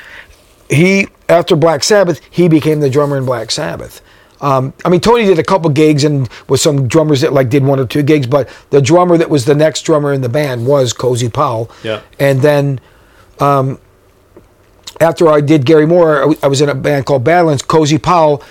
he 0.70 1.07
after 1.30 1.55
Black 1.55 1.84
Sabbath, 1.84 2.20
he 2.30 2.47
became 2.47 2.80
the 2.80 2.89
drummer 2.89 3.17
in 3.17 3.26
Black 3.26 3.49
Sabbath. 3.51 4.01
Um, 4.41 4.74
I 4.86 4.89
mean, 4.89 5.01
Tony 5.01 5.26
did 5.26 5.39
a 5.39 5.43
couple 5.43 5.70
gigs 5.70 6.03
and 6.03 6.30
with 6.47 6.61
some 6.61 6.88
drummers 6.88 7.22
that 7.22 7.34
like 7.34 7.49
did 7.49 7.63
one 7.63 7.80
or 7.80 7.86
two 7.86 8.03
gigs, 8.03 8.26
but 8.28 8.49
the 8.70 8.82
drummer 8.82 9.17
that 9.17 9.30
was 9.30 9.45
the 9.45 9.55
next 9.55 9.84
drummer 9.84 10.13
in 10.13 10.22
the 10.22 10.30
band 10.30 10.65
was 10.65 10.93
Cozy 10.93 11.30
Powell. 11.30 11.70
Yeah. 11.84 12.01
And 12.20 12.41
then 12.41 12.80
um, 13.39 13.80
after 15.00 15.28
I 15.30 15.41
did 15.41 15.66
Gary 15.66 15.86
Moore, 15.86 16.36
I 16.43 16.47
was 16.47 16.62
in 16.62 16.70
a 16.70 16.76
band 16.76 17.06
called 17.06 17.24
Badlands. 17.24 17.62
Cozy 17.62 17.97
Powell 17.97 18.43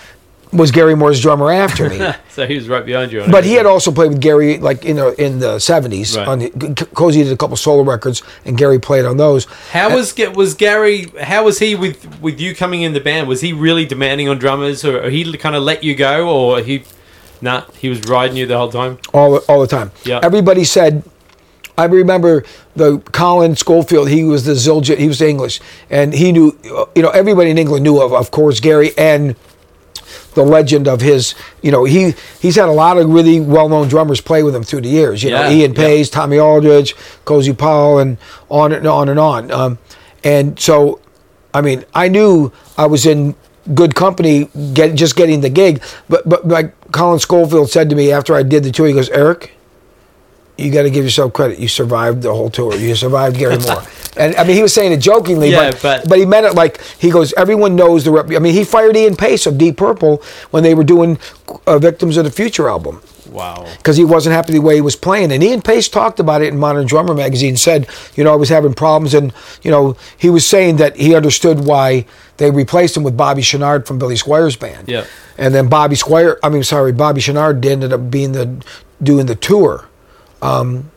was 0.53 0.71
Gary 0.71 0.95
Moore's 0.97 1.21
drummer 1.21 1.51
after 1.53 1.89
me. 1.91 2.01
So 2.39 2.47
he 2.47 2.55
was 2.55 2.69
right 2.69 2.87
behind 2.87 3.11
you. 3.11 3.23
on 3.23 3.33
But 3.33 3.43
he 3.45 3.55
had 3.55 3.67
also 3.67 3.91
played 3.91 4.11
with 4.13 4.21
Gary, 4.21 4.59
like 4.59 4.85
in 4.85 4.95
the 4.95 5.09
in 5.21 5.41
the 5.41 5.59
seventies. 5.59 6.17
Right. 6.17 6.29
On 6.29 6.75
Cozy 6.95 7.25
did 7.25 7.33
a 7.33 7.37
couple 7.37 7.57
solo 7.57 7.83
records, 7.83 8.23
and 8.45 8.57
Gary 8.57 8.79
played 8.79 9.05
on 9.05 9.17
those. 9.17 9.47
How 9.73 9.93
was 9.93 10.13
Ga- 10.13 10.29
was 10.29 10.55
Gary? 10.55 11.07
How 11.21 11.45
was 11.45 11.59
he 11.59 11.75
with 11.75 12.21
with 12.21 12.41
you 12.41 12.55
coming 12.55 12.83
in 12.83 12.93
the 12.93 13.01
band? 13.01 13.27
Was 13.27 13.41
he 13.41 13.53
really 13.53 13.85
demanding 13.87 14.29
on 14.29 14.39
drummers, 14.39 14.85
or, 14.85 15.03
or 15.03 15.11
he 15.11 15.37
kind 15.37 15.57
of 15.57 15.65
let 15.65 15.83
you 15.83 15.97
go, 15.97 16.29
or 16.31 16.61
he? 16.61 16.85
Nah, 17.41 17.65
he 17.77 17.89
was 17.89 18.01
riding 18.03 18.37
you 18.37 18.47
the 18.47 18.57
whole 18.57 18.71
time. 18.71 18.99
all 19.13 19.39
all 19.49 19.61
the 19.61 19.67
time. 19.67 19.91
Yeah. 20.05 20.21
Everybody 20.23 20.63
said. 20.63 21.03
I 21.79 21.85
remember 21.85 22.43
the 22.75 22.99
Colin 23.13 23.55
Schofield. 23.55 24.09
He 24.09 24.25
was 24.25 24.45
the 24.45 24.53
Zildjian. 24.53 24.99
He 24.99 25.07
was 25.07 25.23
English, 25.23 25.61
and 25.89 26.13
he 26.13 26.33
knew. 26.33 26.59
You 26.97 27.03
know, 27.03 27.11
everybody 27.11 27.51
in 27.51 27.57
England 27.57 27.85
knew 27.85 28.03
of, 28.03 28.13
of 28.13 28.33
course, 28.33 28.59
Gary 28.59 28.91
and 28.99 29.37
the 30.35 30.43
legend 30.43 30.89
of 30.89 31.01
his. 31.01 31.37
You 31.63 31.71
know, 31.71 31.85
he 31.85 32.15
he's 32.41 32.57
had 32.57 32.69
a 32.69 32.73
lot 32.73 32.99
of 32.99 33.09
really 33.09 33.39
well-known 33.39 33.87
drummers 33.87 34.21
play 34.21 34.43
with 34.43 34.57
him 34.57 34.65
through 34.65 34.81
the 34.81 34.89
years. 34.89 35.23
You 35.23 35.31
know, 35.31 35.43
Yeah, 35.43 35.53
Ian 35.53 35.75
yeah. 35.75 36.03
Tommy 36.03 36.39
Aldridge, 36.41 36.97
Cozy 37.25 37.55
Powell, 37.55 38.01
and 38.01 38.19
on 38.49 38.73
and 38.73 38.87
on 38.87 39.09
and 39.09 39.21
on. 39.21 39.53
Um, 39.53 39.79
and 40.25 40.59
so, 40.59 41.01
I 41.55 41.61
mean, 41.61 41.85
I 41.95 42.09
knew 42.09 42.51
I 42.77 42.87
was 42.87 43.07
in 43.07 43.37
good 43.73 43.95
company, 43.95 44.51
get 44.75 44.97
just 44.97 45.15
getting 45.15 45.43
the 45.43 45.51
gig. 45.51 45.81
But 46.09 46.29
but 46.29 46.49
like 46.49 46.75
Colin 46.91 47.21
Schofield 47.21 47.71
said 47.71 47.89
to 47.91 47.95
me 47.95 48.11
after 48.11 48.35
I 48.35 48.43
did 48.43 48.65
the 48.65 48.73
tour, 48.73 48.89
he 48.89 48.95
goes, 48.95 49.11
Eric 49.11 49.53
you 50.59 50.71
got 50.73 50.83
to 50.83 50.91
give 50.91 51.05
yourself 51.05 51.33
credit. 51.33 51.59
You 51.59 51.69
survived 51.69 52.23
the 52.23 52.35
whole 52.35 52.51
tour. 52.51 52.75
You 52.75 52.95
survived 52.95 53.39
Gary 53.39 53.57
Moore. 53.59 53.83
and 54.17 54.35
I 54.37 54.45
mean, 54.45 54.57
he 54.57 54.63
was 54.63 54.75
saying 54.75 54.93
it 54.93 54.99
jokingly, 54.99 55.51
Yeah, 55.53 55.71
but, 55.81 56.09
but- 56.09 56.19
he 56.19 56.27
meant 56.27 56.47
it 56.47 56.55
like 56.55 56.83
he 56.99 57.11
goes. 57.11 57.33
Everyone 57.35 57.77
knows 57.77 58.05
the. 58.05 58.11
Rep- 58.11 58.31
I 58.33 58.39
mean, 58.41 58.55
he 58.55 58.65
fired 58.65 58.97
Ian 58.97 59.17
Paice 59.17 59.47
of 59.47 59.57
Deep 59.57 59.77
Purple 59.77 60.23
when 60.51 60.63
they 60.65 60.75
were 60.75 60.85
doing 60.85 61.19
uh, 61.67 61.79
Victims 61.79 62.17
of 62.17 62.25
the 62.25 62.31
Future 62.31 62.69
album 62.69 63.01
Wow. 63.31 63.67
because 63.77 63.97
he 63.97 64.05
wasn't 64.05 64.35
happy 64.35 64.53
the 64.53 64.59
way 64.61 64.75
he 64.75 64.81
was 64.81 64.97
playing. 64.97 65.31
And 65.33 65.43
Ian 65.45 65.63
Paice 65.63 65.89
talked 65.89 66.19
about 66.19 66.43
it 66.43 66.49
in 66.49 66.59
Modern 66.59 66.87
Drummer 66.87 67.15
magazine. 67.15 67.57
Said, 67.57 67.87
you 68.17 68.25
know, 68.25 68.33
I 68.33 68.37
was 68.37 68.49
having 68.49 68.75
problems, 68.75 69.15
and 69.15 69.33
you 69.63 69.71
know, 69.71 69.97
he 70.17 70.31
was 70.31 70.47
saying 70.47 70.77
that 70.79 70.97
he 70.97 71.15
understood 71.15 71.61
why 71.65 72.05
they 72.39 72.51
replaced 72.51 72.97
him 72.97 73.03
with 73.05 73.17
Bobby 73.17 73.43
Chouinard 73.43 73.87
from 73.87 73.99
Billy 73.99 74.17
Squier's 74.17 74.57
band. 74.57 74.89
Yeah. 74.89 75.05
And 75.37 75.55
then 75.55 75.69
Bobby 75.69 75.95
Squire, 75.95 76.39
I 76.43 76.49
mean, 76.49 76.65
sorry, 76.65 76.91
Bobby 76.93 77.21
Chouinard 77.21 77.65
ended 77.65 77.93
up 77.93 78.11
being 78.11 78.33
the 78.33 78.65
doing 79.01 79.27
the 79.27 79.37
tour. 79.37 79.88
Um, 80.43 80.91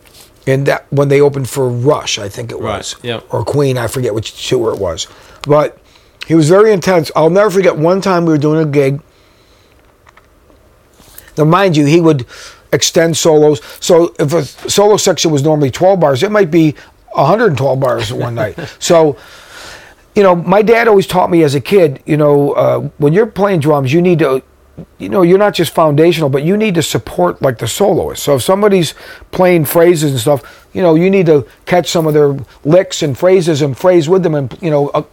and 0.47 0.65
that 0.65 0.85
when 0.91 1.07
they 1.09 1.21
opened 1.21 1.49
for 1.49 1.69
Rush, 1.69 2.17
I 2.17 2.27
think 2.29 2.51
it 2.51 2.57
Right, 2.57 2.77
was, 2.79 2.95
yeah. 3.03 3.21
or 3.29 3.43
Queen, 3.45 3.77
I 3.77 3.87
forget 3.87 4.13
which 4.15 4.47
tour 4.49 4.73
it 4.73 4.79
was, 4.79 5.07
but 5.43 5.77
he 6.27 6.33
was 6.35 6.49
very 6.49 6.71
intense. 6.71 7.11
I'll 7.15 7.29
never 7.29 7.49
forget 7.49 7.77
one 7.77 8.01
time 8.01 8.25
we 8.25 8.31
were 8.33 8.37
doing 8.39 8.59
a 8.61 8.69
gig. 8.69 9.01
Now, 11.37 11.45
mind 11.45 11.77
you, 11.77 11.85
he 11.85 12.01
would 12.01 12.25
extend 12.73 13.17
solos. 13.17 13.61
So 13.79 14.13
if 14.19 14.33
a 14.33 14.43
solo 14.45 14.97
section 14.97 15.31
was 15.31 15.43
normally 15.43 15.71
12 15.71 15.99
bars, 15.99 16.23
it 16.23 16.31
might 16.31 16.51
be 16.51 16.75
112 17.13 17.79
bars 17.79 18.11
one 18.13 18.35
night. 18.35 18.57
So, 18.79 19.17
you 20.15 20.23
know, 20.23 20.35
my 20.35 20.61
dad 20.61 20.87
always 20.87 21.07
taught 21.07 21.29
me 21.31 21.43
as 21.43 21.55
a 21.55 21.61
kid, 21.61 22.01
you 22.05 22.17
know, 22.17 22.51
uh, 22.51 22.79
when 22.97 23.13
you're 23.13 23.25
playing 23.27 23.61
drums, 23.61 23.93
you 23.93 24.01
need 24.01 24.19
to, 24.19 24.43
you 24.97 25.09
know, 25.09 25.21
you're 25.21 25.37
not 25.37 25.53
just 25.53 25.73
foundational, 25.73 26.29
but 26.29 26.43
you 26.43 26.57
need 26.57 26.75
to 26.75 26.81
support 26.83 27.41
like 27.41 27.57
the 27.57 27.67
soloist. 27.67 28.23
So 28.23 28.35
if 28.35 28.43
somebody's 28.43 28.93
playing 29.31 29.65
phrases 29.65 30.11
and 30.11 30.19
stuff, 30.19 30.67
you 30.73 30.81
know, 30.81 30.95
you 30.95 31.09
need 31.09 31.25
to 31.27 31.45
catch 31.65 31.89
some 31.89 32.07
of 32.07 32.13
their 32.13 32.35
licks 32.63 33.01
and 33.03 33.17
phrases 33.17 33.61
and 33.61 33.77
phrase 33.77 34.07
with 34.09 34.23
them 34.23 34.35
and, 34.35 34.55
you 34.61 34.69
know, 34.69 34.89
uh, 34.89 35.03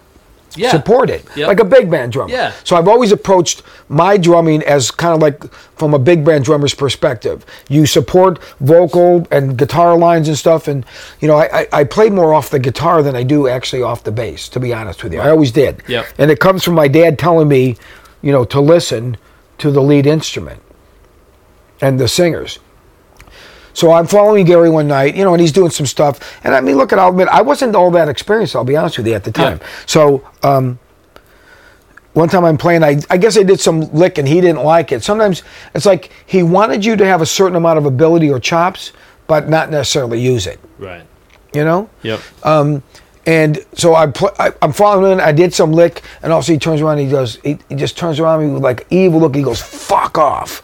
Yeah. 0.56 0.70
support 0.70 1.10
it 1.10 1.24
Yep. 1.36 1.46
like 1.46 1.60
a 1.60 1.64
big 1.64 1.90
band 1.90 2.10
drummer. 2.12 2.32
Yeah. 2.32 2.52
So 2.64 2.74
I've 2.76 2.88
always 2.88 3.12
approached 3.12 3.62
my 3.88 4.16
drumming 4.16 4.62
as 4.62 4.90
kind 4.90 5.14
of 5.14 5.20
like 5.20 5.44
from 5.76 5.92
a 5.94 5.98
big 5.98 6.24
band 6.24 6.44
drummer's 6.46 6.74
perspective. 6.74 7.44
You 7.68 7.84
support 7.86 8.38
vocal 8.60 9.26
and 9.30 9.56
guitar 9.58 9.96
lines 9.96 10.26
and 10.26 10.36
stuff, 10.38 10.66
and 10.66 10.84
you 11.20 11.28
know 11.28 11.36
I, 11.36 11.48
I, 11.60 11.66
I 11.80 11.84
play 11.84 12.08
more 12.08 12.32
off 12.32 12.48
the 12.50 12.58
guitar 12.58 13.02
than 13.02 13.14
I 13.14 13.24
do 13.24 13.46
actually 13.46 13.82
off 13.82 14.02
the 14.04 14.10
bass. 14.10 14.48
To 14.48 14.58
be 14.58 14.72
honest 14.72 15.04
with 15.04 15.12
you, 15.12 15.20
I 15.20 15.28
always 15.30 15.52
did. 15.52 15.82
Yep. 15.86 16.06
And 16.18 16.30
it 16.30 16.40
comes 16.40 16.64
from 16.64 16.74
my 16.74 16.88
dad 16.88 17.18
telling 17.18 17.46
me, 17.46 17.76
you 18.22 18.32
know, 18.32 18.44
to 18.46 18.60
listen 18.60 19.16
to 19.58 19.70
the 19.70 19.82
lead 19.82 20.06
instrument 20.06 20.62
and 21.80 21.98
the 21.98 22.08
singers. 22.08 22.58
So 23.74 23.92
I'm 23.92 24.06
following 24.06 24.44
Gary 24.44 24.70
one 24.70 24.88
night, 24.88 25.14
you 25.14 25.22
know, 25.22 25.32
and 25.34 25.40
he's 25.40 25.52
doing 25.52 25.70
some 25.70 25.86
stuff. 25.86 26.40
And 26.42 26.54
I 26.54 26.60
mean, 26.60 26.76
look 26.76 26.92
at, 26.92 26.98
I'll 26.98 27.10
admit, 27.10 27.28
I 27.28 27.42
wasn't 27.42 27.76
all 27.76 27.90
that 27.92 28.08
experienced, 28.08 28.56
I'll 28.56 28.64
be 28.64 28.76
honest 28.76 28.98
with 28.98 29.06
you, 29.06 29.14
at 29.14 29.22
the 29.22 29.30
time. 29.30 29.58
Yeah. 29.60 29.68
So 29.86 30.28
um, 30.42 30.80
one 32.14 32.28
time 32.28 32.44
I'm 32.44 32.58
playing, 32.58 32.82
I, 32.82 32.98
I 33.08 33.16
guess 33.16 33.38
I 33.38 33.44
did 33.44 33.60
some 33.60 33.82
lick 33.92 34.18
and 34.18 34.26
he 34.26 34.40
didn't 34.40 34.64
like 34.64 34.90
it. 34.90 35.04
Sometimes 35.04 35.44
it's 35.74 35.86
like 35.86 36.10
he 36.26 36.42
wanted 36.42 36.84
you 36.84 36.96
to 36.96 37.06
have 37.06 37.20
a 37.22 37.26
certain 37.26 37.54
amount 37.56 37.78
of 37.78 37.86
ability 37.86 38.30
or 38.30 38.40
chops, 38.40 38.92
but 39.28 39.48
not 39.48 39.70
necessarily 39.70 40.20
use 40.20 40.48
it, 40.48 40.58
Right. 40.78 41.04
you 41.54 41.64
know? 41.64 41.88
Yep. 42.02 42.20
Um, 42.42 42.82
and 43.28 43.58
so 43.74 43.94
I 43.94 44.06
pl- 44.06 44.34
I, 44.38 44.52
I'm 44.62 44.72
following 44.72 45.12
him. 45.12 45.20
I 45.20 45.32
did 45.32 45.52
some 45.52 45.70
lick, 45.70 46.00
and 46.22 46.32
also 46.32 46.50
he 46.52 46.58
turns 46.58 46.80
around. 46.80 46.98
And 46.98 47.06
he 47.06 47.12
goes. 47.12 47.36
He, 47.44 47.58
he 47.68 47.74
just 47.74 47.98
turns 47.98 48.18
around 48.18 48.40
me 48.46 48.54
with 48.54 48.62
like 48.62 48.86
evil 48.88 49.20
look. 49.20 49.34
He 49.36 49.42
goes, 49.42 49.60
"Fuck 49.60 50.16
off," 50.16 50.62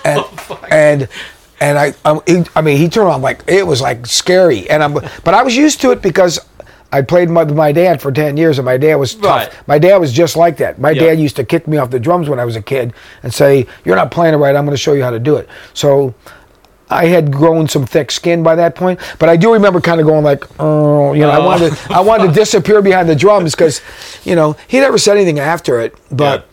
and 0.04 0.20
oh, 0.22 0.60
and 0.70 1.08
and 1.62 1.78
I, 1.78 1.94
I, 2.04 2.20
he, 2.26 2.44
I 2.54 2.60
mean, 2.60 2.76
he 2.76 2.90
turned 2.90 3.06
around 3.08 3.22
like 3.22 3.42
it 3.46 3.66
was 3.66 3.80
like 3.80 4.04
scary, 4.04 4.68
and 4.68 4.82
I'm, 4.82 4.92
but 4.92 5.32
I 5.32 5.42
was 5.42 5.56
used 5.56 5.80
to 5.80 5.90
it 5.92 6.02
because 6.02 6.38
I 6.92 7.00
played 7.00 7.30
my, 7.30 7.44
with 7.44 7.56
my 7.56 7.72
dad 7.72 8.02
for 8.02 8.12
ten 8.12 8.36
years, 8.36 8.58
and 8.58 8.66
my 8.66 8.76
dad 8.76 8.96
was 8.96 9.14
tough. 9.14 9.46
Right. 9.48 9.66
My 9.66 9.78
dad 9.78 9.96
was 9.96 10.12
just 10.12 10.36
like 10.36 10.58
that. 10.58 10.78
My 10.78 10.90
Yeah. 10.90 11.04
dad 11.06 11.18
used 11.18 11.36
to 11.36 11.44
kick 11.44 11.66
me 11.66 11.78
off 11.78 11.88
the 11.88 11.98
drums 12.00 12.28
when 12.28 12.38
I 12.38 12.44
was 12.44 12.56
a 12.56 12.62
kid 12.62 12.92
and 13.22 13.32
say, 13.32 13.66
"You're 13.86 13.96
not 13.96 14.10
playing 14.10 14.34
it 14.34 14.36
right. 14.36 14.54
I'm 14.54 14.66
going 14.66 14.76
to 14.76 14.82
show 14.82 14.92
you 14.92 15.02
how 15.02 15.10
to 15.10 15.18
do 15.20 15.36
it." 15.36 15.48
So. 15.72 16.14
I 16.92 17.06
had 17.06 17.32
grown 17.32 17.68
some 17.68 17.86
thick 17.86 18.10
skin 18.10 18.42
by 18.42 18.54
that 18.56 18.74
point, 18.74 19.00
but 19.18 19.28
I 19.28 19.36
do 19.36 19.52
remember 19.52 19.80
kind 19.80 20.00
of 20.00 20.06
going 20.06 20.24
like, 20.24 20.44
"Oh, 20.60 21.12
you 21.14 21.22
know, 21.22 21.30
I 21.30 21.38
Oh. 21.38 21.46
wanted, 21.46 21.72
I 21.90 22.00
wanted 22.00 22.28
to 22.28 22.32
disappear 22.42 22.82
behind 22.82 23.08
the 23.08 23.14
drums 23.16 23.54
because, 23.54 23.80
you 24.24 24.36
know, 24.36 24.56
he 24.68 24.78
never 24.80 24.98
said 24.98 25.16
anything 25.16 25.38
after 25.38 25.80
it, 25.80 25.94
but 26.10 26.46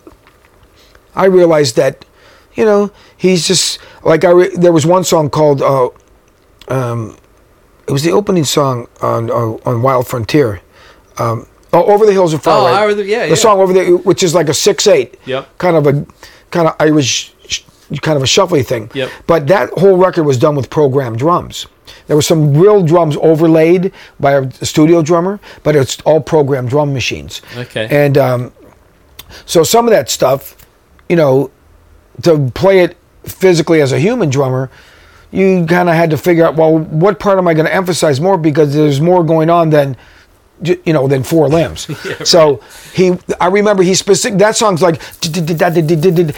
I 1.16 1.26
realized 1.26 1.76
that, 1.76 2.06
you 2.56 2.66
know, 2.66 2.92
he's 3.18 3.48
just 3.48 3.80
like 4.04 4.24
I. 4.24 4.30
Re- 4.32 4.56
there 4.56 4.72
was 4.72 4.86
one 4.86 5.04
song 5.04 5.30
called, 5.30 5.62
uh, 5.62 5.90
um, 6.70 7.18
it 7.88 7.92
was 7.92 8.04
the 8.04 8.12
opening 8.12 8.44
song 8.46 8.88
on 9.02 9.30
uh, 9.30 9.58
on 9.70 9.82
Wild 9.82 10.08
Frontier, 10.08 10.62
um, 11.18 11.48
oh, 11.74 11.84
over 11.86 12.06
the 12.06 12.14
hills 12.14 12.34
of 12.34 12.42
far 12.44 12.60
Oh, 12.70 12.84
Away. 12.86 12.94
The- 12.94 13.06
yeah, 13.06 13.24
the 13.24 13.30
yeah. 13.30 13.36
song 13.36 13.60
over 13.60 13.74
there, 13.74 13.98
which 13.98 14.24
is 14.24 14.34
like 14.34 14.50
a 14.50 14.54
six 14.54 14.88
eight, 14.88 15.18
Yep. 15.26 15.58
kind 15.58 15.76
of 15.76 15.88
a 15.88 16.06
kind 16.52 16.68
of 16.68 16.76
Irish, 16.80 17.06
sh- 17.08 17.32
kind 18.02 18.18
of 18.18 18.24
a 18.24 18.28
shuffly 18.28 18.66
thing. 18.66 18.90
Yep. 18.94 19.10
But 19.28 19.48
that 19.48 19.70
whole 19.72 19.98
record 19.98 20.24
was 20.24 20.38
done 20.38 20.56
with 20.56 20.70
programmed 20.70 21.20
drums. 21.20 21.68
There 22.08 22.16
were 22.16 22.22
some 22.22 22.56
real 22.56 22.84
drums 22.84 23.18
overlaid 23.18 23.92
by 24.20 24.34
a 24.34 24.52
studio 24.66 25.02
drummer, 25.02 25.40
but 25.64 25.76
it's 25.76 26.00
all 26.02 26.22
programmed 26.22 26.70
drum 26.70 26.94
machines. 26.94 27.42
Okay. 27.56 27.88
And 27.90 28.18
um, 28.18 28.54
so 29.46 29.64
some 29.64 29.86
of 29.86 29.92
that 29.92 30.10
stuff, 30.10 30.56
you 31.08 31.16
know, 31.16 31.52
to 32.24 32.52
play 32.54 32.80
it 32.80 32.98
physically 33.24 33.82
as 33.82 33.92
a 33.92 34.00
human 34.00 34.30
drummer, 34.30 34.70
you 35.32 35.66
kind 35.68 35.90
of 35.90 35.96
had 35.96 36.10
to 36.10 36.18
figure 36.18 36.46
out, 36.46 36.56
well, 36.56 36.78
what 36.78 37.20
part 37.20 37.38
am 37.38 37.48
I 37.48 37.54
going 37.54 37.66
to 37.66 37.74
emphasize 37.74 38.20
more 38.20 38.38
because 38.38 38.74
there's 38.74 39.00
more 39.00 39.24
going 39.24 39.50
on 39.50 39.70
than 39.70 39.96
you 40.62 40.94
know 40.94 41.08
than 41.08 41.24
four 41.24 41.48
limbs. 41.50 41.88
So 42.26 42.62
he, 42.94 43.18
I 43.40 43.48
remember 43.48 43.82
he 43.84 43.96
specific 43.96 44.38
that 44.40 44.56
song's 44.56 44.82
like, 44.82 45.02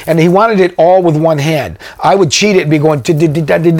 and 0.07 0.19
he 0.19 0.29
wanted 0.29 0.59
it 0.59 0.75
all 0.77 1.01
with 1.01 1.17
one 1.17 1.37
hand. 1.37 1.79
I 2.03 2.15
would 2.15 2.31
cheat 2.31 2.55
it 2.55 2.61
and 2.63 2.71
be 2.71 2.77
going 2.77 3.01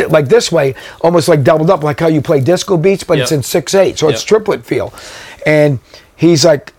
like 0.10 0.28
this 0.28 0.52
way, 0.52 0.76
almost 1.02 1.28
like 1.28 1.44
doubled 1.44 1.70
up, 1.70 1.84
like 1.84 2.00
how 2.00 2.08
you 2.08 2.22
play 2.22 2.42
disco 2.42 2.78
beats, 2.78 3.04
but 3.04 3.20
it's 3.20 3.32
in 3.32 3.44
six 3.44 3.76
eight, 3.76 4.00
so 4.00 4.10
it's 4.10 4.24
triplet 4.24 4.66
feel. 4.66 4.94
And 5.46 5.80
he's 6.16 6.44
like, 6.46 6.74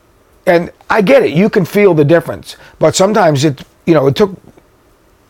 and 0.47 0.71
I 0.91 1.03
get 1.03 1.23
it, 1.23 1.33
you 1.33 1.49
can 1.49 1.65
feel 1.65 1.95
the 1.95 2.05
difference, 2.05 2.57
but 2.79 2.97
sometimes 2.97 3.45
it, 3.45 3.63
you 3.87 3.95
know, 3.95 4.07
it 4.09 4.17
took 4.17 4.31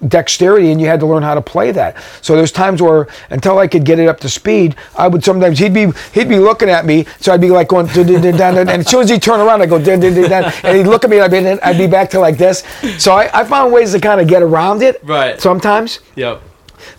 dexterity 0.08 0.70
and 0.72 0.80
you 0.80 0.86
had 0.86 1.00
to 1.00 1.06
learn 1.06 1.22
how 1.22 1.34
to 1.34 1.40
play 1.40 1.70
that. 1.72 1.96
So 2.20 2.36
there's 2.36 2.52
times 2.52 2.82
where 2.82 3.06
until 3.30 3.58
I 3.58 3.66
could 3.66 3.84
get 3.84 3.98
it 3.98 4.08
up 4.08 4.20
to 4.20 4.28
speed, 4.28 4.76
I 4.96 5.08
would 5.08 5.22
sometimes 5.24 5.58
he'd 5.58 5.74
be 5.74 5.92
he'd 6.12 6.28
be 6.28 6.38
looking 6.38 6.68
at 6.68 6.84
me, 6.84 7.06
so 7.20 7.32
I'd 7.32 7.40
be 7.40 7.50
like 7.50 7.68
going 7.68 7.86
dun, 7.86 8.06
dun, 8.06 8.36
dun, 8.36 8.58
and 8.58 8.70
as 8.70 8.88
soon 8.88 9.02
as 9.02 9.10
he'd 9.10 9.22
turn 9.22 9.40
around, 9.40 9.62
I 9.62 9.66
go 9.66 9.78
dun, 9.82 10.00
dun, 10.00 10.14
dun, 10.14 10.28
dun, 10.28 10.52
and 10.64 10.76
he'd 10.76 10.86
look 10.86 11.04
at 11.04 11.10
me 11.10 11.18
and 11.18 11.24
I'd 11.34 11.56
be, 11.56 11.62
I'd 11.62 11.78
be 11.78 11.86
back 11.86 12.10
to 12.10 12.20
like 12.20 12.38
this. 12.38 12.64
So 12.98 13.12
I, 13.12 13.30
I 13.40 13.44
found 13.44 13.72
ways 13.72 13.92
to 13.92 14.00
kind 14.00 14.20
of 14.20 14.26
get 14.28 14.42
around 14.42 14.82
it. 14.82 15.00
Right. 15.04 15.40
Sometimes. 15.40 16.00
Yep. 16.16 16.42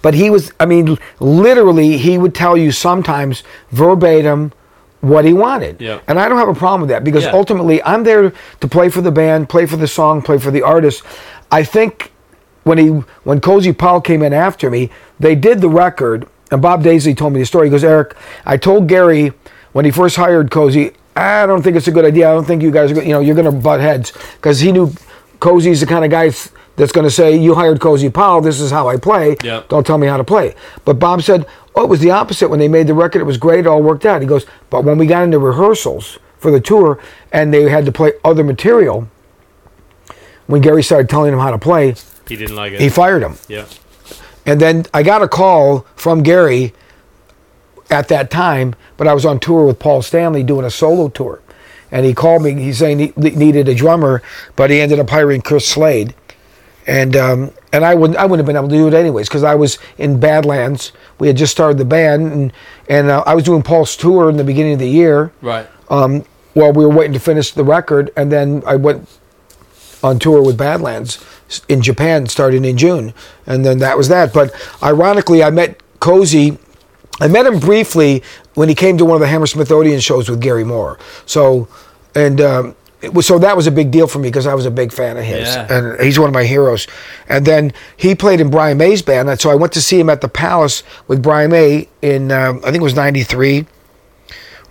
But 0.01 0.13
he 0.13 0.29
was, 0.29 0.51
I 0.61 0.65
mean, 0.65 0.97
literally, 1.19 1.97
he 1.97 2.17
would 2.17 2.33
tell 2.33 2.55
you 2.55 2.71
sometimes 2.71 3.43
verbatim 3.71 4.53
what 5.01 5.25
he 5.25 5.33
wanted. 5.33 5.81
Yeah. 5.81 5.99
And 6.07 6.17
I 6.17 6.29
don't 6.29 6.37
have 6.37 6.47
a 6.47 6.55
problem 6.55 6.79
with 6.79 6.89
that 6.91 7.03
because 7.03 7.25
Yeah. 7.25 7.31
ultimately 7.33 7.83
I'm 7.83 8.05
there 8.05 8.31
to 8.61 8.67
play 8.69 8.87
for 8.87 9.01
the 9.01 9.11
band, 9.11 9.49
play 9.49 9.65
for 9.65 9.75
the 9.75 9.87
song, 9.87 10.21
play 10.21 10.37
for 10.37 10.51
the 10.51 10.61
artist. 10.61 11.03
I 11.51 11.65
think 11.65 12.12
when 12.63 12.77
he 12.77 12.87
when 13.23 13.41
Cozy 13.41 13.73
Powell 13.73 14.01
came 14.01 14.21
in 14.21 14.33
after 14.33 14.69
me, 14.69 14.89
they 15.19 15.35
did 15.35 15.61
the 15.61 15.69
record, 15.69 16.27
and 16.51 16.61
Bob 16.61 16.83
Daisley 16.83 17.15
told 17.15 17.33
me 17.33 17.39
the 17.39 17.45
story. 17.45 17.67
He 17.67 17.71
goes, 17.71 17.83
Eric, 17.83 18.15
I 18.45 18.57
told 18.57 18.87
Gary 18.87 19.33
when 19.73 19.85
he 19.85 19.91
first 19.91 20.15
hired 20.15 20.51
Cozy, 20.51 20.91
I 21.15 21.45
don't 21.45 21.61
think 21.61 21.75
it's 21.75 21.87
a 21.87 21.91
good 21.91 22.05
idea. 22.05 22.29
I 22.29 22.33
don't 22.33 22.45
think 22.45 22.61
you 22.61 22.71
guys 22.71 22.91
are, 22.91 23.01
you 23.01 23.09
know, 23.09 23.19
you're 23.19 23.35
going 23.35 23.45
to 23.45 23.51
butt 23.51 23.79
heads 23.79 24.13
because 24.35 24.59
he 24.59 24.71
knew 24.71 24.93
Cozy's 25.39 25.81
the 25.81 25.85
kind 25.85 26.05
of 26.05 26.11
guy 26.11 26.31
that's 26.75 26.91
going 26.91 27.05
to 27.05 27.11
say, 27.11 27.35
you 27.37 27.53
hired 27.53 27.79
Cozy 27.79 28.09
Powell, 28.09 28.41
this 28.41 28.59
is 28.59 28.71
how 28.71 28.87
I 28.87 28.97
play. 28.97 29.37
Yeah. 29.43 29.63
Don't 29.69 29.85
tell 29.85 29.97
me 29.97 30.07
how 30.07 30.17
to 30.17 30.23
play. 30.23 30.55
But 30.85 30.99
Bob 30.99 31.21
said, 31.21 31.45
oh, 31.75 31.83
it 31.83 31.89
was 31.89 31.99
the 31.99 32.11
opposite. 32.11 32.49
When 32.49 32.59
they 32.59 32.67
made 32.67 32.87
the 32.87 32.93
record, 32.93 33.19
it 33.19 33.25
was 33.25 33.37
great. 33.37 33.59
It 33.59 33.67
all 33.67 33.81
worked 33.81 34.05
out. 34.05 34.21
He 34.21 34.27
goes, 34.27 34.45
but 34.69 34.83
when 34.83 34.97
we 34.97 35.05
got 35.05 35.23
into 35.23 35.39
rehearsals 35.39 36.17
for 36.37 36.49
the 36.49 36.59
tour 36.59 36.99
and 37.31 37.53
they 37.53 37.69
had 37.69 37.85
to 37.85 37.91
play 37.91 38.13
other 38.23 38.43
material, 38.43 39.07
when 40.47 40.61
Gary 40.61 40.83
started 40.83 41.09
telling 41.09 41.31
him 41.31 41.39
how 41.39 41.51
to 41.51 41.59
play, 41.59 41.95
He 42.27 42.35
didn't 42.35 42.55
like 42.55 42.73
it. 42.73 42.79
he 42.81 42.89
fired 42.89 43.21
him. 43.23 43.37
yeah. 43.47 43.65
And 44.45 44.59
then 44.59 44.85
I 44.93 45.03
got 45.03 45.21
a 45.21 45.27
call 45.27 45.85
from 45.95 46.21
Gary 46.23 46.73
at 47.89 48.07
that 48.09 48.29
time, 48.31 48.75
but 48.97 49.07
I 49.07 49.13
was 49.13 49.25
on 49.25 49.39
tour 49.39 49.65
with 49.65 49.79
Paul 49.79 50.01
Stanley 50.01 50.43
doing 50.43 50.65
a 50.65 50.69
solo 50.71 51.07
tour. 51.09 51.41
And 51.91 52.05
he 52.05 52.13
called 52.13 52.41
me, 52.43 52.53
he's 52.53 52.79
saying 52.79 52.99
he 52.99 53.13
needed 53.15 53.69
a 53.69 53.75
drummer, 53.75 54.21
but 54.55 54.69
he 54.69 54.81
ended 54.81 54.99
up 54.99 55.09
hiring 55.09 55.41
Chris 55.41 55.67
Slade. 55.67 56.15
And 56.85 57.15
um, 57.15 57.51
and 57.71 57.85
I 57.85 57.95
wouldn't 57.95 58.19
I 58.19 58.25
wouldn't 58.25 58.39
have 58.39 58.45
been 58.45 58.57
able 58.57 58.67
to 58.67 58.75
do 58.75 58.87
it 58.89 58.93
anyways 58.93 59.29
because 59.29 59.43
I 59.43 59.55
was 59.55 59.77
in 59.97 60.19
Badlands. 60.19 60.91
We 61.19 61.27
had 61.27 61.37
just 61.37 61.53
started 61.53 61.77
the 61.77 61.85
band, 61.85 62.33
and 62.33 62.53
and 62.89 63.09
uh, 63.09 63.23
I 63.25 63.35
was 63.35 63.45
doing 63.45 63.63
Paul's 63.63 63.95
tour 63.95 64.29
in 64.29 64.35
the 64.35 64.43
beginning 64.43 64.73
of 64.73 64.79
the 64.79 64.89
year 64.89 65.31
Right. 65.41 65.65
um, 65.89 66.25
while 66.55 66.73
we 66.73 66.85
were 66.85 66.91
waiting 66.93 67.13
to 67.13 67.19
finish 67.21 67.51
the 67.53 67.63
record, 67.63 68.11
and 68.17 68.29
then 68.33 68.63
I 68.67 68.75
went 68.75 69.07
on 70.03 70.19
tour 70.19 70.41
with 70.43 70.57
Badlands 70.57 71.23
in 71.69 71.81
Japan 71.81 72.27
starting 72.27 72.65
in 72.65 72.77
June, 72.77 73.13
and 73.45 73.65
then 73.65 73.79
that 73.79 73.97
was 73.97 74.07
that. 74.09 74.33
But 74.33 74.53
ironically, 74.81 75.43
I 75.43 75.49
met 75.49 75.81
Cozy. 75.99 76.57
I 77.21 77.27
met 77.27 77.45
him 77.45 77.59
briefly 77.59 78.23
when 78.55 78.69
he 78.69 78.75
came 78.75 78.97
to 78.97 79.05
one 79.05 79.15
of 79.15 79.21
the 79.21 79.27
Hammersmith 79.27 79.71
Odeon 79.71 79.99
shows 79.99 80.29
with 80.29 80.41
Gary 80.41 80.63
Moore. 80.63 80.97
So, 81.25 81.67
and 82.15 82.41
um, 82.41 82.75
it 83.01 83.13
was 83.13 83.25
so 83.27 83.37
that 83.39 83.55
was 83.55 83.67
a 83.67 83.71
big 83.71 83.91
deal 83.91 84.07
for 84.07 84.17
me 84.19 84.29
because 84.29 84.47
I 84.47 84.53
was 84.55 84.65
a 84.65 84.71
big 84.71 84.91
fan 84.91 85.17
of 85.17 85.23
his, 85.23 85.47
Yeah. 85.49 85.67
and 85.73 86.01
he's 86.01 86.17
one 86.17 86.27
of 86.29 86.33
my 86.33 86.43
heroes. 86.45 86.87
And 87.29 87.45
then 87.45 87.71
he 87.97 88.15
played 88.15 88.41
in 88.41 88.49
Brian 88.49 88.77
May's 88.77 89.01
band, 89.01 89.29
and 89.29 89.39
so 89.39 89.49
I 89.51 89.55
went 89.55 89.73
to 89.73 89.81
see 89.81 89.99
him 89.99 90.09
at 90.09 90.21
the 90.21 90.29
Palace 90.29 90.83
with 91.07 91.21
Brian 91.21 91.51
May 91.51 91.87
in 92.01 92.31
um, 92.31 92.57
I 92.63 92.71
think 92.71 92.77
it 92.77 92.81
was 92.83 92.95
'93 92.95 93.67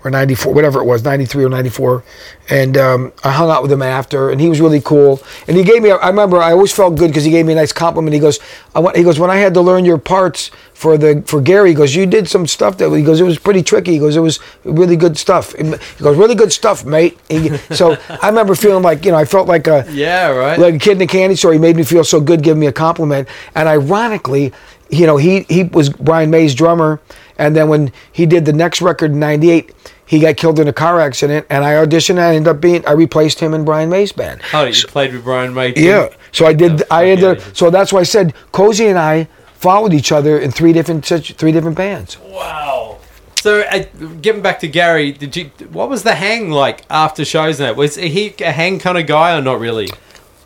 or 0.04 0.10
94, 0.10 0.52
whatever 0.52 0.80
it 0.80 0.84
was, 0.84 1.04
93 1.04 1.44
or 1.44 1.48
94. 1.48 2.02
And 2.50 2.76
um, 2.76 3.12
I 3.22 3.30
hung 3.30 3.50
out 3.50 3.62
with 3.62 3.70
him 3.70 3.82
after, 3.82 4.30
and 4.30 4.40
he 4.40 4.48
was 4.48 4.60
really 4.60 4.80
cool. 4.80 5.22
And 5.46 5.56
he 5.56 5.62
gave 5.62 5.80
me, 5.82 5.90
I 5.92 6.08
remember, 6.08 6.38
I 6.38 6.52
always 6.52 6.72
felt 6.72 6.96
good 6.96 7.08
because 7.08 7.24
he 7.24 7.30
gave 7.30 7.46
me 7.46 7.52
a 7.52 7.56
nice 7.56 7.72
compliment. 7.72 8.12
He 8.14 8.20
goes, 8.20 8.40
I 8.74 8.80
want, 8.80 8.96
he 8.96 9.04
goes, 9.04 9.18
when 9.20 9.30
I 9.30 9.36
had 9.36 9.54
to 9.54 9.60
learn 9.60 9.84
your 9.84 9.98
parts 9.98 10.50
for 10.74 10.98
the 10.98 11.22
for 11.26 11.40
Gary, 11.40 11.68
he 11.70 11.74
goes, 11.76 11.94
you 11.94 12.04
did 12.06 12.28
some 12.28 12.46
stuff 12.48 12.78
that, 12.78 12.90
he 12.90 13.02
goes, 13.04 13.20
it 13.20 13.24
was 13.24 13.38
pretty 13.38 13.62
tricky. 13.62 13.92
He 13.92 13.98
goes, 14.00 14.16
it 14.16 14.20
was 14.20 14.40
really 14.64 14.96
good 14.96 15.16
stuff. 15.16 15.54
He 15.54 15.62
goes, 16.00 16.16
really 16.16 16.34
good 16.34 16.52
stuff, 16.52 16.84
mate. 16.84 17.16
He, 17.28 17.56
so 17.72 17.96
I 18.08 18.28
remember 18.28 18.56
feeling 18.56 18.82
like, 18.82 19.04
you 19.04 19.12
know, 19.12 19.18
I 19.18 19.24
felt 19.24 19.46
like 19.46 19.68
a, 19.68 19.86
Yeah. 19.90 20.30
Right. 20.30 20.58
like 20.58 20.74
a 20.74 20.78
kid 20.78 20.92
in 20.96 21.02
a 21.02 21.06
candy 21.06 21.36
store. 21.36 21.52
He 21.52 21.58
made 21.60 21.76
me 21.76 21.84
feel 21.84 22.02
so 22.02 22.20
good, 22.20 22.42
giving 22.42 22.58
me 22.60 22.66
a 22.66 22.72
compliment. 22.72 23.28
And 23.54 23.68
ironically, 23.68 24.52
you 24.90 25.06
know, 25.06 25.16
he 25.16 25.40
he 25.48 25.62
was 25.64 25.88
Brian 25.88 26.28
May's 26.30 26.54
drummer, 26.54 27.00
and 27.38 27.56
then 27.56 27.68
when 27.68 27.92
he 28.10 28.26
did 28.26 28.44
the 28.44 28.52
next 28.52 28.82
record 28.82 29.12
in 29.12 29.20
'98, 29.20 29.72
he 30.04 30.20
got 30.20 30.36
killed 30.36 30.58
in 30.58 30.68
a 30.68 30.72
car 30.72 31.00
accident, 31.00 31.46
and 31.48 31.64
I 31.64 31.72
auditioned. 31.72 32.10
And 32.10 32.20
I 32.20 32.34
ended 32.34 32.48
up 32.48 32.60
being 32.60 32.86
I 32.86 32.92
replaced 32.92 33.40
him 33.40 33.54
in 33.54 33.64
Brian 33.64 33.88
May's 33.90 34.12
band. 34.12 34.42
oh, 34.52 34.64
you 34.64 34.86
played 34.86 35.12
with 35.12 35.24
Brian 35.24 35.54
May. 35.54 35.72
too? 35.72 35.82
Yeah, 35.82 36.08
so 36.32 36.46
I 36.46 36.52
did. 36.52 36.82
I 36.90 37.10
ended. 37.10 37.38
amazing. 37.38 37.54
So 37.54 37.70
that's 37.70 37.92
why 37.92 38.00
I 38.00 38.04
said 38.04 38.34
Cozy 38.52 38.86
and 38.86 38.98
I 38.98 39.28
followed 39.54 39.94
each 39.94 40.10
other 40.10 40.38
in 40.38 40.50
three 40.50 40.72
different 40.72 41.06
such 41.06 41.34
three 41.34 41.52
different 41.52 41.76
bands. 41.76 42.18
Wow. 42.18 42.98
So, 43.42 43.62
uh, 43.62 43.84
getting 44.20 44.40
back 44.40 44.60
to 44.60 44.68
Gary, 44.68 45.10
did 45.10 45.36
you? 45.36 45.50
What 45.72 45.88
was 45.88 46.04
the 46.04 46.14
hang 46.14 46.50
like 46.50 46.84
after 46.88 47.24
shows? 47.24 47.58
And 47.58 47.68
that 47.68 47.76
was 47.76 47.96
he 47.96 48.34
a 48.38 48.52
hang 48.52 48.78
kind 48.78 48.96
of 48.96 49.06
guy 49.08 49.36
or 49.36 49.42
not 49.42 49.58
really? 49.58 49.88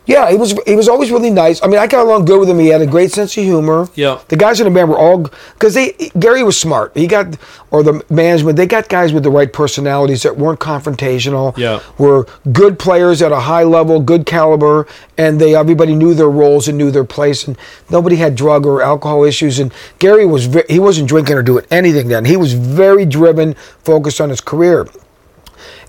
Yeah, 0.07 0.31
he 0.31 0.37
was 0.37 0.57
he 0.65 0.75
was 0.75 0.87
always 0.87 1.11
really 1.11 1.29
nice. 1.29 1.61
I 1.61 1.67
mean, 1.67 1.79
I 1.79 1.85
got 1.85 2.05
along 2.05 2.25
good 2.25 2.39
with 2.39 2.49
him. 2.49 2.57
He 2.59 2.67
had 2.67 2.81
a 2.81 2.87
great 2.87 3.11
sense 3.11 3.35
of 3.37 3.43
humor. 3.43 3.89
Yeah. 3.93 4.19
The 4.29 4.37
guys 4.37 4.59
in 4.61 4.65
the 4.65 4.71
band 4.71 4.89
were 4.89 4.97
all 4.97 5.29
because 5.53 5.73
they 5.73 5.91
Gary 6.17 6.43
was 6.43 6.57
smart. 6.57 6.95
He 6.95 7.07
got 7.07 7.37
or 7.71 7.83
the 7.83 8.01
management 8.09 8.55
they 8.55 8.67
got 8.67 8.87
guys 8.87 9.11
with 9.11 9.23
the 9.23 9.29
right 9.29 9.51
personalities 9.51 10.23
that 10.23 10.37
weren't 10.37 10.61
confrontational. 10.61 11.55
Yeah. 11.57 11.81
Were 11.97 12.25
good 12.53 12.79
players 12.79 13.21
at 13.21 13.33
a 13.33 13.41
high 13.41 13.63
level, 13.63 13.99
good 13.99 14.25
caliber, 14.25 14.87
and 15.17 15.41
they 15.41 15.55
everybody 15.55 15.93
knew 15.93 16.13
their 16.13 16.29
roles 16.29 16.69
and 16.69 16.77
knew 16.77 16.89
their 16.89 17.03
place, 17.03 17.45
and 17.45 17.57
nobody 17.89 18.15
had 18.15 18.35
drug 18.35 18.65
or 18.65 18.81
alcohol 18.81 19.25
issues. 19.25 19.59
And 19.59 19.73
Gary 19.99 20.25
was 20.25 20.45
ve- 20.45 20.63
he 20.69 20.79
wasn't 20.79 21.09
drinking 21.09 21.35
or 21.35 21.43
doing 21.43 21.65
anything 21.69 22.07
then. 22.07 22.23
He 22.23 22.37
was 22.37 22.53
very 22.53 23.05
driven, 23.05 23.55
focused 23.83 24.21
on 24.21 24.29
his 24.29 24.39
career 24.39 24.87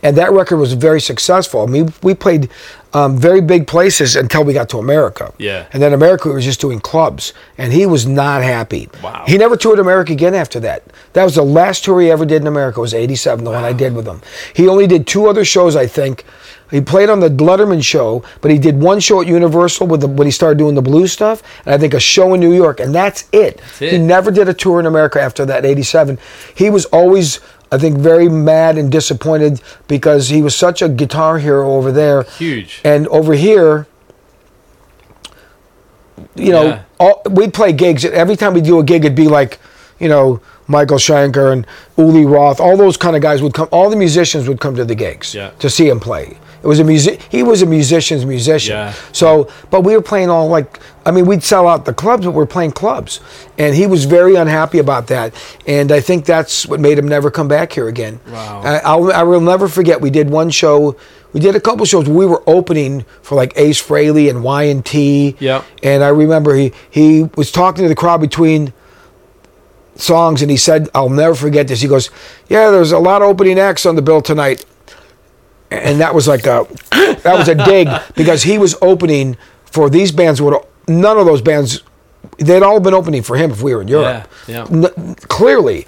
and 0.02 0.16
that 0.16 0.30
record 0.32 0.56
was 0.58 0.72
very 0.74 1.00
successful. 1.00 1.62
I 1.62 1.66
mean, 1.66 1.92
we 2.02 2.14
played 2.14 2.48
um, 2.94 3.18
very 3.18 3.40
big 3.40 3.66
places 3.66 4.16
until 4.16 4.44
we 4.44 4.52
got 4.52 4.68
to 4.70 4.78
America. 4.78 5.32
Yeah. 5.38 5.66
And 5.72 5.82
then 5.82 5.92
America 5.92 6.28
was 6.28 6.44
just 6.44 6.60
doing 6.60 6.80
clubs, 6.80 7.32
and 7.56 7.72
he 7.72 7.86
was 7.86 8.06
not 8.06 8.42
happy. 8.42 8.88
Wow. 9.02 9.24
He 9.26 9.36
never 9.36 9.56
toured 9.56 9.78
America 9.78 10.12
again 10.12 10.34
after 10.34 10.58
that. 10.60 10.84
That 11.12 11.24
was 11.24 11.34
the 11.34 11.42
last 11.42 11.84
tour 11.84 12.00
he 12.00 12.10
ever 12.10 12.24
did 12.24 12.42
in 12.42 12.48
America. 12.48 12.80
Was 12.80 12.94
'87, 12.94 13.44
the 13.44 13.50
one 13.50 13.64
I 13.64 13.72
did 13.72 13.94
with 13.94 14.06
him. 14.06 14.22
He 14.54 14.68
only 14.68 14.86
did 14.86 15.06
two 15.06 15.26
other 15.26 15.44
shows, 15.44 15.76
I 15.76 15.86
think. 15.86 16.24
He 16.70 16.80
played 16.80 17.08
on 17.08 17.20
the 17.20 17.30
Letterman 17.30 17.82
show, 17.82 18.22
but 18.40 18.50
he 18.50 18.58
did 18.58 18.80
one 18.80 19.00
show 19.00 19.22
at 19.22 19.26
Universal 19.26 19.86
with 19.86 20.02
the, 20.02 20.06
when 20.06 20.26
he 20.26 20.30
started 20.30 20.58
doing 20.58 20.74
the 20.74 20.82
blues 20.82 21.12
stuff, 21.12 21.42
and 21.64 21.74
I 21.74 21.78
think 21.78 21.94
a 21.94 22.00
show 22.00 22.34
in 22.34 22.40
New 22.40 22.52
York, 22.52 22.80
and 22.80 22.94
that's 22.94 23.26
it. 23.32 23.60
it. 23.80 23.92
He 23.92 23.98
never 23.98 24.30
did 24.30 24.48
a 24.48 24.54
tour 24.54 24.78
in 24.78 24.86
America 24.86 25.20
after 25.20 25.46
that, 25.46 25.64
87. 25.64 26.18
He 26.54 26.68
was 26.68 26.84
always, 26.86 27.40
I 27.70 27.78
think, 27.78 27.98
very 27.98 28.28
mad 28.28 28.78
and 28.78 28.90
disappointed 28.90 29.60
because 29.88 30.28
he 30.28 30.40
was 30.42 30.56
such 30.56 30.80
a 30.82 30.88
guitar 30.88 31.38
hero 31.38 31.74
over 31.74 31.92
there. 31.92 32.22
Huge. 32.22 32.80
And 32.84 33.06
over 33.08 33.34
here, 33.34 33.86
you 36.34 36.52
know, 36.52 36.62
Yeah. 36.64 36.78
all, 36.98 37.22
we'd 37.30 37.52
play 37.54 37.72
gigs. 37.72 38.04
Every 38.04 38.36
time 38.36 38.54
we 38.54 38.60
do 38.60 38.78
a 38.78 38.82
gig, 38.82 39.04
it'd 39.04 39.14
be 39.16 39.28
like, 39.28 39.58
you 39.98 40.08
know, 40.08 40.40
Michael 40.66 40.98
Schenker 40.98 41.52
and 41.52 41.66
Uli 41.96 42.24
Roth, 42.24 42.60
all 42.60 42.76
those 42.76 42.96
kind 42.96 43.16
of 43.16 43.22
guys 43.22 43.42
would 43.42 43.54
come. 43.54 43.68
All 43.70 43.88
the 43.90 43.96
musicians 43.96 44.48
would 44.48 44.60
come 44.60 44.76
to 44.76 44.84
the 44.84 44.94
gigs 44.94 45.34
Yeah. 45.34 45.50
to 45.60 45.70
see 45.70 45.88
him 45.88 45.98
play. 46.00 46.36
It 46.68 46.72
was 46.76 46.80
a 46.80 46.84
music. 46.84 47.22
He 47.30 47.42
was 47.42 47.62
a 47.62 47.66
musician's 47.66 48.26
musician. 48.26 48.76
Yeah. 48.76 48.92
So, 49.12 49.50
but 49.70 49.84
we 49.84 49.96
were 49.96 50.02
playing 50.02 50.28
all 50.28 50.48
like, 50.48 50.78
I 51.06 51.10
mean, 51.10 51.24
we'd 51.24 51.42
sell 51.42 51.66
out 51.66 51.86
the 51.86 51.94
clubs, 51.94 52.26
but 52.26 52.32
we're 52.32 52.44
playing 52.44 52.72
clubs, 52.72 53.20
and 53.56 53.74
he 53.74 53.86
was 53.86 54.04
very 54.04 54.34
unhappy 54.34 54.78
about 54.78 55.06
that. 55.06 55.32
And 55.66 55.90
I 55.90 56.00
think 56.00 56.26
that's 56.26 56.66
what 56.66 56.78
made 56.78 56.98
him 56.98 57.08
never 57.08 57.30
come 57.30 57.48
back 57.48 57.72
here 57.72 57.88
again. 57.88 58.20
Wow. 58.28 58.60
I, 58.62 58.76
I'll, 58.80 59.10
I 59.10 59.22
will 59.22 59.40
never 59.40 59.66
forget. 59.66 60.02
We 60.02 60.10
did 60.10 60.28
one 60.28 60.50
show. 60.50 60.94
We 61.32 61.40
did 61.40 61.56
a 61.56 61.60
couple 61.60 61.86
shows. 61.86 62.06
We 62.06 62.26
were 62.26 62.42
opening 62.46 63.06
for 63.22 63.34
like 63.34 63.54
Ace 63.56 63.82
Frehley 63.82 64.28
and 64.28 64.44
Y 64.44 64.64
and 64.64 64.84
T. 64.84 65.36
Yep. 65.38 65.64
And 65.82 66.04
I 66.04 66.08
remember 66.08 66.54
he 66.54 66.74
he 66.90 67.22
was 67.34 67.50
talking 67.50 67.84
to 67.84 67.88
the 67.88 67.94
crowd 67.94 68.20
between 68.20 68.74
songs, 69.94 70.42
and 70.42 70.50
he 70.50 70.58
said, 70.58 70.90
"I'll 70.94 71.08
never 71.08 71.34
forget 71.34 71.66
this." 71.66 71.80
He 71.80 71.88
goes, 71.88 72.10
"Yeah, 72.46 72.68
there's 72.70 72.92
a 72.92 72.98
lot 72.98 73.22
of 73.22 73.28
opening 73.28 73.58
acts 73.58 73.86
on 73.86 73.96
the 73.96 74.02
bill 74.02 74.20
tonight." 74.20 74.66
And 75.70 76.00
that 76.00 76.14
was 76.14 76.26
like 76.26 76.46
a 76.46 76.66
that 77.22 77.34
was 77.36 77.48
a 77.48 77.54
dig 77.54 77.88
because 78.16 78.42
he 78.42 78.58
was 78.58 78.74
opening 78.80 79.36
for 79.64 79.90
these 79.90 80.12
bands 80.12 80.40
would 80.40 80.54
none 80.86 81.18
of 81.18 81.26
those 81.26 81.42
bands 81.42 81.82
they'd 82.38 82.62
all 82.62 82.80
been 82.80 82.94
opening 82.94 83.22
for 83.22 83.36
him 83.36 83.50
if 83.50 83.62
we 83.62 83.74
were 83.74 83.82
in 83.82 83.88
Europe. 83.88 84.28
Yeah, 84.46 84.66
yeah. 84.70 84.86
N- 84.88 85.14
clearly, 85.14 85.86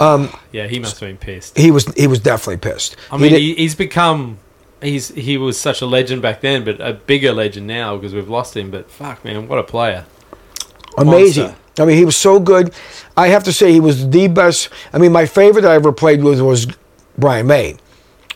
um, 0.00 0.30
Yeah, 0.50 0.66
he 0.66 0.78
must 0.78 0.98
have 1.00 1.08
been 1.08 1.16
pissed. 1.16 1.56
he 1.56 1.70
was 1.70 1.86
he 1.94 2.06
was 2.06 2.18
definitely 2.18 2.58
pissed. 2.58 2.96
I 3.10 3.16
mean, 3.16 3.32
he, 3.32 3.54
he's 3.54 3.74
become. 3.74 4.38
He's 4.80 5.08
he 5.08 5.38
was 5.38 5.58
such 5.58 5.80
a 5.80 5.86
legend 5.86 6.22
back 6.22 6.40
then, 6.40 6.64
but 6.64 6.80
a 6.80 6.92
bigger 6.94 7.32
legend 7.32 7.68
now 7.68 7.96
because 7.96 8.12
we've 8.14 8.28
lost 8.28 8.56
him. 8.56 8.70
But 8.70 8.90
fuck, 8.90 9.24
man, 9.24 9.46
what 9.46 9.58
a 9.58 9.62
player! 9.62 10.06
amazing. 10.98 11.44
monster. 11.44 11.82
I 11.82 11.84
mean, 11.86 11.96
he 11.96 12.04
was 12.04 12.16
so 12.16 12.38
good. 12.40 12.74
I 13.16 13.28
have 13.28 13.44
to 13.44 13.52
say, 13.52 13.72
he 13.72 13.80
was 13.80 14.10
the 14.10 14.28
best. 14.28 14.68
I 14.92 14.98
mean, 14.98 15.12
my 15.12 15.24
favorite 15.24 15.64
I 15.64 15.74
ever 15.74 15.92
played 15.92 16.22
with 16.22 16.40
was 16.40 16.66
Brian 17.16 17.46
May 17.46 17.76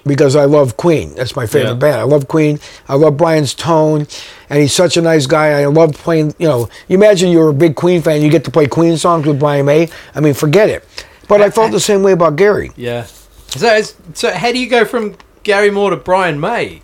because 0.07 0.37
I 0.37 0.45
love 0.45 0.77
Queen. 0.77 1.15
That's 1.15 1.35
my 1.37 1.47
favorite 1.47 1.71
Yeah. 1.73 1.75
band. 1.75 2.01
I 2.01 2.05
love 2.05 2.29
Queen. 2.29 2.61
I 2.89 2.95
love 2.95 3.17
Brian's 3.17 3.55
tone, 3.55 4.07
and 4.49 4.61
he's 4.61 4.73
such 4.73 4.97
a 4.97 5.03
nice 5.03 5.27
guy. 5.27 5.61
I 5.61 5.67
love 5.67 5.93
playing. 5.95 6.35
You 6.39 6.49
know, 6.49 6.69
you 6.89 6.97
imagine 6.97 7.31
you're 7.31 7.49
a 7.49 7.55
big 7.55 7.75
Queen 7.77 8.03
fan, 8.03 8.23
you 8.23 8.31
get 8.31 8.45
to 8.45 8.51
play 8.51 8.67
Queen 8.67 8.97
songs 8.97 9.27
with 9.27 9.39
Brian 9.41 9.67
May. 9.67 9.89
I 10.15 10.21
mean, 10.21 10.35
forget 10.35 10.69
it. 10.69 10.85
But 11.29 11.41
I 11.43 11.51
felt 11.51 11.73
the 11.73 11.81
same 11.81 12.03
way 12.03 12.13
about 12.13 12.37
Gary. 12.37 12.71
Yeah. 12.77 13.07
So, 13.49 13.81
so 14.15 14.33
how 14.33 14.53
do 14.53 14.59
you 14.59 14.69
go 14.69 14.85
from 14.85 15.17
Gary 15.43 15.71
Moore 15.71 15.91
to 15.91 15.97
Brian 15.97 16.39
May? 16.39 16.83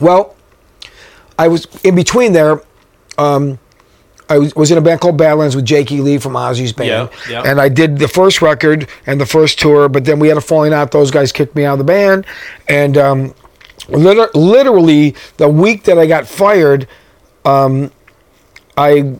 Well, 0.00 0.34
I 1.38 1.48
was 1.48 1.66
in 1.84 1.94
between 1.94 2.32
there. 2.32 2.60
Um, 3.16 3.58
I 4.28 4.38
was, 4.38 4.54
was 4.56 4.70
in 4.70 4.78
a 4.78 4.80
band 4.80 5.00
called 5.00 5.18
Badlands 5.18 5.54
with 5.54 5.64
Jakey 5.66 6.00
Lee 6.00 6.18
from 6.18 6.32
Ozzy's 6.32 6.72
band, 6.72 7.10
Yeah, 7.28 7.30
yeah. 7.30 7.42
and 7.50 7.60
I 7.60 7.68
did 7.68 7.98
the 7.98 8.08
first 8.08 8.40
record 8.40 8.88
and 9.06 9.20
the 9.20 9.26
first 9.26 9.58
tour. 9.60 9.88
But 9.88 10.04
then 10.06 10.18
we 10.18 10.28
had 10.28 10.36
a 10.38 10.40
falling 10.40 10.72
out; 10.72 10.90
those 10.92 11.10
guys 11.10 11.30
kicked 11.32 11.54
me 11.54 11.64
out 11.64 11.72
of 11.74 11.78
the 11.78 11.84
band, 11.84 12.24
and 12.68 12.96
um, 12.96 13.34
liter- 13.88 14.30
literally 14.34 15.14
the 15.36 15.48
week 15.48 15.84
that 15.84 15.98
I 15.98 16.06
got 16.06 16.26
fired, 16.26 16.88
um, 17.44 17.90
I 18.78 19.16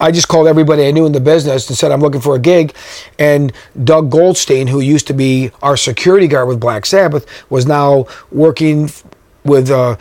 I 0.00 0.10
just 0.10 0.28
called 0.28 0.46
everybody 0.46 0.86
I 0.86 0.90
knew 0.90 1.04
in 1.06 1.12
the 1.12 1.20
business 1.20 1.68
and 1.68 1.76
said 1.76 1.92
I'm 1.92 2.00
looking 2.00 2.20
for 2.22 2.34
a 2.34 2.38
gig, 2.40 2.74
and 3.18 3.52
Doug 3.84 4.10
Goldstein, 4.10 4.68
who 4.68 4.80
used 4.80 5.06
to 5.08 5.12
be 5.14 5.50
our 5.62 5.76
security 5.76 6.28
guard 6.28 6.48
with 6.48 6.60
Black 6.60 6.86
Sabbath, 6.86 7.26
was 7.50 7.66
now 7.66 8.06
working 8.32 8.90
with. 9.44 9.70
Uh, 9.70 9.96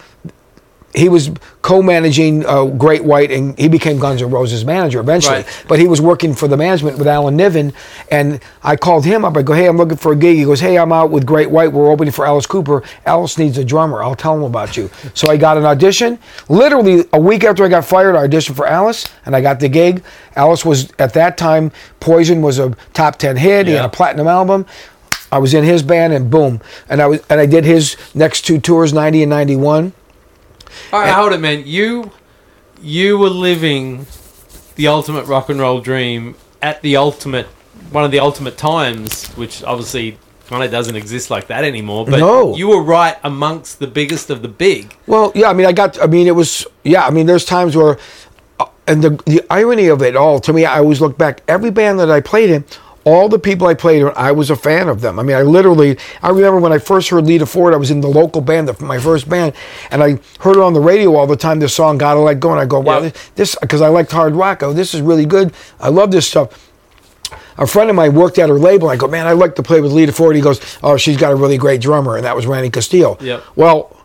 he 0.95 1.09
was 1.09 1.31
co-managing 1.61 2.45
uh, 2.45 2.65
Great 2.65 3.03
White, 3.03 3.31
and 3.31 3.57
he 3.57 3.67
became 3.67 3.99
Guns 3.99 4.21
N' 4.21 4.29
Roses 4.29 4.63
manager 4.63 4.99
eventually. 4.99 5.37
Right. 5.37 5.65
But 5.67 5.79
he 5.79 5.87
was 5.87 5.99
working 5.99 6.33
for 6.33 6.47
the 6.47 6.57
management 6.57 6.97
with 6.97 7.07
Alan 7.07 7.35
Niven, 7.35 7.73
and 8.09 8.39
I 8.63 8.75
called 8.75 9.05
him 9.05 9.25
up. 9.25 9.35
I 9.35 9.41
go, 9.41 9.53
"Hey, 9.53 9.67
I'm 9.67 9.77
looking 9.77 9.97
for 9.97 10.13
a 10.13 10.15
gig." 10.15 10.37
He 10.37 10.45
goes, 10.45 10.59
"Hey, 10.59 10.77
I'm 10.77 10.91
out 10.91 11.11
with 11.11 11.25
Great 11.25 11.51
White. 11.51 11.71
We're 11.71 11.91
opening 11.91 12.11
for 12.11 12.25
Alice 12.25 12.45
Cooper. 12.45 12.83
Alice 13.05 13.37
needs 13.37 13.57
a 13.57 13.65
drummer. 13.65 14.03
I'll 14.03 14.15
tell 14.15 14.35
him 14.35 14.43
about 14.43 14.77
you." 14.77 14.89
so 15.13 15.29
I 15.29 15.37
got 15.37 15.57
an 15.57 15.65
audition. 15.65 16.19
Literally 16.49 17.05
a 17.13 17.19
week 17.19 17.43
after 17.43 17.63
I 17.63 17.67
got 17.67 17.85
fired, 17.85 18.15
I 18.15 18.27
auditioned 18.27 18.55
for 18.55 18.67
Alice, 18.67 19.05
and 19.25 19.35
I 19.35 19.41
got 19.41 19.59
the 19.59 19.69
gig. 19.69 20.03
Alice 20.35 20.65
was 20.65 20.91
at 20.99 21.13
that 21.13 21.37
time 21.37 21.71
Poison 21.99 22.43
was 22.43 22.59
a 22.59 22.75
top 22.93 23.17
ten 23.17 23.35
hit. 23.35 23.65
He 23.65 23.73
had 23.73 23.85
a 23.85 23.89
platinum 23.89 24.27
album. 24.27 24.67
I 25.31 25.39
was 25.39 25.55
in 25.55 25.63
his 25.63 25.81
band, 25.81 26.13
and 26.13 26.29
boom, 26.29 26.61
and 26.87 27.01
I 27.01 27.07
was 27.07 27.19
and 27.31 27.39
I 27.39 27.47
did 27.47 27.65
his 27.65 27.97
next 28.13 28.41
two 28.41 28.59
tours, 28.59 28.93
ninety 28.93 29.23
and 29.23 29.29
ninety 29.29 29.55
one. 29.55 29.93
All 30.93 30.99
right, 30.99 31.11
hold 31.11 31.33
it, 31.33 31.39
man. 31.39 31.63
You 31.65 32.11
you 32.81 33.17
were 33.17 33.29
living 33.29 34.05
the 34.75 34.87
ultimate 34.87 35.25
rock 35.25 35.49
and 35.49 35.59
roll 35.59 35.79
dream 35.81 36.35
at 36.61 36.81
the 36.81 36.97
ultimate 36.97 37.47
one 37.91 38.03
of 38.03 38.11
the 38.11 38.19
ultimate 38.19 38.57
times, 38.57 39.27
which 39.31 39.63
obviously 39.63 40.17
kind 40.47 40.63
of 40.63 40.69
doesn't 40.71 40.95
exist 40.95 41.29
like 41.31 41.47
that 41.47 41.63
anymore. 41.63 42.05
But 42.05 42.19
No. 42.19 42.55
you 42.55 42.67
were 42.67 42.81
right 42.81 43.15
amongst 43.23 43.79
the 43.79 43.87
biggest 43.87 44.29
of 44.29 44.41
the 44.41 44.47
big. 44.47 44.95
Well, 45.07 45.31
yeah, 45.33 45.49
I 45.49 45.53
mean, 45.53 45.65
I 45.65 45.71
got, 45.71 45.99
I 46.01 46.05
mean, 46.05 46.27
it 46.27 46.35
was, 46.35 46.67
yeah, 46.83 47.05
I 47.05 47.09
mean, 47.09 47.25
there's 47.25 47.45
times 47.45 47.75
where, 47.75 47.97
uh, 48.59 48.65
and 48.87 49.01
the 49.03 49.09
the 49.25 49.41
irony 49.49 49.87
of 49.87 50.01
it 50.03 50.15
all, 50.15 50.39
to 50.41 50.53
me, 50.53 50.63
I 50.65 50.77
always 50.77 51.01
look 51.01 51.17
back, 51.17 51.41
every 51.47 51.71
band 51.71 51.99
that 51.99 52.11
I 52.11 52.21
played 52.21 52.49
in, 52.51 52.63
all 53.05 53.29
the 53.29 53.37
people 53.39 53.67
I 53.67 53.75
played 53.75 54.03
I 54.15 54.31
was 54.31 54.49
a 54.49 54.55
fan 54.55 54.89
of 54.89 54.99
them. 55.01 55.19
I 55.19 55.23
mean, 55.23 55.35
I 55.37 55.43
literally, 55.43 55.97
I 56.23 56.29
remember 56.29 56.59
when 56.59 56.73
I 56.73 56.79
first 56.79 57.09
heard 57.09 57.25
Lita 57.25 57.45
Ford, 57.45 57.73
I 57.73 57.77
was 57.77 57.91
in 57.91 58.01
the 58.01 58.07
local 58.07 58.41
band, 58.41 58.67
the, 58.67 58.83
my 58.83 58.99
first 58.99 59.29
band, 59.29 59.53
and 59.91 60.03
I 60.03 60.19
heard 60.39 60.57
it 60.57 60.61
on 60.61 60.73
the 60.73 60.79
radio 60.81 61.15
all 61.15 61.27
the 61.27 61.37
time, 61.37 61.59
this 61.59 61.75
song, 61.75 61.99
Gotta 61.99 62.19
Let 62.19 62.39
Go, 62.39 62.51
and 62.51 62.59
I 62.59 62.65
go, 62.65 62.79
wow, 62.79 63.01
Yep. 63.03 63.15
this, 63.35 63.55
because 63.61 63.81
I 63.81 63.89
liked 63.89 64.11
hard 64.11 64.33
rock, 64.35 64.63
oh, 64.63 64.73
this 64.73 64.93
is 64.95 65.01
really 65.01 65.25
good. 65.25 65.53
I 65.79 65.89
love 65.89 66.09
this 66.11 66.27
stuff. 66.27 66.71
A 67.57 67.67
friend 67.67 67.89
of 67.89 67.95
mine 67.95 68.15
worked 68.15 68.37
at 68.37 68.49
her 68.49 68.59
label. 68.59 68.89
I 68.89 68.97
go, 68.97 69.07
man, 69.07 69.27
I'd 69.27 69.33
like 69.33 69.55
to 69.55 69.63
play 69.63 69.79
with 69.79 69.93
Lita 69.93 70.11
Ford. 70.11 70.35
He 70.35 70.41
goes, 70.41 70.77
oh, 70.83 70.97
she's 70.97 71.15
got 71.15 71.31
a 71.31 71.35
really 71.35 71.57
great 71.57 71.79
drummer, 71.81 72.17
and 72.17 72.25
that 72.25 72.35
was 72.35 72.45
Randy 72.45 72.69
Castillo. 72.69 73.17
Yep. 73.21 73.43
Well, 73.55 73.95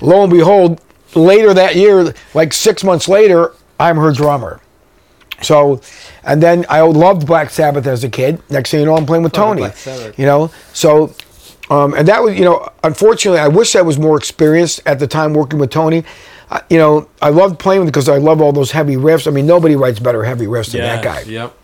lo 0.00 0.22
and 0.22 0.32
behold, 0.32 0.80
later 1.14 1.52
that 1.54 1.74
year, 1.76 2.14
like 2.34 2.52
six 2.52 2.84
months 2.84 3.08
later, 3.08 3.52
I'm 3.80 3.96
her 3.96 4.12
drummer. 4.12 4.60
So, 5.42 5.80
and 6.24 6.42
then 6.42 6.66
I 6.68 6.80
loved 6.80 7.26
Black 7.26 7.50
Sabbath 7.50 7.86
as 7.86 8.04
a 8.04 8.08
kid. 8.08 8.42
Next 8.50 8.70
thing 8.70 8.80
you 8.80 8.86
know, 8.86 8.96
I'm 8.96 9.06
playing 9.06 9.22
with 9.22 9.32
Tony. 9.32 9.60
Black 9.60 9.76
You 10.18 10.26
know, 10.26 10.50
so, 10.72 11.14
um, 11.70 11.94
and 11.94 12.08
that 12.08 12.22
was, 12.22 12.36
you 12.36 12.44
know, 12.44 12.68
unfortunately, 12.82 13.40
I 13.40 13.48
wish 13.48 13.76
I 13.76 13.82
was 13.82 13.98
more 13.98 14.16
experienced 14.16 14.80
at 14.86 14.98
the 14.98 15.06
time 15.06 15.34
working 15.34 15.58
with 15.58 15.70
Tony. 15.70 16.04
Uh, 16.50 16.60
you 16.70 16.78
know, 16.78 17.08
I 17.20 17.28
loved 17.28 17.58
playing 17.58 17.82
with 17.82 17.88
because 17.88 18.08
I 18.08 18.16
love 18.16 18.40
all 18.40 18.52
those 18.52 18.70
heavy 18.70 18.96
riffs. 18.96 19.26
I 19.26 19.30
mean, 19.30 19.46
nobody 19.46 19.76
writes 19.76 19.98
better 19.98 20.24
heavy 20.24 20.46
riffs 20.46 20.72
than 20.72 20.80
that 20.80 21.04
guy. 21.04 21.20
Yep. 21.22 21.54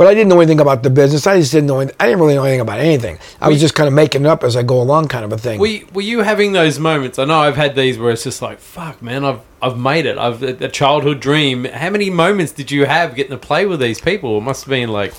But 0.00 0.06
I 0.06 0.14
didn't 0.14 0.30
know 0.30 0.40
anything 0.40 0.60
about 0.60 0.82
the 0.82 0.88
business. 0.88 1.26
I 1.26 1.38
just 1.38 1.52
didn't 1.52 1.66
know. 1.66 1.80
Any, 1.80 1.92
I 2.00 2.06
didn't 2.06 2.20
really 2.20 2.34
know 2.34 2.44
anything 2.44 2.62
about 2.62 2.80
anything. 2.80 3.18
I 3.38 3.50
was 3.50 3.60
just 3.60 3.74
kind 3.74 3.86
of 3.86 3.92
making 3.92 4.22
it 4.22 4.28
up 4.28 4.42
as 4.42 4.56
I 4.56 4.62
go 4.62 4.80
along, 4.80 5.08
kind 5.08 5.26
of 5.26 5.32
a 5.34 5.36
thing. 5.36 5.60
Were 5.60 5.66
you, 5.66 5.86
were 5.92 6.00
you 6.00 6.20
having 6.20 6.52
those 6.52 6.78
moments? 6.78 7.18
I 7.18 7.26
know 7.26 7.40
I've 7.40 7.56
had 7.56 7.74
these 7.74 7.98
where 7.98 8.10
it's 8.10 8.24
just 8.24 8.40
like, 8.40 8.60
fuck, 8.60 9.02
man, 9.02 9.26
I've 9.26 9.40
I've 9.60 9.76
made 9.78 10.06
it. 10.06 10.16
I've 10.16 10.42
a 10.42 10.70
childhood 10.70 11.20
dream. 11.20 11.64
How 11.66 11.90
many 11.90 12.08
moments 12.08 12.52
did 12.52 12.70
you 12.70 12.86
have 12.86 13.14
getting 13.14 13.32
to 13.32 13.36
play 13.36 13.66
with 13.66 13.78
these 13.78 14.00
people? 14.00 14.38
It 14.38 14.40
must 14.40 14.64
have 14.64 14.70
been 14.70 14.88
like, 14.88 15.12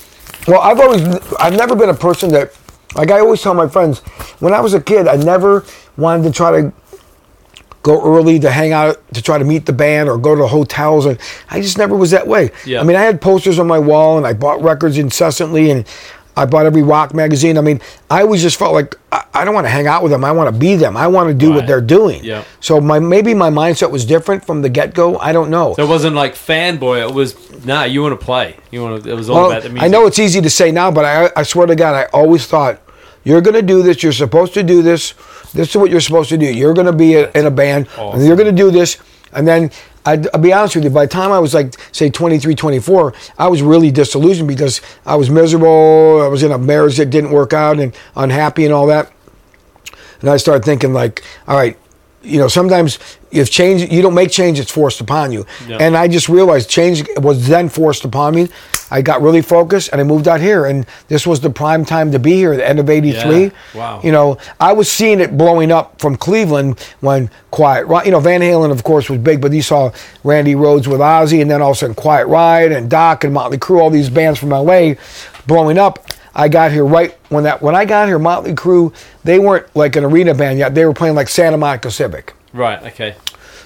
Well, 0.48 0.60
I've 0.62 0.80
always, 0.80 1.04
I've 1.34 1.56
never 1.56 1.76
been 1.76 1.90
a 1.90 1.94
person 1.94 2.32
that, 2.32 2.58
like 2.96 3.12
I 3.12 3.20
always 3.20 3.40
tell 3.40 3.54
my 3.54 3.68
friends, 3.68 4.00
when 4.40 4.52
I 4.52 4.62
was 4.62 4.74
a 4.74 4.82
kid, 4.82 5.08
I 5.08 5.16
never 5.16 5.64
wanted 5.96 6.24
to 6.24 6.32
try 6.32 6.60
to 6.60 6.74
go 7.84 8.02
early 8.04 8.40
to 8.40 8.52
hang 8.52 8.72
out 8.74 9.02
to 9.14 9.22
try 9.22 9.38
to 9.38 9.46
meet 9.46 9.66
the 9.66 9.74
band 9.74 10.10
or 10.10 10.18
go 10.18 10.36
to 10.36 10.48
hotels, 10.48 11.06
and 11.06 11.18
I 11.50 11.62
just 11.62 11.78
never 11.78 11.96
was 11.96 12.12
that 12.12 12.28
way. 12.28 12.52
Yeah. 12.66 12.82
I 12.82 12.84
mean, 12.84 12.96
I 12.96 13.02
had 13.04 13.22
posters 13.22 13.60
on 13.60 13.68
my 13.68 13.80
wall, 13.80 14.18
and 14.18 14.26
I 14.28 14.34
bought 14.34 14.62
records 14.62 14.98
incessantly, 14.98 15.72
and 15.72 15.86
I 16.38 16.46
bought 16.46 16.66
every 16.66 16.82
rock 16.82 17.14
magazine. 17.14 17.58
I 17.58 17.62
mean, 17.62 17.82
I 18.10 18.22
always 18.22 18.42
just 18.42 18.58
felt 18.58 18.74
like 18.74 18.96
I, 19.12 19.26
I 19.34 19.46
don't 19.46 19.54
want 19.54 19.66
to 19.66 19.70
hang 19.70 19.86
out 19.86 20.02
with 20.02 20.12
them. 20.14 20.24
I 20.24 20.32
want 20.32 20.54
to 20.54 20.58
be 20.58 20.76
them. 20.76 20.96
I 20.96 21.08
want 21.08 21.28
to 21.28 21.34
do 21.34 21.52
what 21.52 21.68
they're 21.68 21.82
doing. 21.82 22.24
Yeah. 22.24 22.46
So 22.62 22.80
my 22.80 23.00
maybe 23.00 23.34
my 23.34 23.50
mindset 23.50 23.92
was 23.92 24.06
different 24.06 24.46
from 24.46 24.62
the 24.62 24.70
get 24.70 24.94
go. 24.94 25.18
I 25.18 25.34
don't 25.34 25.50
know. 25.50 25.74
so 25.76 25.84
it 25.84 25.90
wasn't 25.90 26.16
like 26.16 26.36
fanboy. 26.36 27.10
It 27.10 27.14
was 27.14 27.66
nah. 27.66 27.84
You 27.84 28.02
want 28.04 28.18
to 28.18 28.26
play. 28.26 28.56
You 28.72 28.82
want 28.82 29.04
to. 29.04 29.10
It 29.12 29.16
was 29.16 29.30
all 29.30 29.36
Well, 29.36 29.52
about 29.52 29.64
the 29.64 29.70
music. 29.70 29.84
I 29.84 29.88
know 29.90 30.06
it's 30.08 30.20
easy 30.20 30.40
to 30.40 30.50
say 30.50 30.72
now, 30.72 30.90
but 30.90 31.04
I, 31.04 31.30
I 31.36 31.44
swear 31.44 31.68
to 31.68 31.76
God, 31.76 31.96
I 31.96 32.06
always 32.14 32.46
thought 32.48 32.80
you're 33.26 33.42
going 33.42 33.56
to 33.56 33.62
do 33.62 33.84
this. 33.84 34.02
You're 34.02 34.14
supposed 34.14 34.54
to 34.54 34.64
do 34.64 34.82
this. 34.82 35.14
This 35.54 35.70
is 35.70 35.78
what 35.78 35.92
you're 35.92 36.02
supposed 36.02 36.30
to 36.30 36.38
do. 36.38 36.46
You're 36.46 36.74
going 36.74 36.88
to 36.88 36.94
be 36.94 37.16
a, 37.16 37.32
in 37.32 37.46
a 37.46 37.52
band, 37.52 37.88
and 38.14 38.26
you're 38.26 38.36
going 38.38 38.54
to 38.54 38.64
do 38.64 38.72
this. 38.72 38.98
And 39.34 39.48
then 39.48 39.72
I'd, 40.06 40.28
I'll 40.34 40.42
be 40.42 40.52
honest 40.54 40.76
with 40.76 40.84
you. 40.84 40.90
By 40.90 41.06
the 41.06 41.12
time 41.12 41.32
I 41.32 41.40
was 41.40 41.54
like, 41.54 41.76
say, 41.92 42.10
23, 42.10 42.56
24, 42.56 43.14
I 43.38 43.48
was 43.48 43.62
really 43.62 43.92
disillusioned 43.92 44.48
because 44.48 44.82
I 45.06 45.16
was 45.16 45.30
miserable. 45.30 46.22
I 46.22 46.28
was 46.28 46.44
in 46.44 46.52
a 46.52 46.58
marriage 46.58 46.98
that 46.98 47.08
didn't 47.10 47.32
work 47.32 47.54
out 47.54 47.80
and 47.80 47.96
unhappy 48.16 48.66
and 48.66 48.74
all 48.74 48.88
that. 48.88 49.12
and 50.22 50.30
I 50.30 50.38
started 50.38 50.64
thinking 50.66 50.94
like, 50.94 51.24
all 51.48 51.56
right, 51.56 51.78
you 52.24 52.38
know, 52.38 52.48
sometimes 52.48 53.00
if 53.32 53.50
change 53.50 53.92
you 53.92 54.02
don't 54.02 54.14
make 54.14 54.30
change, 54.32 54.60
it's 54.60 54.72
forced 54.72 55.02
upon 55.02 55.32
you. 55.32 55.46
Yeah. 55.68 55.78
And 55.80 55.98
I 55.98 56.08
just 56.08 56.30
realized 56.30 56.70
change 56.70 57.04
was 57.18 57.48
then 57.48 57.70
forced 57.70 58.06
upon 58.06 58.36
me. 58.36 58.50
I 58.94 59.02
got 59.02 59.22
really 59.22 59.42
focused, 59.42 59.90
and 59.92 60.02
I 60.02 60.04
moved 60.04 60.28
out 60.28 60.42
here, 60.42 60.66
and 60.66 60.86
this 61.08 61.26
was 61.26 61.40
the 61.40 61.50
prime 61.50 61.86
time 61.86 62.12
to 62.12 62.20
be 62.20 62.34
here. 62.34 62.56
The 62.58 62.68
end 62.68 62.78
of 62.80 62.90
'83. 62.90 63.44
Yeah. 63.44 63.50
Wow. 63.74 64.02
You 64.04 64.12
know, 64.12 64.38
I 64.60 64.74
was 64.74 64.92
seeing 64.92 65.22
it 65.22 65.38
blowing 65.38 65.72
up 65.72 66.00
from 66.02 66.18
Cleveland 66.18 66.80
when 67.00 67.30
Quiet, 67.52 67.88
Ri- 67.88 68.06
you 68.06 68.12
know, 68.12 68.20
Van 68.20 68.42
Halen, 68.42 68.70
of 68.70 68.84
course, 68.84 69.10
was 69.10 69.20
big, 69.20 69.40
but 69.42 69.54
you 69.54 69.62
saw 69.62 69.92
Randy 70.24 70.56
Rhoads 70.56 70.88
with 70.88 71.00
Ozzy, 71.00 71.42
and 71.42 71.50
then 71.50 71.62
all 71.62 71.72
of 71.72 71.78
a 71.78 71.80
sudden 71.80 71.96
Quiet 71.96 72.28
Riot 72.28 72.72
and 72.74 72.90
Doc 72.90 73.24
and 73.24 73.34
Motley 73.34 73.58
Crue, 73.58 73.80
all 73.80 73.90
these 73.90 74.10
bands 74.10 74.38
from 74.38 74.50
LA 74.50 74.94
blowing 75.48 75.78
up. 75.78 76.06
I 76.34 76.48
got 76.48 76.72
here 76.72 76.86
right 76.86 77.18
when 77.30 77.44
that 77.44 77.62
when 77.62 77.76
I 77.76 77.86
got 77.86 78.08
here, 78.08 78.20
Motley 78.20 78.54
Crue, 78.54 78.94
they 79.24 79.38
weren't 79.40 79.66
like 79.76 79.96
an 79.96 80.04
arena 80.06 80.34
band 80.34 80.60
yet. 80.60 80.74
They 80.76 80.86
were 80.86 80.94
playing 80.94 81.16
like 81.16 81.28
Santa 81.30 81.58
Monica 81.58 81.92
Civic, 81.92 82.34
Right. 82.54 82.82
Okay. 82.84 83.16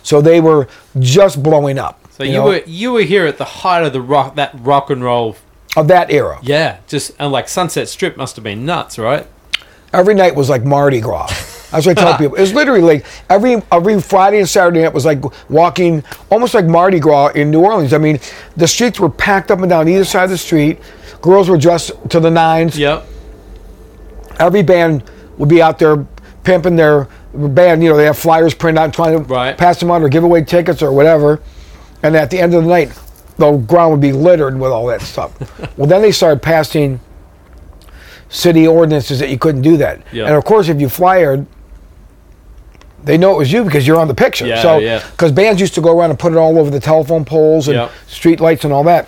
so 0.03 0.21
they 0.21 0.41
were 0.41 0.67
just 0.99 1.41
blowing 1.43 1.77
up. 1.77 1.99
So 2.11 2.23
you, 2.23 2.33
know, 2.33 2.45
were 2.45 2.61
you 2.65 2.93
were 2.93 3.01
here 3.01 3.25
at 3.25 3.37
the 3.37 3.45
height 3.45 3.83
of 3.83 3.93
the 3.93 4.01
rock 4.01 4.35
that 4.35 4.51
rock 4.59 4.89
and 4.89 5.03
roll. 5.03 5.35
of 5.77 5.87
that 5.89 6.09
era. 6.11 6.39
Yeah. 6.41 6.77
Just 6.87 7.11
and 7.19 7.31
like 7.31 7.47
Sunset 7.49 7.87
Strip 7.89 8.15
must 8.17 8.35
have 8.37 8.43
been 8.43 8.65
nuts, 8.65 8.97
right? 8.97 9.27
Every 9.93 10.13
night 10.13 10.35
was 10.35 10.49
like 10.49 10.63
Mardi 10.63 11.01
Gras. 11.01 11.29
That's 11.75 11.85
what 11.87 11.97
I 11.99 12.01
tell 12.01 12.17
people. 12.17 12.35
It 12.37 12.41
was 12.41 12.53
literally 12.53 12.81
like 12.81 13.05
every 13.29 13.61
every 13.71 14.01
Friday 14.01 14.39
and 14.39 14.49
Saturday 14.49 14.81
night 14.81 14.93
was 14.93 15.05
like 15.05 15.23
walking 15.49 16.03
almost 16.29 16.53
like 16.53 16.65
Mardi 16.65 16.99
Gras 16.99 17.27
in 17.29 17.51
New 17.51 17.61
Orleans. 17.61 17.93
I 17.93 17.97
mean, 17.97 18.19
the 18.57 18.67
streets 18.67 18.99
were 18.99 19.09
packed 19.09 19.51
up 19.51 19.59
and 19.59 19.69
down 19.69 19.87
either 19.87 20.05
side 20.05 20.25
of 20.25 20.29
the 20.31 20.37
street. 20.37 20.79
Girls 21.21 21.49
were 21.49 21.57
dressed 21.57 21.91
to 22.09 22.19
the 22.19 22.29
nines. 22.31 22.77
Yep. 22.77 23.05
Every 24.39 24.63
band 24.63 25.03
would 25.37 25.49
be 25.49 25.61
out 25.61 25.79
there 25.79 26.05
pimping 26.43 26.75
their 26.75 27.07
band. 27.33 27.83
You 27.83 27.91
know, 27.91 27.97
they 27.97 28.05
have 28.05 28.17
flyers 28.17 28.53
printed 28.53 28.81
out, 28.81 28.93
trying 28.93 29.17
to 29.17 29.23
Right. 29.23 29.57
pass 29.57 29.79
them 29.79 29.91
on 29.91 30.03
or 30.03 30.09
give 30.09 30.23
away 30.23 30.43
tickets 30.43 30.81
or 30.81 30.91
whatever. 30.91 31.39
And 32.03 32.15
at 32.15 32.29
the 32.29 32.39
end 32.39 32.53
of 32.53 32.63
the 32.63 32.69
night, 32.69 32.91
the 33.37 33.51
ground 33.53 33.91
would 33.91 34.01
be 34.01 34.11
littered 34.11 34.59
with 34.59 34.71
all 34.71 34.85
that 34.87 35.01
stuff. 35.01 35.31
well, 35.77 35.87
then 35.87 36.01
they 36.01 36.11
started 36.11 36.41
passing 36.41 36.99
city 38.29 38.67
ordinances 38.67 39.19
that 39.19 39.29
you 39.29 39.37
couldn't 39.37 39.61
do 39.61 39.77
that. 39.77 40.01
Yeah. 40.11 40.25
And 40.27 40.35
of 40.35 40.43
course, 40.45 40.67
if 40.69 40.79
you 40.79 40.89
flyered, 40.89 41.45
they 43.05 43.17
know 43.17 43.33
it 43.33 43.37
was 43.37 43.51
you 43.51 43.63
because 43.63 43.85
you're 43.87 43.99
on 43.99 44.07
the 44.07 44.13
picture. 44.15 44.45
Yeah, 44.45 44.61
so, 44.61 44.77
yeah. 44.79 45.03
because 45.11 45.31
bands 45.31 45.61
used 45.61 45.75
to 45.75 45.81
go 45.81 45.97
around 45.97 46.09
and 46.09 46.19
put 46.19 46.33
it 46.33 46.37
all 46.37 46.57
over 46.59 46.69
the 46.69 46.79
telephone 46.79 47.23
poles 47.25 47.67
and 47.67 47.75
Yep. 47.77 47.91
street 48.07 48.39
lights 48.39 48.63
and 48.63 48.73
all 48.73 48.83
that 48.83 49.07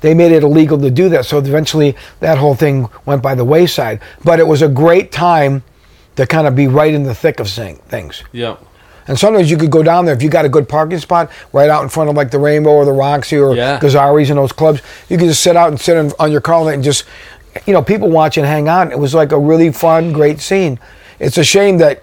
they 0.00 0.14
made 0.14 0.32
it 0.32 0.42
illegal 0.42 0.78
to 0.78 0.90
do 0.90 1.08
that. 1.10 1.24
So 1.26 1.38
eventually 1.38 1.96
that 2.20 2.36
whole 2.38 2.54
thing 2.56 2.88
went 3.06 3.22
by 3.22 3.34
the 3.36 3.44
wayside. 3.44 4.00
But 4.24 4.40
it 4.40 4.46
was 4.46 4.60
a 4.60 4.68
great 4.68 5.12
time 5.12 5.62
to 6.16 6.26
kind 6.26 6.46
of 6.48 6.56
be 6.56 6.66
right 6.66 6.92
in 6.92 7.04
the 7.04 7.14
thick 7.14 7.38
of 7.40 7.48
things. 7.48 8.24
Yep. 8.32 8.60
And 9.06 9.18
sometimes 9.18 9.48
you 9.50 9.56
could 9.56 9.70
go 9.70 9.82
down 9.82 10.04
there 10.04 10.14
if 10.14 10.20
you 10.22 10.28
got 10.28 10.44
a 10.44 10.48
good 10.48 10.68
parking 10.68 10.98
spot 10.98 11.30
right 11.52 11.70
out 11.70 11.82
in 11.84 11.88
front 11.88 12.10
of 12.10 12.16
like 12.16 12.30
the 12.32 12.38
Rainbow 12.38 12.70
or 12.70 12.84
the 12.84 12.92
Roxy 12.92 13.38
or 13.38 13.54
Yeah. 13.54 13.78
Gazzari's 13.78 14.28
and 14.30 14.38
those 14.38 14.52
clubs. 14.52 14.82
You 15.08 15.18
could 15.18 15.28
just 15.28 15.42
sit 15.42 15.56
out 15.56 15.68
and 15.68 15.80
sit 15.80 15.96
in, 15.96 16.12
on 16.18 16.32
your 16.32 16.40
car 16.40 16.68
and 16.72 16.82
just, 16.82 17.04
you 17.66 17.72
know, 17.72 17.82
people 17.82 18.10
watch 18.10 18.36
and 18.36 18.46
hang 18.46 18.68
out. 18.68 18.90
It 18.90 18.98
was 18.98 19.14
like 19.14 19.30
a 19.32 19.38
really 19.38 19.70
fun, 19.72 20.12
great 20.12 20.40
scene. 20.40 20.80
It's 21.20 21.38
a 21.38 21.44
shame 21.44 21.78
that 21.78 22.02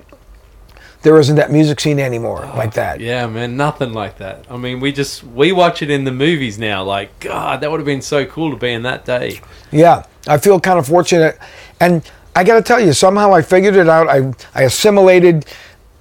there 1.02 1.18
isn't 1.20 1.36
that 1.38 1.52
music 1.52 1.80
scene 1.80 2.00
anymore 2.00 2.50
oh, 2.52 2.58
like 2.58 2.74
that. 2.74 3.00
Yeah, 3.00 3.26
man, 3.28 3.56
nothing 3.56 3.93
like 3.93 4.18
that. 4.18 4.45
I 4.50 4.58
mean, 4.58 4.80
we 4.80 4.91
just 4.91 5.24
we 5.24 5.52
watch 5.52 5.82
it 5.82 5.89
in 5.89 6.04
the 6.04 6.12
movies 6.12 6.60
now. 6.60 6.84
Like, 6.84 7.20
God, 7.20 7.62
that 7.62 7.72
would 7.72 7.80
have 7.80 7.86
been 7.86 8.02
so 8.02 8.26
cool 8.26 8.52
to 8.52 8.58
be 8.58 8.72
in 8.72 8.84
that 8.84 9.06
day. 9.06 9.39
Yeah, 9.72 10.04
I 10.28 10.38
feel 10.38 10.60
kind 10.60 10.78
of 10.78 10.88
fortunate, 10.88 11.38
and 11.80 12.10
I 12.36 12.43
got 12.43 12.56
to 12.56 12.62
tell 12.62 12.80
you, 12.80 12.93
somehow 12.93 13.34
I 13.34 13.41
figured 13.41 13.76
it 13.76 13.88
out. 13.88 14.08
I 14.10 14.34
I 14.54 14.64
assimilated. 14.64 15.45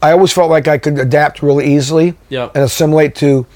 I 0.01 0.13
always 0.13 0.33
felt 0.33 0.51
like 0.51 0.69
I 0.69 0.79
could 0.79 0.99
adapt 0.99 1.43
really 1.43 1.75
easily 1.75 2.15
Yep. 2.29 2.55
and 2.55 2.65
assimilate 2.65 3.17
to 3.17 3.47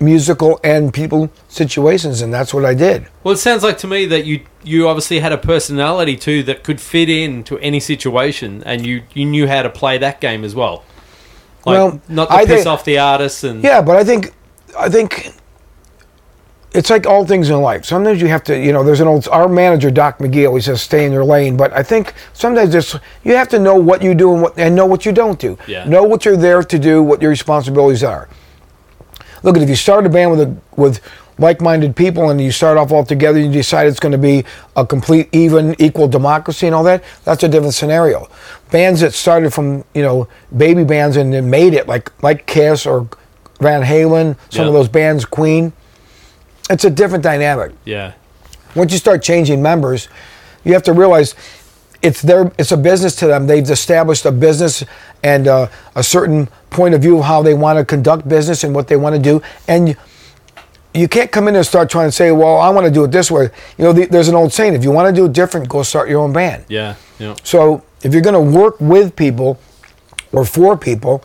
musical 0.00 0.60
and 0.62 0.92
people 0.92 1.30
situations, 1.48 2.20
and 2.20 2.32
that's 2.32 2.52
what 2.52 2.64
I 2.64 2.74
did. 2.74 3.06
Well, 3.24 3.34
it 3.34 3.38
sounds 3.38 3.62
like 3.62 3.78
to 3.78 3.86
me 3.86 4.06
that 4.06 4.24
you 4.26 4.40
you 4.62 4.88
obviously 4.88 5.20
had 5.20 5.32
a 5.32 5.38
personality 5.38 6.16
too 6.16 6.42
that 6.44 6.62
could 6.64 6.80
fit 6.80 7.08
into 7.08 7.58
any 7.58 7.80
situation, 7.80 8.62
and 8.66 8.84
you 8.86 9.02
you 9.14 9.24
knew 9.24 9.46
how 9.48 9.62
to 9.62 9.70
play 9.70 9.98
that 9.98 10.20
game 10.20 10.44
as 10.44 10.54
well. 10.54 10.84
Like, 11.64 11.74
Well, 11.78 12.00
not 12.08 12.26
to 12.28 12.34
I 12.34 12.44
piss 12.44 12.56
think- 12.56 12.66
off 12.66 12.84
the 12.84 12.98
artists 12.98 13.42
and 13.44 13.62
Yeah, 13.64 13.80
but 13.82 13.96
I 13.96 14.04
think 14.04 14.32
I 14.78 14.88
think 14.88 15.32
it's 16.72 16.90
like 16.90 17.06
all 17.06 17.24
things 17.24 17.48
in 17.48 17.58
life. 17.62 17.86
Sometimes 17.86 18.20
you 18.20 18.28
have 18.28 18.44
to, 18.44 18.58
you 18.58 18.70
know, 18.72 18.84
there's 18.84 19.00
an 19.00 19.08
old 19.08 19.26
our 19.28 19.48
manager 19.48 19.90
Doc 19.90 20.18
McGhee 20.18 20.46
always 20.46 20.66
says 20.66 20.82
stay 20.82 21.06
in 21.06 21.12
your 21.12 21.24
lane, 21.24 21.56
but 21.56 21.72
I 21.72 21.82
think 21.82 22.12
sometimes 22.34 22.74
it's 22.74 22.94
you 23.24 23.34
have 23.34 23.48
to 23.48 23.58
know 23.58 23.76
what 23.76 24.02
you 24.02 24.14
do 24.14 24.32
and 24.34 24.42
what 24.42 24.58
and 24.58 24.74
know 24.76 24.84
what 24.86 25.06
you 25.06 25.12
don't 25.12 25.38
do. 25.38 25.56
Yeah. 25.66 25.84
Know 25.88 26.02
what 26.02 26.24
you're 26.26 26.36
there 26.36 26.62
to 26.62 26.78
do, 26.78 27.02
what 27.02 27.22
your 27.22 27.30
responsibilities 27.30 28.04
are. 28.04 28.28
Look, 29.42 29.56
if 29.56 29.68
you 29.68 29.76
start 29.76 30.06
a 30.06 30.08
band 30.08 30.30
with 30.30 30.40
a 30.40 30.56
with 30.76 31.00
like-minded 31.38 31.94
people 31.94 32.30
and 32.30 32.40
you 32.40 32.50
start 32.50 32.78
off 32.78 32.90
all 32.92 33.04
together, 33.04 33.38
you 33.38 33.52
decide 33.52 33.86
it's 33.86 34.00
going 34.00 34.12
to 34.12 34.18
be 34.18 34.42
a 34.74 34.86
complete, 34.86 35.28
even, 35.32 35.76
equal 35.78 36.08
democracy 36.08 36.66
and 36.66 36.74
all 36.74 36.84
that. 36.84 37.04
That's 37.24 37.42
a 37.42 37.48
different 37.48 37.74
scenario. 37.74 38.28
Bands 38.70 39.00
that 39.02 39.12
started 39.12 39.52
from 39.52 39.84
you 39.94 40.02
know 40.02 40.28
baby 40.56 40.82
bands 40.84 41.16
and 41.16 41.32
then 41.32 41.50
made 41.50 41.74
it, 41.74 41.86
like 41.86 42.10
like 42.22 42.46
Kiss 42.46 42.86
or 42.86 43.08
Van 43.60 43.82
Halen, 43.82 44.36
some 44.50 44.62
Yeah. 44.62 44.68
of 44.68 44.72
those 44.74 44.88
bands, 44.88 45.24
Queen. 45.24 45.72
It's 46.68 46.84
a 46.84 46.90
different 46.90 47.22
dynamic. 47.22 47.72
yeah, 47.84 48.12
Once 48.74 48.90
you 48.92 48.98
start 48.98 49.22
changing 49.22 49.62
members, 49.62 50.08
you 50.64 50.72
have 50.72 50.82
to 50.82 50.92
realize 50.92 51.34
it's 52.02 52.22
their 52.22 52.52
it's 52.58 52.72
a 52.72 52.76
business 52.76 53.16
to 53.16 53.26
them. 53.26 53.46
They've 53.46 53.68
established 53.68 54.24
a 54.24 54.32
business 54.32 54.84
and 55.22 55.48
uh, 55.48 55.68
a 55.94 56.02
certain 56.02 56.48
point 56.70 56.94
of 56.94 57.02
view 57.02 57.18
of 57.18 57.24
how 57.24 57.42
they 57.42 57.54
want 57.54 57.78
to 57.78 57.84
conduct 57.84 58.28
business 58.28 58.64
and 58.64 58.74
what 58.74 58.88
they 58.88 58.96
want 58.96 59.16
to 59.16 59.22
do, 59.22 59.42
and. 59.68 59.96
You, 60.94 61.08
can't 61.08 61.30
come 61.30 61.46
in 61.46 61.54
and 61.54 61.66
start 61.66 61.90
trying 61.90 62.08
to 62.08 62.12
say, 62.12 62.32
"Well, 62.32 62.56
I 62.56 62.70
want 62.70 62.86
to 62.86 62.90
do 62.90 63.04
it 63.04 63.10
this 63.10 63.30
way." 63.30 63.50
You 63.76 63.84
know, 63.84 63.92
the, 63.92 64.06
there's 64.06 64.28
an 64.28 64.34
old 64.34 64.50
saying: 64.50 64.72
if 64.72 64.82
you 64.82 64.90
want 64.90 65.14
to 65.14 65.20
do 65.20 65.26
it 65.26 65.34
different, 65.34 65.68
go 65.68 65.82
start 65.82 66.08
your 66.08 66.22
own 66.22 66.32
band. 66.32 66.64
yeah, 66.70 66.94
yeah. 67.18 67.34
So 67.44 67.84
if 68.02 68.14
you're 68.14 68.22
going 68.22 68.32
to 68.32 68.58
work 68.58 68.80
with 68.80 69.14
people 69.14 69.58
or 70.32 70.46
for 70.46 70.74
people, 70.74 71.22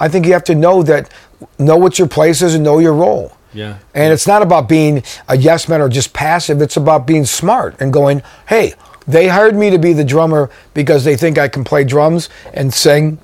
I 0.00 0.08
think 0.08 0.26
you 0.26 0.32
have 0.32 0.42
to 0.44 0.54
know 0.56 0.82
that, 0.82 1.10
know 1.58 1.76
what 1.76 1.96
your 1.98 2.08
place 2.08 2.42
is 2.42 2.56
and 2.56 2.64
know 2.64 2.80
your 2.80 2.92
role. 2.92 3.36
Yeah. 3.52 3.78
And 3.94 4.12
it's 4.12 4.26
not 4.26 4.42
about 4.42 4.68
being 4.68 5.02
a 5.28 5.36
yes 5.36 5.68
man 5.68 5.80
or 5.80 5.88
just 5.88 6.12
passive. 6.12 6.60
It's 6.60 6.76
about 6.76 7.06
being 7.06 7.24
smart 7.24 7.76
and 7.80 7.92
going, 7.92 8.22
hey, 8.48 8.74
they 9.06 9.28
hired 9.28 9.54
me 9.54 9.70
to 9.70 9.78
be 9.78 9.92
the 9.92 10.04
drummer 10.04 10.50
because 10.72 11.04
they 11.04 11.16
think 11.16 11.38
I 11.38 11.48
can 11.48 11.64
play 11.64 11.84
drums 11.84 12.28
and 12.52 12.72
sing, 12.72 13.18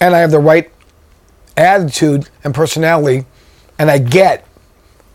and 0.00 0.14
I 0.14 0.20
have 0.20 0.30
the 0.30 0.38
right 0.38 0.70
attitude 1.56 2.28
and 2.44 2.54
personality, 2.54 3.26
and 3.78 3.90
I 3.90 3.98
get 3.98 4.46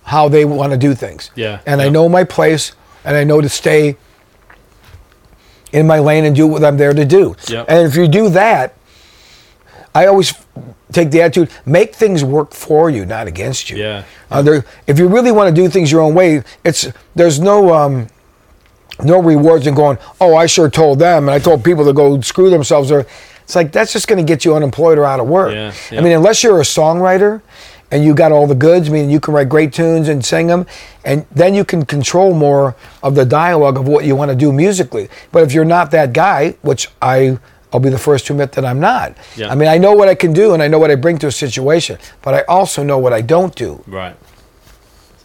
how 0.04 0.30
they 0.30 0.46
want 0.46 0.72
to 0.72 0.78
do 0.78 0.96
things. 0.96 1.32
Yeah, 1.36 1.60
And 1.66 1.82
I 1.82 1.90
know 1.90 2.08
my 2.08 2.24
place, 2.24 2.74
and 3.04 3.16
I 3.16 3.24
know 3.24 3.42
to 3.42 3.50
stay 3.50 3.98
in 5.72 5.86
my 5.86 6.00
lane 6.00 6.26
and 6.26 6.36
do 6.36 6.48
what 6.48 6.64
I'm 6.64 6.78
there 6.78 6.94
to 6.94 7.06
do. 7.06 7.36
Yep. 7.48 7.66
And 7.70 7.88
if 7.88 7.96
you 7.96 8.08
do 8.08 8.30
that, 8.30 8.74
I 9.94 10.06
always 10.08 10.34
take 10.92 11.12
the 11.12 11.22
attitude: 11.22 11.50
make 11.66 11.96
things 11.96 12.24
work 12.24 12.54
for 12.54 12.90
you, 12.90 13.06
not 13.06 13.28
against 13.28 13.70
you. 13.70 13.78
Yeah. 13.78 14.04
Uh, 14.32 14.42
there, 14.42 14.66
if 14.86 15.00
you 15.00 15.08
really 15.08 15.32
want 15.32 15.54
to 15.54 15.62
do 15.62 15.70
things 15.70 15.92
your 15.92 16.02
own 16.02 16.14
way, 16.14 16.44
it's 16.64 16.88
there's 17.16 17.40
no 17.40 17.74
um, 17.74 18.08
no 19.04 19.22
rewards 19.22 19.68
and 19.68 19.76
going. 19.76 19.98
Oh, 20.20 20.36
I 20.36 20.46
sure 20.46 20.70
told 20.70 21.00
them, 21.00 21.24
and 21.24 21.32
I 21.32 21.40
told 21.40 21.64
people 21.64 21.86
to 21.86 21.94
go 21.94 22.20
screw 22.22 22.50
themselves. 22.50 22.92
Or 22.92 23.06
it's 23.44 23.56
like 23.56 23.72
that's 23.72 23.94
just 23.94 24.08
going 24.08 24.24
to 24.24 24.28
get 24.28 24.46
you 24.46 24.56
unemployed 24.56 24.98
or 24.98 25.06
out 25.06 25.20
of 25.20 25.28
work. 25.28 25.54
Yeah, 25.54 25.74
I 25.92 26.02
mean, 26.02 26.14
unless 26.14 26.44
you're 26.44 26.60
a 26.60 26.64
songwriter 26.64 27.42
and 27.90 28.04
you 28.04 28.14
got 28.14 28.32
all 28.32 28.48
the 28.48 28.56
goods, 28.56 28.90
I 28.90 28.92
mean, 28.92 29.10
you 29.10 29.20
can 29.20 29.34
write 29.34 29.48
great 29.48 29.72
tunes 29.72 30.10
and 30.10 30.26
sing 30.26 30.48
them, 30.48 30.66
and 31.06 31.26
then 31.32 31.54
you 31.54 31.64
can 31.64 31.86
control 31.86 32.34
more 32.34 32.76
of 33.02 33.16
the 33.16 33.26
dialogue 33.26 33.78
of 33.78 33.88
what 33.88 34.04
you 34.04 34.16
want 34.16 34.30
to 34.30 34.36
do 34.36 34.52
musically. 34.52 35.10
But 35.32 35.44
if 35.44 35.54
you're 35.54 35.66
not 35.66 35.92
that 35.92 36.12
guy, 36.12 36.58
which 36.62 36.90
I 37.02 37.40
I'll 37.74 37.80
be 37.80 37.90
the 37.90 37.98
first 37.98 38.26
to 38.28 38.34
admit 38.34 38.54
that 38.54 38.66
I'm 38.66 38.80
not. 38.80 39.18
Yeah. 39.36 39.52
I 39.52 39.56
mean, 39.56 39.68
I 39.68 39.78
know 39.78 39.94
what 39.94 40.08
I 40.08 40.16
can 40.16 40.34
do 40.34 40.54
and 40.54 40.64
I 40.64 40.68
know 40.68 40.80
what 40.80 40.90
I 40.90 40.96
bring 40.96 41.18
to 41.20 41.28
a 41.28 41.32
situation, 41.32 41.98
but 42.22 42.34
I 42.34 42.42
also 42.44 42.84
know 42.84 42.98
what 42.98 43.14
I 43.14 43.22
don't 43.22 43.54
do. 43.56 43.84
Right. 43.88 44.16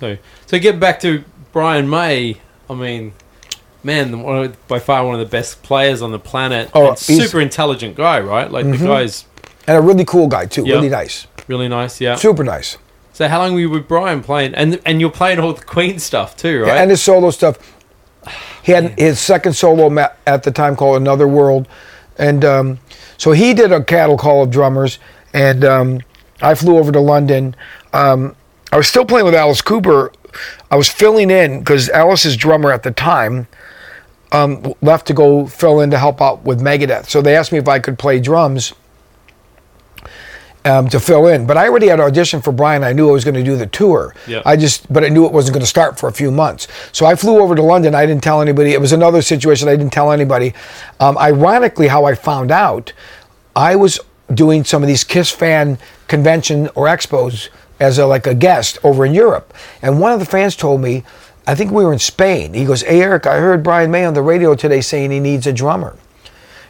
So, 0.00 0.16
so 0.46 0.58
get 0.58 0.80
back 0.80 0.98
to 1.00 1.24
Brian 1.52 1.88
May. 1.88 2.40
I 2.68 2.74
mean, 2.74 3.12
man, 3.84 4.10
the- 4.10 4.18
one 4.18 4.44
of, 4.44 4.68
by 4.68 4.78
far 4.78 5.04
one 5.04 5.14
of 5.14 5.20
the 5.20 5.26
best 5.30 5.62
players 5.62 6.02
on 6.02 6.12
the 6.12 6.18
planet. 6.18 6.70
Oh, 6.74 6.90
and 6.90 6.98
super 6.98 7.40
intelligent 7.40 7.96
guy, 7.96 8.20
right? 8.20 8.50
Like 8.50 8.64
the 8.70 8.76
guy's 8.78 9.24
And 9.66 9.76
a 9.76 9.80
really 9.80 10.04
cool 10.04 10.26
guy 10.28 10.46
too, 10.46 10.64
Yeah. 10.66 10.74
really 10.76 10.88
nice, 10.88 11.26
really 11.48 11.68
nice. 11.68 12.00
Yeah. 12.00 12.14
super 12.16 12.44
nice. 12.44 12.78
So 13.14 13.28
how 13.28 13.40
long 13.40 13.52
were 13.54 13.60
you 13.60 13.68
with 13.70 13.86
Brian 13.88 14.22
playing? 14.22 14.54
And 14.54 14.80
and 14.86 15.00
you're 15.00 15.10
playing 15.10 15.38
all 15.38 15.52
the 15.52 15.62
Queen 15.64 15.98
stuff 15.98 16.36
too, 16.36 16.62
right? 16.62 16.78
And 16.78 16.90
his 16.90 17.02
solo 17.02 17.30
stuff. 17.30 17.58
He 18.62 18.72
had 18.72 18.98
his 18.98 19.18
second 19.18 19.54
solo 19.54 19.90
ma- 19.90 20.08
at 20.26 20.44
the 20.44 20.50
time 20.52 20.76
called 20.76 20.96
Another 21.00 21.26
World, 21.26 21.66
and 22.16 22.44
um, 22.44 22.78
so 23.18 23.32
he 23.32 23.52
did 23.54 23.72
a 23.72 23.82
cattle 23.82 24.16
call 24.16 24.44
of 24.44 24.50
drummers, 24.50 24.98
and 25.34 25.64
um, 25.64 26.00
I 26.40 26.54
flew 26.54 26.78
over 26.78 26.92
to 26.92 27.00
London. 27.00 27.56
Um, 27.92 28.36
I 28.70 28.76
was 28.76 28.86
still 28.88 29.04
playing 29.04 29.26
with 29.26 29.34
Alice 29.34 29.60
Cooper. 29.60 30.12
I 30.70 30.76
was 30.76 30.88
filling 30.88 31.30
in 31.30 31.58
because 31.58 31.88
Alice's 31.90 32.36
drummer 32.36 32.70
at 32.72 32.84
the 32.84 32.92
time 32.92 33.48
um, 34.32 34.74
left 34.80 35.06
to 35.06 35.14
go 35.14 35.46
fill 35.46 35.80
in 35.80 35.90
to 35.90 35.98
help 35.98 36.20
out 36.20 36.42
with 36.42 36.60
Megadeth. 36.60 37.08
So 37.08 37.22
they 37.22 37.36
asked 37.36 37.52
me 37.52 37.58
if 37.58 37.68
I 37.68 37.78
could 37.78 37.98
play 37.98 38.18
drums 38.18 38.72
um, 40.64 40.88
to 40.88 41.00
fill 41.00 41.26
in. 41.26 41.46
But 41.46 41.56
I 41.56 41.68
already 41.68 41.88
had 41.88 41.98
auditioned 41.98 42.44
for 42.44 42.52
Brian. 42.52 42.82
I 42.82 42.92
knew 42.92 43.08
I 43.08 43.12
was 43.12 43.24
going 43.24 43.34
to 43.34 43.42
do 43.42 43.56
the 43.56 43.66
tour. 43.66 44.14
Yeah. 44.26 44.42
I 44.44 44.56
just, 44.56 44.90
but 44.92 45.04
I 45.04 45.08
knew 45.08 45.26
it 45.26 45.32
wasn't 45.32 45.54
going 45.54 45.62
to 45.62 45.68
start 45.68 45.98
for 45.98 46.08
a 46.08 46.12
few 46.12 46.30
months. 46.30 46.68
So 46.92 47.04
I 47.04 47.14
flew 47.14 47.40
over 47.40 47.54
to 47.54 47.62
London. 47.62 47.94
I 47.94 48.06
didn't 48.06 48.22
tell 48.22 48.40
anybody. 48.40 48.72
It 48.72 48.80
was 48.80 48.92
another 48.92 49.22
situation. 49.22 49.68
I 49.68 49.76
didn't 49.76 49.92
tell 49.92 50.12
anybody. 50.12 50.54
Um, 51.00 51.18
ironically, 51.18 51.88
how 51.88 52.04
I 52.04 52.14
found 52.14 52.50
out, 52.50 52.92
I 53.54 53.76
was 53.76 54.00
doing 54.32 54.64
some 54.64 54.82
of 54.82 54.88
these 54.88 55.04
Kiss 55.04 55.30
fan 55.30 55.78
convention 56.08 56.68
or 56.74 56.86
expos 56.86 57.50
as 57.80 57.98
a, 57.98 58.06
like 58.06 58.26
a 58.26 58.34
guest 58.34 58.78
over 58.82 59.04
in 59.04 59.12
Europe, 59.12 59.52
and 59.82 60.00
one 60.00 60.12
of 60.12 60.20
the 60.20 60.26
fans 60.26 60.56
told 60.56 60.80
me. 60.80 61.04
I 61.46 61.54
think 61.54 61.70
we 61.72 61.84
were 61.84 61.92
in 61.92 61.98
Spain. 61.98 62.54
He 62.54 62.64
goes, 62.64 62.82
Hey, 62.82 63.00
Eric, 63.02 63.26
I 63.26 63.38
heard 63.38 63.62
Brian 63.62 63.90
May 63.90 64.04
on 64.04 64.14
the 64.14 64.22
radio 64.22 64.54
today 64.54 64.80
saying 64.80 65.10
he 65.10 65.20
needs 65.20 65.46
a 65.46 65.52
drummer 65.52 65.96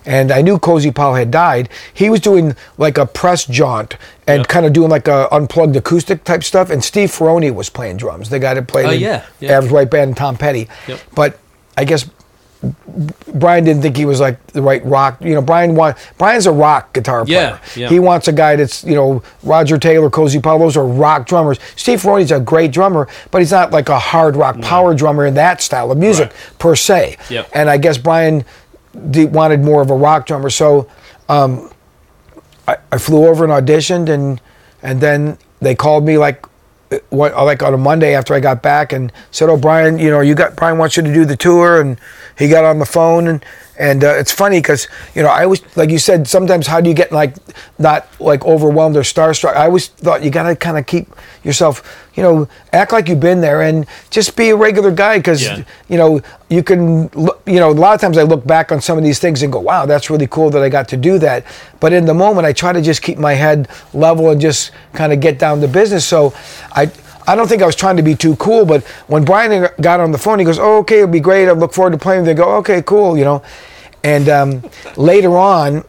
and 0.04 0.32
I 0.32 0.42
knew 0.42 0.58
Cozy 0.58 0.90
Powell 0.90 1.14
had 1.14 1.30
died. 1.30 1.68
He 1.94 2.10
was 2.10 2.18
doing 2.20 2.56
like 2.76 2.98
a 2.98 3.06
press 3.06 3.44
jaunt 3.44 3.96
and 4.26 4.40
Yep. 4.40 4.48
kind 4.48 4.66
of 4.66 4.72
doing 4.72 4.90
like 4.90 5.06
a 5.06 5.28
unplugged 5.32 5.76
acoustic 5.76 6.24
type 6.24 6.42
stuff. 6.42 6.70
And 6.70 6.82
Steve 6.82 7.10
Ferrone 7.10 7.54
was 7.54 7.68
playing 7.70 7.98
drums, 7.98 8.28
the 8.28 8.40
guy 8.40 8.54
that 8.54 8.66
played 8.66 8.86
Oh, 8.86 8.90
in 8.90 9.00
yeah, 9.00 9.24
yeah. 9.38 9.52
Average 9.52 9.72
White 9.72 9.90
Band 9.90 10.08
and 10.08 10.16
Tom 10.16 10.36
Petty. 10.36 10.68
Yep. 10.88 11.00
But 11.14 11.38
I 11.76 11.84
guess 11.84 12.08
Brian 13.34 13.64
didn't 13.64 13.82
think 13.82 13.96
he 13.96 14.04
was 14.04 14.20
like 14.20 14.44
the 14.48 14.62
right 14.62 14.84
rock. 14.84 15.20
You 15.20 15.34
know, 15.34 15.42
Brian 15.42 15.74
want 15.74 15.96
Brian's 16.18 16.46
a 16.46 16.52
rock 16.52 16.92
guitar 16.92 17.24
player. 17.24 17.58
Yeah, 17.76 17.80
yeah. 17.82 17.88
He 17.88 17.98
wants 17.98 18.28
a 18.28 18.32
guy 18.32 18.54
that's 18.56 18.84
you 18.84 18.94
know 18.94 19.22
Roger 19.42 19.78
Taylor, 19.78 20.10
Cozy 20.10 20.40
Powell. 20.40 20.60
Those 20.60 20.76
are 20.76 20.86
rock 20.86 21.26
drummers. 21.26 21.58
Steve 21.76 22.00
Ferrone's 22.00 22.30
a 22.30 22.38
great 22.38 22.70
drummer, 22.70 23.08
but 23.30 23.38
he's 23.40 23.50
not 23.50 23.72
like 23.72 23.88
a 23.88 23.98
hard 23.98 24.36
rock 24.36 24.60
power 24.60 24.94
drummer 24.94 25.26
in 25.26 25.34
that 25.34 25.60
style 25.60 25.90
of 25.90 25.98
music 25.98 26.28
Right. 26.30 26.58
per 26.58 26.76
se. 26.76 27.16
Yep. 27.30 27.50
And 27.54 27.68
I 27.68 27.78
guess 27.78 27.98
Brian 27.98 28.44
wanted 28.94 29.60
more 29.64 29.82
of 29.82 29.90
a 29.90 29.96
rock 29.96 30.26
drummer, 30.26 30.50
so 30.50 30.88
um, 31.28 31.70
I, 32.68 32.76
I 32.92 32.98
flew 32.98 33.26
over 33.26 33.42
and 33.44 33.52
auditioned, 33.66 34.08
and 34.08 34.40
and 34.82 35.00
then 35.00 35.38
they 35.60 35.74
called 35.74 36.04
me 36.04 36.18
like 36.18 36.44
what 37.10 37.32
uh, 37.34 37.44
like 37.44 37.62
on 37.62 37.74
a 37.74 37.78
Monday 37.78 38.14
after 38.14 38.34
I 38.34 38.40
got 38.40 38.62
back 38.62 38.92
and 38.92 39.12
said, 39.30 39.48
"Oh, 39.48 39.56
Brian, 39.56 39.98
you 39.98 40.10
know, 40.10 40.20
you 40.20 40.34
got 40.34 40.56
Brian 40.56 40.78
wants 40.78 40.96
you 40.96 41.02
to 41.02 41.12
do 41.12 41.24
the 41.24 41.36
tour," 41.36 41.80
and 41.80 41.98
he 42.38 42.48
got 42.48 42.64
on 42.64 42.78
the 42.78 42.86
phone 42.86 43.28
and. 43.28 43.44
And 43.82 44.04
uh, 44.04 44.14
it's 44.20 44.30
funny 44.30 44.58
because 44.58 44.86
you 45.16 45.22
know 45.24 45.28
I 45.28 45.42
always 45.42 45.60
like 45.76 45.90
you 45.90 45.98
said 45.98 46.28
sometimes 46.28 46.68
how 46.68 46.80
do 46.80 46.88
you 46.88 46.94
get 46.94 47.10
like 47.10 47.34
not 47.78 48.06
like 48.20 48.44
overwhelmed 48.44 48.96
or 48.96 49.02
starstruck? 49.02 49.56
I 49.56 49.66
always 49.66 49.88
thought 49.88 50.22
you 50.22 50.30
gotta 50.30 50.54
kind 50.54 50.78
of 50.78 50.86
keep 50.86 51.06
yourself 51.42 51.82
you 52.14 52.22
know 52.22 52.46
act 52.72 52.92
like 52.92 53.08
you've 53.08 53.18
been 53.18 53.40
there 53.40 53.62
and 53.62 53.86
just 54.10 54.36
be 54.36 54.50
a 54.50 54.56
regular 54.56 54.92
guy 54.92 55.18
because 55.18 55.42
Yeah. 55.42 55.64
you 55.88 55.96
know 55.98 56.20
you 56.48 56.62
can 56.62 57.10
you 57.44 57.58
know 57.62 57.70
a 57.70 57.78
lot 57.86 57.92
of 57.96 58.00
times 58.00 58.18
I 58.18 58.22
look 58.22 58.46
back 58.46 58.70
on 58.70 58.80
some 58.80 58.96
of 58.98 59.02
these 59.04 59.18
things 59.18 59.42
and 59.42 59.52
go 59.52 59.58
wow 59.58 59.84
that's 59.84 60.08
really 60.10 60.28
cool 60.28 60.48
that 60.50 60.62
I 60.62 60.68
got 60.68 60.86
to 60.90 60.96
do 60.96 61.18
that. 61.18 61.44
But 61.80 61.92
in 61.92 62.04
the 62.06 62.14
moment 62.14 62.46
I 62.46 62.52
try 62.52 62.72
to 62.72 62.80
just 62.82 63.02
keep 63.02 63.18
my 63.18 63.34
head 63.34 63.66
level 63.94 64.30
and 64.30 64.40
just 64.40 64.70
kind 64.94 65.12
of 65.12 65.18
get 65.18 65.40
down 65.40 65.60
to 65.60 65.66
business. 65.66 66.04
So 66.06 66.32
I 66.70 66.82
I 67.26 67.34
don't 67.36 67.48
think 67.48 67.62
I 67.62 67.66
was 67.66 67.76
trying 67.76 67.96
to 67.96 68.02
be 68.02 68.14
too 68.14 68.36
cool 68.36 68.64
but 68.64 68.84
when 69.08 69.24
Brian 69.24 69.66
got 69.80 69.98
on 69.98 70.12
the 70.12 70.18
phone 70.18 70.38
he 70.38 70.44
goes 70.44 70.60
oh 70.60 70.78
okay 70.82 70.98
it'll 71.02 71.08
be 71.10 71.20
great. 71.20 71.48
I 71.48 71.52
look 71.52 71.72
forward 71.74 71.92
to 71.92 71.98
playing 71.98 72.22
they 72.24 72.34
go 72.34 72.56
okay 72.62 72.80
cool 72.82 73.18
you 73.18 73.24
know 73.24 73.42
and 74.04 74.28
um, 74.28 74.62
later 74.96 75.36
on 75.36 75.84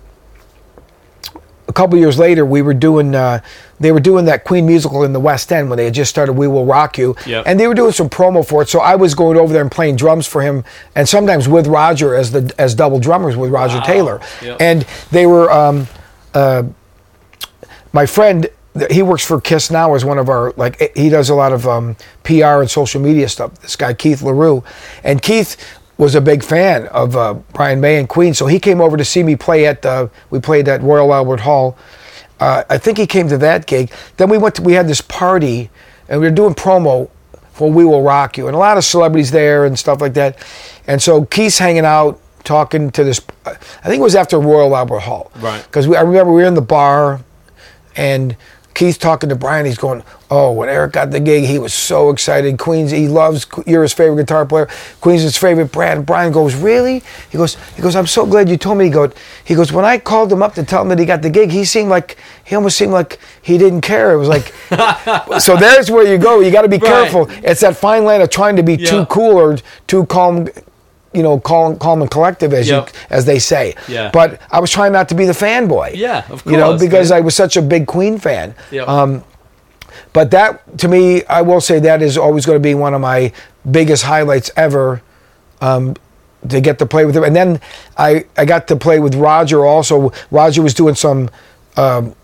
a 1.68 1.74
couple 1.74 1.98
years 1.98 2.20
later, 2.20 2.46
we 2.46 2.62
were 2.62 2.74
doing 2.74 3.16
uh, 3.16 3.40
they 3.80 3.92
were 3.92 4.00
doing 4.00 4.26
that 4.26 4.44
Queen 4.44 4.66
musical 4.66 5.04
in 5.04 5.14
the 5.14 5.20
West 5.20 5.52
End 5.52 5.70
when 5.70 5.78
they 5.78 5.86
had 5.86 5.94
just 5.94 6.10
started 6.10 6.34
We 6.34 6.48
Will 6.48 6.66
Rock 6.66 6.98
You, 6.98 7.16
Yep. 7.26 7.44
and 7.48 7.60
they 7.60 7.68
were 7.68 7.74
doing 7.74 7.92
some 7.94 8.10
promo 8.10 8.46
for 8.48 8.62
it. 8.62 8.70
So 8.70 8.80
I 8.80 8.96
was 8.96 9.16
going 9.16 9.38
over 9.38 9.52
there 9.54 9.62
and 9.62 9.72
playing 9.72 9.96
drums 9.96 10.28
for 10.28 10.42
him, 10.42 10.64
and 10.96 11.08
sometimes 11.08 11.48
with 11.48 11.68
Roger 11.68 12.16
as 12.16 12.32
the 12.32 12.54
as 12.58 12.76
double 12.76 13.00
drummers 13.00 13.36
with 13.38 13.50
Roger 13.50 13.78
Wow. 13.78 13.84
Taylor, 13.84 14.22
Yep. 14.42 14.58
and 14.62 14.86
they 15.12 15.26
were. 15.26 15.52
Um, 15.52 15.88
uh, 16.34 16.64
my 17.92 18.06
friend 18.08 18.50
he 18.90 19.04
works 19.04 19.24
for 19.24 19.40
kiss 19.40 19.70
now 19.70 19.94
as 19.94 20.04
one 20.04 20.18
of 20.18 20.30
our 20.30 20.52
like 20.58 20.92
he 20.98 21.08
does 21.10 21.30
a 21.30 21.36
lot 21.36 21.52
of 21.54 21.68
um, 21.68 21.96
pr 22.24 22.44
and 22.44 22.72
social 22.72 23.00
media 23.00 23.30
stuff 23.30 23.54
this 23.62 23.76
guy 23.76 23.94
keith 23.94 24.24
larue 24.24 24.64
and 25.04 25.22
keith 25.22 25.56
was 25.98 26.16
a 26.16 26.22
big 26.22 26.44
fan 26.44 26.88
of 26.88 27.16
uh, 27.16 27.34
brian 27.54 27.80
may 27.80 27.98
and 27.98 28.10
queen. 28.10 28.34
So 28.34 28.48
he 28.48 28.60
came 28.60 28.82
over 28.82 28.98
to 28.98 29.06
see 29.06 29.24
me 29.24 29.36
play 29.36 29.66
at 29.68 29.86
uh, 29.86 30.08
we 30.30 30.40
played 30.40 30.68
at 30.68 30.82
royal 30.82 31.14
albert 31.14 31.42
hall. 31.42 31.78
Uh, 32.40 32.64
i 32.70 32.78
think 32.78 32.98
he 32.98 33.08
came 33.08 33.28
to 33.30 33.38
that 33.38 33.68
gig. 33.68 33.92
Then 34.18 34.30
we 34.30 34.38
went 34.38 34.56
to, 34.56 34.62
we 34.62 34.74
had 34.74 34.88
this 34.88 35.02
party 35.02 35.70
and 36.10 36.20
we 36.20 36.28
were 36.28 36.36
doing 36.36 36.54
promo 36.54 37.10
for 37.54 37.72
we 37.72 37.86
will 37.86 38.02
rock 38.02 38.38
you 38.38 38.48
and 38.48 38.56
a 38.56 38.60
lot 38.60 38.78
of 38.78 38.84
celebrities 38.84 39.32
there 39.32 39.66
and 39.66 39.78
stuff 39.78 40.02
like 40.02 40.16
that. 40.16 40.38
And 40.88 41.02
so 41.02 41.26
keith's 41.26 41.60
hanging 41.60 41.86
out 41.86 42.20
talking 42.44 42.92
to 42.92 43.06
this 43.06 43.22
i 43.46 43.54
think 43.88 44.00
it 44.00 44.04
was 44.04 44.16
after 44.16 44.38
royal 44.38 44.76
albert 44.76 45.00
hall. 45.00 45.32
Right. 45.38 45.64
because 45.64 45.88
i 45.88 46.02
remember 46.02 46.34
we 46.34 46.42
were 46.42 46.48
in 46.48 46.56
the 46.56 46.62
bar 46.62 47.22
and 47.96 48.36
Keith's 48.84 48.98
talking 48.98 49.30
to 49.30 49.36
Brian. 49.36 49.66
He's 49.66 49.78
going, 49.78 50.04
"Oh, 50.30 50.52
when 50.52 50.68
Eric 50.68 50.92
got 50.92 51.10
the 51.10 51.20
gig, 51.22 51.46
he 51.46 51.58
was 51.58 51.74
so 51.74 52.10
excited. 52.10 52.58
Queens, 52.60 52.92
he 52.92 53.08
loves. 53.08 53.48
You're 53.66 53.84
his 53.84 53.94
favorite 53.94 54.18
guitar 54.18 54.46
player. 54.46 54.68
Queen's 55.00 55.22
his 55.22 55.38
favorite 55.38 55.72
brand." 55.72 56.06
Brian 56.06 56.34
goes, 56.34 56.54
"Really?" 56.54 57.02
He 57.30 57.38
goes, 57.38 57.56
"He 57.78 57.82
goes, 57.82 57.96
I'm 57.96 58.08
so 58.08 58.26
glad 58.26 58.50
you 58.50 58.58
told 58.58 58.78
me." 58.80 58.84
He 58.86 58.90
goes, 58.92 59.14
"He 59.46 59.56
goes, 59.56 59.72
when 59.72 59.86
I 59.86 59.98
called 60.00 60.34
him 60.34 60.44
up 60.44 60.54
to 60.56 60.64
tell 60.64 60.82
him 60.82 60.90
that 60.90 61.00
he 61.00 61.06
got 61.06 61.22
the 61.22 61.30
gig, 61.30 61.50
he 61.50 61.64
seemed 61.64 61.88
like 61.90 62.18
he 62.44 62.56
almost 62.58 62.78
seemed 62.78 62.92
like 62.92 63.20
he 63.42 63.58
didn't 63.58 63.82
care. 63.82 64.12
It 64.12 64.18
was 64.18 64.28
like, 64.28 64.54
so 65.40 65.56
there's 65.56 65.90
where 65.90 66.06
you 66.06 66.18
go. 66.18 66.42
You 66.42 66.52
got 66.52 66.64
to 66.64 66.68
be 66.68 66.78
Right. 66.78 66.88
careful. 66.92 67.30
It's 67.42 67.62
that 67.62 67.78
fine 67.78 68.04
line 68.04 68.20
of 68.20 68.30
trying 68.30 68.58
to 68.58 68.64
be 68.64 68.76
Yeah. 68.76 68.90
too 68.90 69.06
cool 69.06 69.38
or 69.38 69.58
too 69.88 70.06
calm." 70.08 70.50
You 71.14 71.24
know, 71.24 71.40
calm, 71.40 71.78
calm 71.78 72.02
and 72.02 72.10
collective, 72.10 72.54
as 72.54 72.68
Yep. 72.68 72.88
you, 72.90 72.94
as 73.10 73.26
they 73.26 73.40
say. 73.40 73.76
Yeah. 73.88 74.10
But 74.12 74.42
I 74.52 74.60
was 74.60 74.72
trying 74.72 74.94
not 74.94 75.10
to 75.10 75.16
be 75.16 75.26
the 75.26 75.34
fanboy. 75.34 75.96
Yeah, 75.96 76.20
of 76.30 76.44
course. 76.44 76.52
You 76.52 76.58
know, 76.58 76.78
because 76.78 77.10
man. 77.12 77.18
I 77.18 77.22
was 77.22 77.36
such 77.36 77.56
a 77.58 77.62
big 77.62 77.86
Queen 77.88 78.18
fan. 78.18 78.56
Yep. 78.72 78.88
Um, 78.88 79.24
but 80.12 80.32
that, 80.32 80.78
to 80.80 80.88
me, 80.88 81.24
I 81.26 81.42
will 81.42 81.62
say 81.62 81.80
that 81.80 82.02
is 82.02 82.18
always 82.18 82.46
going 82.46 82.56
to 82.56 82.60
be 82.64 82.74
one 82.76 82.94
of 82.94 83.02
my 83.02 83.32
biggest 83.70 84.04
highlights 84.04 84.52
ever. 84.56 85.02
Um, 85.62 85.96
to 86.50 86.60
get 86.60 86.78
to 86.80 86.86
play 86.86 87.06
with 87.06 87.16
him, 87.16 87.24
and 87.24 87.34
then 87.34 87.62
I 87.98 88.26
I 88.36 88.44
got 88.44 88.68
to 88.68 88.76
play 88.76 89.00
with 89.00 89.16
Roger 89.16 89.66
also. 89.66 90.12
Roger 90.30 90.62
was 90.62 90.74
doing 90.74 90.94
some 90.94 91.30
um, 91.78 92.16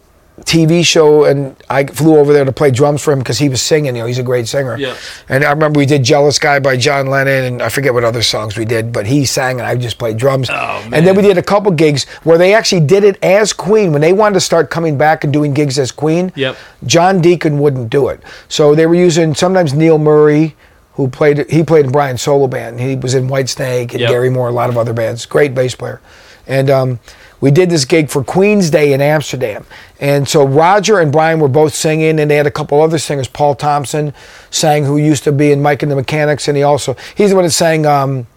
TV 0.46 0.86
show, 0.86 1.26
and 1.26 1.56
I 1.70 1.86
flew 1.86 2.18
over 2.18 2.34
there 2.34 2.46
to 2.46 2.52
play 2.52 2.72
drums 2.72 3.02
for 3.02 3.12
him 3.12 3.20
because 3.20 3.38
he 3.40 3.50
was 3.50 3.62
singing. 3.62 3.96
You 3.96 4.02
know, 4.04 4.08
he's 4.08 4.18
a 4.20 4.24
great 4.24 4.48
singer. 4.48 4.78
Yeah. 4.78 4.96
And 5.28 5.44
I 5.44 5.52
remember 5.52 5.78
we 5.80 5.86
did 5.86 6.04
"Jealous 6.04 6.40
Guy" 6.40 6.60
by 6.60 6.78
John 6.78 7.08
Lennon, 7.08 7.44
and 7.46 7.62
I 7.62 7.70
forget 7.70 7.94
what 7.94 8.04
other 8.04 8.22
songs 8.22 8.58
we 8.58 8.66
did, 8.66 8.92
but 8.92 9.06
he 9.06 9.26
sang 9.26 9.60
and 9.60 9.68
I 9.68 9.76
just 9.76 9.98
played 9.98 10.18
drums. 10.18 10.50
Oh, 10.50 10.54
man. 10.56 10.94
And 10.94 11.08
then 11.08 11.16
we 11.16 11.22
did 11.22 11.38
a 11.38 11.44
couple 11.44 11.72
gigs 11.72 12.06
where 12.24 12.38
they 12.38 12.54
actually 12.54 12.82
did 12.82 13.04
it 13.04 13.18
as 13.24 13.54
Queen 13.54 13.92
when 13.92 14.02
they 14.02 14.14
wanted 14.14 14.34
to 14.36 14.42
start 14.42 14.70
coming 14.70 14.98
back 14.98 15.24
and 15.24 15.32
doing 15.34 15.54
gigs 15.54 15.78
as 15.80 15.92
Queen. 15.92 16.32
Yep. 16.36 16.58
John 16.86 17.22
Deacon 17.22 17.60
wouldn't 17.60 17.90
do 17.90 18.08
it, 18.10 18.22
so 18.48 18.76
they 18.76 18.86
were 18.86 18.96
using 18.96 19.36
sometimes 19.36 19.74
Neil 19.74 19.98
Murray. 19.98 20.56
Who 20.94 21.08
played? 21.08 21.50
He 21.50 21.64
played 21.64 21.86
in 21.86 21.92
Brian's 21.92 22.22
solo 22.22 22.48
band. 22.48 22.80
He 22.82 22.98
was 22.98 23.14
in 23.16 23.30
Whitesnake 23.30 23.92
and 23.92 24.02
Yep. 24.02 24.10
Gary 24.10 24.30
Moore, 24.30 24.50
a 24.50 24.52
lot 24.52 24.70
of 24.70 24.78
other 24.78 24.92
bands. 24.92 25.26
Great 25.26 25.56
bass 25.56 25.74
player, 25.74 26.02
and 26.46 26.70
um, 26.70 27.00
we 27.42 27.52
did 27.52 27.70
this 27.70 27.86
gig 27.86 28.10
for 28.10 28.24
Queen's 28.24 28.70
Day 28.70 28.94
in 28.94 29.02
Amsterdam. 29.02 29.66
And 30.00 30.28
so 30.28 30.46
Roger 30.46 31.00
and 31.00 31.12
Brian 31.12 31.40
were 31.40 31.48
both 31.48 31.74
singing, 31.74 32.20
and 32.20 32.30
they 32.30 32.36
had 32.36 32.48
a 32.48 32.52
couple 32.52 32.82
other 32.82 32.98
singers. 32.98 33.28
Paul 33.28 33.56
Thompson 33.56 34.14
sang, 34.50 34.86
who 34.86 34.98
used 34.98 35.24
to 35.24 35.32
be 35.32 35.52
in 35.52 35.62
Mike 35.62 35.84
and 35.84 35.92
the 35.92 35.96
Mechanics, 35.96 36.48
and 36.48 36.58
he 36.58 36.64
also 36.64 36.96
he's 37.16 37.30
the 37.30 37.36
one 37.36 37.46
that 37.46 37.52
sang, 37.52 37.86
um, 37.86 38.28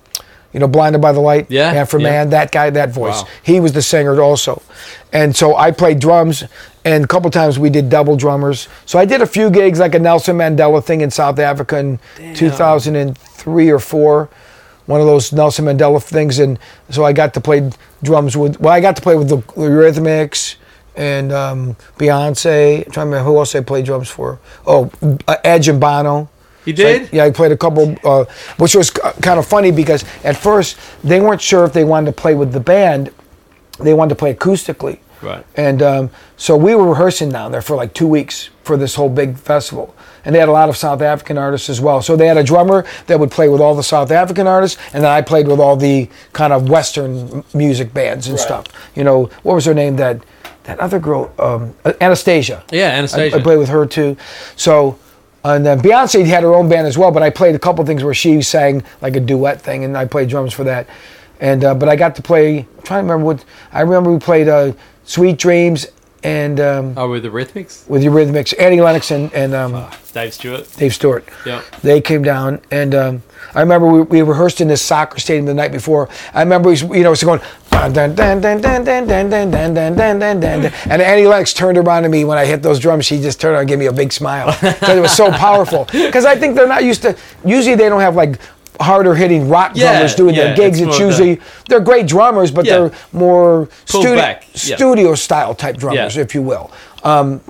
you 0.53 0.61
know, 0.61 0.69
Blinded 0.69 1.01
by 1.01 1.13
the 1.13 1.21
Light. 1.21 1.51
Yeah, 1.51 1.73
Man 1.73 1.87
for 1.87 1.99
yeah. 1.99 2.11
Man. 2.11 2.31
That 2.31 2.53
guy, 2.53 2.71
that 2.71 2.91
voice. 2.91 3.23
Wow. 3.23 3.29
He 3.43 3.61
was 3.61 3.73
the 3.73 3.83
singer 3.83 4.21
also. 4.21 4.63
And 5.13 5.35
so 5.35 5.57
I 5.57 5.71
played 5.71 5.99
drums, 5.99 6.45
and 6.85 7.05
a 7.05 7.07
couple 7.07 7.31
times 7.31 7.59
we 7.59 7.71
did 7.71 7.89
double 7.89 8.17
drummers. 8.17 8.69
So 8.87 8.99
I 8.99 9.05
did 9.05 9.21
a 9.21 9.27
few 9.27 9.51
gigs, 9.51 9.79
like 9.79 9.95
a 9.95 9.99
Nelson 9.99 10.37
Mandela 10.37 10.83
thing 10.83 11.01
in 11.01 11.11
South 11.11 11.39
Africa 11.39 11.79
in 11.79 11.99
2003 12.35 13.71
or 13.71 13.79
four, 13.79 14.29
one 14.93 15.01
of 15.01 15.07
those 15.07 15.33
Nelson 15.33 15.65
Mandela 15.65 16.03
things. 16.03 16.39
And 16.39 16.59
so 16.91 17.03
I 17.03 17.13
got 17.15 17.33
to 17.35 17.41
play 17.41 17.71
drums 18.03 18.37
with, 18.37 18.61
well, 18.61 18.73
I 18.75 18.81
got 18.81 18.95
to 18.97 19.03
play 19.03 19.17
with 19.17 19.29
the 19.31 19.39
Eurythmics 19.39 20.57
and 20.95 21.33
um, 21.33 21.75
Beyonce. 21.99 22.85
I'm 22.87 22.93
trying 22.93 23.07
to 23.07 23.11
remember 23.11 23.25
who 23.31 23.39
else 23.39 23.55
I 23.55 23.63
played 23.63 23.87
drums 23.87 24.11
for. 24.11 24.39
Oh, 24.67 24.91
uh, 25.27 25.37
Edge 25.45 25.69
and 25.69 25.81
Bono. 25.81 26.29
You 26.67 26.77
So 26.77 26.87
I- 26.87 26.99
did? 26.99 27.13
yeah, 27.13 27.25
I 27.25 27.31
played 27.31 27.53
a 27.53 27.57
couple, 27.57 27.97
uh, 28.05 28.25
which 28.59 28.75
was 28.75 28.91
kind 28.91 29.39
of 29.39 29.47
funny 29.47 29.71
because 29.73 30.05
at 30.25 30.37
first 30.37 30.77
they 31.03 31.21
weren't 31.21 31.41
sure 31.41 31.65
if 31.65 31.73
they 31.73 31.85
wanted 31.85 32.15
to 32.15 32.21
play 32.21 32.35
with 32.35 32.53
the 32.53 32.61
band. 32.61 33.11
They 33.81 33.95
wanted 33.95 34.11
to 34.11 34.15
play 34.17 34.35
acoustically. 34.35 34.99
Right. 35.23 35.45
And 35.57 35.81
um, 35.83 36.11
so 36.37 36.55
we 36.57 36.75
were 36.75 36.89
rehearsing 36.91 37.31
down 37.31 37.53
there 37.53 37.63
for 37.63 37.75
like 37.77 37.95
two 37.95 38.07
weeks 38.09 38.51
for 38.63 38.77
this 38.77 38.95
whole 38.97 39.09
big 39.09 39.39
festival. 39.39 39.95
And 40.25 40.35
they 40.35 40.39
had 40.39 40.49
a 40.49 40.53
lot 40.53 40.69
of 40.69 40.77
South 40.77 41.03
African 41.03 41.37
artists 41.39 41.69
as 41.69 41.81
well. 41.81 42.01
So 42.03 42.17
they 42.17 42.27
had 42.29 42.37
a 42.37 42.45
drummer 42.45 42.85
that 43.07 43.19
would 43.19 43.31
play 43.31 43.49
with 43.49 43.61
all 43.61 43.75
the 43.75 43.83
South 43.83 44.11
African 44.11 44.47
artists, 44.47 44.79
and 44.95 45.03
then 45.05 45.11
I 45.11 45.21
played 45.23 45.49
with 45.49 45.59
all 45.61 45.77
the 45.77 46.09
kind 46.33 46.53
of 46.53 46.69
Western 46.69 47.45
music 47.55 47.93
bands 47.93 48.29
and 48.29 48.39
stuff. 48.39 48.67
You 48.95 49.05
know, 49.05 49.25
what 49.43 49.55
was 49.55 49.65
her 49.65 49.75
name? 49.75 49.97
That 49.97 50.23
that 50.65 50.79
other 50.79 51.01
girl, 51.01 51.33
um, 51.41 51.75
Anastacia. 51.85 52.63
Yeah, 52.71 53.01
Anastacia. 53.01 53.35
I, 53.35 53.39
I 53.39 53.43
played 53.43 53.59
with 53.59 53.69
her 53.69 53.85
too. 53.85 54.17
So 54.55 54.97
And 55.45 55.67
then 55.67 55.81
Beyonce 55.81 56.25
had 56.25 56.45
her 56.45 56.55
own 56.55 56.69
band 56.69 56.87
as 56.87 56.97
well, 56.97 57.11
but 57.11 57.23
I 57.23 57.31
played 57.31 57.55
a 57.57 57.59
couple 57.59 57.85
things 57.85 58.05
where 58.05 58.15
she 58.15 58.43
sang 58.43 58.85
like 59.01 59.17
a 59.17 59.21
duet 59.21 59.61
thing, 59.61 59.83
and 59.85 59.97
I 59.97 60.05
played 60.07 60.29
drums 60.29 60.53
for 60.55 60.65
that. 60.65 60.87
And 61.41 61.65
uh, 61.65 61.75
but 61.75 61.89
I 61.89 61.97
got 61.97 62.15
to 62.17 62.23
play. 62.23 62.59
I'm 62.59 62.83
trying 62.85 63.07
to 63.07 63.13
remember 63.13 63.25
what 63.27 63.45
I 63.73 63.81
remember. 63.81 64.13
We 64.13 64.21
played 64.21 64.49
uh, 64.49 64.73
"Sweet 65.05 65.39
Dreams" 65.39 65.89
and 66.25 66.61
um, 66.61 66.95
Oh, 66.97 67.11
with 67.11 67.23
the 67.25 67.29
Eurythmics? 67.31 67.89
with 67.89 68.03
the 68.03 68.09
Eurythmics, 68.09 68.55
Annie 68.59 68.81
Lennox 68.81 69.11
and, 69.11 69.33
and 69.33 69.55
um, 69.55 69.91
Dave 70.13 70.35
Stewart. 70.35 70.71
Dave 70.77 70.95
Stewart. 70.95 71.25
Yeah. 71.47 71.63
They 71.83 72.01
came 72.01 72.23
down, 72.23 72.61
and 72.71 72.95
um, 72.95 73.23
I 73.55 73.61
remember 73.61 73.87
we, 73.87 74.03
we 74.03 74.23
rehearsed 74.23 74.61
in 74.61 74.69
this 74.69 74.83
soccer 74.83 75.19
stadium 75.19 75.47
the 75.47 75.55
night 75.55 75.73
before. 75.73 76.09
I 76.35 76.43
remember, 76.43 76.69
we, 76.71 76.77
you 76.77 77.03
know, 77.03 77.09
it 77.09 77.11
was 77.11 77.23
going, 77.25 77.41
dun, 77.71 77.93
dun, 77.93 78.15
dun, 78.15 78.41
dun, 78.41 78.61
dun, 78.61 78.85
dun, 78.85 79.07
dun, 79.07 79.29
dun, 79.29 79.51
dun, 79.51 79.75
dun, 79.75 79.97
dun, 79.97 80.19
dun, 80.19 80.41
dun. 80.41 80.73
and 80.91 81.03
Annie 81.03 81.27
Lennox 81.27 81.53
turned 81.53 81.79
around 81.79 82.05
to 82.05 82.09
me 82.09 82.25
when 82.25 82.39
I 82.39 82.47
hit 82.47 82.63
those 82.63 82.79
drums. 82.79 83.05
She 83.07 83.21
just 83.21 83.41
turned 83.41 83.53
around 83.55 83.63
and 83.63 83.69
gave 83.69 83.79
me 83.79 83.87
a 83.87 83.93
big 83.93 84.13
smile 84.13 84.53
because 84.61 84.97
it 84.97 85.01
was 85.01 85.13
so 85.17 85.31
powerful. 85.33 85.87
Because 85.91 86.25
I 86.25 86.37
think 86.37 86.55
they're 86.55 86.69
not 86.69 86.85
used 86.85 87.03
to, 87.03 87.17
usually 87.45 87.75
they 87.75 87.89
don't 87.89 88.01
have 88.01 88.15
like 88.15 88.39
harder 88.81 89.15
hitting 89.15 89.49
rock 89.49 89.73
Yeah, 89.75 89.93
drummers 89.93 90.15
doing 90.15 90.35
yeah, 90.35 90.45
their 90.45 90.57
gigs. 90.57 90.81
it's 90.81 90.91
It's, 90.91 90.99
usually, 90.99 91.41
they're 91.69 91.81
great 91.81 92.07
drummers, 92.07 92.51
but 92.51 92.65
Yeah. 92.65 92.79
they're 92.79 92.93
more 93.13 93.69
Pulled 93.89 94.07
studi- 94.07 94.17
back, 94.17 94.45
yeah. 94.55 94.77
studio 94.77 95.15
style 95.15 95.55
type 95.55 95.77
drummers, 95.77 96.17
if 96.17 96.35
you 96.35 96.43
will. 96.43 96.71
Um, 97.05 97.41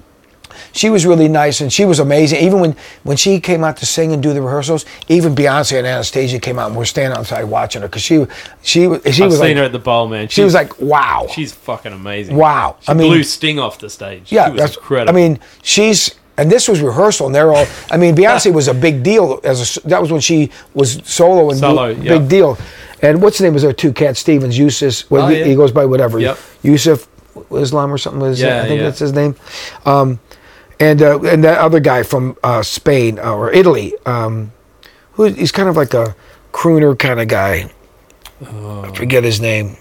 she 0.74 0.88
was 0.88 1.04
really 1.04 1.28
nice 1.28 1.60
and 1.60 1.70
she 1.70 1.84
was 1.84 1.98
amazing. 1.98 2.40
Even 2.40 2.58
when, 2.60 2.76
when 3.02 3.16
she 3.18 3.40
came 3.40 3.62
out 3.62 3.76
to 3.78 3.86
sing 3.86 4.12
and 4.14 4.22
do 4.22 4.32
the 4.32 4.40
rehearsals, 4.40 4.86
even 5.08 5.34
Beyonce 5.34 5.76
and 5.78 5.86
Anastacia 5.86 6.40
came 6.40 6.58
out 6.58 6.68
and 6.68 6.76
we're 6.76 6.86
standing 6.86 7.16
outside 7.18 7.44
watching 7.44 7.82
her 7.82 7.88
because 7.88 8.00
she 8.02 8.24
she 8.62 8.86
was 8.86 9.02
she 9.14 9.22
I've 9.22 9.30
was 9.30 9.38
seen 9.38 9.48
like 9.48 9.56
her 9.58 9.64
at 9.64 9.72
the 9.72 9.78
bowl, 9.78 10.08
man. 10.08 10.28
she 10.28 10.42
was 10.42 10.54
like 10.54 10.80
wow 10.80 11.26
she's 11.30 11.52
fucking 11.52 11.92
amazing. 11.92 12.36
wow. 12.36 12.76
She 12.80 12.88
I 12.90 12.94
mean 12.94 13.08
blew 13.08 13.22
Sting 13.22 13.58
off 13.58 13.78
the 13.80 13.90
stage. 13.90 14.32
yeah 14.32 14.46
she 14.46 14.52
was 14.52 14.60
that's 14.60 14.76
incredible. 14.76 15.10
I 15.10 15.14
mean 15.14 15.40
she's 15.62 16.14
and 16.38 16.50
this 16.50 16.68
was 16.68 16.80
rehearsal 16.80 17.26
and 17.26 17.34
they're 17.34 17.52
all 17.52 17.66
I 17.90 17.96
mean 17.96 18.14
Beyonce 18.14 18.52
was 18.52 18.68
a 18.68 18.74
big 18.74 19.02
deal 19.02 19.40
as 19.44 19.76
a, 19.76 19.80
that 19.88 20.00
was 20.00 20.10
when 20.10 20.20
she 20.20 20.50
was 20.74 21.00
solo 21.04 21.50
and 21.50 21.58
Solo, 21.58 21.94
big 21.94 22.04
yeah. 22.04 22.18
deal. 22.18 22.58
And 23.02 23.20
what's 23.20 23.38
the 23.38 23.44
name 23.44 23.54
was 23.54 23.62
there 23.62 23.72
two 23.72 23.92
Cat 23.92 24.16
Stevens 24.16 24.56
Yusuf 24.56 25.10
well, 25.10 25.26
Oh, 25.26 25.28
he, 25.28 25.38
yeah. 25.40 25.44
he 25.44 25.54
goes 25.54 25.72
by 25.72 25.84
whatever 25.84 26.18
Yep. 26.20 26.38
Yusuf 26.62 27.08
Islam 27.50 27.92
or 27.92 27.98
something 27.98 28.20
was 28.20 28.40
Yeah, 28.40 28.62
I 28.62 28.68
think 28.68 28.78
yeah. 28.78 28.84
that's 28.84 28.98
his 28.98 29.12
name. 29.12 29.34
Um, 29.84 30.20
and 30.80 31.00
uh, 31.02 31.20
and 31.22 31.44
that 31.44 31.58
other 31.58 31.80
guy 31.80 32.02
from 32.02 32.36
uh, 32.42 32.62
Spain 32.62 33.18
uh, 33.18 33.34
or 33.34 33.52
Italy, 33.52 33.94
um, 34.04 34.52
who 35.12 35.24
he's 35.24 35.52
kind 35.52 35.68
of 35.68 35.76
like 35.76 35.94
a 35.94 36.16
crooner 36.52 36.98
kind 36.98 37.20
of 37.20 37.28
guy. 37.28 37.70
Oh. 38.44 38.82
I 38.82 38.92
forget 38.92 39.22
his 39.22 39.40
name. 39.40 39.76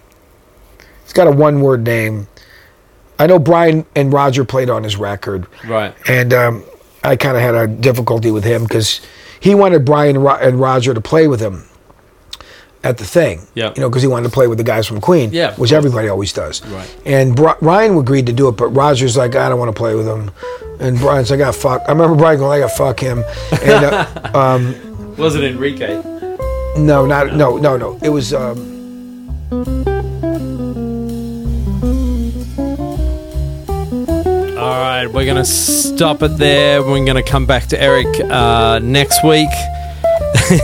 He's 1.03 1.13
got 1.13 1.27
a 1.27 1.31
one-word 1.31 1.83
name. 1.83 2.27
I 3.21 3.27
know 3.27 3.37
Brian 3.39 3.85
and 3.95 4.11
Roger 4.11 4.43
played 4.45 4.69
on 4.69 4.83
his 4.83 4.95
record, 4.97 5.45
right. 5.65 5.93
and 6.07 6.33
um, 6.33 6.63
I 7.03 7.15
kind 7.15 7.37
of 7.37 7.43
had 7.43 7.53
a 7.55 7.67
difficulty 7.67 8.31
with 8.31 8.43
him 8.43 8.63
because 8.63 8.99
he 9.39 9.53
wanted 9.53 9.85
Brian 9.85 10.15
and 10.15 10.25
Ro- 10.25 10.37
and 10.41 10.59
Roger 10.59 10.93
to 10.93 11.01
play 11.01 11.27
with 11.27 11.39
him 11.39 11.63
at 12.83 12.97
the 12.97 13.05
thing. 13.05 13.41
Yeah. 13.53 13.73
You 13.75 13.81
know, 13.81 13.89
because 13.89 14.01
he 14.01 14.07
wanted 14.07 14.27
to 14.29 14.33
play 14.33 14.47
with 14.47 14.57
the 14.57 14.63
guys 14.63 14.87
from 14.87 15.01
Queen. 15.01 15.29
Yeah, 15.31 15.53
Which 15.55 15.71
everybody 15.71 16.07
always 16.07 16.33
does. 16.33 16.65
Right. 16.65 16.97
And 17.05 17.35
Bri- 17.35 17.53
Ryan 17.61 17.95
agreed 17.97 18.25
to 18.25 18.33
do 18.33 18.47
it, 18.47 18.53
but 18.53 18.69
Roger's 18.69 19.15
like, 19.15 19.35
I 19.35 19.49
don't 19.49 19.59
want 19.59 19.69
to 19.69 19.77
play 19.79 19.93
with 19.93 20.07
him. 20.07 20.31
And 20.79 20.97
Brian's 20.97 21.29
like, 21.29 21.39
I 21.41 21.43
got 21.45 21.55
fuck. 21.55 21.83
I 21.87 21.91
remember 21.91 22.15
Brian 22.15 22.39
going, 22.39 22.59
I 22.59 22.65
got 22.65 22.75
fuck 22.75 22.99
him. 22.99 23.23
And 23.61 23.85
uh, 23.85 24.31
um, 24.33 25.15
Was 25.17 25.35
it 25.35 25.43
Enrique? 25.43 26.01
no, 26.77 27.05
not 27.05 27.35
no, 27.35 27.57
no, 27.57 27.77
no. 27.77 27.99
It 28.01 28.09
was. 28.09 28.33
Um, 28.33 29.90
All 34.71 34.79
right, 34.79 35.05
we're 35.05 35.25
going 35.25 35.35
to 35.35 35.43
stop 35.43 36.23
it 36.23 36.37
there. 36.37 36.81
We're 36.81 37.03
going 37.03 37.21
to 37.21 37.29
come 37.29 37.45
back 37.45 37.65
to 37.67 37.81
Eric 37.81 38.07
uh, 38.21 38.79
next 38.81 39.21
week. 39.21 39.49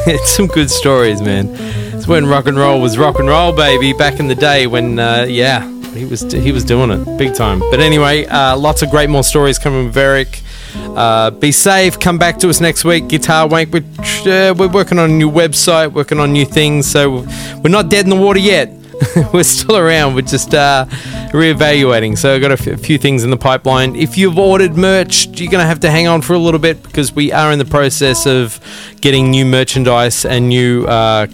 it's 0.08 0.30
some 0.30 0.47
good 0.47 0.72
stories, 0.72 1.22
man. 1.22 1.49
It's 1.93 2.08
when 2.08 2.26
rock 2.26 2.45
and 2.45 2.58
roll 2.58 2.80
was 2.80 2.97
rock 2.97 3.20
and 3.20 3.28
roll, 3.28 3.51
baby, 3.51 3.91
back 3.91 4.22
in 4.22 4.30
the 4.30 4.34
day 4.34 4.66
when, 4.66 4.97
uh, 4.97 5.26
yeah, 5.28 5.70
he 5.93 6.05
was 6.05 6.22
he 6.32 6.53
was 6.53 6.64
doing 6.64 6.89
it 6.89 7.18
big 7.18 7.36
time. 7.36 7.60
But 7.60 7.82
anyway, 7.82 8.26
uh, 8.28 8.55
lots 8.55 8.82
of 8.82 8.89
great 8.89 9.10
more 9.10 9.26
stories 9.26 9.60
coming 9.60 9.88
with 9.88 9.97
Eric. 9.97 10.41
Uh, 10.74 11.32
be 11.32 11.51
safe. 11.51 11.99
Come 11.99 12.18
back 12.18 12.38
to 12.39 12.49
us 12.49 12.62
next 12.62 12.86
week. 12.86 13.10
Guitar 13.10 13.45
Wank. 13.45 13.74
We're, 13.74 13.82
uh, 13.82 14.53
we're 14.53 14.70
working 14.70 14.99
on 14.99 15.10
a 15.10 15.14
new 15.14 15.30
website, 15.30 15.91
working 15.91 16.22
on 16.22 16.32
new 16.32 16.45
things. 16.45 16.89
So 16.89 17.28
we're 17.62 17.72
not 17.72 17.89
dead 17.89 18.05
in 18.05 18.10
the 18.10 18.16
water 18.16 18.39
yet. 18.39 18.76
we're 19.34 19.43
still 19.43 19.78
around. 19.78 20.16
We're 20.16 20.22
just 20.22 20.54
uh, 20.54 20.86
reevaluating. 21.32 22.18
So 22.18 22.36
I've 22.36 22.41
got 22.41 22.52
a 22.52 22.78
few 22.78 22.98
things 22.98 23.24
in 23.24 23.30
the 23.30 23.38
pipeline. 23.38 23.95
If 23.95 24.18
you've 24.18 24.38
ordered 24.38 24.76
merch, 24.76 25.28
you're 25.28 25.52
going 25.52 25.62
to 25.62 25.68
have 25.68 25.80
to 25.82 25.91
hang 25.91 26.08
on 26.08 26.22
for 26.22 26.34
a 26.34 26.39
little 26.39 26.60
bit 26.60 26.82
because 26.84 27.14
we 27.14 27.32
are 27.32 27.52
in 27.52 27.60
the 27.60 27.66
process 27.66 28.26
of 28.26 28.60
getting 29.02 29.30
new 29.30 29.45
merchandise 29.45 30.26
and 30.26 30.50
new. 30.50 30.86
Uh, 30.86 31.28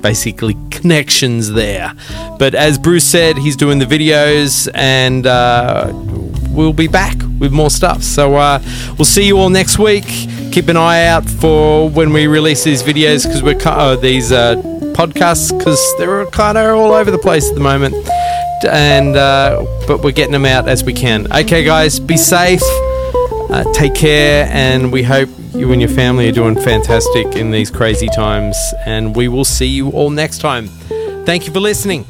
basically 0.00 0.56
connections 0.70 1.52
there. 1.52 1.92
But 2.38 2.54
as 2.54 2.78
Bruce 2.78 3.04
said, 3.04 3.36
he's 3.36 3.54
doing 3.54 3.78
the 3.78 3.84
videos 3.84 4.66
and 4.74 5.26
uh, 5.26 5.92
we'll 6.50 6.72
be 6.72 6.88
back 6.88 7.16
with 7.38 7.52
more 7.52 7.70
stuff. 7.70 8.02
So 8.02 8.36
uh, 8.36 8.62
we'll 8.96 9.04
see 9.04 9.26
you 9.26 9.38
all 9.38 9.50
next 9.50 9.78
week. 9.78 10.06
Keep 10.52 10.68
an 10.68 10.76
eye 10.76 11.04
out 11.04 11.28
for 11.28 11.90
when 11.90 12.12
we 12.12 12.26
release 12.26 12.64
these 12.64 12.82
videos 12.82 13.24
because 13.24 13.42
we're 13.42 13.58
ki- 13.58 13.64
uh, 13.66 13.96
these 13.96 14.32
uh, 14.32 14.54
podcasts 14.94 15.56
because 15.56 15.80
they're 15.98 16.26
kind 16.26 16.58
of 16.58 16.76
all 16.76 16.92
over 16.92 17.10
the 17.10 17.18
place 17.18 17.48
at 17.48 17.54
the 17.54 17.60
moment. 17.60 17.94
And 18.64 19.16
uh, 19.16 19.64
but 19.86 20.02
we're 20.02 20.12
getting 20.12 20.32
them 20.32 20.44
out 20.44 20.68
as 20.68 20.84
we 20.84 20.92
can. 20.92 21.32
Okay, 21.32 21.64
guys, 21.64 21.98
be 21.98 22.16
safe. 22.16 22.62
Uh, 22.62 23.64
take 23.72 23.94
care, 23.94 24.48
and 24.52 24.92
we 24.92 25.02
hope 25.02 25.28
you 25.54 25.72
and 25.72 25.80
your 25.80 25.90
family 25.90 26.28
are 26.28 26.32
doing 26.32 26.54
fantastic 26.54 27.34
in 27.34 27.50
these 27.50 27.70
crazy 27.70 28.08
times. 28.08 28.56
And 28.84 29.16
we 29.16 29.28
will 29.28 29.44
see 29.44 29.66
you 29.66 29.90
all 29.90 30.10
next 30.10 30.38
time. 30.38 30.68
Thank 31.24 31.46
you 31.46 31.52
for 31.52 31.60
listening. 31.60 32.04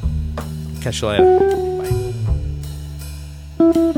Catch 0.83 1.03
you 1.03 1.09
later. 1.09 1.51
Thank 3.61 3.97